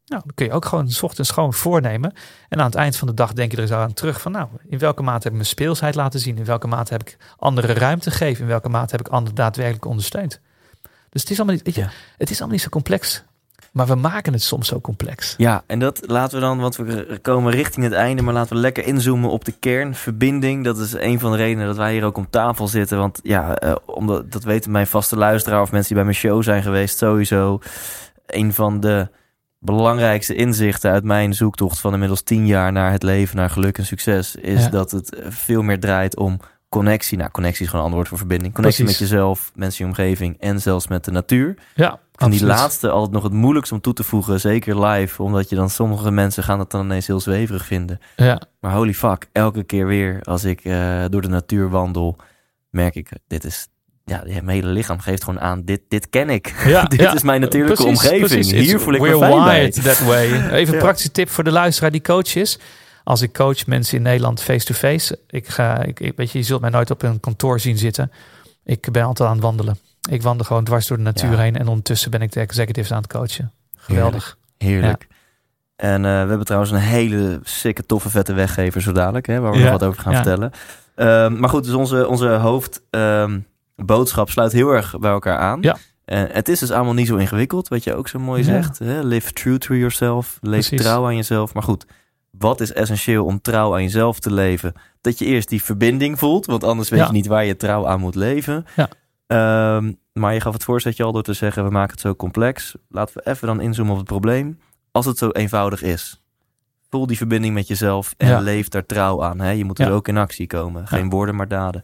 Nou, 0.07 0.23
dan 0.25 0.35
kun 0.35 0.47
je 0.47 0.53
ook 0.53 0.65
gewoon 0.65 0.91
's 0.91 1.03
ochtends 1.03 1.31
gewoon 1.31 1.53
voornemen. 1.53 2.13
En 2.49 2.59
aan 2.59 2.67
het 2.67 2.75
eind 2.75 2.97
van 2.97 3.09
de 3.09 3.15
dag 3.15 3.33
denk 3.33 3.51
je 3.51 3.57
er 3.57 3.63
eens 3.63 3.73
aan 3.73 3.93
terug 3.93 4.21
van... 4.21 4.33
nou, 4.33 4.49
in 4.69 4.79
welke 4.79 5.03
mate 5.03 5.23
heb 5.23 5.27
ik 5.27 5.33
mijn 5.33 5.47
speelsheid 5.47 5.95
laten 5.95 6.21
zien? 6.21 6.37
In 6.37 6.45
welke 6.45 6.67
mate 6.67 6.93
heb 6.93 7.03
ik 7.03 7.17
andere 7.37 7.73
ruimte 7.73 8.11
gegeven? 8.11 8.43
In 8.43 8.49
welke 8.49 8.69
mate 8.69 8.97
heb 8.97 9.07
ik 9.07 9.13
anderen 9.13 9.35
daadwerkelijk 9.35 9.85
ondersteund? 9.85 10.41
Dus 11.11 11.21
het 11.21 11.31
is 11.31 11.37
allemaal 11.37 11.55
niet, 11.55 11.65
weet 11.65 11.75
je, 11.75 11.87
het 12.17 12.31
is 12.31 12.37
allemaal 12.37 12.55
niet 12.55 12.63
zo 12.63 12.69
complex. 12.69 13.25
Maar 13.77 13.87
we 13.87 13.95
maken 13.95 14.33
het 14.33 14.43
soms 14.43 14.69
zo 14.69 14.81
complex. 14.81 15.35
Ja, 15.37 15.63
en 15.67 15.79
dat 15.79 16.01
laten 16.07 16.39
we 16.39 16.45
dan, 16.45 16.59
want 16.59 16.77
we 16.77 17.19
komen 17.23 17.53
richting 17.53 17.85
het 17.85 17.95
einde, 17.95 18.23
maar 18.23 18.35
laten 18.35 18.55
we 18.55 18.61
lekker 18.61 18.85
inzoomen 18.85 19.31
op 19.31 19.45
de 19.45 19.55
kern. 19.61 19.95
Verbinding, 19.95 20.65
dat 20.65 20.79
is 20.79 20.93
een 20.93 21.21
van 21.21 21.31
de 21.31 21.37
redenen 21.37 21.67
dat 21.67 21.77
wij 21.77 21.93
hier 21.93 22.05
ook 22.05 22.17
om 22.17 22.31
tafel 22.31 22.69
zitten. 22.69 22.99
Want 22.99 23.21
ja, 23.23 23.63
uh, 23.63 23.75
omdat, 23.87 24.33
dat 24.33 24.45
weten 24.45 24.71
mijn 24.71 24.87
vaste 24.87 25.17
luisteraar 25.17 25.61
of 25.61 25.71
mensen 25.71 25.89
die 25.89 25.97
bij 25.97 26.05
mijn 26.05 26.17
show 26.17 26.43
zijn 26.43 26.63
geweest, 26.63 26.99
sowieso. 26.99 27.61
Een 28.27 28.53
van 28.53 28.81
de 28.81 29.09
belangrijkste 29.59 30.35
inzichten 30.35 30.91
uit 30.91 31.05
mijn 31.05 31.35
zoektocht 31.35 31.79
van 31.79 31.93
inmiddels 31.93 32.23
tien 32.23 32.47
jaar 32.47 32.73
naar 32.73 32.93
het 32.93 33.03
leven, 33.03 33.37
naar 33.37 33.51
geluk 33.51 33.79
en 33.79 33.87
succes, 33.87 34.35
is 34.35 34.63
ja. 34.63 34.71
dat 34.71 34.91
het 34.91 35.17
veel 35.29 35.63
meer 35.63 35.81
draait 35.81 36.17
om 36.17 36.41
connectie. 36.77 37.19
Nou, 37.19 37.31
connectie 37.31 37.63
is 37.65 37.71
gewoon 37.71 37.81
een 37.81 37.85
ander 37.85 37.97
woord 37.99 38.09
voor 38.09 38.19
verbinding. 38.19 38.55
Connectie 38.55 38.85
Precies. 38.85 39.01
met 39.01 39.11
jezelf, 39.11 39.53
mensen 39.55 39.81
in 39.81 39.91
je 39.91 39.93
omgeving 39.93 40.37
en 40.41 40.61
zelfs 40.61 40.89
met 40.89 41.05
de 41.05 41.11
natuur. 41.11 41.55
Ja, 41.75 41.99
en 42.17 42.31
die 42.31 42.45
laatste 42.45 42.91
altijd 42.91 43.13
nog 43.13 43.23
het 43.23 43.33
moeilijkst 43.33 43.73
om 43.73 43.81
toe 43.81 43.93
te 43.93 44.03
voegen, 44.03 44.41
zeker 44.41 44.85
live, 44.87 45.23
omdat 45.23 45.49
je 45.49 45.57
dan 45.57 45.71
sommige 45.71 46.11
mensen 46.11 46.43
gaan 46.43 46.59
het 46.59 46.71
dan 46.71 46.85
ineens 46.85 47.07
heel 47.07 47.21
zweverig 47.21 47.65
vinden. 47.65 47.99
Ja. 48.17 48.41
Maar 48.61 48.73
holy 48.73 48.95
fuck, 48.95 49.29
elke 49.33 49.63
keer 49.65 49.87
weer 49.87 50.21
als 50.23 50.45
ik 50.45 50.65
uh, 50.65 51.05
door 51.09 51.23
de 51.23 51.29
natuur 51.29 51.71
wandel, 51.71 52.17
merk 52.71 52.95
ik, 52.95 53.09
dit 53.27 53.45
is, 53.45 53.67
ja, 54.05 54.23
mijn 54.25 54.49
hele 54.49 54.67
lichaam 54.69 54.99
geeft 54.99 55.25
gewoon 55.25 55.41
aan, 55.41 55.63
dit, 55.65 55.81
dit 55.89 56.11
ken 56.11 56.31
ik. 56.31 56.55
Ja, 56.67 56.83
dit 56.95 57.01
ja. 57.01 57.15
is 57.15 57.23
mijn 57.23 57.41
natuurlijke 57.41 57.83
precies, 57.83 58.01
omgeving. 58.03 58.29
Precies. 58.31 58.67
Hier 58.67 58.81
voel 58.81 58.95
ik 58.95 59.01
me 59.01 59.19
fijn 59.19 59.45
bij. 59.45 59.71
that 59.71 59.99
way. 59.99 60.25
Even 60.51 60.69
een 60.69 60.73
Ja. 60.75 60.79
praktische 60.85 61.11
tip 61.11 61.29
voor 61.29 61.45
de 61.45 61.53
luisteraar 61.53 61.91
die 61.91 62.03
coach 62.03 62.35
is. 62.37 62.59
Als 63.07 63.23
ik 63.23 63.33
coach 63.33 63.67
mensen 63.67 63.97
in 63.97 64.03
Nederland 64.03 64.43
face-to-face, 64.43 65.19
ik 65.29 65.49
ga, 65.49 65.83
ik, 65.83 66.13
weet 66.17 66.31
je, 66.31 66.39
je 66.39 66.45
zult 66.45 66.61
mij 66.61 66.71
nooit 66.71 66.91
op 66.91 67.03
een 67.03 67.21
kantoor 67.21 67.61
zien 67.61 67.79
zitten. 67.79 68.13
Ik 68.65 68.93
ben 68.93 69.05
altijd 69.05 69.29
aan 69.29 69.35
het 69.35 69.45
wandelen. 69.45 69.79
Ik 70.11 70.23
wandel 70.23 70.47
gewoon 70.47 70.65
dwars 70.65 70.87
door 70.87 70.97
de 70.97 71.03
natuur 71.03 71.31
Ja. 71.31 71.39
heen 71.39 71.57
en 71.57 71.69
ondertussen 71.69 72.11
ben 72.11 72.23
ik 72.23 72.33
de 72.33 72.41
executives 72.41 72.93
aan 72.93 73.03
het 73.03 73.13
coachen. 73.13 73.53
Geweldig. 73.77 74.39
Heerlijk. 74.59 75.07
En 75.77 76.05
uh, 76.05 76.11
we 76.11 76.29
hebben 76.29 76.45
trouwens 76.45 76.73
een 76.73 76.79
hele 76.79 77.41
sikke, 77.43 77.87
toffe, 77.87 78.11
vette 78.11 78.33
weggever 78.33 78.83
zo 78.83 78.93
dadelijk, 78.93 79.27
hè, 79.27 79.41
waar 79.41 79.53
we 79.53 79.59
ja. 79.59 79.63
nog 79.63 79.73
wat 79.73 79.85
over 79.85 80.03
gaan 80.03 80.15
vertellen. 80.15 80.53
Um, 80.97 81.39
maar 81.39 81.49
goed, 81.49 81.65
dus 81.65 81.75
onze, 81.75 82.09
onze 82.09 82.29
hoofdboodschap 82.29 84.27
um, 84.27 84.33
sluit 84.33 84.53
heel 84.53 84.71
erg 84.71 84.99
bij 84.99 85.11
elkaar 85.11 85.39
aan. 85.39 85.59
Ja. 85.61 85.77
Uh, 86.07 86.23
het 86.29 86.49
is 86.49 86.59
dus 86.59 86.71
allemaal 86.71 86.95
niet 86.95 87.07
zo 87.07 87.17
ingewikkeld, 87.17 87.69
wat 87.69 87.85
je 87.85 87.95
ook 87.95 88.09
zo 88.09 88.19
mooi 88.19 88.43
zegt. 88.45 88.79
Hè? 88.79 89.03
Live 89.03 89.33
true 89.33 89.59
to 89.59 89.75
yourself, 89.75 90.39
leef 90.41 90.69
Precies. 90.69 90.87
trouw 90.87 91.05
aan 91.05 91.17
jezelf. 91.17 91.55
Maar 91.55 91.63
goed, 91.63 91.87
wat 92.39 92.61
is 92.61 92.73
essentieel 92.73 93.25
om 93.25 93.41
trouw 93.41 93.75
aan 93.75 93.83
jezelf 93.83 94.19
te 94.21 94.33
leven? 94.33 94.73
Dat 95.01 95.19
je 95.19 95.25
eerst 95.25 95.49
die 95.49 95.63
verbinding 95.63 96.19
voelt, 96.19 96.47
want 96.47 96.65
anders 96.65 96.89
weet 96.89 97.01
Ja. 97.01 97.07
je 97.07 97.13
niet 97.13 97.27
waar 97.27 97.45
je 97.45 97.57
trouw 97.57 97.87
aan 97.87 98.01
moet 98.01 98.15
leven. 98.15 98.65
Ja. 98.77 98.89
Um, 99.77 99.99
maar 100.13 100.35
je 100.35 100.41
gaf 100.41 100.53
het 100.53 100.65
voorzetje 100.65 101.05
al 101.05 101.13
door 101.13 101.23
te 101.23 101.33
zeggen, 101.33 101.65
we 101.65 101.71
maken 101.71 101.91
het 101.91 102.01
zo 102.01 102.15
complex. 102.15 102.75
Laten 102.89 103.15
we 103.17 103.31
even 103.31 103.47
dan 103.47 103.61
inzoomen 103.61 103.93
op 103.93 103.99
het 103.99 104.07
probleem. 104.09 104.59
Als 104.91 105.07
het 105.07 105.19
zo 105.19 105.31
eenvoudig 105.31 105.83
is, 105.83 106.23
voel 106.91 107.07
die 107.07 107.17
verbinding 107.17 107.55
met 107.55 107.69
jezelf 107.69 108.15
en 108.17 108.29
Ja. 108.29 108.39
leef 108.41 108.69
daar 108.69 108.87
trouw 108.87 109.25
aan. 109.25 109.41
Hè? 109.41 109.51
Je 109.51 109.65
moet 109.65 109.79
er 109.79 109.93
ook 109.93 110.09
in 110.09 110.17
actie 110.17 110.47
komen. 110.47 110.87
Geen 110.89 111.11
woorden, 111.11 111.35
maar 111.37 111.49
daden. 111.49 111.83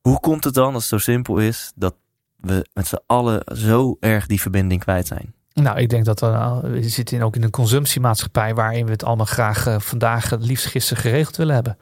Hoe 0.00 0.20
komt 0.20 0.44
het 0.44 0.54
dan, 0.54 0.74
als 0.74 0.90
het 0.90 1.00
zo 1.00 1.10
simpel 1.12 1.38
is, 1.38 1.72
dat 1.74 1.94
we 2.36 2.66
met 2.72 2.86
z'n 2.86 2.98
allen 3.06 3.42
zo 3.56 3.96
erg 4.00 4.26
die 4.26 4.40
verbinding 4.40 4.80
kwijt 4.80 5.06
zijn? 5.06 5.34
Nou, 5.62 5.78
ik 5.78 5.88
denk 5.88 6.04
dat 6.04 6.20
we, 6.20 6.60
we 6.62 6.88
zitten 6.88 7.16
in, 7.16 7.22
ook 7.22 7.36
in 7.36 7.42
een 7.42 7.50
consumptiemaatschappij 7.50 8.54
waarin 8.54 8.84
we 8.84 8.92
het 8.92 9.04
allemaal 9.04 9.26
graag 9.26 9.66
uh, 9.66 9.78
vandaag 9.78 10.30
het 10.30 10.44
liefst 10.44 10.66
gisteren 10.66 11.02
geregeld 11.02 11.36
willen 11.36 11.54
hebben. 11.54 11.76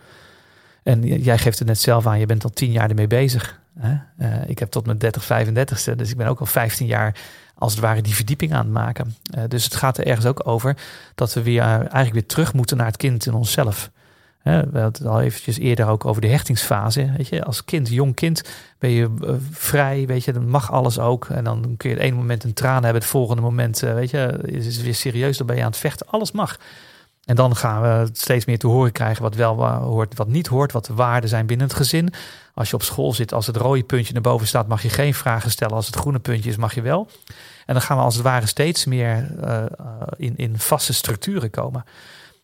En 0.82 1.02
jij 1.02 1.38
geeft 1.38 1.58
het 1.58 1.68
net 1.68 1.78
zelf 1.78 2.06
aan, 2.06 2.18
je 2.18 2.26
bent 2.26 2.44
al 2.44 2.50
tien 2.50 2.72
jaar 2.72 2.88
ermee 2.88 3.06
bezig. 3.06 3.60
Hè? 3.78 3.96
Uh, 4.18 4.48
ik 4.48 4.58
heb 4.58 4.70
tot 4.70 4.86
mijn 4.86 4.98
30, 4.98 5.24
35ste, 5.24 5.96
dus 5.96 6.10
ik 6.10 6.16
ben 6.16 6.26
ook 6.26 6.40
al 6.40 6.46
15 6.46 6.86
jaar 6.86 7.16
als 7.54 7.72
het 7.72 7.80
ware 7.80 8.02
die 8.02 8.14
verdieping 8.14 8.52
aan 8.52 8.64
het 8.64 8.72
maken. 8.74 9.16
Dus 9.48 9.64
het 9.64 9.74
gaat 9.74 9.98
er 9.98 10.06
ergens 10.06 10.26
ook 10.26 10.46
over 10.46 10.76
dat 11.14 11.34
we 11.34 11.42
weer 11.42 11.62
eigenlijk 11.62 12.12
weer 12.12 12.26
terug 12.26 12.52
moeten 12.52 12.76
naar 12.76 12.86
het 12.86 12.96
kind 12.96 13.26
in 13.26 13.34
onszelf. 13.34 13.90
We 14.70 14.78
hadden 14.78 15.06
al 15.06 15.20
eventjes 15.20 15.58
eerder 15.58 15.88
ook 15.88 16.04
over 16.04 16.20
de 16.20 16.28
hechtingsfase. 16.28 17.12
Weet 17.16 17.28
je, 17.28 17.44
als 17.44 17.64
kind, 17.64 17.88
jong 17.88 18.14
kind, 18.14 18.42
ben 18.78 18.90
je 18.90 19.08
uh, 19.20 19.30
vrij, 19.50 20.06
weet 20.06 20.24
je, 20.24 20.32
dan 20.32 20.48
mag 20.48 20.72
alles 20.72 20.98
ook. 20.98 21.26
En 21.26 21.44
dan 21.44 21.74
kun 21.76 21.90
je 21.90 21.96
het 21.96 22.04
ene 22.04 22.16
moment 22.16 22.44
een 22.44 22.52
traan 22.52 22.82
hebben, 22.82 23.02
het 23.02 23.10
volgende 23.10 23.42
moment, 23.42 23.82
uh, 23.82 23.94
weet 23.94 24.10
je, 24.10 24.38
is 24.42 24.76
het 24.76 24.84
weer 24.84 24.94
serieus, 24.94 25.36
dan 25.36 25.46
ben 25.46 25.56
je 25.56 25.62
aan 25.62 25.70
het 25.70 25.78
vechten. 25.78 26.06
Alles 26.10 26.32
mag. 26.32 26.58
En 27.24 27.36
dan 27.36 27.56
gaan 27.56 27.82
we 27.82 28.08
steeds 28.12 28.44
meer 28.44 28.58
te 28.58 28.66
horen 28.66 28.92
krijgen 28.92 29.22
wat 29.22 29.34
wel 29.34 29.66
hoort, 29.66 30.16
wat 30.16 30.28
niet 30.28 30.46
hoort, 30.46 30.72
wat 30.72 30.86
de 30.86 30.94
waarden 30.94 31.28
zijn 31.28 31.46
binnen 31.46 31.66
het 31.66 31.76
gezin. 31.76 32.12
Als 32.54 32.70
je 32.70 32.74
op 32.74 32.82
school 32.82 33.12
zit, 33.12 33.32
als 33.32 33.46
het 33.46 33.56
rode 33.56 33.82
puntje 33.82 34.12
naar 34.12 34.22
boven 34.22 34.46
staat, 34.46 34.68
mag 34.68 34.82
je 34.82 34.88
geen 34.88 35.14
vragen 35.14 35.50
stellen. 35.50 35.74
Als 35.74 35.86
het 35.86 35.96
groene 35.96 36.18
puntje 36.18 36.50
is, 36.50 36.56
mag 36.56 36.74
je 36.74 36.82
wel. 36.82 37.08
En 37.66 37.74
dan 37.74 37.82
gaan 37.82 37.96
we 37.96 38.02
als 38.02 38.14
het 38.14 38.24
ware 38.24 38.46
steeds 38.46 38.84
meer 38.84 39.30
uh, 39.44 39.64
in, 40.16 40.36
in 40.36 40.58
vaste 40.58 40.92
structuren 40.92 41.50
komen. 41.50 41.84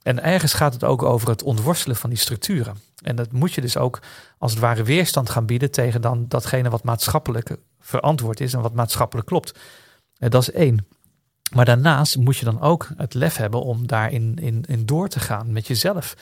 En 0.05 0.23
ergens 0.23 0.53
gaat 0.53 0.73
het 0.73 0.85
ook 0.85 1.03
over 1.03 1.29
het 1.29 1.43
ontworstelen 1.43 1.97
van 1.97 2.11
die 2.11 2.19
structuren. 2.19 2.77
En 3.03 3.17
dat 3.17 3.33
moet 3.33 3.53
je 3.53 3.61
dus 3.61 3.77
ook 3.77 3.99
als 4.39 4.51
het 4.51 4.61
ware 4.61 4.83
weerstand 4.83 5.31
gaan 5.31 5.47
bieden 5.47 5.71
tegen 5.71 6.01
dan 6.01 6.25
datgene 6.29 6.71
wat 6.71 6.85
maatschappelijk 6.85 7.57
verantwoord 7.81 8.41
is 8.41 8.53
en 8.53 8.61
wat 8.61 8.75
maatschappelijk 8.75 9.27
klopt. 9.27 9.59
En 10.19 10.31
dat 10.31 10.43
is 10.43 10.51
één. 10.51 10.87
Maar 11.55 11.65
daarnaast 11.65 12.17
moet 12.17 12.37
je 12.37 12.45
dan 12.45 12.61
ook 12.61 12.89
het 12.97 13.15
lef 13.15 13.37
hebben 13.37 13.63
om 13.63 13.87
daarin 13.87 14.37
in, 14.41 14.65
in 14.67 14.87
door 14.87 15.09
te 15.09 15.21
gaan 15.21 15.53
met 15.53 15.67
jezelf. 15.67 16.15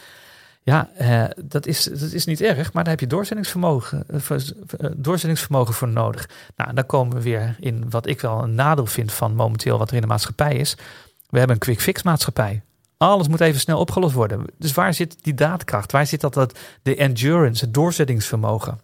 Ja, 0.63 0.91
eh, 0.97 1.25
dat, 1.45 1.67
is, 1.67 1.85
dat 1.85 2.13
is 2.13 2.25
niet 2.25 2.41
erg, 2.41 2.73
maar 2.73 2.83
daar 2.83 2.93
heb 2.93 3.01
je 3.01 3.07
doorzettingsvermogen, 3.07 4.05
eh, 4.09 4.31
eh, 4.31 4.91
doorzettingsvermogen 4.97 5.75
voor 5.75 5.89
nodig. 5.89 6.29
Nou, 6.57 6.75
dan 6.75 6.87
komen 6.87 7.17
we 7.17 7.23
weer 7.23 7.57
in 7.61 7.91
wat 7.91 8.07
ik 8.07 8.21
wel 8.21 8.43
een 8.43 8.55
nadeel 8.55 8.87
vind 8.87 9.13
van 9.13 9.35
momenteel 9.35 9.79
wat 9.79 9.89
er 9.89 9.95
in 9.95 10.01
de 10.01 10.07
maatschappij 10.07 10.57
is. 10.57 10.75
We 11.29 11.39
hebben 11.39 11.57
een 11.57 11.63
quick 11.63 11.81
fix 11.81 12.03
maatschappij. 12.03 12.63
Alles 13.03 13.29
moet 13.29 13.41
even 13.41 13.61
snel 13.61 13.79
opgelost 13.79 14.15
worden. 14.15 14.45
Dus 14.59 14.73
waar 14.73 14.95
zit 14.95 15.17
die 15.23 15.35
daadkracht? 15.35 15.93
Waar 15.93 16.07
zit 16.07 16.21
dat, 16.21 16.35
dat 16.35 16.59
de 16.83 16.97
endurance, 16.97 17.65
het 17.65 17.75
doorzettingsvermogen? 17.75 18.81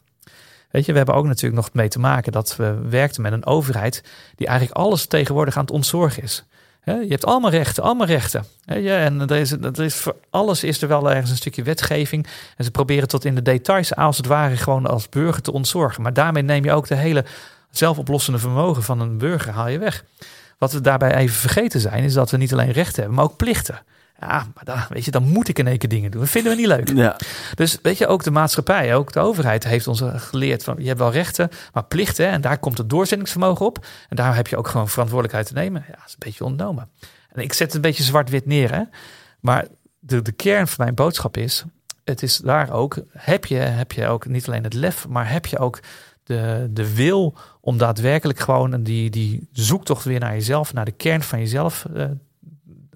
Weet 0.70 0.84
je, 0.84 0.90
we 0.90 0.96
hebben 0.96 1.14
ook 1.14 1.26
natuurlijk 1.26 1.62
nog 1.62 1.72
mee 1.72 1.88
te 1.88 1.98
maken 1.98 2.32
dat 2.32 2.56
we 2.56 2.78
werkten 2.88 3.22
met 3.22 3.32
een 3.32 3.46
overheid 3.46 4.02
die 4.34 4.46
eigenlijk 4.46 4.78
alles 4.78 5.06
tegenwoordig 5.06 5.56
aan 5.56 5.62
het 5.62 5.70
ontzorgen 5.70 6.22
is. 6.22 6.44
Je 6.84 7.06
hebt 7.08 7.24
allemaal 7.24 7.50
rechten, 7.50 7.82
allemaal 7.82 8.06
rechten. 8.06 8.44
En 8.64 9.20
er 9.20 9.36
is, 9.36 9.52
is, 9.74 9.94
voor 9.94 10.16
alles 10.30 10.64
is 10.64 10.82
er 10.82 10.88
wel 10.88 11.10
ergens 11.10 11.30
een 11.30 11.36
stukje 11.36 11.62
wetgeving. 11.62 12.26
En 12.56 12.64
ze 12.64 12.70
proberen 12.70 13.08
tot 13.08 13.24
in 13.24 13.34
de 13.34 13.42
details, 13.42 13.94
als 13.94 14.16
het 14.16 14.26
ware, 14.26 14.56
gewoon 14.56 14.86
als 14.86 15.08
burger 15.08 15.42
te 15.42 15.52
ontzorgen. 15.52 16.02
Maar 16.02 16.12
daarmee 16.12 16.42
neem 16.42 16.64
je 16.64 16.72
ook 16.72 16.86
de 16.86 16.94
hele 16.94 17.24
zelfoplossende 17.70 18.38
vermogen 18.38 18.82
van 18.82 19.00
een 19.00 19.18
burger 19.18 19.52
haal 19.52 19.68
je 19.68 19.78
weg. 19.78 20.04
Wat 20.58 20.72
we 20.72 20.80
daarbij 20.80 21.14
even 21.14 21.36
vergeten 21.36 21.80
zijn, 21.80 22.04
is 22.04 22.12
dat 22.12 22.30
we 22.30 22.36
niet 22.36 22.52
alleen 22.52 22.72
rechten 22.72 22.96
hebben, 22.96 23.14
maar 23.14 23.24
ook 23.24 23.36
plichten. 23.36 23.80
Ja, 24.20 24.46
maar 24.54 24.64
dan, 24.64 24.78
weet 24.88 25.04
je, 25.04 25.10
dan 25.10 25.28
moet 25.28 25.48
ik 25.48 25.58
in 25.58 25.66
één 25.66 25.78
keer 25.78 25.88
dingen 25.88 26.10
doen. 26.10 26.20
Dat 26.20 26.30
vinden 26.30 26.52
we 26.52 26.58
niet 26.58 26.66
leuk. 26.66 26.88
Ja. 26.94 27.16
Dus 27.54 27.78
weet 27.82 27.98
je, 27.98 28.06
ook 28.06 28.22
de 28.22 28.30
maatschappij, 28.30 28.94
ook 28.94 29.12
de 29.12 29.20
overheid 29.20 29.64
heeft 29.64 29.86
ons 29.86 30.02
geleerd 30.04 30.64
van 30.64 30.76
je 30.78 30.86
hebt 30.86 30.98
wel 30.98 31.12
rechten, 31.12 31.50
maar 31.72 31.84
plichten. 31.84 32.28
En 32.28 32.40
daar 32.40 32.58
komt 32.58 32.78
het 32.78 32.90
doorzettingsvermogen 32.90 33.66
op. 33.66 33.86
En 34.08 34.16
daar 34.16 34.34
heb 34.36 34.46
je 34.46 34.56
ook 34.56 34.68
gewoon 34.68 34.88
verantwoordelijkheid 34.88 35.46
te 35.46 35.54
nemen. 35.54 35.84
Ja, 35.86 35.94
dat 35.94 36.06
is 36.06 36.12
een 36.12 36.18
beetje 36.18 36.44
ontnomen. 36.44 36.90
En 37.28 37.42
ik 37.42 37.52
zet 37.52 37.66
het 37.66 37.74
een 37.74 37.80
beetje 37.80 38.02
zwart-wit 38.02 38.46
neer, 38.46 38.74
hè. 38.74 38.82
Maar 39.40 39.66
de, 39.98 40.22
de 40.22 40.32
kern 40.32 40.66
van 40.66 40.84
mijn 40.84 40.94
boodschap 40.94 41.36
is, 41.36 41.64
het 42.04 42.22
is 42.22 42.36
daar 42.36 42.70
ook, 42.70 42.98
heb 43.12 43.44
je, 43.44 43.56
heb 43.56 43.92
je 43.92 44.06
ook 44.06 44.26
niet 44.26 44.46
alleen 44.46 44.64
het 44.64 44.74
lef, 44.74 45.08
maar 45.08 45.30
heb 45.30 45.46
je 45.46 45.58
ook 45.58 45.80
de, 46.22 46.68
de 46.70 46.94
wil 46.94 47.36
om 47.60 47.78
daadwerkelijk 47.78 48.38
gewoon 48.38 48.82
die, 48.82 49.10
die 49.10 49.48
zoektocht 49.52 50.04
weer 50.04 50.20
naar 50.20 50.32
jezelf, 50.32 50.72
naar 50.72 50.84
de 50.84 50.92
kern 50.92 51.22
van 51.22 51.38
jezelf 51.38 51.86
uh, 51.94 52.04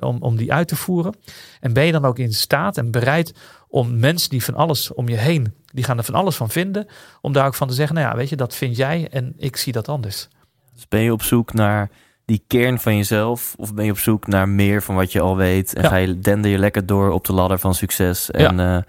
om, 0.03 0.17
om 0.21 0.37
die 0.37 0.53
uit 0.53 0.69
te 0.69 0.77
voeren? 0.77 1.15
En 1.61 1.73
ben 1.73 1.85
je 1.85 1.93
dan 1.93 2.05
ook 2.05 2.19
in 2.19 2.33
staat 2.33 2.77
en 2.77 2.91
bereid 2.91 3.35
om 3.69 3.99
mensen 3.99 4.31
die 4.31 4.45
van 4.45 4.55
alles 4.55 4.95
om 4.95 5.09
je 5.09 5.17
heen, 5.17 5.55
die 5.67 5.85
gaan 5.85 5.99
er 5.99 6.05
van 6.05 6.15
alles 6.15 6.37
van 6.37 6.49
vinden, 6.49 6.87
om 7.21 7.33
daar 7.33 7.47
ook 7.47 7.55
van 7.55 7.69
te 7.69 7.75
zeggen, 7.75 7.95
nou 7.95 8.09
ja, 8.09 8.17
weet 8.17 8.29
je, 8.29 8.37
dat 8.37 8.55
vind 8.55 8.77
jij 8.77 9.09
en 9.11 9.35
ik 9.37 9.57
zie 9.57 9.73
dat 9.73 9.89
anders. 9.89 10.29
Dus 10.75 10.89
ben 10.89 11.01
je 11.01 11.13
op 11.13 11.23
zoek 11.23 11.53
naar 11.53 11.91
die 12.25 12.45
kern 12.47 12.79
van 12.79 12.97
jezelf? 12.97 13.55
Of 13.57 13.75
ben 13.75 13.85
je 13.85 13.91
op 13.91 13.99
zoek 13.99 14.27
naar 14.27 14.49
meer 14.49 14.83
van 14.83 14.95
wat 14.95 15.13
je 15.13 15.21
al 15.21 15.37
weet? 15.37 15.75
En 15.75 15.85
ga 15.85 15.97
je, 15.97 16.19
dender 16.19 16.51
je 16.51 16.59
lekker 16.59 16.87
door 16.87 17.11
op 17.11 17.25
de 17.25 17.33
ladder 17.33 17.59
van 17.59 17.75
succes? 17.75 18.31
En, 18.31 18.57
ja. 18.57 18.77
Uh, 18.77 18.83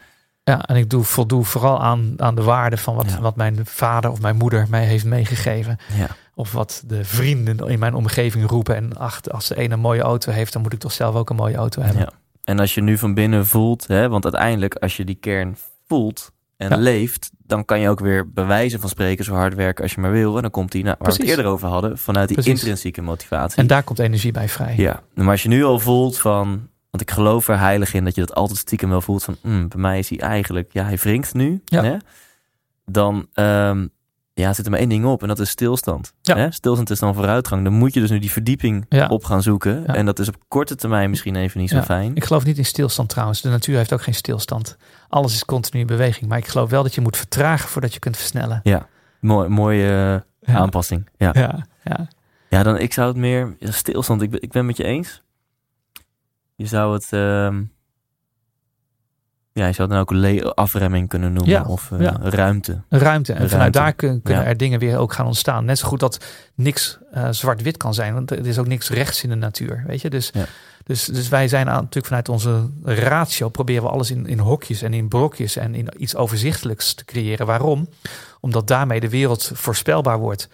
ja, 0.43 0.65
en 0.65 0.75
ik 0.75 0.89
doe, 0.89 1.03
voldoe 1.03 1.43
vooral 1.43 1.81
aan, 1.81 2.13
aan 2.17 2.35
de 2.35 2.43
waarde 2.43 2.77
van 2.77 2.95
wat, 2.95 3.17
wat 3.19 3.35
mijn 3.35 3.59
vader 3.63 4.11
of 4.11 4.21
mijn 4.21 4.35
moeder 4.35 4.67
mij 4.69 4.85
heeft 4.85 5.05
meegegeven. 5.05 5.77
Ja. 5.97 6.07
Of 6.35 6.51
wat 6.51 6.83
de 6.87 7.05
vrienden 7.05 7.67
in 7.69 7.79
mijn 7.79 7.93
omgeving 7.93 8.49
roepen. 8.49 8.75
En 8.75 8.97
ach, 8.97 9.21
als 9.29 9.47
de 9.47 9.55
ene 9.55 9.73
een 9.73 9.79
mooie 9.79 10.01
auto 10.01 10.31
heeft, 10.31 10.53
dan 10.53 10.61
moet 10.61 10.73
ik 10.73 10.79
toch 10.79 10.91
zelf 10.91 11.15
ook 11.15 11.29
een 11.29 11.35
mooie 11.35 11.55
auto 11.55 11.81
hebben. 11.81 12.01
Ja. 12.01 12.11
En 12.43 12.59
als 12.59 12.73
je 12.73 12.81
nu 12.81 12.97
van 12.97 13.13
binnen 13.13 13.45
voelt, 13.45 13.87
hè, 13.87 14.09
want 14.09 14.23
uiteindelijk 14.23 14.75
als 14.75 14.97
je 14.97 15.05
die 15.05 15.15
kern 15.15 15.57
voelt 15.87 16.31
en 16.57 16.79
leeft, 16.81 17.31
dan 17.45 17.65
kan 17.65 17.79
je 17.79 17.89
ook 17.89 17.99
weer 17.99 18.31
bewijzen 18.31 18.79
van 18.79 18.89
spreken 18.89 19.25
zo 19.25 19.33
hard 19.33 19.55
werken 19.55 19.83
als 19.83 19.93
je 19.93 20.01
maar 20.01 20.11
wil. 20.11 20.35
En 20.35 20.41
dan 20.41 20.51
komt 20.51 20.71
die, 20.71 20.83
nou, 20.83 20.95
waar 20.99 21.11
we 21.11 21.17
het 21.17 21.27
eerder 21.27 21.45
over 21.45 21.67
hadden, 21.67 21.97
vanuit 21.97 22.27
die 22.27 22.43
intrinsieke 22.43 23.01
motivatie. 23.01 23.57
En 23.57 23.67
daar 23.67 23.83
komt 23.83 23.99
energie 23.99 24.31
bij 24.31 24.49
vrij. 24.49 24.73
Ja, 24.77 25.03
maar 25.13 25.29
als 25.29 25.43
je 25.43 25.49
nu 25.49 25.63
al 25.63 25.79
voelt 25.79 26.17
van, 26.19 26.69
want 26.89 27.03
ik 27.03 27.11
geloof 27.11 27.47
er 27.47 27.59
heilig 27.59 27.93
in 27.93 28.03
dat 28.03 28.15
je 28.15 28.21
dat 28.21 28.35
altijd 28.35 28.59
stiekem 28.59 28.89
wel 28.89 29.01
voelt 29.01 29.23
van, 29.23 29.37
mm, 29.41 29.67
bij 29.67 29.79
mij 29.79 29.99
is 29.99 30.09
hij 30.09 30.19
eigenlijk, 30.19 30.73
ja, 30.73 30.83
hij 30.83 30.97
wringt 30.97 31.33
nu. 31.33 31.61
Ja. 31.65 31.83
Hè? 31.83 31.97
Dan, 32.85 33.27
um, 33.33 33.89
ja, 34.33 34.53
zit 34.53 34.65
er 34.65 34.71
maar 34.71 34.79
één 34.79 34.89
ding 34.89 35.05
op 35.05 35.21
en 35.21 35.27
dat 35.27 35.39
is 35.39 35.49
stilstand. 35.49 36.13
Ja. 36.21 36.35
Hè? 36.37 36.51
Stilstand 36.51 36.89
is 36.89 36.99
dan 36.99 37.13
vooruitgang. 37.13 37.63
Dan 37.63 37.73
moet 37.73 37.93
je 37.93 37.99
dus 37.99 38.09
nu 38.09 38.19
die 38.19 38.31
verdieping 38.31 38.85
Ja. 38.89 39.07
op 39.07 39.23
gaan 39.23 39.41
zoeken. 39.41 39.83
Ja. 39.87 39.95
En 39.95 40.05
dat 40.05 40.19
is 40.19 40.27
op 40.27 40.35
korte 40.47 40.75
termijn 40.75 41.09
misschien 41.09 41.35
even 41.35 41.59
niet 41.59 41.69
zo 41.69 41.81
fijn. 41.81 42.15
Ik 42.15 42.23
geloof 42.23 42.45
niet 42.45 42.57
in 42.57 42.65
stilstand 42.65 43.09
trouwens. 43.09 43.41
De 43.41 43.49
natuur 43.49 43.77
heeft 43.77 43.93
ook 43.93 44.01
geen 44.01 44.13
stilstand. 44.13 44.77
Alles 45.09 45.33
is 45.33 45.45
continu 45.45 45.79
in 45.81 45.87
beweging. 45.87 46.29
Maar 46.29 46.37
ik 46.37 46.47
geloof 46.47 46.69
wel 46.69 46.83
dat 46.83 46.95
je 46.95 47.01
moet 47.01 47.17
vertragen 47.17 47.69
voordat 47.69 47.93
je 47.93 47.99
kunt 47.99 48.17
versnellen. 48.17 48.59
Ja, 48.63 48.87
mooi, 49.19 49.49
mooie 49.49 50.23
eh, 50.41 50.55
aanpassing. 50.55 51.09
Ja. 51.17 51.29
Ja, 51.33 51.65
ja. 51.83 52.07
ja, 52.49 52.63
dan 52.63 52.77
ik 52.77 52.93
zou 52.93 53.07
het 53.07 53.17
meer 53.17 53.55
stilstand. 53.59 54.21
Ik 54.21 54.29
ben, 54.29 54.41
ik 54.41 54.51
ben 54.51 54.65
met 54.65 54.77
je 54.77 54.83
eens. 54.83 55.21
Je 56.55 56.65
zou 56.65 56.93
het, 56.93 57.07
ehm, 57.11 57.63
ja, 59.53 59.65
je 59.67 59.73
zou 59.73 59.89
dan 59.89 59.97
ook 59.99 60.11
afremming 60.55 61.09
kunnen 61.09 61.33
noemen 61.33 61.51
Ja, 61.51 61.63
of 61.63 61.91
eh, 61.91 61.99
ja. 61.99 62.17
ruimte. 62.21 62.81
Ruimte. 62.89 63.31
En 63.31 63.37
Ruimte. 63.37 63.49
vanuit 63.55 63.73
daar 63.73 63.93
kun- 63.93 64.21
kunnen 64.21 64.43
Ja. 64.43 64.49
er 64.49 64.57
dingen 64.57 64.79
weer 64.79 64.97
ook 64.97 65.13
gaan 65.13 65.25
ontstaan. 65.25 65.65
Net 65.65 65.77
zo 65.79 65.87
goed 65.87 65.99
dat 65.99 66.25
niks 66.55 66.97
eh, 67.11 67.27
zwart-wit 67.31 67.77
kan 67.77 67.93
zijn. 67.93 68.13
Want 68.13 68.31
er 68.31 68.45
is 68.47 68.57
ook 68.57 68.67
niks 68.67 68.89
rechts 68.89 69.23
in 69.23 69.29
de 69.29 69.35
natuur. 69.35 69.83
Weet 69.87 70.01
je? 70.01 70.09
Dus, 70.09 70.31
dus, 70.83 71.05
dus 71.05 71.29
wij 71.29 71.47
zijn 71.47 71.67
aan, 71.69 71.75
natuurlijk 71.75 72.05
vanuit 72.05 72.29
onze 72.29 72.69
ratio 72.83 73.49
proberen 73.49 73.83
we 73.83 73.89
alles 73.89 74.11
in, 74.11 74.25
in 74.27 74.39
hokjes 74.39 74.81
en 74.81 74.93
in 74.93 75.07
brokjes 75.07 75.55
en 75.55 75.75
in 75.75 75.87
iets 75.97 76.15
overzichtelijks 76.15 76.93
te 76.93 77.05
creëren. 77.05 77.45
Waarom? 77.45 77.89
Omdat 78.39 78.67
daarmee 78.67 78.99
de 78.99 79.09
wereld 79.09 79.51
voorspelbaar 79.53 80.17
wordt. 80.19 80.49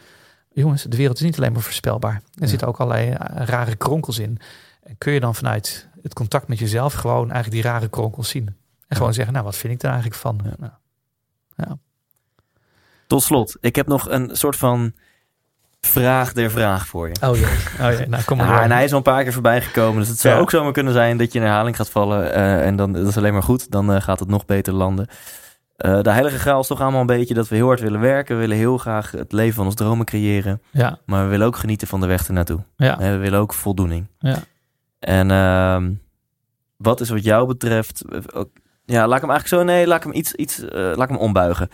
Jongens, 0.54 0.84
de 0.84 0.98
wereld 0.98 1.16
is 1.18 1.24
niet 1.24 1.38
alleen 1.38 1.54
maar 1.54 1.62
voorspelbaar. 1.62 2.22
Er 2.40 2.48
zitten 2.48 2.68
ook 2.68 2.78
allerlei 2.80 3.10
eh, 3.12 3.46
rare 3.46 3.76
kronkels 3.76 4.20
in. 4.20 4.38
En 4.84 4.96
kun 4.98 5.14
je 5.14 5.20
dan 5.20 5.36
vanuit 5.36 5.88
het 6.04 6.14
contact 6.14 6.48
met 6.48 6.60
jezelf 6.60 6.94
gewoon 6.94 7.32
eigenlijk 7.32 7.64
die 7.64 7.72
rare 7.72 7.88
kronkels 7.88 8.30
zien. 8.30 8.56
En 8.90 8.98
gewoon 8.98 9.14
zeggen, 9.14 9.34
nou, 9.34 9.46
wat 9.46 9.56
vind 9.56 9.74
ik 9.74 9.82
er 9.82 9.90
eigenlijk 9.90 10.20
van? 10.20 10.40
Ja. 10.44 10.54
Nou, 10.58 10.72
ja. 11.56 11.78
Tot 13.08 13.24
slot, 13.24 13.58
ik 13.62 13.76
heb 13.76 13.88
nog 13.88 14.10
een 14.10 14.30
soort 14.34 14.56
van 14.56 14.94
vraag 15.82 16.34
der 16.34 16.52
vraag 16.52 16.88
voor 16.88 17.08
je. 17.08 17.16
Oh 17.24 17.36
jee, 17.36 17.46
oh 17.82 17.98
jee. 17.98 18.08
nou 18.08 18.24
kom 18.24 18.38
maar 18.38 18.48
Ja, 18.48 18.62
en 18.64 18.72
hij 18.72 18.84
is 18.84 18.92
al 18.92 18.98
een 18.98 19.04
paar 19.04 19.24
keer 19.24 19.34
voorbij 19.34 19.62
gekomen. 19.62 20.00
Dus 20.00 20.08
het 20.10 20.20
zou 20.20 20.36
Ja. 20.36 20.42
ook 20.42 20.50
zomaar 20.50 20.72
kunnen 20.72 20.94
zijn 20.94 21.18
dat 21.18 21.32
je 21.34 21.40
in 21.40 21.46
herhaling 21.46 21.76
gaat 21.76 21.90
vallen. 21.90 22.34
eh, 22.34 22.66
en 22.66 22.76
dan 22.76 22.94
dat 22.94 23.08
is 23.08 23.18
alleen 23.18 23.34
maar 23.34 23.44
goed. 23.44 23.72
Dan 23.72 23.94
eh, 23.94 24.02
gaat 24.02 24.20
het 24.20 24.30
nog 24.30 24.46
beter 24.46 24.74
landen. 24.74 25.08
Eh, 25.76 26.02
de 26.02 26.12
heilige 26.12 26.40
graal 26.40 26.60
is 26.60 26.68
toch 26.68 26.82
allemaal 26.82 27.00
een 27.02 27.06
beetje 27.06 27.34
dat 27.34 27.48
we 27.48 27.56
heel 27.56 27.66
hard 27.68 27.80
willen 27.80 28.00
werken. 28.00 28.36
We 28.36 28.42
willen 28.42 28.58
heel 28.58 28.78
graag 28.78 29.12
het 29.12 29.32
leven 29.32 29.56
van 29.56 29.66
ons 29.66 29.76
dromen 29.76 30.06
creëren. 30.06 30.62
Ja, 30.72 31.00
Maar 31.06 31.24
we 31.24 31.30
willen 31.30 31.48
ook 31.48 31.58
genieten 31.58 31.88
van 31.88 32.00
de 32.00 32.08
weg 32.08 32.28
ernaartoe. 32.28 32.60
ja, 32.76 32.98
we 32.98 33.18
willen 33.18 33.40
ook 33.40 33.54
voldoening. 33.54 34.08
ja. 34.20 34.38
En 35.00 35.32
ehm, 35.32 35.92
wat 36.78 37.02
is 37.02 37.10
wat 37.10 37.24
jou 37.24 37.48
betreft... 37.48 38.02
ja, 38.90 39.08
laat 39.08 39.16
ik 39.16 39.22
hem 39.22 39.30
eigenlijk 39.32 39.48
zo... 39.48 39.64
Nee, 39.74 39.88
laat 39.88 39.98
ik 39.98 40.04
hem 40.04 40.14
iets... 40.14 40.34
iets 40.34 40.60
eh, 40.60 40.82
laat 40.82 41.02
ik 41.02 41.10
hem 41.10 41.18
ombuigen. 41.18 41.70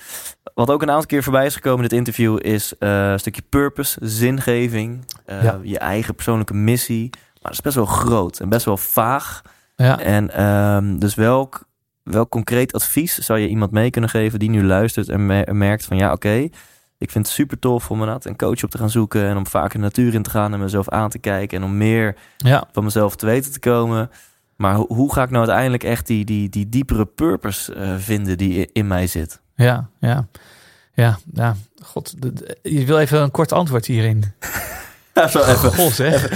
Wat 0.53 0.70
ook 0.70 0.82
een 0.82 0.89
aantal 0.89 1.05
keer 1.05 1.24
voorbij 1.24 1.45
is 1.45 1.55
gekomen 1.55 1.78
in 1.84 1.89
dit 1.89 1.97
interview... 1.97 2.38
is 2.41 2.78
eh, 2.78 3.09
een 3.11 3.20
stukje 3.20 3.41
purpose, 3.49 3.97
zingeving. 4.01 5.05
eh, 5.26 5.43
Ja. 5.43 5.59
Je 5.63 5.80
eigen 5.80 6.16
persoonlijke 6.16 6.53
missie. 6.53 7.09
Maar 7.11 7.41
dat 7.41 7.51
is 7.51 7.61
best 7.61 7.76
wel 7.76 7.86
groot 7.86 8.39
en 8.39 8.49
best 8.49 8.66
wel 8.66 8.78
vaag. 8.78 9.41
ja. 9.76 9.99
En 9.99 10.30
ehm, 10.34 10.97
dus 10.97 11.16
welk, 11.16 11.63
welk 12.03 12.30
concreet 12.30 12.74
advies 12.74 13.18
zou 13.18 13.39
je 13.39 13.47
iemand 13.47 13.72
mee 13.72 13.89
kunnen 13.89 14.09
geven... 14.09 14.39
die 14.39 14.49
nu 14.49 14.63
luistert 14.63 15.09
en 15.09 15.26
me- 15.26 15.47
merkt 15.51 15.86
van... 15.86 15.97
ja, 15.97 16.11
oké, 16.11 16.47
ik 16.97 17.11
vind 17.11 17.26
het 17.26 17.36
super 17.36 17.59
tof 17.59 17.89
om 17.91 17.99
inderdaad 17.99 18.26
een 18.26 18.36
coach 18.38 18.63
op 18.63 18.70
te 18.70 18.78
gaan 18.78 18.89
zoeken... 18.89 19.26
en 19.28 19.38
om 19.38 19.47
vaker 19.47 19.78
de 19.80 19.84
natuur 19.86 20.13
in 20.13 20.24
te 20.24 20.30
gaan 20.30 20.53
en 20.53 20.59
mezelf 20.59 20.89
aan 20.89 21.09
te 21.09 21.20
kijken... 21.20 21.57
en 21.57 21.63
om 21.63 21.78
meer 21.78 22.16
ja. 22.38 22.68
van 22.72 22.84
mezelf 22.84 23.16
te 23.16 23.26
weten 23.26 23.51
te 23.51 23.59
komen. 23.59 24.09
Maar 24.56 24.76
ho- 24.76 24.86
hoe 24.88 25.14
ga 25.14 25.24
ik 25.24 25.30
nou 25.30 25.39
uiteindelijk 25.41 25.84
echt 25.84 26.08
die, 26.08 26.26
die, 26.26 26.49
die 26.49 26.70
diepere 26.70 27.06
purpose 27.06 27.74
eh, 27.74 27.89
vinden 27.97 28.38
die 28.38 28.70
in 28.74 28.88
mij 28.88 29.08
zit? 29.08 29.39
Ja, 29.56 29.89
ja. 29.99 30.28
Ja, 30.93 31.18
ja. 31.34 31.56
God, 31.84 32.14
je 32.62 32.86
wil 32.86 32.99
even 32.99 33.22
een 33.22 33.32
kort 33.32 33.51
antwoord 33.51 33.86
hierin. 33.86 34.24
Ja, 35.14 35.28
zo 35.28 35.39
God, 35.43 35.91
zeg. 35.91 36.30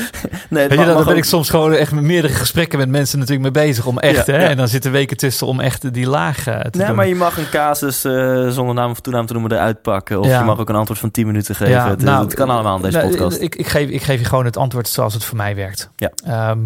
Nee, 0.50 0.68
Weet 0.68 0.80
je, 0.80 0.86
daar 0.86 1.04
ben 1.06 1.18
ik 1.18 1.24
soms 1.24 1.50
gewoon 1.50 1.74
echt 1.74 1.92
met 1.92 2.04
meerdere 2.04 2.34
gesprekken 2.34 2.80
met 2.80 2.90
mensen 2.90 3.20
natuurlijk 3.20 3.54
mee 3.56 3.66
bezig 3.66 3.86
om 3.86 4.00
echt, 4.00 4.26
Ja, 4.26 4.34
hè? 4.34 4.44
ja. 4.44 4.50
En 4.50 4.58
dan 4.58 4.68
zitten 4.68 4.92
weken 4.92 5.18
tussen 5.18 5.48
om 5.48 5.60
echt 5.60 5.94
die 5.94 6.08
laag 6.08 6.48
eh, 6.48 6.60
te 6.60 6.78
Nee, 6.78 6.88
doen. 6.88 6.96
maar 6.96 7.08
je 7.08 7.16
mag 7.16 7.38
een 7.38 7.50
casus 7.50 8.04
eh, 8.04 8.50
zonder 8.50 8.76
naam 8.76 8.92
of 8.92 9.00
toenaam 9.00 9.26
te 9.26 9.34
noemen 9.34 9.52
eruit 9.52 9.82
pakken. 9.82 10.20
Of 10.20 10.26
Ja. 10.28 10.40
je 10.40 10.46
mag 10.46 10.60
ook 10.60 10.70
een 10.70 10.76
antwoord 10.76 11.00
van 11.00 11.12
10 11.12 11.26
minuten 11.26 11.56
geven. 11.56 11.84
Het, 11.90 12.02
nou, 12.02 12.24
het 12.26 12.34
kan 12.34 12.50
allemaal 12.50 12.76
in 12.76 12.82
deze 12.82 12.98
Nou, 12.98 13.10
podcast. 13.10 13.42
Ik, 13.42 13.56
ik, 13.56 13.68
geef, 13.68 13.90
ik 13.90 14.02
geef 14.02 14.20
je 14.20 14.26
gewoon 14.26 14.46
het 14.46 14.58
antwoord 14.58 14.88
zoals 14.88 15.14
het 15.14 15.24
voor 15.24 15.38
mij 15.38 15.56
werkt. 15.56 15.90
Ja. 15.96 16.12
Ehm, 16.26 16.60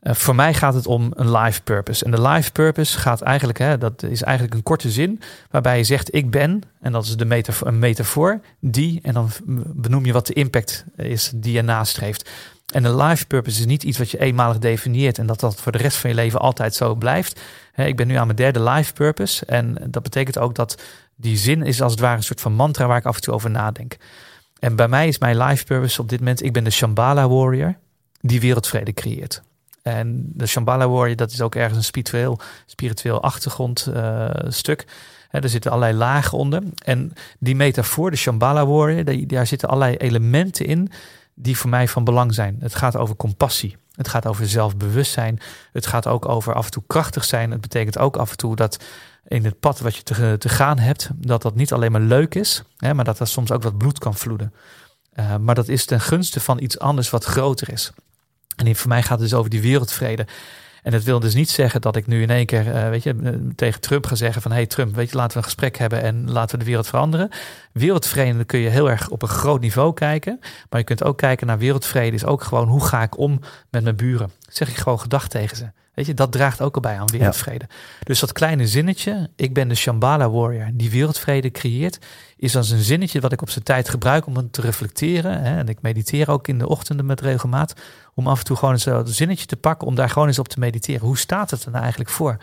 eh, 0.00 0.14
voor 0.14 0.34
mij 0.34 0.54
gaat 0.54 0.74
het 0.74 0.86
om 0.86 1.12
een 1.14 1.36
life 1.36 1.62
purpose. 1.62 2.04
En 2.04 2.10
de 2.10 2.22
life 2.22 2.52
purpose 2.52 2.98
gaat 2.98 3.20
eigenlijk, 3.20 3.58
hè, 3.58 3.78
dat 3.78 4.02
is 4.02 4.22
eigenlijk 4.22 4.56
een 4.56 4.62
korte 4.62 4.90
zin, 4.90 5.20
waarbij 5.50 5.76
je 5.76 5.84
zegt 5.84 6.14
ik 6.14 6.30
ben, 6.30 6.62
en 6.80 6.92
dat 6.92 7.04
is 7.04 7.16
de 7.16 7.46
een 7.64 7.78
metafoor, 7.78 8.40
die, 8.60 9.00
en 9.02 9.14
dan 9.14 9.30
benoem 9.66 10.04
je 10.04 10.12
wat 10.12 10.26
de 10.26 10.32
impact 10.32 10.84
is 10.96 11.32
die 11.34 11.52
je 11.52 11.62
nastreeft. 11.62 12.30
En 12.72 12.84
een 12.84 12.96
life 12.96 13.26
purpose 13.26 13.58
is 13.58 13.66
niet 13.66 13.82
iets 13.82 13.98
wat 13.98 14.10
je 14.10 14.20
eenmalig 14.20 14.58
definieert 14.58 15.18
en 15.18 15.26
dat 15.26 15.40
dat 15.40 15.60
voor 15.60 15.72
de 15.72 15.78
rest 15.78 15.96
van 15.96 16.10
je 16.10 16.16
leven 16.16 16.40
altijd 16.40 16.74
zo 16.74 16.94
blijft. 16.94 17.40
Ik 17.74 17.96
ben 17.96 18.06
nu 18.06 18.14
aan 18.14 18.26
mijn 18.26 18.36
derde 18.36 18.62
life 18.62 18.92
purpose 18.92 19.46
en 19.46 19.76
dat 19.90 20.02
betekent 20.02 20.38
ook 20.38 20.54
dat 20.54 20.82
die 21.16 21.36
zin 21.36 21.62
is 21.62 21.82
als 21.82 21.92
het 21.92 22.00
ware 22.00 22.16
een 22.16 22.22
soort 22.22 22.40
van 22.40 22.52
mantra 22.52 22.86
waar 22.86 22.98
ik 22.98 23.04
af 23.04 23.14
en 23.14 23.22
toe 23.22 23.34
over 23.34 23.50
nadenk. 23.50 23.96
En 24.58 24.76
bij 24.76 24.88
mij 24.88 25.08
is 25.08 25.18
mijn 25.18 25.38
life 25.38 25.64
purpose 25.64 26.00
op 26.00 26.08
dit 26.08 26.18
moment, 26.18 26.42
ik 26.42 26.52
ben 26.52 26.64
de 26.64 26.70
Shambhala 26.70 27.28
warrior 27.28 27.76
die 28.20 28.40
wereldvrede 28.40 28.92
creëert. 28.92 29.42
En 29.88 30.22
de 30.34 30.46
Shambhala 30.46 30.88
Warrior, 30.88 31.16
dat 31.16 31.30
is 31.30 31.40
ook 31.40 31.54
ergens 31.54 31.76
een 31.76 31.84
spiritueel, 31.84 32.38
spiritueel 32.66 33.22
achtergrondstuk. 33.22 34.84
Uh, 35.32 35.42
er 35.42 35.48
zitten 35.48 35.70
allerlei 35.70 35.98
lagen 35.98 36.38
onder. 36.38 36.62
En 36.84 37.12
die 37.38 37.56
metafoor, 37.56 38.10
de 38.10 38.16
Shambhala 38.16 38.66
Warrior, 38.66 39.26
daar 39.26 39.46
zitten 39.46 39.68
allerlei 39.68 39.96
elementen 39.96 40.66
in 40.66 40.90
die 41.34 41.56
voor 41.56 41.70
mij 41.70 41.88
van 41.88 42.04
belang 42.04 42.34
zijn. 42.34 42.56
Het 42.60 42.74
gaat 42.74 42.96
over 42.96 43.16
compassie. 43.16 43.76
Het 43.94 44.08
gaat 44.08 44.26
over 44.26 44.48
zelfbewustzijn. 44.48 45.38
Het 45.72 45.86
gaat 45.86 46.06
ook 46.06 46.28
over 46.28 46.54
af 46.54 46.64
en 46.64 46.70
toe 46.70 46.82
krachtig 46.86 47.24
zijn. 47.24 47.50
Het 47.50 47.60
betekent 47.60 47.98
ook 47.98 48.16
af 48.16 48.30
en 48.30 48.36
toe 48.36 48.56
dat 48.56 48.84
in 49.26 49.44
het 49.44 49.60
pad 49.60 49.78
wat 49.78 49.96
je 49.96 50.02
te, 50.02 50.36
te 50.38 50.48
gaan 50.48 50.78
hebt, 50.78 51.10
dat 51.14 51.42
dat 51.42 51.54
niet 51.54 51.72
alleen 51.72 51.92
maar 51.92 52.00
leuk 52.00 52.34
is, 52.34 52.62
hè, 52.76 52.94
maar 52.94 53.04
dat 53.04 53.20
er 53.20 53.26
soms 53.26 53.52
ook 53.52 53.62
wat 53.62 53.78
bloed 53.78 53.98
kan 53.98 54.14
vloeden. 54.14 54.52
Uh, 55.14 55.36
maar 55.36 55.54
dat 55.54 55.68
is 55.68 55.84
ten 55.84 56.00
gunste 56.00 56.40
van 56.40 56.60
iets 56.60 56.78
anders 56.78 57.10
wat 57.10 57.24
groter 57.24 57.72
is. 57.72 57.92
En 58.66 58.76
voor 58.76 58.88
mij 58.88 59.02
gaat 59.02 59.20
het 59.20 59.28
dus 59.28 59.38
over 59.38 59.50
die 59.50 59.60
wereldvrede. 59.60 60.26
En 60.82 60.94
dat 60.94 61.02
wil 61.02 61.20
dus 61.20 61.34
niet 61.34 61.50
zeggen 61.50 61.80
dat 61.80 61.96
ik 61.96 62.06
nu 62.06 62.22
in 62.22 62.30
één 62.30 62.46
keer, 62.46 62.66
uh, 62.66 62.88
weet 62.88 63.02
je, 63.02 63.14
eh, 63.24 63.32
tegen 63.54 63.80
Trump 63.80 64.06
ga 64.06 64.14
zeggen 64.14 64.42
van, 64.42 64.52
hey 64.52 64.66
Trump, 64.66 64.94
weet 64.94 65.10
je, 65.10 65.16
laten 65.16 65.32
we 65.32 65.38
een 65.38 65.44
gesprek 65.44 65.76
hebben 65.76 66.02
en 66.02 66.30
laten 66.30 66.52
we 66.52 66.58
de 66.58 66.68
wereld 66.70 66.86
veranderen. 66.86 67.30
Wereldvrede 67.72 68.44
kun 68.44 68.58
je 68.58 68.68
heel 68.68 68.90
erg 68.90 69.08
op 69.08 69.22
een 69.22 69.28
groot 69.28 69.60
niveau 69.60 69.94
kijken, 69.94 70.38
maar 70.40 70.80
je 70.80 70.86
kunt 70.86 71.04
ook 71.04 71.16
kijken 71.16 71.46
naar 71.46 71.58
wereldvrede 71.58 72.16
is 72.16 72.24
ook 72.24 72.42
gewoon 72.42 72.68
hoe 72.68 72.84
ga 72.84 73.02
ik 73.02 73.18
om 73.18 73.40
met 73.70 73.82
mijn 73.82 73.96
buren. 73.96 74.30
Zeg 74.50 74.68
ik 74.68 74.76
gewoon 74.76 75.00
gedag 75.00 75.28
tegen 75.28 75.56
ze. 75.56 75.70
Weet 75.98 76.06
je, 76.06 76.14
dat 76.14 76.32
draagt 76.32 76.60
ook 76.60 76.74
al 76.74 76.80
bij 76.80 76.98
aan 76.98 77.06
wereldvrede. 77.06 77.66
Dus 78.02 78.20
dat 78.20 78.32
kleine 78.32 78.66
zinnetje, 78.66 79.30
ik 79.36 79.54
ben 79.54 79.68
de 79.68 79.74
Shambhala 79.74 80.30
warrior 80.30 80.70
die 80.72 80.90
wereldvrede 80.90 81.50
creëert, 81.50 81.98
is 82.36 82.56
als 82.56 82.70
een 82.70 82.82
zinnetje 82.82 83.20
wat 83.20 83.32
ik 83.32 83.42
op 83.42 83.50
zijn 83.50 83.64
tijd 83.64 83.88
gebruik 83.88 84.26
om 84.26 84.36
het 84.36 84.52
te 84.52 84.60
reflecteren. 84.60 85.42
Hè. 85.42 85.56
En 85.56 85.68
ik 85.68 85.82
mediteer 85.82 86.30
ook 86.30 86.48
in 86.48 86.58
de 86.58 86.68
ochtenden 86.68 87.06
met 87.06 87.20
regelmaat, 87.20 87.74
om 88.14 88.26
af 88.26 88.38
en 88.38 88.44
toe 88.44 88.56
gewoon 88.56 88.74
eens 88.74 88.86
een 88.86 89.06
zinnetje 89.06 89.46
te 89.46 89.56
pakken, 89.56 89.88
om 89.88 89.94
daar 89.94 90.10
gewoon 90.10 90.28
eens 90.28 90.38
op 90.38 90.48
te 90.48 90.58
mediteren. 90.58 91.06
Hoe 91.06 91.18
staat 91.18 91.50
het 91.50 91.64
er 91.64 91.70
nou 91.70 91.82
eigenlijk 91.82 92.10
voor? 92.10 92.36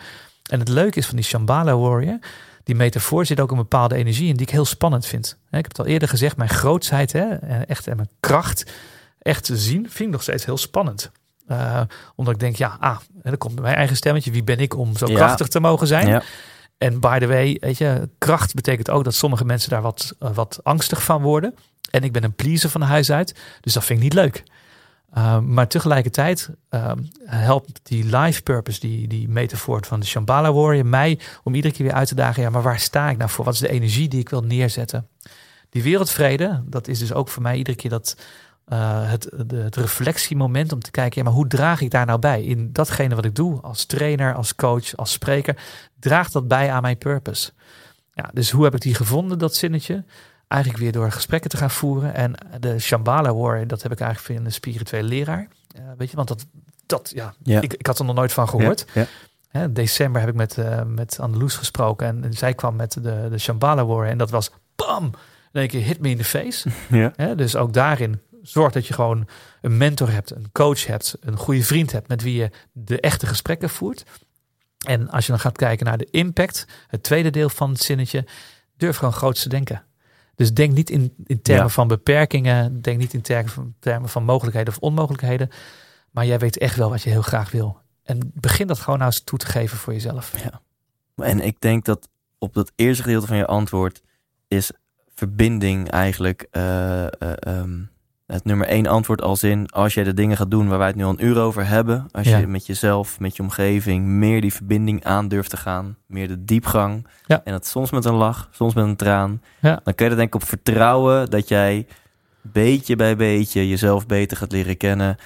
En 0.50 0.58
het 0.58 0.68
leuke 0.68 0.98
is 0.98 1.06
van 1.06 1.16
die 1.16 1.24
Shambhala 1.24 1.76
warrior, 1.76 2.18
die 2.64 2.74
metafoor 2.74 3.26
zit 3.26 3.40
ook 3.40 3.50
een 3.50 3.56
bepaalde 3.56 3.94
energie 3.94 4.28
in 4.28 4.36
die 4.36 4.46
ik 4.46 4.52
heel 4.52 4.64
spannend 4.64 5.06
vind. 5.06 5.38
Ik 5.46 5.50
heb 5.50 5.68
het 5.68 5.78
al 5.78 5.86
eerder 5.86 6.08
gezegd, 6.08 6.36
mijn 6.36 6.50
grootsheid, 6.50 7.12
hè, 7.12 7.34
echt 7.64 7.86
en 7.86 7.96
mijn 7.96 8.10
kracht, 8.20 8.72
echt 9.18 9.44
te 9.44 9.56
zien, 9.56 9.86
vind 9.90 10.08
ik 10.08 10.10
nog 10.10 10.22
steeds 10.22 10.44
heel 10.44 10.56
spannend. 10.56 11.10
Uh, 11.48 11.80
omdat 12.14 12.34
ik 12.34 12.40
denk, 12.40 12.56
ja, 12.56 12.76
ah, 12.80 12.98
dan 13.22 13.38
komt 13.38 13.60
mijn 13.60 13.74
eigen 13.74 13.96
stemmetje. 13.96 14.30
Wie 14.30 14.44
ben 14.44 14.58
ik 14.58 14.76
om 14.76 14.96
zo 14.96 15.06
krachtig 15.06 15.48
te 15.48 15.60
mogen 15.60 15.86
zijn? 15.86 16.06
Ja. 16.06 16.22
En 16.78 17.00
by 17.00 17.18
the 17.18 17.26
way, 17.26 17.56
weet 17.60 17.78
je, 17.78 18.08
kracht 18.18 18.54
betekent 18.54 18.90
ook 18.90 19.04
dat 19.04 19.14
sommige 19.14 19.44
mensen 19.44 19.70
daar 19.70 19.82
wat, 19.82 20.14
uh, 20.20 20.30
wat 20.34 20.60
angstig 20.62 21.02
van 21.02 21.22
worden. 21.22 21.54
En 21.90 22.02
ik 22.02 22.12
ben 22.12 22.24
een 22.24 22.34
pleaser 22.34 22.70
van 22.70 22.80
huis 22.80 23.10
uit, 23.10 23.34
dus 23.60 23.72
dat 23.72 23.84
vind 23.84 23.98
ik 23.98 24.04
niet 24.04 24.14
leuk. 24.14 24.42
Uh, 25.16 25.38
maar 25.38 25.68
tegelijkertijd 25.68 26.50
helpt 27.24 27.80
die 27.82 28.16
life 28.16 28.42
purpose, 28.42 28.80
die, 28.80 29.08
die 29.08 29.28
metafoor 29.28 29.84
van 29.86 30.00
de 30.00 30.06
Shambhala 30.06 30.52
Warrior, 30.52 30.86
mij 30.86 31.18
om 31.42 31.54
iedere 31.54 31.74
keer 31.74 31.86
weer 31.86 31.94
uit 31.94 32.08
te 32.08 32.14
dagen. 32.14 32.42
Ja, 32.42 32.50
maar 32.50 32.62
waar 32.62 32.78
sta 32.78 33.10
ik 33.10 33.16
nou 33.16 33.30
voor? 33.30 33.44
Wat 33.44 33.54
is 33.54 33.60
de 33.60 33.68
energie 33.68 34.08
die 34.08 34.20
ik 34.20 34.28
wil 34.28 34.42
neerzetten? 34.42 35.08
Die 35.70 35.82
wereldvrede, 35.82 36.62
dat 36.64 36.88
is 36.88 36.98
dus 36.98 37.12
ook 37.12 37.28
voor 37.28 37.42
mij 37.42 37.56
iedere 37.56 37.76
keer 37.76 37.90
dat, 37.90 38.16
uh, 38.72 39.10
het, 39.10 39.30
de, 39.46 39.56
het 39.56 39.76
reflectiemoment 39.76 40.72
om 40.72 40.80
te 40.80 40.90
kijken, 40.90 41.18
ja, 41.18 41.24
maar 41.24 41.36
hoe 41.36 41.46
draag 41.46 41.80
ik 41.80 41.90
daar 41.90 42.06
nou 42.06 42.18
bij? 42.18 42.42
In 42.42 42.72
datgene 42.72 43.14
wat 43.14 43.24
ik 43.24 43.34
doe 43.34 43.60
als 43.60 43.84
trainer, 43.84 44.34
als 44.34 44.54
coach, 44.54 44.96
als 44.96 45.12
spreker, 45.12 45.56
draagt 45.98 46.32
dat 46.32 46.48
bij 46.48 46.70
aan 46.70 46.82
mijn 46.82 46.98
purpose? 46.98 47.50
Ja, 48.12 48.30
dus 48.32 48.50
hoe 48.50 48.64
heb 48.64 48.74
ik 48.74 48.80
die 48.80 48.94
gevonden, 48.94 49.38
dat 49.38 49.54
zinnetje? 49.54 50.04
Eigenlijk 50.48 50.82
weer 50.82 50.92
door 50.92 51.12
gesprekken 51.12 51.50
te 51.50 51.56
gaan 51.56 51.70
voeren. 51.70 52.14
En 52.14 52.34
de 52.60 52.78
Shambhala 52.78 53.34
War, 53.34 53.66
dat 53.66 53.82
heb 53.82 53.92
ik 53.92 54.00
eigenlijk 54.00 54.32
via 54.32 54.46
een 54.46 54.52
spirituele 54.52 55.08
leraar. 55.08 55.48
Uh, 55.76 55.82
weet 55.96 56.10
je, 56.10 56.16
want 56.16 56.28
dat, 56.28 56.46
dat 56.86 57.12
ja, 57.14 57.34
ja. 57.42 57.60
Ik, 57.60 57.74
ik 57.74 57.86
had 57.86 57.98
er 57.98 58.04
nog 58.04 58.14
nooit 58.14 58.32
van 58.32 58.48
gehoord. 58.48 58.86
Ja, 58.94 59.06
ja. 59.50 59.62
in 59.62 59.72
december 59.72 60.20
heb 60.20 60.30
ik 60.30 60.36
met, 60.36 60.56
uh, 60.56 60.82
met 60.82 61.20
Andeloes 61.20 61.56
gesproken 61.56 62.24
en, 62.24 62.32
zij 62.32 62.54
kwam 62.54 62.76
met 62.76 62.92
de, 62.92 63.26
de 63.30 63.38
Shambhala 63.38 63.86
War 63.86 64.06
en 64.06 64.18
dat 64.18 64.30
was 64.30 64.50
bam! 64.74 65.04
In 65.52 65.62
één 65.62 65.70
keer 65.70 65.82
hit 65.82 66.00
me 66.00 66.08
in 66.08 66.16
the 66.16 66.24
face. 66.24 66.70
Ja. 67.16 67.34
dus 67.34 67.56
ook 67.56 67.72
daarin 67.72 68.20
zorg 68.48 68.72
dat 68.72 68.86
je 68.86 68.94
gewoon 68.94 69.28
een 69.60 69.76
mentor 69.76 70.10
hebt, 70.10 70.30
een 70.30 70.52
coach 70.52 70.86
hebt, 70.86 71.16
een 71.20 71.36
goede 71.36 71.62
vriend 71.62 71.92
hebt 71.92 72.08
met 72.08 72.22
wie 72.22 72.34
je 72.34 72.50
de 72.72 73.00
echte 73.00 73.26
gesprekken 73.26 73.70
voert. 73.70 74.04
En 74.86 75.10
als 75.10 75.26
je 75.26 75.32
dan 75.32 75.40
gaat 75.40 75.56
kijken 75.56 75.86
naar 75.86 75.98
de 75.98 76.08
impact, 76.10 76.64
het 76.86 77.02
tweede 77.02 77.30
deel 77.30 77.48
van 77.48 77.70
het 77.70 77.82
zinnetje, 77.82 78.24
durf 78.76 78.96
gewoon 78.96 79.12
groots 79.12 79.42
te 79.42 79.48
denken. 79.48 79.84
Dus 80.34 80.54
denk 80.54 80.72
niet 80.72 80.90
in, 80.90 81.14
in 81.26 81.42
termen 81.42 81.70
van 81.70 81.88
beperkingen, 81.88 82.80
denk 82.80 82.98
niet 82.98 83.14
in 83.14 83.20
termen 83.20 83.52
van, 83.52 83.74
termen 83.78 84.08
van 84.08 84.24
mogelijkheden 84.24 84.72
of 84.74 84.80
onmogelijkheden, 84.80 85.50
maar 86.10 86.26
jij 86.26 86.38
weet 86.38 86.58
echt 86.58 86.76
wel 86.76 86.90
wat 86.90 87.02
je 87.02 87.10
heel 87.10 87.22
graag 87.22 87.50
wil. 87.50 87.78
En 88.02 88.32
begin 88.34 88.66
dat 88.66 88.78
gewoon 88.78 88.98
nou 88.98 89.10
eens 89.10 89.24
toe 89.24 89.38
te 89.38 89.46
geven 89.46 89.78
voor 89.78 89.92
jezelf. 89.92 90.32
Ja. 90.42 90.60
En 91.24 91.40
ik 91.40 91.60
denk 91.60 91.84
dat 91.84 92.08
op 92.38 92.54
dat 92.54 92.72
eerste 92.74 93.02
gedeelte 93.02 93.26
van 93.26 93.36
je 93.36 93.46
antwoord 93.46 94.02
is 94.48 94.70
verbinding 95.14 95.90
eigenlijk 95.90 96.46
uh, 96.52 97.06
uh, 97.18 97.32
um, 97.46 97.90
het 98.26 98.44
nummer 98.44 98.66
één 98.66 98.86
antwoord 98.86 99.22
als 99.22 99.42
in, 99.42 99.68
als 99.70 99.94
jij 99.94 100.04
de 100.04 100.14
dingen 100.14 100.36
gaat 100.36 100.50
doen 100.50 100.68
waar 100.68 100.78
wij 100.78 100.86
het 100.86 100.96
nu 100.96 101.04
al 101.04 101.10
een 101.10 101.24
uur 101.24 101.38
over 101.38 101.66
hebben, 101.66 102.06
als 102.10 102.28
je 102.28 102.46
met 102.46 102.66
jezelf, 102.66 103.20
met 103.20 103.36
je 103.36 103.42
omgeving, 103.42 104.04
meer 104.04 104.40
die 104.40 104.52
verbinding 104.52 105.04
aan 105.04 105.28
durft 105.28 105.50
te 105.50 105.56
gaan, 105.56 105.96
meer 106.06 106.28
de 106.28 106.44
diepgang, 106.44 107.06
ja. 107.26 107.40
en 107.44 107.52
dat 107.52 107.66
soms 107.66 107.90
met 107.90 108.04
een 108.04 108.14
lach, 108.14 108.48
soms 108.50 108.74
met 108.74 108.84
een 108.84 108.96
traan, 108.96 109.42
ja. 109.60 109.80
dan 109.84 109.94
kun 109.94 110.04
je 110.04 110.10
er 110.10 110.16
denk 110.16 110.34
ik 110.34 110.42
op 110.42 110.48
vertrouwen 110.48 111.30
dat 111.30 111.48
jij 111.48 111.86
beetje 112.42 112.96
bij 112.96 113.16
beetje 113.16 113.68
jezelf 113.68 114.06
beter 114.06 114.36
gaat 114.36 114.52
leren 114.52 114.76
kennen. 114.76 115.16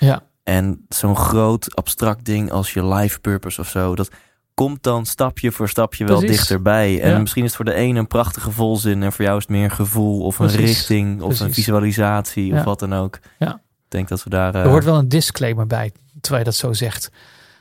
En 0.42 0.84
zo'n 0.88 1.16
groot 1.16 1.76
abstract 1.76 2.24
ding 2.24 2.50
als 2.50 2.72
je 2.72 2.86
life 2.86 3.20
purpose 3.20 3.60
of 3.60 3.68
zo, 3.68 3.94
dat 3.94 4.10
komt 4.66 4.82
dan 4.82 5.06
stapje 5.06 5.52
voor 5.52 5.68
stapje 5.68 6.04
wel 6.04 6.20
dichterbij. 6.20 7.00
En 7.00 7.20
misschien 7.20 7.42
is 7.42 7.48
het 7.48 7.56
voor 7.56 7.64
de 7.64 7.74
ene 7.74 7.98
een 7.98 8.06
prachtige 8.06 8.50
volzin 8.50 9.02
en 9.02 9.12
voor 9.12 9.24
jou 9.24 9.36
is 9.36 9.42
het 9.42 9.52
meer 9.52 9.64
een 9.64 9.70
gevoel 9.70 10.22
of 10.22 10.38
een 10.38 10.48
richting 10.48 11.22
of 11.22 11.40
een 11.40 11.52
visualisatie 11.52 12.54
of 12.54 12.64
wat 12.64 12.78
dan 12.78 12.94
ook. 12.94 13.18
Ja. 13.38 13.54
Ik 13.54 13.88
denk 13.88 14.08
dat 14.08 14.24
we 14.24 14.30
daar. 14.30 14.54
Er 14.54 14.68
hoort 14.68 14.84
wel 14.84 14.98
een 14.98 15.08
disclaimer 15.08 15.66
bij, 15.66 15.92
terwijl 16.20 16.44
je 16.44 16.50
dat 16.50 16.58
zo 16.58 16.72
zegt. 16.72 17.10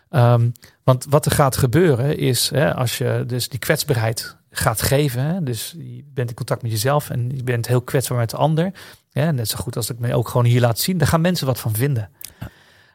Um, 0.10 0.52
want 0.84 1.06
wat 1.10 1.26
er 1.26 1.32
gaat 1.32 1.58
gebeuren 1.58 2.18
is, 2.18 2.50
hè, 2.50 2.76
als 2.76 2.98
je 2.98 3.24
dus 3.28 3.50
die 3.50 3.60
kwetsbaarheid 3.60 4.38
gaat 4.52 4.82
geven, 4.82 5.24
hè, 5.24 5.44
dus 5.44 5.76
je 5.78 6.04
bent 6.14 6.30
in 6.30 6.36
contact 6.36 6.62
met 6.62 6.72
jezelf 6.72 7.10
en 7.10 7.32
je 7.36 7.44
bent 7.44 7.68
heel 7.68 7.82
kwetsbaar 7.82 8.18
met 8.18 8.30
de 8.30 8.38
ander, 8.38 8.72
hè, 9.12 9.34
net 9.34 9.50
zo 9.50 9.58
goed 9.58 9.76
als 9.76 9.90
ik 9.90 10.00
me 10.00 10.16
ook 10.16 10.28
gewoon 10.28 10.46
hier 10.46 10.62
laat 10.62 10.80
zien, 10.80 10.98
daar 10.98 11.08
gaan 11.08 11.22
mensen 11.22 11.48
wat 11.48 11.60
van 11.60 11.74
vinden. 11.74 12.10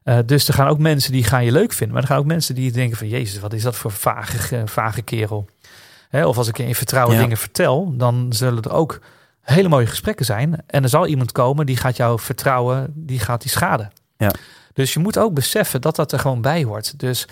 Uh, 0.05 0.19
dus 0.27 0.49
er 0.49 0.55
gaan 0.55 0.69
ook 0.69 0.79
mensen 0.79 1.13
die 1.13 1.25
gaan 1.25 1.45
je 1.45 1.53
leuk 1.53 1.73
vinden. 1.73 1.95
Maar 1.95 2.03
er 2.03 2.09
gaan 2.09 2.19
ook 2.19 2.27
mensen 2.27 2.55
die 2.55 2.73
denken 2.73 2.97
van... 2.97 3.09
Jezus, 3.09 3.41
wat 3.41 3.53
is 3.53 3.63
dat 3.63 3.77
voor 3.77 3.91
vage, 3.91 4.63
vage 4.65 5.03
kerel. 5.03 5.49
Hè, 6.09 6.27
of 6.27 6.37
als 6.37 6.49
ik 6.49 6.59
in 6.59 6.75
vertrouwen 6.75 7.19
dingen 7.19 7.37
vertel... 7.37 7.97
dan 7.97 8.27
zullen 8.33 8.63
er 8.63 8.73
ook 8.73 9.01
hele 9.41 9.69
mooie 9.69 9.87
gesprekken 9.87 10.27
zijn. 10.27 10.63
En 10.67 10.83
er 10.83 10.89
zal 10.89 11.07
iemand 11.07 11.33
komen 11.33 11.67
die 11.67 11.77
gaat 11.77 11.97
jou 11.97 12.21
vertrouwen... 12.21 12.93
die 12.95 13.19
gaat 13.19 13.43
die 13.43 13.51
schaden. 13.51 13.93
Ja. 14.17 14.31
Dus 14.73 14.93
je 14.93 15.01
moet 15.01 15.19
ook 15.19 15.35
beseffen 15.35 15.81
dat 15.81 15.97
dat 15.97 16.13
er 16.13 16.19
gewoon 16.19 16.41
bij 16.41 16.65
hoort. 16.65 16.99
Dus, 16.99 17.29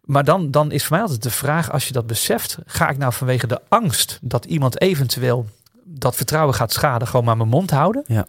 maar 0.00 0.24
dan, 0.24 0.50
dan 0.50 0.72
is 0.72 0.82
voor 0.84 0.92
mij 0.92 1.00
altijd 1.00 1.22
de 1.22 1.30
vraag... 1.30 1.72
als 1.72 1.86
je 1.86 1.92
dat 1.92 2.06
beseft... 2.06 2.58
ga 2.66 2.88
ik 2.88 2.98
nou 2.98 3.12
vanwege 3.12 3.46
de 3.46 3.60
angst 3.68 4.18
dat 4.22 4.44
iemand 4.44 4.80
eventueel 4.80 5.46
dat 5.84 6.16
vertrouwen 6.16 6.54
gaat 6.54 6.72
schaden, 6.72 7.08
gewoon 7.08 7.24
maar 7.24 7.36
mijn 7.36 7.48
mond 7.48 7.70
houden. 7.70 8.04
Ja. 8.06 8.26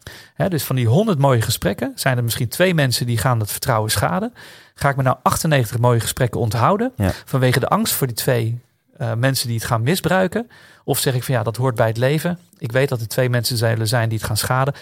dus 0.48 0.64
van 0.64 0.76
die 0.76 0.86
100 0.86 1.18
mooie 1.18 1.40
gesprekken 1.40 1.92
zijn 1.94 2.16
er 2.16 2.24
misschien 2.24 2.48
twee 2.48 2.74
mensen 2.74 3.06
die 3.06 3.18
gaan 3.18 3.38
dat 3.38 3.50
vertrouwen 3.50 3.90
schaden. 3.90 4.34
Ga 4.74 4.88
ik 4.88 4.96
me 4.96 5.02
nou 5.02 5.16
98 5.22 5.78
mooie 5.78 6.00
gesprekken 6.00 6.40
onthouden 6.40 6.92
vanwege 7.24 7.60
de 7.60 7.68
angst 7.68 7.94
voor 7.94 8.06
die 8.06 8.16
twee 8.16 8.60
uh, 9.00 9.14
mensen 9.14 9.46
die 9.48 9.56
het 9.56 9.66
gaan 9.66 9.82
misbruiken? 9.82 10.50
Of 10.84 10.98
zeg 10.98 11.14
ik 11.14 11.24
van 11.24 11.34
ja, 11.34 11.42
dat 11.42 11.56
hoort 11.56 11.74
bij 11.74 11.86
het 11.86 11.96
leven. 11.96 12.38
Ik 12.58 12.72
weet 12.72 12.88
dat 12.88 13.00
er 13.00 13.08
twee 13.08 13.30
mensen 13.30 13.56
zullen 13.56 13.88
zijn 13.88 14.08
die 14.08 14.18
het 14.18 14.26
gaan 14.26 14.36
schaden. 14.36 14.74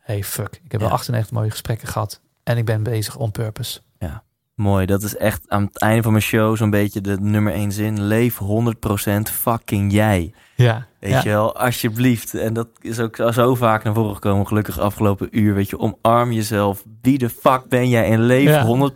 Hey, 0.00 0.24
fuck. 0.24 0.60
Ik 0.64 0.72
heb 0.72 0.80
wel 0.80 0.90
98 0.90 1.32
mooie 1.32 1.50
gesprekken 1.50 1.88
gehad 1.88 2.20
en 2.42 2.56
ik 2.56 2.64
ben 2.64 2.82
bezig 2.82 3.16
on 3.16 3.30
purpose. 3.30 3.80
Ja. 3.98 4.22
Mooi, 4.54 4.86
dat 4.86 5.02
is 5.02 5.16
echt 5.16 5.44
aan 5.48 5.64
het 5.64 5.78
einde 5.78 6.02
van 6.02 6.12
mijn 6.12 6.24
show 6.24 6.56
zo'n 6.56 6.70
beetje 6.70 7.00
de 7.00 7.20
nummer 7.20 7.52
één 7.52 7.72
zin. 7.72 8.02
Leef 8.02 8.38
100% 8.38 9.20
fucking 9.32 9.92
jij. 9.92 10.34
Ja. 10.54 10.86
Weet 11.00 11.22
je 11.22 11.28
wel, 11.28 11.56
alsjeblieft. 11.56 12.34
En 12.34 12.52
dat 12.54 12.68
is 12.80 12.98
ook 13.00 13.16
zo 13.32 13.54
vaak 13.54 13.84
naar 13.84 13.94
voren 13.94 14.14
gekomen, 14.14 14.46
gelukkig 14.46 14.78
afgelopen 14.78 15.28
uur. 15.38 15.54
Weet 15.54 15.70
je, 15.70 15.78
omarm 15.78 16.32
jezelf. 16.32 16.84
Wie 17.00 17.18
de 17.18 17.30
fuck 17.30 17.68
ben 17.68 17.88
jij? 17.88 18.10
En 18.10 18.20
leef 18.20 18.48
ja. 18.48 18.90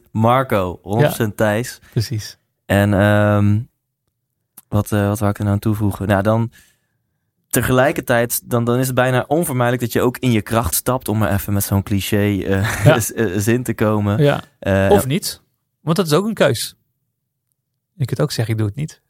100% 0.00 0.02
Marco, 0.12 0.80
100% 1.30 1.34
Thijs. 1.34 1.80
Precies. 1.90 2.38
En 2.66 2.92
um, 2.92 3.68
wat, 4.68 4.90
uh, 4.90 5.08
wat 5.08 5.18
wou 5.18 5.30
ik 5.30 5.38
er 5.38 5.42
nou 5.42 5.54
aan 5.54 5.60
toevoegen? 5.60 6.06
Nou, 6.06 6.22
dan 6.22 6.52
tegelijkertijd, 7.48 8.50
dan, 8.50 8.64
dan 8.64 8.78
is 8.78 8.86
het 8.86 8.94
bijna 8.94 9.24
onvermijdelijk 9.28 9.82
dat 9.82 9.92
je 9.92 10.00
ook 10.00 10.18
in 10.18 10.32
je 10.32 10.42
kracht 10.42 10.74
stapt. 10.74 11.08
Om 11.08 11.18
maar 11.18 11.32
even 11.32 11.52
met 11.52 11.64
zo'n 11.64 11.82
cliché 11.82 12.26
uh, 12.26 12.96
zin 13.36 13.62
te 13.62 13.74
komen. 13.74 14.22
Ja. 14.22 14.40
Uh, 14.60 14.90
of 14.90 15.06
niet, 15.06 15.42
want 15.80 15.96
dat 15.96 16.06
is 16.06 16.12
ook 16.12 16.26
een 16.26 16.34
keus. 16.34 16.76
Je 17.94 18.04
kunt 18.04 18.20
ook 18.20 18.32
zeggen, 18.32 18.54
ik 18.54 18.60
doe 18.60 18.68
het 18.68 18.76
niet. 18.76 19.02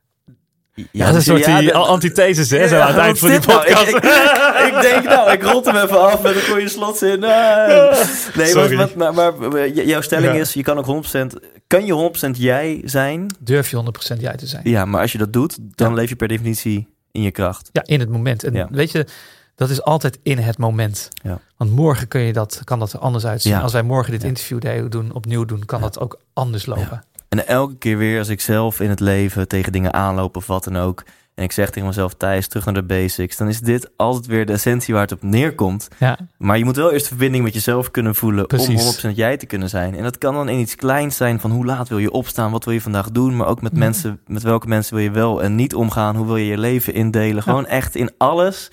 Ja, 0.93 1.07
dat 1.07 1.15
is 1.15 1.27
een 1.27 1.43
soort 1.43 1.59
die 1.59 1.75
antithesis, 1.75 2.51
hè, 2.51 2.69
zo 2.69 2.79
aan 2.79 2.89
het 2.89 2.97
eind 2.97 3.19
van 3.19 3.29
die 3.29 3.41
podcast. 3.41 3.93
Nou? 3.93 3.97
Ik, 3.97 4.75
ik, 4.75 4.81
denk, 4.81 5.05
nou, 5.05 5.33
ik 5.33 5.43
rond 5.43 5.67
hem 5.67 5.77
even 5.77 6.01
af 6.01 6.23
met 6.23 6.35
een 6.35 6.43
goede 6.43 6.69
slotzin. 6.69 7.21
Nee, 7.21 8.55
maar, 8.97 9.15
maar, 9.15 9.35
maar, 9.35 9.69
jouw 9.69 10.01
stelling 10.01 10.35
is, 10.35 10.53
je 10.53 10.63
kan 10.63 10.79
ook 10.79 11.07
100%, 11.07 11.19
kan 11.67 11.87
je 11.87 12.11
100% 12.35 12.39
jij 12.39 12.81
zijn? 12.85 13.27
Durf 13.39 13.71
je 13.71 13.85
100% 14.17 14.21
jij 14.21 14.37
te 14.37 14.47
zijn. 14.47 14.63
Ja, 14.65 14.85
maar 14.85 15.01
als 15.01 15.13
je 15.13 15.19
dat 15.19 15.33
doet, 15.33 15.59
dan 15.61 15.95
leef 15.95 16.09
je 16.09 16.17
per 16.17 16.29
definitie 16.29 16.89
in 17.13 17.23
je 17.23 17.31
kracht. 17.31 17.69
Ja, 17.73 17.83
in 17.85 18.01
het 18.01 18.09
moment. 18.09 18.45
En 18.45 18.69
weet 18.71 18.91
je, 18.91 19.07
dat 19.55 19.71
is 19.71 19.83
altijd 19.83 20.19
in 20.23 20.39
het 20.39 20.59
moment. 20.59 21.09
Ja. 21.23 21.41
Want 21.57 21.71
morgen 21.71 22.09
kun 22.09 22.21
je 22.21 22.33
dat, 22.33 22.61
kan 22.65 22.79
dat 22.79 22.93
er 22.93 22.99
anders 22.99 23.27
uitzien. 23.27 23.55
Als 23.55 23.73
wij 23.73 23.83
morgen 23.83 24.13
dit 24.13 24.25
interview 24.25 24.91
doen, 24.91 25.13
opnieuw 25.13 25.45
doen, 25.45 25.65
kan 25.65 25.81
dat 25.81 26.01
ook 26.01 26.21
anders 26.33 26.67
lopen. 26.67 27.05
En 27.29 27.47
elke 27.47 27.77
keer 27.77 27.99
weer 27.99 28.19
als 28.19 28.29
ik 28.29 28.41
zelf 28.41 28.81
in 28.81 28.89
het 28.89 29.01
leven 29.01 29.49
tegen 29.49 29.73
dingen 29.73 29.93
aanloop 29.93 30.37
of 30.37 30.47
wat 30.47 30.65
dan 30.65 30.77
ook. 30.77 31.05
En 31.39 31.45
ik 31.45 31.53
zeg 31.53 31.71
tegen 31.71 31.89
mezelf, 31.89 32.15
Thijs, 32.15 32.49
terug 32.49 32.65
naar 32.65 32.75
de 32.75 32.83
basics. 32.83 33.37
Dan 33.37 33.49
is 33.49 33.61
dit 33.61 33.91
altijd 33.97 34.27
weer 34.27 34.47
de 34.47 34.53
essentie 34.53 34.95
waar 34.95 35.03
het 35.03 35.13
op 35.13 35.23
neerkomt. 35.23 35.89
Ja. 35.99 36.19
Maar 36.37 36.59
je 36.59 36.65
moet 36.65 36.77
wel 36.77 36.93
eerst 36.93 37.03
de 37.03 37.09
verbinding 37.09 37.45
met 37.45 37.55
jezelf 37.55 37.91
kunnen 37.91 38.15
voelen 38.15 38.47
Precies. 38.47 39.05
om 39.05 39.11
100% 39.13 39.15
jij 39.15 39.37
te 39.37 39.47
kunnen 39.47 39.69
zijn. 39.69 39.95
En 39.95 40.03
dat 40.03 40.19
kan 40.19 40.35
dan 40.35 40.49
in 40.49 40.59
iets 40.59 40.75
kleins 40.75 41.17
zijn 41.17 41.41
van 41.41 41.51
hoe 41.51 41.65
laat 41.65 41.89
wil 41.89 41.99
je 41.99 42.11
opstaan, 42.11 42.51
wat 42.51 42.65
wil 42.65 42.75
je 42.75 42.81
vandaag 42.81 43.11
doen. 43.11 43.37
Maar 43.37 43.47
ook 43.47 43.63
met 43.63 43.73
mhm. 43.73 43.81
mensen, 43.81 44.21
met 44.27 44.43
welke 44.43 44.69
mensen 44.69 44.95
wil 44.95 45.05
je 45.05 45.11
wel 45.11 45.43
en 45.43 45.55
niet 45.55 45.75
omgaan. 45.75 46.17
Hoe 46.17 46.27
wil 46.27 46.37
je 46.37 46.47
je 46.47 46.59
leven 46.59 46.95
indelen. 46.95 47.43
Gewoon 47.43 47.67
echt 47.67 47.97
in 47.97 48.11
alles. 48.17 48.69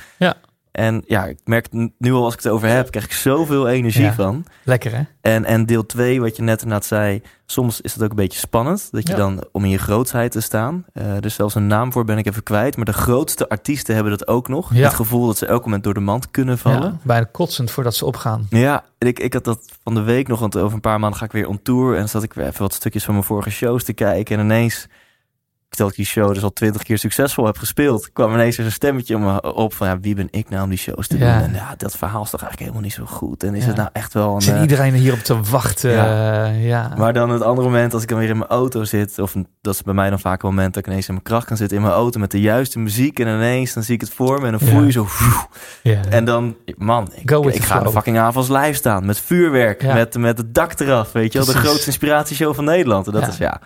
Ja. 0.75 0.83
En 0.83 1.03
ja, 1.05 1.25
ik 1.25 1.39
merk 1.43 1.67
nu 1.97 2.11
al 2.11 2.23
als 2.23 2.33
ik 2.33 2.43
het 2.43 2.51
over 2.51 2.67
heb, 2.67 2.91
krijg 2.91 3.05
ik 3.05 3.11
zoveel 3.11 3.67
energie 3.67 4.11
van. 4.11 4.45
Lekker 4.63 4.95
hè? 4.95 5.03
En, 5.21 5.45
en 5.45 5.65
deel 5.65 5.85
2, 5.85 6.21
wat 6.21 6.35
je 6.35 6.41
net 6.41 6.61
inderdaad 6.61 6.85
zei, 6.85 7.21
soms 7.45 7.81
is 7.81 7.93
het 7.93 8.03
ook 8.03 8.09
een 8.09 8.15
beetje 8.15 8.39
spannend. 8.39 8.87
Dat 8.91 9.07
je 9.07 9.15
dan 9.15 9.43
om 9.51 9.63
in 9.63 9.69
je 9.69 9.77
grootsheid 9.77 10.31
te 10.31 10.41
staan. 10.41 10.85
Uh, 10.93 11.03
dus 11.19 11.35
zelfs 11.35 11.55
een 11.55 11.67
naam 11.67 11.91
voor 11.91 12.05
ben 12.05 12.17
ik 12.17 12.27
even 12.27 12.43
kwijt. 12.43 12.75
Maar 12.75 12.85
de 12.85 12.93
grootste 12.93 13.49
artiesten 13.49 13.95
hebben 13.95 14.17
dat 14.17 14.27
ook 14.27 14.47
nog. 14.47 14.69
Het 14.69 14.93
gevoel 14.93 15.25
dat 15.25 15.37
ze 15.37 15.45
elk 15.45 15.63
moment 15.63 15.83
door 15.83 15.93
de 15.93 15.99
mand 15.99 16.31
kunnen 16.31 16.57
vallen. 16.57 16.81
Ja, 16.81 16.99
bijna 17.03 17.27
kotsend 17.31 17.71
voordat 17.71 17.95
ze 17.95 18.05
opgaan. 18.05 18.47
Ja, 18.49 18.83
ik, 18.97 19.19
ik 19.19 19.33
had 19.33 19.43
dat 19.43 19.59
van 19.83 19.93
de 19.93 20.01
week 20.01 20.27
nog, 20.27 20.39
want 20.39 20.57
over 20.57 20.73
een 20.73 20.81
paar 20.81 20.99
maanden 20.99 21.19
ga 21.19 21.25
ik 21.25 21.31
weer 21.31 21.47
on 21.47 21.61
tour. 21.61 21.93
En 21.93 21.99
dan 21.99 22.09
zat 22.09 22.23
ik 22.23 22.33
weer 22.33 22.47
even 22.47 22.61
wat 22.61 22.73
stukjes 22.73 23.03
van 23.03 23.13
mijn 23.13 23.25
vorige 23.25 23.49
shows 23.49 23.83
te 23.83 23.93
kijken. 23.93 24.37
En 24.37 24.43
ineens 24.43 24.87
ik 25.79 25.95
die 25.95 26.05
show 26.05 26.33
dus 26.33 26.43
al 26.43 26.53
twintig 26.53 26.83
keer 26.83 26.97
succesvol 26.97 27.45
heb 27.45 27.57
gespeeld, 27.57 28.11
kwam 28.13 28.33
ineens 28.33 28.57
een 28.57 28.71
stemmetje 28.71 29.17
me 29.17 29.53
op 29.53 29.73
van 29.73 29.87
ja, 29.87 29.99
wie 29.99 30.15
ben 30.15 30.27
ik 30.31 30.49
nou 30.49 30.63
om 30.63 30.69
die 30.69 30.77
shows 30.77 31.07
te 31.07 31.17
doen? 31.17 31.27
En 31.27 31.53
ja, 31.53 31.73
dat 31.77 31.97
verhaal 31.97 32.23
is 32.23 32.29
toch 32.29 32.41
eigenlijk 32.41 32.59
helemaal 32.59 32.81
niet 32.81 32.93
zo 32.93 33.05
goed. 33.05 33.43
En 33.43 33.55
is 33.55 33.65
het 33.65 33.75
nou 33.75 33.89
echt 33.93 34.13
wel 34.13 34.35
een... 34.35 34.41
Zit 34.41 34.55
uh, 34.55 34.61
iedereen 34.61 34.93
hierop 34.93 35.19
te 35.19 35.41
wachten? 35.41 35.91
Ja. 35.91 36.45
Uh, 36.45 36.67
ja. 36.67 36.93
Maar 36.97 37.13
dan 37.13 37.29
het 37.29 37.41
andere 37.41 37.67
moment, 37.67 37.93
als 37.93 38.01
ik 38.01 38.09
dan 38.09 38.17
weer 38.17 38.29
in 38.29 38.37
mijn 38.37 38.49
auto 38.49 38.83
zit, 38.83 39.19
of 39.19 39.33
dat 39.61 39.73
is 39.73 39.81
bij 39.81 39.93
mij 39.93 40.09
dan 40.09 40.19
vaak 40.19 40.43
een 40.43 40.49
moment 40.49 40.73
dat 40.73 40.83
ik 40.83 40.89
ineens 40.89 41.07
in 41.07 41.13
mijn 41.13 41.25
kracht 41.25 41.45
kan 41.45 41.57
zitten 41.57 41.77
in 41.77 41.83
mijn 41.83 41.95
auto 41.95 42.19
met 42.19 42.31
de 42.31 42.41
juiste 42.41 42.79
muziek 42.79 43.19
en 43.19 43.27
ineens 43.27 43.73
dan 43.73 43.83
zie 43.83 43.95
ik 43.95 44.01
het 44.01 44.09
voor 44.09 44.39
me 44.39 44.45
en 44.45 44.51
dan 44.51 44.69
voel 44.69 44.83
je 44.83 44.91
zo... 44.91 45.07
Ja. 45.81 46.01
En 46.09 46.25
dan, 46.25 46.55
man, 46.77 47.11
ik, 47.13 47.31
ik 47.31 47.63
ga 47.63 47.79
de 47.79 47.91
fucking 47.91 48.17
avonds 48.17 48.49
live 48.49 48.73
staan 48.73 49.05
met 49.05 49.19
vuurwerk, 49.19 49.83
met, 49.83 50.17
met 50.17 50.37
het 50.37 50.53
dak 50.53 50.79
eraf, 50.79 51.11
weet 51.11 51.33
je 51.33 51.37
wel. 51.37 51.47
De 51.47 51.53
grootste 51.53 51.87
inspiratieshow 51.87 52.55
van 52.55 52.63
Nederland. 52.63 53.07
En 53.07 53.13
dat 53.13 53.27
is 53.27 53.37
ja... 53.37 53.61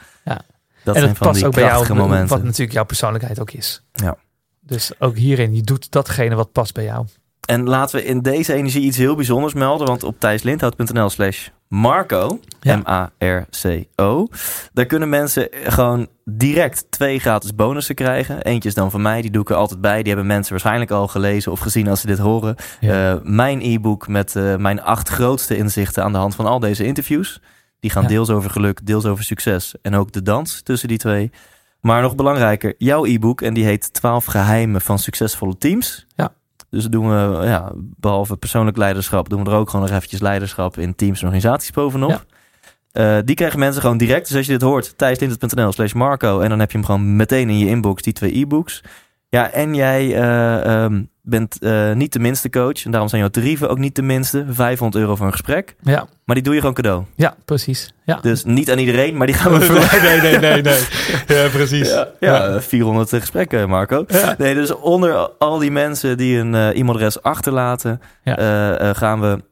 Dat 0.83 0.95
en 0.95 1.01
zijn 1.01 1.15
van 1.15 1.27
past 1.27 1.43
ook 1.43 1.53
bij 1.53 1.63
jou, 1.63 1.93
momenten. 1.93 2.27
wat 2.27 2.43
natuurlijk 2.43 2.71
jouw 2.71 2.85
persoonlijkheid 2.85 3.39
ook 3.39 3.51
is. 3.51 3.83
Ja. 3.93 4.17
Dus 4.59 4.91
ook 4.99 5.15
hierin, 5.17 5.55
je 5.55 5.61
doet 5.61 5.91
datgene 5.91 6.35
wat 6.35 6.51
past 6.51 6.73
bij 6.73 6.83
jou. 6.83 7.05
En 7.45 7.67
laten 7.67 7.99
we 7.99 8.05
in 8.05 8.21
deze 8.21 8.53
energie 8.53 8.81
iets 8.81 8.97
heel 8.97 9.15
bijzonders 9.15 9.53
melden. 9.53 9.87
Want 9.87 10.03
op 10.03 10.19
thijslindhout.nl 10.19 11.09
slash 11.09 11.47
Marco, 11.67 12.39
M-A-R-C-O... 12.61 14.27
daar 14.73 14.85
kunnen 14.85 15.09
mensen 15.09 15.49
gewoon 15.63 16.07
direct 16.25 16.85
twee 16.89 17.19
gratis 17.19 17.55
bonussen 17.55 17.95
krijgen. 17.95 18.41
Eentje 18.41 18.69
is 18.69 18.75
dan 18.75 18.91
van 18.91 19.01
mij, 19.01 19.21
die 19.21 19.31
doe 19.31 19.41
ik 19.41 19.49
er 19.49 19.55
altijd 19.55 19.81
bij. 19.81 19.97
Die 19.97 20.07
hebben 20.07 20.27
mensen 20.27 20.51
waarschijnlijk 20.51 20.91
al 20.91 21.07
gelezen 21.07 21.51
of 21.51 21.59
gezien 21.59 21.87
als 21.87 22.01
ze 22.01 22.07
dit 22.07 22.17
horen. 22.17 22.55
Uh, 22.81 23.13
mijn 23.23 23.61
e-book 23.61 24.07
met 24.07 24.35
uh, 24.35 24.55
mijn 24.55 24.81
acht 24.81 25.09
grootste 25.09 25.57
inzichten... 25.57 26.03
aan 26.03 26.11
de 26.11 26.17
hand 26.17 26.35
van 26.35 26.45
al 26.45 26.59
deze 26.59 26.83
interviews... 26.83 27.41
Die 27.79 27.91
gaan 27.91 28.07
deels 28.07 28.29
over 28.29 28.49
geluk, 28.49 28.85
deels 28.85 29.05
over 29.05 29.23
succes. 29.23 29.75
En 29.81 29.95
ook 29.95 30.11
de 30.11 30.21
dans 30.21 30.61
tussen 30.61 30.87
die 30.87 30.97
twee. 30.97 31.31
Maar 31.81 32.01
nog 32.01 32.15
belangrijker, 32.15 32.73
jouw 32.77 33.05
e-book. 33.05 33.41
En 33.41 33.53
die 33.53 33.65
heet 33.65 33.93
12 33.93 34.25
geheimen 34.25 34.81
van 34.81 34.99
succesvolle 34.99 35.57
teams. 35.57 36.05
Ja. 36.15 36.33
Dus 36.69 36.85
doen 36.85 37.09
we, 37.09 37.45
ja, 37.45 37.71
behalve 37.75 38.37
persoonlijk 38.37 38.77
leiderschap, 38.77 39.29
doen 39.29 39.43
we 39.43 39.49
er 39.49 39.57
ook 39.57 39.69
gewoon 39.69 39.85
nog 39.85 39.95
eventjes 39.95 40.19
leiderschap 40.19 40.77
in 40.77 40.95
teams 40.95 41.19
en 41.19 41.25
organisaties 41.25 41.71
bovenop. 41.71 42.09
Ja. 42.09 42.21
Uh, 42.93 43.17
die 43.25 43.35
krijgen 43.35 43.59
mensen 43.59 43.81
gewoon 43.81 43.97
direct. 43.97 44.27
Dus 44.27 44.37
als 44.37 44.45
je 44.45 44.51
dit 44.51 44.61
hoort, 44.61 44.97
thijslintert.nl 44.97 45.71
slash 45.71 45.93
Marco. 45.93 46.39
En 46.39 46.49
dan 46.49 46.59
heb 46.59 46.71
je 46.71 46.77
hem 46.77 46.85
gewoon 46.85 47.15
meteen 47.15 47.49
in 47.49 47.57
je 47.57 47.67
inbox, 47.67 48.01
die 48.01 48.13
twee 48.13 48.37
e-books. 48.37 48.83
Ja, 49.29 49.51
en 49.51 49.75
jij 49.75 50.05
uh, 50.05 50.83
um, 50.83 51.09
bent 51.29 51.57
uh, 51.59 51.93
niet 51.93 52.13
de 52.13 52.19
minste 52.19 52.49
coach. 52.49 52.85
En 52.85 52.91
daarom 52.91 53.09
zijn 53.09 53.21
jouw 53.21 53.29
tarieven 53.29 53.69
ook 53.69 53.77
niet 53.77 53.95
de 53.95 54.01
minste. 54.01 54.45
500 54.49 55.03
euro 55.03 55.15
voor 55.15 55.25
een 55.25 55.31
gesprek. 55.31 55.75
Ja. 55.81 56.07
Maar 56.25 56.35
die 56.35 56.43
doe 56.43 56.53
je 56.53 56.59
gewoon 56.59 56.75
cadeau. 56.75 57.03
Ja, 57.15 57.35
precies. 57.45 57.93
Ja. 58.05 58.19
Dus 58.21 58.43
niet 58.43 58.71
aan 58.71 58.77
iedereen, 58.77 59.17
maar 59.17 59.27
die 59.27 59.35
gaan 59.35 59.53
we 59.53 59.61
voor. 59.61 60.01
Nee, 60.01 60.21
nee, 60.21 60.39
nee, 60.39 60.61
nee. 60.61 60.81
Ja, 61.27 61.47
precies. 61.49 61.89
Ja, 61.89 62.07
ja, 62.19 62.61
400 62.61 63.09
gesprekken, 63.09 63.69
Marco. 63.69 64.03
Ja. 64.07 64.35
Nee, 64.37 64.53
dus 64.53 64.75
onder 64.75 65.29
al 65.29 65.57
die 65.57 65.71
mensen 65.71 66.17
die 66.17 66.37
een 66.37 66.53
uh, 66.53 66.77
e-mailadres 66.79 67.21
achterlaten, 67.21 68.01
ja. 68.23 68.93
gaan 68.93 69.21
we 69.21 69.43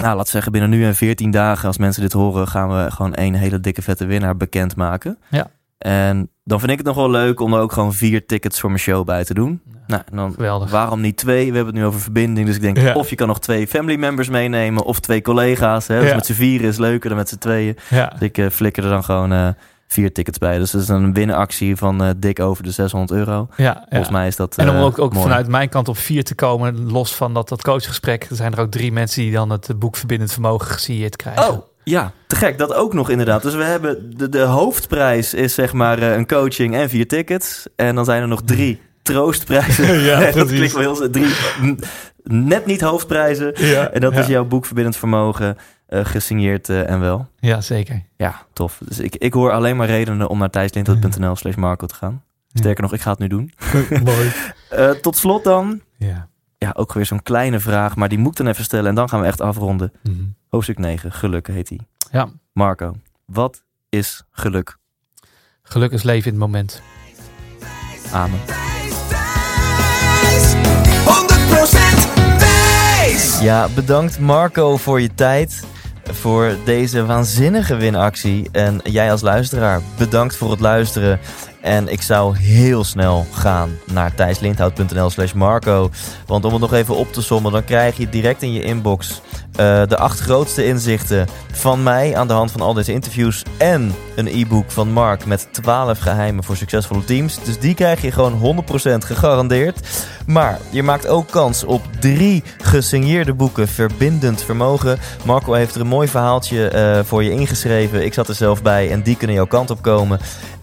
nou, 0.00 0.16
laat 0.16 0.28
zeggen, 0.28 0.52
binnen 0.52 0.70
nu 0.70 0.84
en 0.84 0.94
14 0.94 1.30
dagen, 1.30 1.66
als 1.66 1.78
mensen 1.78 2.02
dit 2.02 2.12
horen, 2.12 2.48
gaan 2.48 2.68
we 2.68 2.90
gewoon 2.90 3.14
één 3.14 3.34
hele 3.34 3.60
dikke 3.60 3.82
vette 3.82 4.06
winnaar 4.06 4.36
bekendmaken. 4.36 5.18
Ja. 5.28 5.50
En 5.80 6.30
dan 6.44 6.58
vind 6.58 6.70
ik 6.70 6.78
het 6.78 6.86
nog 6.86 6.96
wel 6.96 7.10
leuk 7.10 7.40
om 7.40 7.54
er 7.54 7.60
ook 7.60 7.72
gewoon 7.72 7.92
vier 7.92 8.26
tickets 8.26 8.60
voor 8.60 8.70
mijn 8.70 8.82
show 8.82 9.04
bij 9.04 9.24
te 9.24 9.34
doen. 9.34 9.60
nou, 9.86 10.02
dan 10.12 10.32
Geweldig. 10.32 10.70
waarom 10.70 11.00
niet 11.00 11.16
twee? 11.16 11.50
We 11.50 11.56
hebben 11.56 11.74
het 11.74 11.82
nu 11.82 11.88
over 11.88 12.00
verbinding. 12.00 12.46
Dus 12.46 12.56
ik 12.56 12.62
denk, 12.62 12.96
of 12.96 13.10
je 13.10 13.16
kan 13.16 13.28
nog 13.28 13.40
twee 13.40 13.66
family 13.66 13.96
members 13.96 14.28
meenemen 14.28 14.84
of 14.84 15.00
twee 15.00 15.22
collega's. 15.22 15.86
Hè? 15.86 16.00
Dus 16.00 16.14
met 16.14 16.26
z'n 16.26 16.32
vieren 16.32 16.68
is 16.68 16.76
leuker 16.76 17.08
dan 17.08 17.18
met 17.18 17.28
z'n 17.28 17.38
tweeën. 17.38 17.76
Dus 17.90 18.20
ik 18.20 18.38
uh, 18.38 18.48
flikker 18.48 18.84
er 18.84 18.90
dan 18.90 19.04
gewoon 19.04 19.32
uh, 19.32 19.48
vier 19.86 20.12
tickets 20.12 20.38
bij. 20.38 20.58
Dus 20.58 20.70
dat 20.70 20.82
is 20.82 20.88
een 20.88 21.14
winnenactie 21.14 21.76
van 21.76 22.02
uh, 22.02 22.10
dik 22.16 22.40
over 22.40 22.62
de 22.64 22.70
600 22.70 23.18
euro. 23.18 23.48
Ja, 23.56 23.86
Volgens 23.88 24.10
mij 24.10 24.26
is 24.26 24.36
dat 24.36 24.56
En 24.56 24.70
om 24.70 24.76
ook, 24.76 24.98
ook 24.98 25.14
vanuit 25.14 25.48
mijn 25.48 25.68
kant 25.68 25.88
op 25.88 25.96
vier 25.96 26.24
te 26.24 26.34
komen, 26.34 26.90
los 26.90 27.14
van 27.14 27.34
dat, 27.34 27.48
dat 27.48 27.62
coachgesprek, 27.62 28.28
zijn 28.30 28.52
er 28.52 28.60
ook 28.60 28.70
drie 28.70 28.92
mensen 28.92 29.22
die 29.22 29.32
dan 29.32 29.50
het 29.50 29.78
boek 29.78 29.96
Verbindend 29.96 30.32
Vermogen 30.32 30.66
gesigneerd 30.66 31.16
krijgen. 31.16 31.48
Oh, 31.50 31.69
ja, 31.90 32.12
te 32.26 32.36
gek. 32.36 32.58
Dat 32.58 32.74
ook 32.74 32.94
nog 32.94 33.10
inderdaad. 33.10 33.42
Dus 33.42 33.54
we 33.54 33.64
hebben 33.64 34.16
de, 34.16 34.28
de 34.28 34.40
hoofdprijs 34.40 35.34
is 35.34 35.54
zeg 35.54 35.72
maar 35.72 35.98
eh, 35.98 36.16
een 36.16 36.26
coaching 36.26 36.74
en 36.74 36.88
vier 36.88 37.08
tickets. 37.08 37.66
En 37.76 37.94
dan 37.94 38.04
zijn 38.04 38.22
er 38.22 38.28
nog 38.28 38.42
drie 38.44 38.80
troostprijzen. 39.02 40.00
ja, 40.10 40.30
dat 40.30 40.46
klinkt 40.46 40.72
wel 40.72 40.94
heel... 40.94 41.10
Drie 41.10 41.34
net 42.22 42.66
niet 42.66 42.80
hoofdprijzen. 42.80 43.52
Ja, 43.54 43.90
en 43.90 44.00
dat 44.00 44.16
is 44.16 44.26
jouw 44.26 44.44
boek 44.44 44.66
Verbindend 44.66 44.96
Vermogen. 44.96 45.56
Uh, 45.88 46.04
gesigneerd 46.04 46.68
uh, 46.68 46.90
en 46.90 47.00
wel. 47.00 47.28
Ja, 47.38 47.60
zeker. 47.60 48.02
Ja, 48.16 48.46
tof. 48.52 48.80
Dus 48.84 48.98
ik, 48.98 49.16
ik 49.16 49.32
hoor 49.32 49.52
alleen 49.52 49.76
maar 49.76 49.86
redenen 49.86 50.28
om 50.28 50.38
naar 50.38 50.50
thijslindhout.nl 50.50 51.36
slash 51.36 51.54
Marco 51.54 51.86
te 51.86 51.94
gaan. 51.94 52.22
Sterker 52.52 52.82
nog, 52.82 52.92
ik 52.92 53.00
ga 53.00 53.10
het 53.10 53.18
nu 53.18 53.26
doen. 53.26 53.52
Mooi. 54.04 54.32
uh, 54.72 54.90
tot 54.90 55.16
slot 55.16 55.44
dan. 55.44 55.80
Ja. 55.96 56.28
Ja, 56.64 56.72
ook 56.74 56.92
weer 56.92 57.06
zo'n 57.06 57.22
kleine 57.22 57.60
vraag, 57.60 57.96
maar 57.96 58.08
die 58.08 58.18
moet 58.18 58.30
ik 58.30 58.36
dan 58.36 58.46
even 58.46 58.64
stellen. 58.64 58.86
En 58.86 58.94
dan 58.94 59.08
gaan 59.08 59.20
we 59.20 59.26
echt 59.26 59.40
afronden. 59.40 59.92
Mm 60.02 60.14
-hmm. 60.14 60.34
Hoofdstuk 60.48 60.78
9, 60.78 61.12
geluk 61.12 61.46
heet 61.46 61.68
hij. 61.68 61.80
Ja. 62.10 62.28
Marco, 62.52 62.96
wat 63.24 63.62
is 63.88 64.24
geluk? 64.30 64.76
Geluk 65.62 65.92
is 65.92 66.02
leven 66.02 66.32
in 66.32 66.40
het 66.40 66.46
moment. 66.46 66.82
Amen. 68.12 68.38
100% 73.40 73.42
Ja, 73.42 73.68
bedankt 73.74 74.18
Marco 74.18 74.76
voor 74.76 75.00
je 75.00 75.14
tijd. 75.14 75.64
Voor 76.04 76.56
deze 76.64 77.06
waanzinnige 77.06 77.76
winactie. 77.76 78.48
En 78.52 78.80
jij 78.82 79.10
als 79.10 79.20
luisteraar, 79.20 79.80
bedankt 79.98 80.36
voor 80.36 80.50
het 80.50 80.60
luisteren. 80.60 81.20
En 81.60 81.88
ik 81.88 82.02
zou 82.02 82.36
heel 82.36 82.84
snel 82.84 83.26
gaan 83.32 83.78
naar 83.92 84.14
thijslindhout.nl 84.14 85.10
slash 85.10 85.32
Marco. 85.32 85.90
Want 86.26 86.44
om 86.44 86.52
het 86.52 86.60
nog 86.60 86.72
even 86.72 86.96
op 86.96 87.12
te 87.12 87.22
sommen, 87.22 87.52
dan 87.52 87.64
krijg 87.64 87.96
je 87.96 88.08
direct 88.08 88.42
in 88.42 88.52
je 88.52 88.62
inbox 88.62 89.20
uh, 89.60 89.82
de 89.86 89.96
acht 89.96 90.20
grootste 90.20 90.66
inzichten 90.66 91.26
van 91.52 91.82
mij 91.82 92.16
aan 92.16 92.26
de 92.26 92.32
hand 92.32 92.50
van 92.50 92.60
al 92.60 92.74
deze 92.74 92.92
interviews. 92.92 93.42
En 93.56 93.94
een 94.16 94.26
e-book 94.26 94.70
van 94.70 94.92
Mark 94.92 95.26
met 95.26 95.48
12 95.50 95.98
geheimen 95.98 96.44
voor 96.44 96.56
succesvolle 96.56 97.04
teams. 97.04 97.44
Dus 97.44 97.58
die 97.58 97.74
krijg 97.74 98.02
je 98.02 98.12
gewoon 98.12 98.64
100% 98.66 98.72
gegarandeerd. 98.98 99.88
Maar 100.26 100.58
je 100.70 100.82
maakt 100.82 101.06
ook 101.06 101.30
kans 101.30 101.64
op 101.64 101.82
drie 102.00 102.42
gesigneerde 102.62 103.34
boeken 103.34 103.68
Verbindend 103.68 104.42
Vermogen. 104.42 104.98
Marco 105.24 105.52
heeft 105.52 105.74
er 105.74 105.80
een 105.80 105.86
mooi 105.86 106.08
verhaaltje 106.08 106.72
uh, 106.74 107.04
voor 107.04 107.24
je 107.24 107.30
ingeschreven. 107.30 108.04
Ik 108.04 108.14
zat 108.14 108.28
er 108.28 108.34
zelf 108.34 108.62
bij 108.62 108.90
en 108.90 109.02
die 109.02 109.16
kunnen 109.16 109.36
jouw 109.36 109.46
kant 109.46 109.70
op 109.70 109.82
komen. 109.82 110.20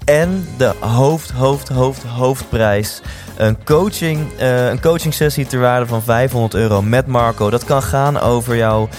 En 0.08 0.48
de 0.58 0.74
hoofd, 0.80 1.32
hoofd, 1.32 1.70
hoofd, 1.70 2.04
hoofdprijs. 2.04 3.02
Een 3.38 3.64
coaching, 3.64 4.20
uh, 4.42 4.70
een 4.70 4.82
coaching 4.82 5.14
sessie 5.14 5.46
ter 5.46 5.60
waarde 5.60 5.86
van 5.86 6.04
500 6.04 6.54
euro 6.54 6.82
met 6.82 7.08
Marco. 7.08 7.50
Dat 7.50 7.64
kan 7.64 7.82
gaan 7.84 8.20
over 8.20 8.56
jouw 8.56 8.90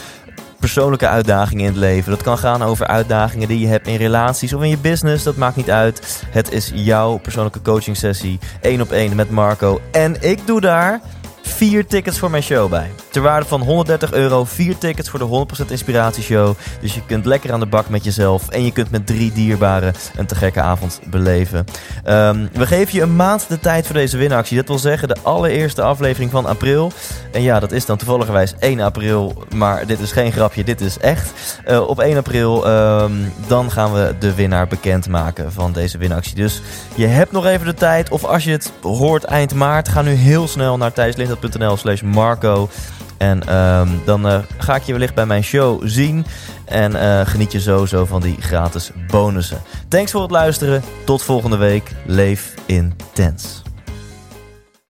persoonlijke 0.60 1.09
uitdagingen 1.09 1.64
in 1.64 1.70
het 1.70 1.80
leven. 1.80 2.10
Dat 2.10 2.22
kan 2.22 2.39
gaan 2.39 2.62
over 2.62 2.86
uitdagingen 2.86 3.48
die 3.48 3.59
je 3.60 3.66
hebt 3.66 3.86
in 3.86 3.97
relaties 3.97 4.52
of 4.52 4.62
in 4.62 4.68
je 4.68 4.78
business. 4.78 5.24
Dat 5.24 5.36
maakt 5.36 5.56
niet 5.56 5.70
uit. 5.70 6.22
Het 6.30 6.52
is 6.52 6.72
jouw 6.74 7.16
persoonlijke 7.16 7.62
coaching 7.62 7.97
sessie. 7.97 8.39
één 8.60 8.80
op 8.80 8.93
één 8.93 9.16
met 9.16 9.30
Marco. 9.30 9.80
En 9.90 10.22
ik 10.22 10.47
doe 10.47 10.60
daar 10.60 11.01
vier 11.48 11.86
tickets 11.86 12.18
voor 12.18 12.30
mijn 12.30 12.42
show 12.42 12.70
bij. 12.70 12.90
Ter 13.10 13.22
waarde 13.22 13.46
van 13.46 13.60
130 13.60 14.12
euro, 14.12 14.44
vier 14.44 14.78
tickets 14.78 15.08
voor 15.08 15.18
de 15.18 15.46
100% 15.64 15.70
Inspiratieshow. 15.70 16.54
Dus 16.80 16.94
je 16.94 17.00
kunt 17.06 17.24
lekker 17.24 17.52
aan 17.52 17.60
de 17.60 17.66
bak 17.66 17.88
met 17.88 18.04
jezelf. 18.04 18.48
En 18.48 18.64
je 18.64 18.72
kunt 18.72 18.90
met 18.90 19.06
drie 19.06 19.32
dierbaren 19.32 19.94
een 20.16 20.26
te 20.26 20.34
gekke 20.34 20.60
avond 20.60 21.00
beleven. 21.10 21.64
Ehm, 22.04 22.46
we 22.52 22.66
geven 22.66 22.94
je 22.94 23.02
een 23.02 23.16
maand 23.16 23.48
de 23.48 23.60
tijd 23.60 23.86
voor 23.86 23.94
deze 23.94 24.16
winactie. 24.16 24.56
Dat 24.56 24.68
wil 24.68 24.78
zeggen 24.78 25.08
de 25.08 25.16
allereerste 25.22 25.82
aflevering 25.82 26.30
van 26.30 26.46
april. 26.46 26.92
En 27.32 27.42
ja, 27.42 27.60
dat 27.60 27.72
is 27.72 27.86
dan 27.86 27.96
toevalligerwijs 27.96 28.54
1 28.58 28.80
april. 28.80 29.44
Maar 29.54 29.86
dit 29.86 30.00
is 30.00 30.12
geen 30.12 30.32
grapje, 30.32 30.64
dit 30.64 30.80
is 30.80 30.98
echt. 30.98 31.32
Uh, 31.68 31.88
op 31.88 32.00
1 32.00 32.16
april, 32.16 32.66
ehm, 32.66 33.12
dan 33.46 33.70
gaan 33.70 33.92
we 33.92 34.14
de 34.18 34.34
winnaar 34.34 34.66
bekendmaken 34.66 35.52
van 35.52 35.72
deze 35.72 35.98
winactie. 35.98 36.34
Dus 36.34 36.62
je 36.94 37.06
hebt 37.06 37.32
nog 37.32 37.46
even 37.46 37.66
de 37.66 37.74
tijd. 37.74 38.10
Of 38.10 38.24
als 38.24 38.44
je 38.44 38.50
het 38.50 38.72
hoort 38.82 39.24
eind 39.24 39.54
maart, 39.54 39.88
ga 39.88 40.02
nu 40.02 40.10
heel 40.10 40.48
snel 40.48 40.76
naar 40.76 40.92
thijslindert.nl 41.40 41.77
slash 41.77 42.02
marco. 42.02 42.69
En 43.16 43.56
um, 43.56 44.01
dan 44.05 44.27
uh, 44.27 44.39
ga 44.59 44.74
ik 44.74 44.82
je 44.82 44.93
wellicht 44.93 45.15
bij 45.15 45.27
mijn 45.27 45.43
show 45.44 45.82
zien. 45.85 46.27
En 46.65 46.93
uh, 46.93 47.20
geniet 47.27 47.52
je 47.52 47.60
sowieso 47.60 48.05
van 48.05 48.20
die 48.20 48.36
gratis 48.40 48.90
bonussen. 49.10 49.62
Thanks 49.89 50.10
voor 50.12 50.23
het 50.23 50.31
luisteren. 50.31 50.82
Tot 51.05 51.23
volgende 51.23 51.56
week. 51.56 51.93
Leef 52.06 52.55
intens. 52.66 53.62